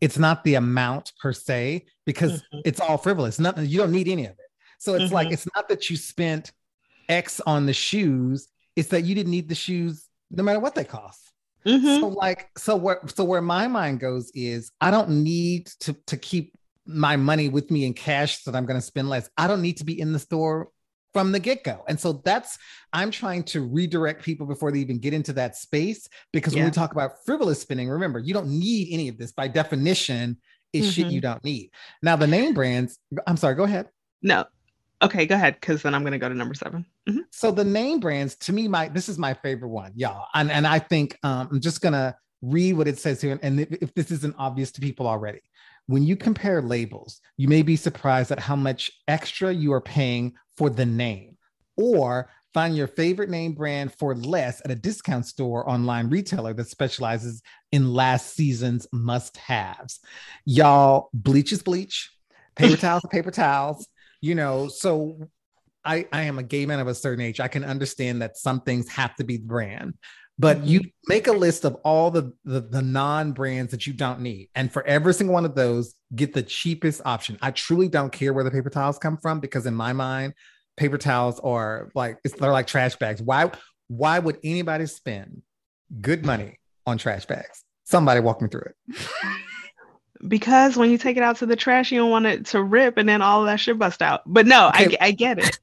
it's 0.00 0.16
not 0.16 0.44
the 0.44 0.54
amount 0.54 1.10
per 1.20 1.32
se 1.32 1.86
because 2.06 2.34
mm-hmm. 2.34 2.60
it's 2.64 2.78
all 2.78 2.98
frivolous. 2.98 3.40
Nothing 3.40 3.66
you 3.66 3.78
don't 3.78 3.90
need 3.90 4.06
any 4.06 4.26
of 4.26 4.30
it. 4.30 4.50
So 4.78 4.94
it's 4.94 5.06
mm-hmm. 5.06 5.14
like 5.14 5.32
it's 5.32 5.48
not 5.56 5.68
that 5.68 5.90
you 5.90 5.96
spent 5.96 6.52
x 7.08 7.40
on 7.40 7.66
the 7.66 7.72
shoes 7.72 8.46
it's 8.76 8.90
that 8.90 9.02
you 9.02 9.16
didn't 9.16 9.32
need 9.32 9.48
the 9.48 9.56
shoes 9.56 10.06
no 10.30 10.44
matter 10.44 10.60
what 10.60 10.76
they 10.76 10.84
cost 10.84 11.31
mm-hmm. 11.66 12.00
so 12.00 12.08
like 12.08 12.48
so 12.56 12.76
where 12.76 13.00
so 13.06 13.24
where 13.24 13.42
my 13.42 13.66
mind 13.66 14.00
goes 14.00 14.30
is 14.34 14.70
i 14.80 14.90
don't 14.90 15.08
need 15.08 15.66
to 15.80 15.94
to 16.06 16.16
keep 16.16 16.52
my 16.86 17.16
money 17.16 17.48
with 17.48 17.70
me 17.70 17.84
in 17.84 17.94
cash 17.94 18.42
that 18.44 18.54
I'm 18.54 18.66
going 18.66 18.78
to 18.78 18.84
spend 18.84 19.08
less. 19.08 19.28
I 19.36 19.46
don't 19.46 19.62
need 19.62 19.76
to 19.78 19.84
be 19.84 19.98
in 19.98 20.12
the 20.12 20.18
store 20.18 20.68
from 21.12 21.32
the 21.32 21.38
get 21.38 21.62
go. 21.62 21.84
And 21.88 22.00
so 22.00 22.22
that's, 22.24 22.58
I'm 22.92 23.10
trying 23.10 23.44
to 23.44 23.62
redirect 23.62 24.22
people 24.22 24.46
before 24.46 24.72
they 24.72 24.78
even 24.78 24.98
get 24.98 25.12
into 25.12 25.32
that 25.34 25.56
space. 25.56 26.08
Because 26.32 26.54
yeah. 26.54 26.60
when 26.60 26.70
we 26.70 26.74
talk 26.74 26.92
about 26.92 27.24
frivolous 27.24 27.60
spending, 27.60 27.88
remember, 27.88 28.18
you 28.18 28.34
don't 28.34 28.48
need 28.48 28.88
any 28.90 29.08
of 29.08 29.18
this 29.18 29.32
by 29.32 29.48
definition, 29.48 30.38
is 30.72 30.86
mm-hmm. 30.86 30.90
shit 30.92 31.12
you 31.12 31.20
don't 31.20 31.44
need. 31.44 31.70
Now, 32.02 32.16
the 32.16 32.26
name 32.26 32.54
brands, 32.54 32.98
I'm 33.26 33.36
sorry, 33.36 33.54
go 33.54 33.64
ahead. 33.64 33.88
No. 34.22 34.46
Okay, 35.02 35.26
go 35.26 35.34
ahead, 35.34 35.56
because 35.60 35.82
then 35.82 35.94
I'm 35.94 36.02
going 36.02 36.12
to 36.12 36.18
go 36.18 36.28
to 36.28 36.34
number 36.34 36.54
7 36.54 36.86
mm-hmm. 37.08 37.18
So 37.30 37.50
the 37.50 37.64
name 37.64 37.98
brands, 37.98 38.36
to 38.36 38.52
me, 38.52 38.68
my 38.68 38.88
this 38.88 39.08
is 39.08 39.18
my 39.18 39.34
favorite 39.34 39.70
one, 39.70 39.92
y'all. 39.96 40.26
And, 40.34 40.50
and 40.50 40.66
I 40.66 40.78
think 40.78 41.18
um, 41.22 41.48
I'm 41.50 41.60
just 41.60 41.80
going 41.80 41.94
to 41.94 42.14
read 42.40 42.74
what 42.74 42.88
it 42.88 42.98
says 42.98 43.20
here. 43.20 43.38
And 43.42 43.60
if, 43.60 43.92
this 43.94 44.10
isn't 44.10 44.34
obvious 44.38 44.70
to 44.72 44.80
people 44.80 45.06
already, 45.06 45.40
when 45.86 46.02
you 46.04 46.16
compare 46.16 46.62
labels, 46.62 47.20
you 47.36 47.48
may 47.48 47.62
be 47.62 47.76
surprised 47.76 48.30
at 48.30 48.38
how 48.38 48.56
much 48.56 48.90
extra 49.08 49.52
you 49.52 49.72
are 49.72 49.80
paying 49.80 50.34
for 50.56 50.70
the 50.70 50.86
name, 50.86 51.36
or 51.76 52.30
find 52.54 52.76
your 52.76 52.86
favorite 52.86 53.30
name 53.30 53.54
brand 53.54 53.92
for 53.94 54.14
less 54.14 54.60
at 54.64 54.70
a 54.70 54.74
discount 54.74 55.26
store 55.26 55.68
online 55.68 56.10
retailer 56.10 56.52
that 56.52 56.68
specializes 56.68 57.42
in 57.72 57.92
last 57.92 58.34
season's 58.34 58.86
must 58.92 59.36
haves. 59.38 60.00
Y'all, 60.44 61.08
bleach 61.14 61.50
is 61.50 61.62
bleach, 61.62 62.10
paper 62.54 62.76
towels 62.76 63.04
are 63.04 63.08
paper 63.08 63.30
towels, 63.30 63.88
you 64.22 64.34
know. 64.34 64.68
So 64.68 65.28
I, 65.84 66.06
I 66.12 66.22
am 66.22 66.38
a 66.38 66.42
gay 66.42 66.64
man 66.64 66.80
of 66.80 66.88
a 66.88 66.94
certain 66.94 67.22
age. 67.22 67.40
I 67.40 67.48
can 67.48 67.64
understand 67.64 68.22
that 68.22 68.38
some 68.38 68.62
things 68.62 68.88
have 68.88 69.14
to 69.16 69.24
be 69.24 69.36
brand, 69.36 69.94
but 70.38 70.64
you 70.64 70.80
mm-hmm. 70.80 70.88
make 71.08 71.26
a 71.26 71.32
list 71.32 71.64
of 71.64 71.76
all 71.84 72.10
the, 72.10 72.32
the, 72.44 72.60
the 72.60 72.82
non 72.82 73.32
brands 73.32 73.70
that 73.70 73.86
you 73.86 73.92
don't 73.92 74.20
need 74.20 74.48
and 74.54 74.72
for 74.72 74.84
every 74.86 75.14
single 75.14 75.34
one 75.34 75.44
of 75.44 75.54
those 75.54 75.94
get 76.14 76.32
the 76.32 76.42
cheapest 76.42 77.00
option 77.04 77.38
i 77.42 77.50
truly 77.50 77.88
don't 77.88 78.12
care 78.12 78.32
where 78.32 78.44
the 78.44 78.50
paper 78.50 78.70
towels 78.70 78.98
come 78.98 79.16
from 79.16 79.40
because 79.40 79.66
in 79.66 79.74
my 79.74 79.92
mind 79.92 80.32
paper 80.76 80.98
towels 80.98 81.38
are 81.40 81.90
like 81.94 82.18
it's 82.24 82.34
they're 82.34 82.52
like 82.52 82.66
trash 82.66 82.96
bags 82.96 83.22
why 83.22 83.50
why 83.88 84.18
would 84.18 84.38
anybody 84.42 84.86
spend 84.86 85.42
good 86.00 86.24
money 86.24 86.58
on 86.86 86.98
trash 86.98 87.26
bags 87.26 87.64
somebody 87.84 88.20
walk 88.20 88.40
me 88.40 88.48
through 88.48 88.66
it 88.88 88.96
because 90.26 90.76
when 90.76 90.90
you 90.90 90.98
take 90.98 91.16
it 91.16 91.22
out 91.22 91.36
to 91.36 91.46
the 91.46 91.56
trash, 91.56 91.90
you 91.90 91.98
don't 91.98 92.10
want 92.10 92.26
it 92.26 92.46
to 92.46 92.62
rip 92.62 92.96
and 92.96 93.08
then 93.08 93.22
all 93.22 93.44
that 93.44 93.56
shit 93.56 93.78
bust 93.78 94.02
out. 94.02 94.22
But 94.26 94.46
no, 94.46 94.68
okay. 94.68 94.96
I, 95.00 95.08
I 95.08 95.10
get 95.12 95.38
it. 95.38 95.58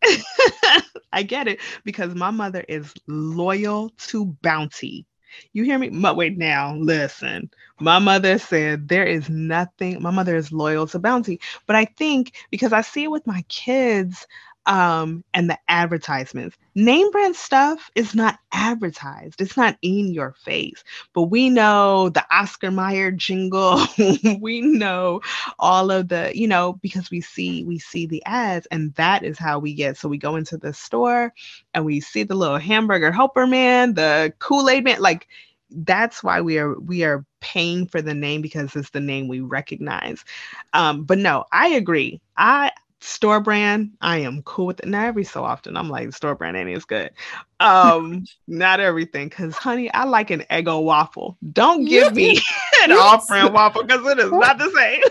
I 1.14 1.24
get 1.24 1.47
it 1.47 1.60
because 1.84 2.14
my 2.14 2.32
mother 2.32 2.64
is 2.68 2.93
loyal 3.07 3.91
to 4.07 4.26
Bounty. 4.41 5.05
You 5.53 5.64
hear 5.64 5.78
me? 5.78 5.89
But 5.89 6.16
wait, 6.16 6.38
now 6.38 6.76
listen. 6.76 7.49
My 7.80 7.99
mother 7.99 8.38
said 8.38 8.89
there 8.89 9.05
is 9.05 9.30
nothing. 9.30 10.01
My 10.01 10.12
mother 10.12 10.36
is 10.36 10.51
loyal 10.51 10.88
to 10.88 10.99
Bounty, 10.99 11.39
but 11.66 11.76
I 11.76 11.86
think 11.86 12.34
because 12.51 12.74
I 12.74 12.82
see 12.82 13.05
it 13.05 13.12
with 13.12 13.26
my 13.26 13.43
kids, 13.47 14.28
um, 14.66 15.24
and 15.34 15.49
the 15.49 15.57
advertisements. 15.68 16.57
Name 16.76 17.10
brand 17.12 17.36
stuff 17.36 17.89
is 17.95 18.14
not 18.14 18.38
advertised, 18.53 19.41
it's 19.41 19.57
not 19.57 19.78
in 19.82 20.14
your 20.14 20.34
face. 20.34 20.84
But 21.14 21.24
we 21.24 21.49
know 21.49 22.10
the 22.10 22.26
Oscar 22.32 22.72
Mayer 22.72 23.12
jingle, 23.12 23.82
we 24.39 24.62
know 24.62 25.22
all 25.57 25.91
of 25.91 26.10
the, 26.10 26.32
you 26.36 26.47
know, 26.47 26.74
because 26.82 27.10
we 27.10 27.22
see 27.22 27.64
we 27.64 27.80
see 27.80 28.05
the 28.05 28.24
ads, 28.26 28.68
and 28.68 28.93
that 28.95 29.24
is 29.24 29.38
how 29.38 29.60
we 29.60 29.74
get. 29.74 29.97
So 29.97 30.07
we 30.07 30.18
go 30.18 30.36
into 30.36 30.57
the 30.57 30.74
store 30.74 31.34
and 31.74 31.86
we 31.86 31.99
see 31.99 32.24
the 32.24 32.36
little 32.36 32.57
hamburger 32.57 33.12
helper 33.12 33.47
man, 33.47 33.95
the 33.95 34.34
Kool-Aid 34.39 34.84
man, 34.84 35.01
like 35.01 35.28
that's 35.72 36.24
why 36.24 36.41
we 36.41 36.57
are 36.57 36.80
we 36.80 37.03
are 37.03 37.26
paying 37.41 37.86
for 37.86 38.01
the 38.01 38.14
name 38.14 38.41
because 38.41 38.76
it's 38.76 38.89
the 38.89 38.99
name 38.99 39.28
we 39.28 39.39
recognize 39.39 40.26
um, 40.74 41.03
but 41.03 41.18
no 41.18 41.45
i 41.51 41.68
agree 41.70 42.20
i 42.38 42.72
store 43.01 43.39
brand, 43.39 43.91
I 44.01 44.19
am 44.19 44.41
cool 44.43 44.67
with 44.67 44.80
it. 44.80 44.88
Not 44.88 45.05
every 45.05 45.23
so 45.23 45.43
often, 45.43 45.77
I'm 45.77 45.89
like, 45.89 46.13
store 46.13 46.35
brand 46.35 46.57
ain't 46.57 46.69
as 46.69 46.85
good. 46.85 47.11
Um, 47.59 48.26
not 48.47 48.80
everything, 48.80 49.30
because 49.30 49.55
honey, 49.55 49.91
I 49.93 50.03
like 50.05 50.30
an 50.31 50.45
Eggo 50.51 50.84
waffle. 50.84 51.38
Don't 51.51 51.85
give 51.85 52.13
me 52.15 52.39
an 52.84 52.91
off 52.91 53.27
brand 53.27 53.53
waffle 53.53 53.84
because 53.84 54.05
it 54.05 54.19
is 54.19 54.31
not 54.31 54.57
the 54.57 54.69
same. 54.77 55.01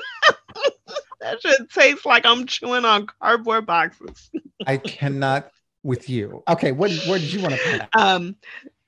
that 1.20 1.40
should 1.40 1.70
taste 1.70 2.05
like 2.06 2.27
I'm 2.27 2.47
chewing 2.47 2.85
on 2.85 3.06
cardboard 3.20 3.66
boxes. 3.66 4.31
I 4.66 4.77
cannot 4.77 5.51
with 5.82 6.09
you. 6.09 6.43
Okay, 6.48 6.73
what 6.73 6.90
where 7.06 7.19
did 7.19 7.32
you 7.32 7.40
want 7.43 7.55
to 7.55 7.78
put 7.78 7.89
Um, 7.94 8.36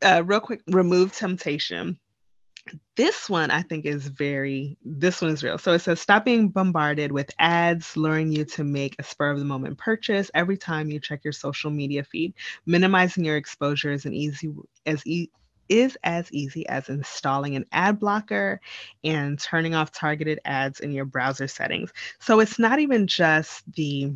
uh, 0.02 0.22
real 0.24 0.40
quick, 0.40 0.62
remove 0.68 1.12
temptation 1.14 1.98
this 3.00 3.30
one 3.30 3.50
I 3.50 3.62
think 3.62 3.86
is 3.86 4.08
very, 4.08 4.76
this 4.84 5.22
one 5.22 5.30
is 5.30 5.42
real. 5.42 5.56
So 5.56 5.72
it 5.72 5.78
says, 5.78 6.00
stop 6.00 6.22
being 6.22 6.50
bombarded 6.50 7.10
with 7.12 7.30
ads 7.38 7.96
luring 7.96 8.30
you 8.30 8.44
to 8.44 8.62
make 8.62 8.94
a 8.98 9.02
spur 9.02 9.30
of 9.30 9.38
the 9.38 9.44
moment 9.46 9.78
purchase 9.78 10.30
every 10.34 10.58
time 10.58 10.90
you 10.90 11.00
check 11.00 11.24
your 11.24 11.32
social 11.32 11.70
media 11.70 12.04
feed. 12.04 12.34
Minimizing 12.66 13.24
your 13.24 13.38
exposure 13.38 13.90
is 13.90 14.04
an 14.04 14.12
easy, 14.12 14.50
as 14.84 15.02
is 15.70 15.96
as 16.04 16.30
easy 16.30 16.68
as 16.68 16.90
installing 16.90 17.56
an 17.56 17.64
ad 17.72 17.98
blocker 17.98 18.60
and 19.02 19.38
turning 19.38 19.74
off 19.74 19.92
targeted 19.92 20.38
ads 20.44 20.80
in 20.80 20.92
your 20.92 21.06
browser 21.06 21.48
settings. 21.48 21.90
So 22.18 22.40
it's 22.40 22.58
not 22.58 22.80
even 22.80 23.06
just 23.06 23.62
the 23.76 24.12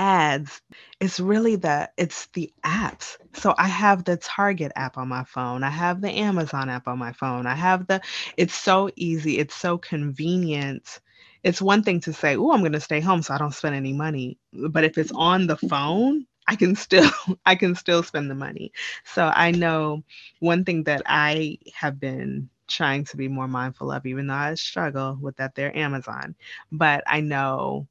ads 0.00 0.62
it's 1.00 1.20
really 1.20 1.56
the 1.56 1.90
it's 1.98 2.26
the 2.28 2.52
apps 2.64 3.18
so 3.34 3.54
i 3.58 3.68
have 3.68 4.04
the 4.04 4.16
target 4.16 4.72
app 4.76 4.96
on 4.98 5.08
my 5.08 5.24
phone 5.24 5.62
i 5.62 5.70
have 5.70 6.00
the 6.00 6.10
amazon 6.10 6.70
app 6.70 6.88
on 6.88 6.98
my 6.98 7.12
phone 7.12 7.46
i 7.46 7.54
have 7.54 7.86
the 7.86 8.00
it's 8.36 8.54
so 8.54 8.90
easy 8.96 9.38
it's 9.38 9.54
so 9.54 9.78
convenient 9.78 11.00
it's 11.44 11.62
one 11.62 11.82
thing 11.82 12.00
to 12.00 12.12
say, 12.12 12.36
"Oh, 12.36 12.52
I'm 12.52 12.60
going 12.60 12.72
to 12.72 12.80
stay 12.80 13.00
home 13.00 13.22
so 13.22 13.34
I 13.34 13.38
don't 13.38 13.54
spend 13.54 13.74
any 13.74 13.92
money." 13.92 14.38
But 14.52 14.84
if 14.84 14.98
it's 14.98 15.12
on 15.14 15.46
the 15.46 15.56
phone, 15.56 16.26
I 16.46 16.56
can 16.56 16.76
still 16.76 17.10
I 17.46 17.54
can 17.56 17.74
still 17.74 18.02
spend 18.02 18.30
the 18.30 18.34
money. 18.34 18.72
So 19.04 19.30
I 19.34 19.52
know 19.52 20.04
one 20.40 20.64
thing 20.64 20.84
that 20.84 21.02
I 21.06 21.58
have 21.74 21.98
been 22.00 22.50
trying 22.68 23.04
to 23.06 23.16
be 23.16 23.28
more 23.28 23.48
mindful 23.48 23.90
of, 23.90 24.06
even 24.06 24.26
though 24.26 24.34
I 24.34 24.54
struggle 24.54 25.18
with 25.20 25.36
that 25.36 25.54
there 25.54 25.76
Amazon. 25.76 26.34
But 26.72 27.04
I 27.06 27.20
know 27.20 27.88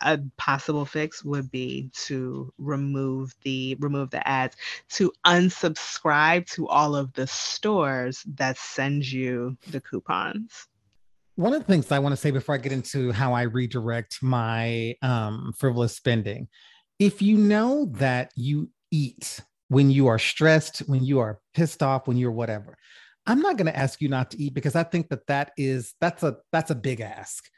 a 0.00 0.18
possible 0.36 0.84
fix 0.84 1.24
would 1.24 1.50
be 1.50 1.90
to 1.92 2.52
remove 2.58 3.34
the 3.42 3.76
remove 3.80 4.10
the 4.10 4.26
ads 4.26 4.56
to 4.90 5.12
unsubscribe 5.26 6.48
to 6.50 6.68
all 6.68 6.94
of 6.96 7.12
the 7.14 7.26
stores 7.26 8.22
that 8.34 8.56
send 8.58 9.10
you 9.10 9.56
the 9.68 9.80
coupons. 9.80 10.68
One 11.36 11.52
of 11.52 11.60
the 11.60 11.66
things 11.66 11.92
i 11.92 11.98
want 11.98 12.12
to 12.12 12.16
say 12.16 12.30
before 12.30 12.54
i 12.54 12.58
get 12.58 12.72
into 12.72 13.12
how 13.12 13.34
i 13.34 13.42
redirect 13.42 14.22
my 14.22 14.96
um, 15.02 15.52
frivolous 15.56 15.94
spending 15.94 16.48
if 16.98 17.20
you 17.20 17.36
know 17.36 17.90
that 17.92 18.32
you 18.36 18.70
eat 18.90 19.40
when 19.68 19.90
you 19.90 20.06
are 20.06 20.18
stressed 20.18 20.78
when 20.80 21.04
you 21.04 21.18
are 21.18 21.40
pissed 21.52 21.82
off 21.82 22.08
when 22.08 22.16
you're 22.16 22.32
whatever 22.32 22.78
i'm 23.26 23.40
not 23.40 23.58
going 23.58 23.66
to 23.66 23.76
ask 23.76 24.00
you 24.00 24.08
not 24.08 24.30
to 24.30 24.42
eat 24.42 24.54
because 24.54 24.74
i 24.74 24.82
think 24.82 25.10
that 25.10 25.26
that 25.26 25.52
is 25.58 25.94
that's 26.00 26.22
a 26.22 26.38
that's 26.52 26.70
a 26.70 26.74
big 26.74 27.02
ask 27.02 27.50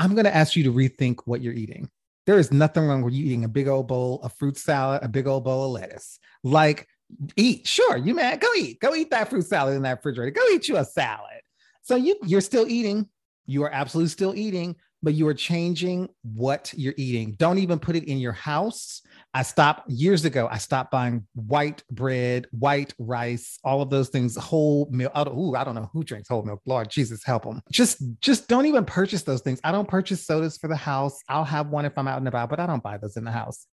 I'm 0.00 0.14
going 0.14 0.24
to 0.24 0.34
ask 0.34 0.56
you 0.56 0.64
to 0.64 0.72
rethink 0.72 1.20
what 1.26 1.42
you're 1.42 1.52
eating. 1.52 1.90
There 2.26 2.38
is 2.38 2.50
nothing 2.50 2.86
wrong 2.86 3.02
with 3.02 3.12
you 3.12 3.26
eating 3.26 3.44
a 3.44 3.48
big 3.48 3.68
old 3.68 3.86
bowl 3.86 4.20
of 4.22 4.32
fruit 4.32 4.56
salad, 4.56 5.02
a 5.02 5.08
big 5.08 5.26
old 5.26 5.44
bowl 5.44 5.66
of 5.66 5.72
lettuce. 5.72 6.18
Like, 6.42 6.88
eat, 7.36 7.66
sure, 7.66 7.98
you 7.98 8.14
man, 8.14 8.38
go 8.38 8.48
eat, 8.56 8.80
go 8.80 8.94
eat 8.94 9.10
that 9.10 9.28
fruit 9.28 9.44
salad 9.44 9.76
in 9.76 9.82
that 9.82 9.98
refrigerator. 9.98 10.30
Go 10.30 10.42
eat 10.52 10.68
you 10.68 10.78
a 10.78 10.84
salad. 10.84 11.40
So 11.82 11.96
you 11.96 12.16
you're 12.24 12.40
still 12.40 12.66
eating. 12.66 13.08
You 13.46 13.64
are 13.64 13.70
absolutely 13.70 14.10
still 14.10 14.34
eating, 14.34 14.76
but 15.02 15.14
you 15.14 15.26
are 15.28 15.34
changing 15.34 16.08
what 16.22 16.72
you're 16.76 16.94
eating. 16.96 17.34
Don't 17.38 17.58
even 17.58 17.78
put 17.78 17.96
it 17.96 18.04
in 18.04 18.18
your 18.18 18.32
house. 18.32 19.02
I 19.32 19.42
stopped 19.42 19.88
years 19.88 20.24
ago. 20.24 20.48
I 20.50 20.58
stopped 20.58 20.90
buying 20.90 21.26
white 21.34 21.82
bread, 21.90 22.46
white 22.50 22.92
rice, 22.98 23.58
all 23.64 23.80
of 23.80 23.90
those 23.90 24.08
things, 24.08 24.36
whole 24.36 24.88
milk. 24.90 25.12
Ooh, 25.28 25.54
I 25.54 25.64
don't 25.64 25.74
know 25.74 25.88
who 25.92 26.02
drinks 26.02 26.28
whole 26.28 26.42
milk. 26.42 26.60
Lord 26.66 26.90
Jesus, 26.90 27.24
help 27.24 27.44
them. 27.44 27.62
Just, 27.70 28.02
just 28.20 28.48
don't 28.48 28.66
even 28.66 28.84
purchase 28.84 29.22
those 29.22 29.40
things. 29.40 29.60
I 29.64 29.72
don't 29.72 29.88
purchase 29.88 30.26
sodas 30.26 30.58
for 30.58 30.68
the 30.68 30.76
house. 30.76 31.18
I'll 31.28 31.44
have 31.44 31.68
one 31.68 31.84
if 31.84 31.96
I'm 31.96 32.08
out 32.08 32.18
and 32.18 32.28
about, 32.28 32.50
but 32.50 32.60
I 32.60 32.66
don't 32.66 32.82
buy 32.82 32.98
those 32.98 33.16
in 33.16 33.24
the 33.24 33.30
house. 33.30 33.66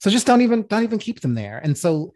So 0.00 0.10
just 0.10 0.26
don't 0.26 0.42
even, 0.42 0.62
don't 0.66 0.84
even 0.84 0.98
keep 0.98 1.20
them 1.20 1.34
there. 1.34 1.58
And 1.58 1.76
so 1.76 2.12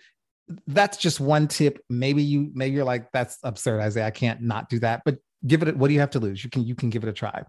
that's 0.67 0.99
just 0.99 1.19
one 1.19 1.49
tip. 1.49 1.83
Maybe 1.89 2.23
you, 2.23 2.51
maybe 2.53 2.77
you're 2.77 2.85
like, 2.85 3.11
that's 3.13 3.39
absurd, 3.43 3.81
Isaiah. 3.81 4.07
I 4.07 4.11
can't 4.11 4.43
not 4.43 4.69
do 4.69 4.79
that. 4.81 5.03
But 5.05 5.17
give 5.47 5.63
it. 5.63 5.77
What 5.77 5.89
do 5.89 5.95
you 5.95 6.01
have 6.01 6.11
to 6.11 6.21
lose? 6.21 6.45
You 6.45 6.51
can, 6.51 6.65
you 6.65 6.75
can 6.75 6.91
give 6.91 7.03
it 7.03 7.09
a 7.09 7.13
try. 7.13 7.43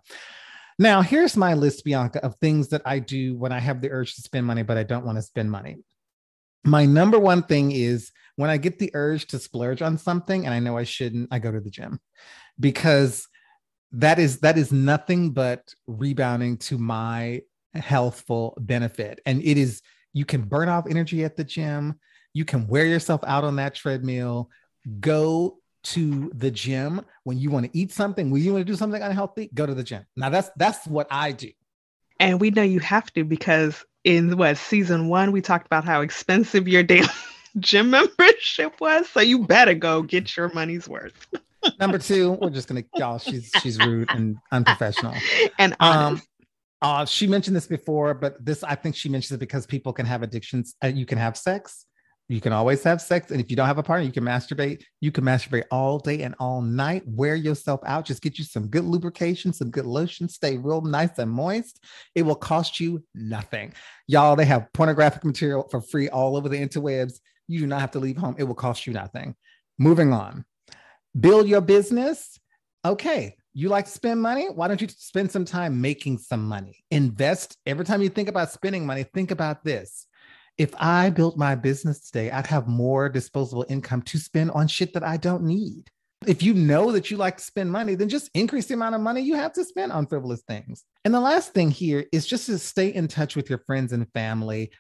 Now, 0.79 1.01
here's 1.01 1.37
my 1.37 1.53
list, 1.53 1.83
Bianca, 1.83 2.23
of 2.23 2.35
things 2.35 2.69
that 2.69 2.81
I 2.85 2.99
do 2.99 3.35
when 3.35 3.51
I 3.51 3.59
have 3.59 3.81
the 3.81 3.91
urge 3.91 4.15
to 4.15 4.21
spend 4.21 4.45
money, 4.45 4.63
but 4.63 4.77
I 4.77 4.83
don't 4.83 5.05
want 5.05 5.17
to 5.17 5.21
spend 5.21 5.51
money. 5.51 5.77
My 6.63 6.85
number 6.85 7.19
one 7.19 7.43
thing 7.43 7.71
is 7.71 8.11
when 8.35 8.49
I 8.49 8.57
get 8.57 8.79
the 8.79 8.91
urge 8.93 9.27
to 9.27 9.39
splurge 9.39 9.81
on 9.81 9.97
something 9.97 10.45
and 10.45 10.53
I 10.53 10.59
know 10.59 10.77
I 10.77 10.83
shouldn't, 10.83 11.29
I 11.31 11.39
go 11.39 11.51
to 11.51 11.59
the 11.59 11.69
gym 11.69 11.99
because 12.59 13.27
that 13.91 14.17
is 14.17 14.39
that 14.39 14.57
is 14.57 14.71
nothing 14.71 15.31
but 15.31 15.73
rebounding 15.85 16.57
to 16.57 16.77
my 16.77 17.41
healthful 17.75 18.57
benefit. 18.59 19.19
And 19.25 19.43
it 19.43 19.57
is 19.57 19.81
you 20.13 20.25
can 20.25 20.43
burn 20.43 20.69
off 20.69 20.87
energy 20.89 21.23
at 21.23 21.35
the 21.35 21.43
gym, 21.43 21.99
you 22.33 22.45
can 22.45 22.67
wear 22.67 22.85
yourself 22.85 23.21
out 23.25 23.43
on 23.43 23.57
that 23.57 23.75
treadmill, 23.75 24.49
go 24.99 25.59
to 25.83 26.31
the 26.33 26.49
gym 26.49 27.01
when 27.23 27.37
you 27.37 27.49
want 27.49 27.65
to 27.65 27.77
eat 27.77 27.91
something, 27.91 28.31
when 28.31 28.41
you 28.41 28.53
want 28.53 28.65
to 28.65 28.71
do 28.71 28.77
something 28.77 29.01
unhealthy, 29.01 29.49
go 29.53 29.65
to 29.65 29.73
the 29.73 29.83
gym. 29.83 30.05
Now 30.15 30.29
that's 30.29 30.49
that's 30.57 30.87
what 30.87 31.07
I 31.11 31.31
do. 31.31 31.51
And 32.19 32.39
we 32.39 32.51
know 32.51 32.63
you 32.63 32.79
have 32.79 33.11
to 33.13 33.23
because 33.23 33.83
in 34.03 34.37
what 34.37 34.57
season 34.57 35.09
one 35.09 35.31
we 35.31 35.41
talked 35.41 35.65
about 35.65 35.85
how 35.85 36.01
expensive 36.01 36.67
your 36.67 36.83
damn 36.83 37.07
gym 37.59 37.89
membership 37.89 38.79
was. 38.79 39.09
So 39.09 39.19
you 39.19 39.45
better 39.45 39.73
go 39.73 40.01
get 40.01 40.35
your 40.35 40.51
money's 40.53 40.87
worth. 40.87 41.27
Number 41.79 41.97
two, 41.97 42.33
we're 42.33 42.49
just 42.49 42.67
gonna 42.67 42.83
y'all. 42.95 43.19
She's 43.19 43.51
she's 43.61 43.79
rude 43.79 44.09
and 44.11 44.37
unprofessional. 44.51 45.15
And 45.59 45.75
um, 45.79 46.21
uh, 46.81 47.05
she 47.05 47.27
mentioned 47.27 47.55
this 47.55 47.67
before, 47.67 48.13
but 48.13 48.43
this 48.43 48.63
I 48.63 48.75
think 48.75 48.95
she 48.95 49.07
mentions 49.07 49.31
it 49.31 49.39
because 49.39 49.65
people 49.65 49.93
can 49.93 50.05
have 50.05 50.23
addictions. 50.23 50.75
Uh, 50.83 50.87
you 50.87 51.05
can 51.05 51.17
have 51.17 51.37
sex 51.37 51.85
you 52.29 52.39
can 52.39 52.53
always 52.53 52.83
have 52.83 53.01
sex. 53.01 53.31
And 53.31 53.41
if 53.41 53.49
you 53.49 53.57
don't 53.57 53.67
have 53.67 53.77
a 53.77 53.83
partner, 53.83 54.05
you 54.05 54.11
can 54.11 54.23
masturbate. 54.23 54.83
You 55.01 55.11
can 55.11 55.25
masturbate 55.25 55.65
all 55.71 55.99
day 55.99 56.21
and 56.21 56.35
all 56.39 56.61
night. 56.61 57.03
Wear 57.05 57.35
yourself 57.35 57.81
out. 57.85 58.05
Just 58.05 58.21
get 58.21 58.37
you 58.37 58.45
some 58.45 58.67
good 58.67 58.85
lubrication, 58.85 59.51
some 59.51 59.69
good 59.69 59.85
lotion. 59.85 60.29
Stay 60.29 60.57
real 60.57 60.81
nice 60.81 61.17
and 61.17 61.29
moist. 61.29 61.83
It 62.15 62.23
will 62.23 62.35
cost 62.35 62.79
you 62.79 63.03
nothing. 63.13 63.73
Y'all, 64.07 64.35
they 64.35 64.45
have 64.45 64.71
pornographic 64.73 65.25
material 65.25 65.67
for 65.69 65.81
free 65.81 66.07
all 66.09 66.37
over 66.37 66.47
the 66.47 66.57
interwebs. 66.57 67.19
You 67.47 67.59
do 67.59 67.67
not 67.67 67.81
have 67.81 67.91
to 67.91 67.99
leave 67.99 68.17
home. 68.17 68.35
It 68.37 68.45
will 68.45 68.55
cost 68.55 68.87
you 68.87 68.93
nothing. 68.93 69.35
Moving 69.77 70.13
on. 70.13 70.45
Build 71.19 71.47
your 71.47 71.61
business. 71.61 72.39
Okay. 72.85 73.35
You 73.53 73.69
like 73.69 73.85
to 73.85 73.91
spend 73.91 74.21
money? 74.21 74.47
Why 74.47 74.67
don't 74.67 74.81
you 74.81 74.87
spend 74.87 75.29
some 75.29 75.45
time 75.45 75.81
making 75.81 76.19
some 76.19 76.47
money? 76.47 76.83
Invest. 76.89 77.57
Every 77.65 77.85
time 77.85 78.01
you 78.01 78.09
think 78.09 78.29
about 78.29 78.51
spending 78.51 78.85
money, 78.85 79.03
think 79.03 79.29
about 79.29 79.63
this 79.63 80.07
if 80.57 80.73
I 80.77 81.09
built 81.09 81.37
my 81.37 81.55
business 81.55 81.99
today, 81.99 82.29
I'd 82.31 82.47
have 82.47 82.67
more 82.67 83.09
disposable 83.09 83.65
income 83.69 84.01
to 84.03 84.17
spend 84.17 84.51
on 84.51 84.67
shit 84.67 84.93
that 84.93 85.03
I 85.03 85.17
don't 85.17 85.43
need. 85.43 85.89
If 86.27 86.41
you 86.41 86.53
know 86.53 86.91
that 86.91 87.11
you 87.11 87.17
like 87.17 87.37
to 87.37 87.43
spend 87.43 87.71
money, 87.71 87.95
then 87.95 88.07
just 88.07 88.29
increase 88.33 88.67
the 88.67 88.75
amount 88.75 88.95
of 88.95 89.01
money 89.01 89.21
you 89.21 89.35
have 89.35 89.51
to 89.53 89.65
spend 89.65 89.91
on 89.91 90.07
frivolous 90.07 90.41
things. 90.43 90.83
And 91.03 91.13
the 91.13 91.19
last 91.19 91.53
thing 91.53 91.69
here 91.69 92.05
is 92.13 92.25
just 92.25 92.45
to 92.45 92.57
stay 92.59 92.93
in 92.93 93.07
touch 93.07 93.35
with 93.35 93.49
your 93.49 93.59
friends 93.65 93.91
and 93.91 94.09
family. 94.13 94.71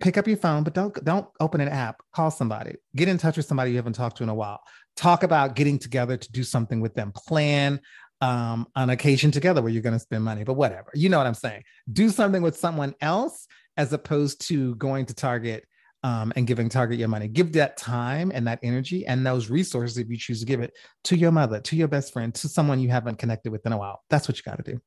Pick 0.00 0.18
up 0.18 0.26
your 0.26 0.36
phone, 0.36 0.62
but 0.62 0.74
don't 0.74 1.04
don't 1.04 1.26
open 1.40 1.60
an 1.60 1.68
app. 1.68 2.00
Call 2.14 2.30
somebody. 2.30 2.74
Get 2.96 3.08
in 3.08 3.18
touch 3.18 3.36
with 3.36 3.46
somebody 3.46 3.70
you 3.70 3.76
haven't 3.76 3.94
talked 3.94 4.16
to 4.18 4.22
in 4.22 4.28
a 4.28 4.34
while. 4.34 4.60
Talk 4.96 5.22
about 5.22 5.54
getting 5.54 5.78
together 5.78 6.16
to 6.16 6.32
do 6.32 6.42
something 6.42 6.80
with 6.80 6.94
them. 6.94 7.12
Plan 7.12 7.80
um, 8.20 8.66
an 8.76 8.90
occasion 8.90 9.30
together 9.30 9.62
where 9.62 9.72
you're 9.72 9.82
going 9.82 9.94
to 9.94 9.98
spend 9.98 10.24
money, 10.24 10.44
but 10.44 10.54
whatever. 10.54 10.90
You 10.94 11.08
know 11.08 11.18
what 11.18 11.26
I'm 11.26 11.34
saying. 11.34 11.62
Do 11.90 12.10
something 12.10 12.42
with 12.42 12.56
someone 12.56 12.94
else 13.00 13.46
as 13.80 13.94
opposed 13.94 14.46
to 14.46 14.74
going 14.74 15.06
to 15.06 15.14
Target 15.14 15.64
um, 16.02 16.34
and 16.36 16.46
giving 16.46 16.68
Target 16.68 16.98
your 16.98 17.08
money. 17.08 17.28
Give 17.28 17.50
that 17.54 17.78
time 17.78 18.30
and 18.34 18.46
that 18.46 18.58
energy 18.62 19.06
and 19.06 19.26
those 19.26 19.48
resources, 19.48 19.96
if 19.96 20.06
you 20.10 20.18
choose 20.18 20.40
to 20.40 20.46
give 20.46 20.60
it, 20.60 20.74
to 21.04 21.16
your 21.16 21.32
mother, 21.32 21.60
to 21.60 21.76
your 21.76 21.88
best 21.88 22.12
friend, 22.12 22.34
to 22.34 22.46
someone 22.46 22.78
you 22.78 22.90
haven't 22.90 23.16
connected 23.16 23.50
with 23.50 23.64
in 23.64 23.72
a 23.72 23.78
while. 23.78 24.02
That's 24.10 24.28
what 24.28 24.36
you 24.36 24.42
got 24.42 24.62
to 24.62 24.72
do. 24.72 24.80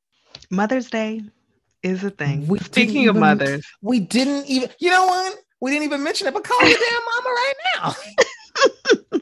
Mother's 0.48 0.88
Day 0.88 1.22
is 1.82 2.04
a 2.04 2.10
thing. 2.10 2.46
We 2.46 2.60
Speaking 2.60 3.02
even, 3.02 3.16
of 3.16 3.20
mothers, 3.20 3.66
we 3.82 3.98
didn't 3.98 4.46
even, 4.46 4.70
you 4.78 4.90
know 4.90 5.06
what? 5.06 5.38
We 5.60 5.72
didn't 5.72 5.86
even 5.86 6.04
mention 6.04 6.28
it, 6.28 6.34
but 6.34 6.44
call 6.44 6.60
your 6.62 6.78
damn 6.78 7.00
mama 7.16 7.30
right 7.30 7.54
now. 9.12 9.20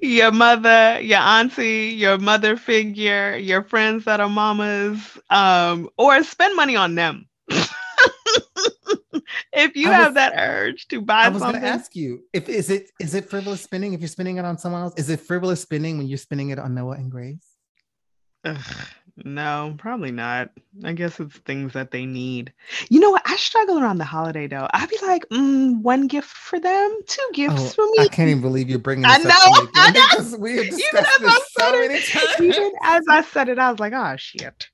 your 0.00 0.32
mother, 0.32 0.98
your 1.02 1.18
auntie, 1.18 1.94
your 1.94 2.16
mother 2.16 2.56
figure, 2.56 3.36
your 3.36 3.64
friends 3.64 4.06
that 4.06 4.20
are 4.20 4.30
mamas, 4.30 5.18
um, 5.28 5.90
or 5.98 6.22
spend 6.24 6.56
money 6.56 6.74
on 6.74 6.94
them 6.94 7.28
if 9.52 9.76
you 9.76 9.88
was, 9.88 9.96
have 9.96 10.14
that 10.14 10.34
urge 10.36 10.88
to 10.88 11.00
buy 11.00 11.24
I 11.24 11.28
was 11.28 11.42
going 11.42 11.60
to 11.60 11.66
ask 11.66 11.94
you 11.94 12.24
if 12.32 12.48
is 12.48 12.70
it 12.70 12.90
is 13.00 13.14
it 13.14 13.28
frivolous 13.28 13.62
spending 13.62 13.92
if 13.92 14.00
you're 14.00 14.08
spending 14.08 14.36
it 14.36 14.44
on 14.44 14.58
someone 14.58 14.82
else? 14.82 14.94
Is 14.96 15.10
it 15.10 15.20
frivolous 15.20 15.60
spending 15.60 15.98
when 15.98 16.06
you're 16.06 16.18
spending 16.18 16.50
it 16.50 16.58
on 16.58 16.74
Noah 16.74 16.94
and 16.94 17.10
Grace? 17.10 17.46
Ugh, 18.44 18.56
no, 19.24 19.74
probably 19.78 20.12
not. 20.12 20.50
I 20.84 20.92
guess 20.92 21.18
it's 21.18 21.36
things 21.38 21.72
that 21.72 21.90
they 21.90 22.06
need. 22.06 22.52
You 22.88 23.00
know 23.00 23.10
what? 23.10 23.22
I 23.24 23.36
struggle 23.36 23.78
around 23.78 23.98
the 23.98 24.04
holiday 24.04 24.46
though. 24.46 24.68
I'd 24.72 24.88
be 24.88 24.98
like, 25.02 25.28
mm, 25.30 25.80
one 25.82 26.06
gift 26.06 26.28
for 26.28 26.60
them, 26.60 26.98
two 27.06 27.28
gifts 27.32 27.54
oh, 27.58 27.68
for 27.68 27.86
me. 27.86 28.04
I 28.04 28.08
can't 28.08 28.28
even 28.28 28.42
believe 28.42 28.70
you're 28.70 28.78
bringing. 28.78 29.06
I 29.06 29.18
know. 29.18 29.32
I 29.74 29.90
know. 29.90 30.38
We 30.38 30.56
have 30.56 30.66
discussed 30.66 31.20
this 31.20 31.52
so 31.58 31.72
many 31.72 32.00
times. 32.02 32.40
Even 32.40 32.72
as 32.82 33.04
I 33.08 33.22
said 33.22 33.48
it, 33.48 33.58
I 33.58 33.70
was 33.70 33.80
like, 33.80 33.92
oh 33.92 34.14
shit. 34.16 34.68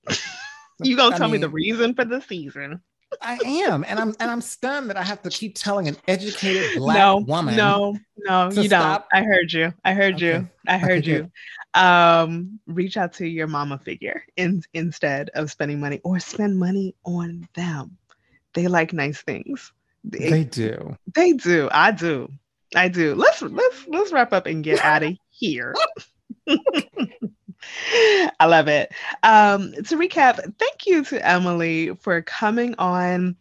you 0.83 0.97
gonna 0.97 1.15
I 1.15 1.19
tell 1.19 1.29
mean, 1.29 1.41
me 1.41 1.47
the 1.47 1.49
reason 1.49 1.95
for 1.95 2.05
the 2.05 2.21
season? 2.21 2.81
I 3.21 3.39
am, 3.45 3.85
and 3.87 3.99
I'm 3.99 4.15
and 4.21 4.31
I'm 4.31 4.41
stunned 4.41 4.91
that 4.91 4.97
I 4.97 5.03
have 5.03 5.23
to 5.23 5.31
keep 5.31 5.55
telling 5.55 5.89
an 5.89 5.97
educated 6.09 6.79
black 6.79 6.99
no, 6.99 7.19
woman. 7.19 7.57
No, 7.57 7.97
no, 8.19 8.51
you 8.51 8.65
stop. 8.65 9.09
don't. 9.13 9.23
I 9.23 9.25
heard 9.25 9.53
you. 9.53 9.73
I 9.85 9.95
heard 9.95 10.15
okay. 10.17 10.27
you. 10.27 10.49
I 10.67 10.79
heard 10.79 11.09
okay, 11.09 11.11
you. 11.11 11.31
Um, 11.81 12.61
reach 12.67 12.97
out 12.97 13.13
to 13.15 13.27
your 13.27 13.47
mama 13.47 13.79
figure 13.79 14.25
in, 14.37 14.63
instead 14.75 15.31
of 15.35 15.51
spending 15.51 15.81
money, 15.81 16.01
or 16.05 16.21
spend 16.21 16.59
money 16.59 16.95
on 17.05 17.49
them. 17.55 17.97
They 18.55 18.69
like 18.69 18.93
nice 18.93 19.21
things. 19.23 19.73
They, 20.05 20.31
they 20.31 20.45
do. 20.45 20.97
They 21.15 21.33
do. 21.33 21.69
I 21.73 21.91
do. 21.91 22.31
I 22.77 22.89
do. 22.89 23.15
Let's 23.15 23.43
let's 23.43 23.87
let's 23.89 24.13
wrap 24.13 24.33
up 24.33 24.47
and 24.47 24.63
get 24.63 24.81
out 24.85 25.03
of 25.03 25.17
here. 25.31 25.75
I 28.41 28.47
love 28.47 28.69
it. 28.69 28.93
Um, 29.23 29.73
to 29.73 29.97
recap, 29.97 30.37
thank 30.59 30.87
you 30.87 31.05
to 31.05 31.27
Emily 31.27 31.95
for 31.97 32.21
coming 32.23 32.75
on, 32.79 33.37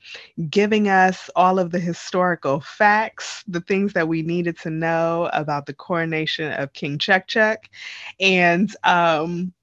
giving 0.49 0.87
us 0.87 1.29
all 1.35 1.59
of 1.59 1.71
the 1.71 1.79
historical 1.79 2.61
facts, 2.61 3.43
the 3.47 3.61
things 3.61 3.93
that 3.93 4.07
we 4.07 4.21
needed 4.21 4.57
to 4.59 4.69
know 4.69 5.29
about 5.33 5.65
the 5.65 5.73
coronation 5.73 6.51
of 6.53 6.73
King 6.73 6.97
Chuk. 6.97 7.65
And 8.19 8.73
um, 8.83 9.53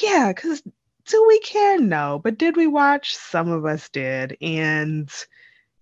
yeah, 0.00 0.32
because 0.34 0.62
do 1.06 1.24
we 1.26 1.40
care? 1.40 1.80
No. 1.80 2.20
But 2.22 2.38
did 2.38 2.56
we 2.56 2.66
watch? 2.66 3.16
Some 3.16 3.50
of 3.50 3.64
us 3.64 3.88
did. 3.88 4.36
And 4.40 5.10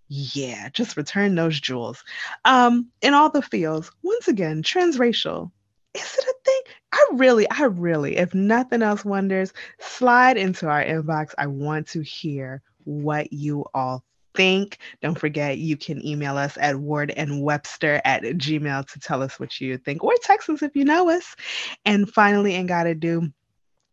yeah, 0.08 0.68
just 0.70 0.96
return 0.96 1.34
those 1.34 1.60
jewels. 1.60 2.02
Um, 2.44 2.88
in 3.02 3.14
all 3.14 3.30
the 3.30 3.42
Feels, 3.42 3.92
once 4.02 4.28
again, 4.28 4.62
transracial. 4.62 5.52
Is 5.94 6.16
it 6.18 6.24
a 6.24 6.34
thing? 6.44 6.60
I 6.92 7.06
really, 7.12 7.48
I 7.50 7.64
really, 7.64 8.16
if 8.16 8.34
nothing 8.34 8.82
else 8.82 9.04
wonders, 9.04 9.52
slide 9.80 10.36
into 10.36 10.68
our 10.68 10.84
inbox. 10.84 11.34
I 11.38 11.46
want 11.46 11.88
to 11.88 12.00
hear 12.00 12.62
what 12.84 13.32
you 13.32 13.64
all 13.74 14.04
think. 14.34 14.78
Don't 15.02 15.18
forget, 15.18 15.58
you 15.58 15.76
can 15.76 16.04
email 16.06 16.36
us 16.36 16.56
at 16.60 16.76
Ward 16.76 17.10
and 17.16 17.42
Webster 17.42 18.00
at 18.04 18.22
gmail 18.22 18.90
to 18.92 19.00
tell 19.00 19.22
us 19.22 19.40
what 19.40 19.60
you 19.60 19.78
think, 19.78 20.04
or 20.04 20.12
text 20.22 20.48
us 20.48 20.62
if 20.62 20.76
you 20.76 20.84
know 20.84 21.10
us. 21.10 21.34
And 21.84 22.08
finally, 22.08 22.54
and 22.54 22.68
gotta 22.68 22.94
do, 22.94 23.32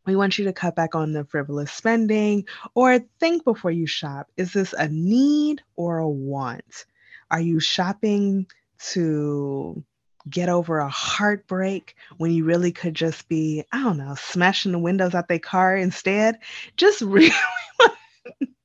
we 0.06 0.16
want 0.16 0.38
you 0.38 0.46
to 0.46 0.54
cut 0.54 0.76
back 0.76 0.96
on 0.96 1.12
the 1.12 1.26
frivolous 1.26 1.72
spending 1.72 2.46
or 2.76 3.00
think 3.20 3.44
before 3.44 3.72
you 3.72 3.88
shop. 3.88 4.28
Is 4.38 4.54
this 4.54 4.74
a 4.74 4.88
need 4.88 5.62
or 5.76 5.98
a 5.98 6.08
want? 6.08 6.86
Are 7.30 7.42
you 7.42 7.60
shopping 7.60 8.48
to 8.92 9.84
get 10.30 10.50
over 10.50 10.80
a 10.80 10.90
heartbreak 10.90 11.96
when 12.18 12.32
you 12.32 12.46
really 12.46 12.72
could 12.72 12.94
just 12.94 13.28
be, 13.30 13.64
I 13.72 13.84
don't 13.84 13.98
know, 13.98 14.16
smashing 14.16 14.72
the 14.72 14.80
windows 14.80 15.16
out 15.16 15.28
their 15.28 15.40
car 15.40 15.76
instead? 15.76 16.40
Just 16.78 17.02
really, 17.02 17.32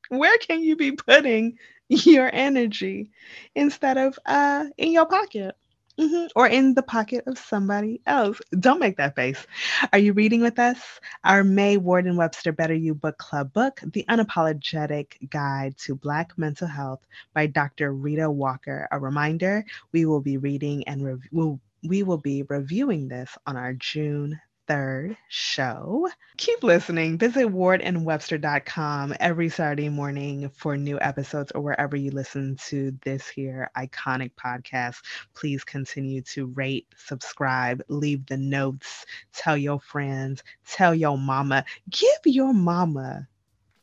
where 0.09 0.39
can 0.39 0.63
you 0.63 0.77
be 0.77 0.93
putting 0.93 1.59
your 1.89 2.31
energy 2.33 3.11
instead 3.55 3.99
of 3.99 4.19
uh, 4.27 4.67
in 4.77 4.93
your 4.93 5.07
pocket? 5.07 5.57
Mm-hmm. 6.01 6.27
Or 6.35 6.47
in 6.47 6.75
the 6.75 6.83
pocket 6.83 7.25
of 7.27 7.39
somebody 7.39 8.01
else. 8.07 8.41
Don't 8.59 8.81
make 8.81 8.97
that 8.97 9.15
face. 9.15 9.47
Are 9.93 9.99
you 9.99 10.15
reading 10.15 10.41
with 10.41 10.59
us? 10.59 10.79
Our 11.23 11.45
May 11.45 11.77
Ward 11.77 12.07
and 12.07 12.17
Webster 12.17 12.51
Better 12.51 12.75
You 12.75 12.95
Book 12.95 13.19
Club 13.19 13.53
book, 13.53 13.81
The 13.93 14.05
Unapologetic 14.09 15.31
Guide 15.31 15.77
to 15.79 15.95
Black 15.95 16.33
Mental 16.39 16.67
Health 16.67 17.07
by 17.35 17.47
Dr. 17.47 17.93
Rheeda 17.93 18.33
Walker. 18.33 18.89
A 18.91 18.99
reminder, 18.99 19.65
we 19.93 20.07
will 20.07 20.21
be 20.21 20.39
reading 20.39 20.83
and 20.89 21.05
rev- 21.05 21.29
we'll, 21.31 21.61
we 21.85 22.03
will 22.03 22.19
be 22.19 22.43
reviewing 22.45 23.09
this 23.09 23.37
on 23.47 23.57
our 23.57 23.75
June 23.75 24.41
third 24.67 25.17
show. 25.29 26.09
Keep 26.37 26.63
listening. 26.63 27.19
Visit 27.19 27.47
wardandwebster.com 27.49 29.15
every 29.21 29.49
Saturday 29.49 29.89
morning 29.89 30.51
for 30.55 30.77
new 30.77 30.99
episodes 31.01 31.53
or 31.53 31.61
wherever 31.61 31.97
you 31.97 32.11
listen 32.11 32.57
to 32.69 32.97
this 33.05 33.29
here 33.29 33.71
iconic 33.77 34.33
podcast. 34.35 35.03
Please 35.35 35.65
continue 35.65 36.23
to 36.23 36.47
rate, 36.47 36.87
subscribe, 36.97 37.83
leave 37.89 38.25
the 38.27 38.37
notes, 38.37 39.05
tell 39.33 39.57
your 39.57 39.81
friends, 39.81 40.43
tell 40.67 40.95
your 40.95 41.19
mama, 41.19 41.65
give 41.91 42.21
your 42.25 42.53
mama 42.53 43.29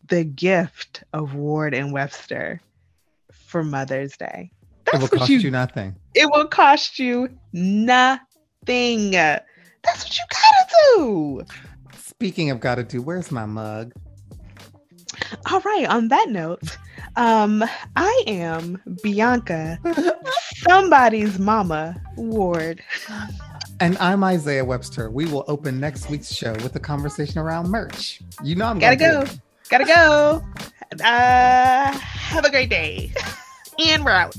the 0.08 0.24
gift 0.24 1.04
of 1.14 1.36
Ward 1.36 1.74
and 1.74 1.94
Webster 1.94 2.62
for 3.32 3.64
Mother's 3.64 4.18
Day. 4.18 4.52
That's 4.86 4.98
it 4.98 5.02
will 5.02 5.20
cost 5.20 5.30
you, 5.30 5.40
you 5.40 5.52
nothing. 5.52 5.96
It 6.16 6.30
will 6.32 6.48
cost 6.48 7.00
you 7.00 7.30
nothing. 7.54 9.12
That's 9.12 10.04
what 10.04 10.18
you 10.18 10.24
gotta 10.30 10.49
do. 10.96 11.44
Speaking 11.98 12.50
of 12.50 12.60
gotta 12.60 12.84
do, 12.84 13.02
where's 13.02 13.32
my 13.32 13.46
mug? 13.46 13.94
All 15.52 15.60
right, 15.62 15.86
on 15.88 16.08
that 16.10 16.30
note, 16.30 16.78
um, 17.16 17.64
I 17.96 18.24
am 18.28 18.82
Bianca, 19.04 19.80
somebody's 20.68 21.40
mama, 21.40 22.02
Ward. 22.18 22.82
And 23.80 23.98
I'm 24.00 24.24
Isaiah 24.24 24.66
Webster. 24.66 25.10
We 25.10 25.26
will 25.26 25.46
open 25.48 25.80
next 25.80 26.10
week's 26.10 26.34
show 26.34 26.54
with 26.54 26.76
a 26.76 26.80
conversation 26.80 27.40
around 27.40 27.70
merch. 27.70 28.22
You 28.44 28.56
know 28.56 28.66
I'm 28.66 28.80
gotta 28.80 28.96
go. 28.96 29.26
Gotta 29.70 29.86
go. 29.86 30.44
Uh, 31.04 31.92
have 31.94 32.44
a 32.44 32.50
great 32.50 32.70
day. 32.70 33.14
and 33.80 34.04
we're 34.04 34.12
out. 34.12 34.36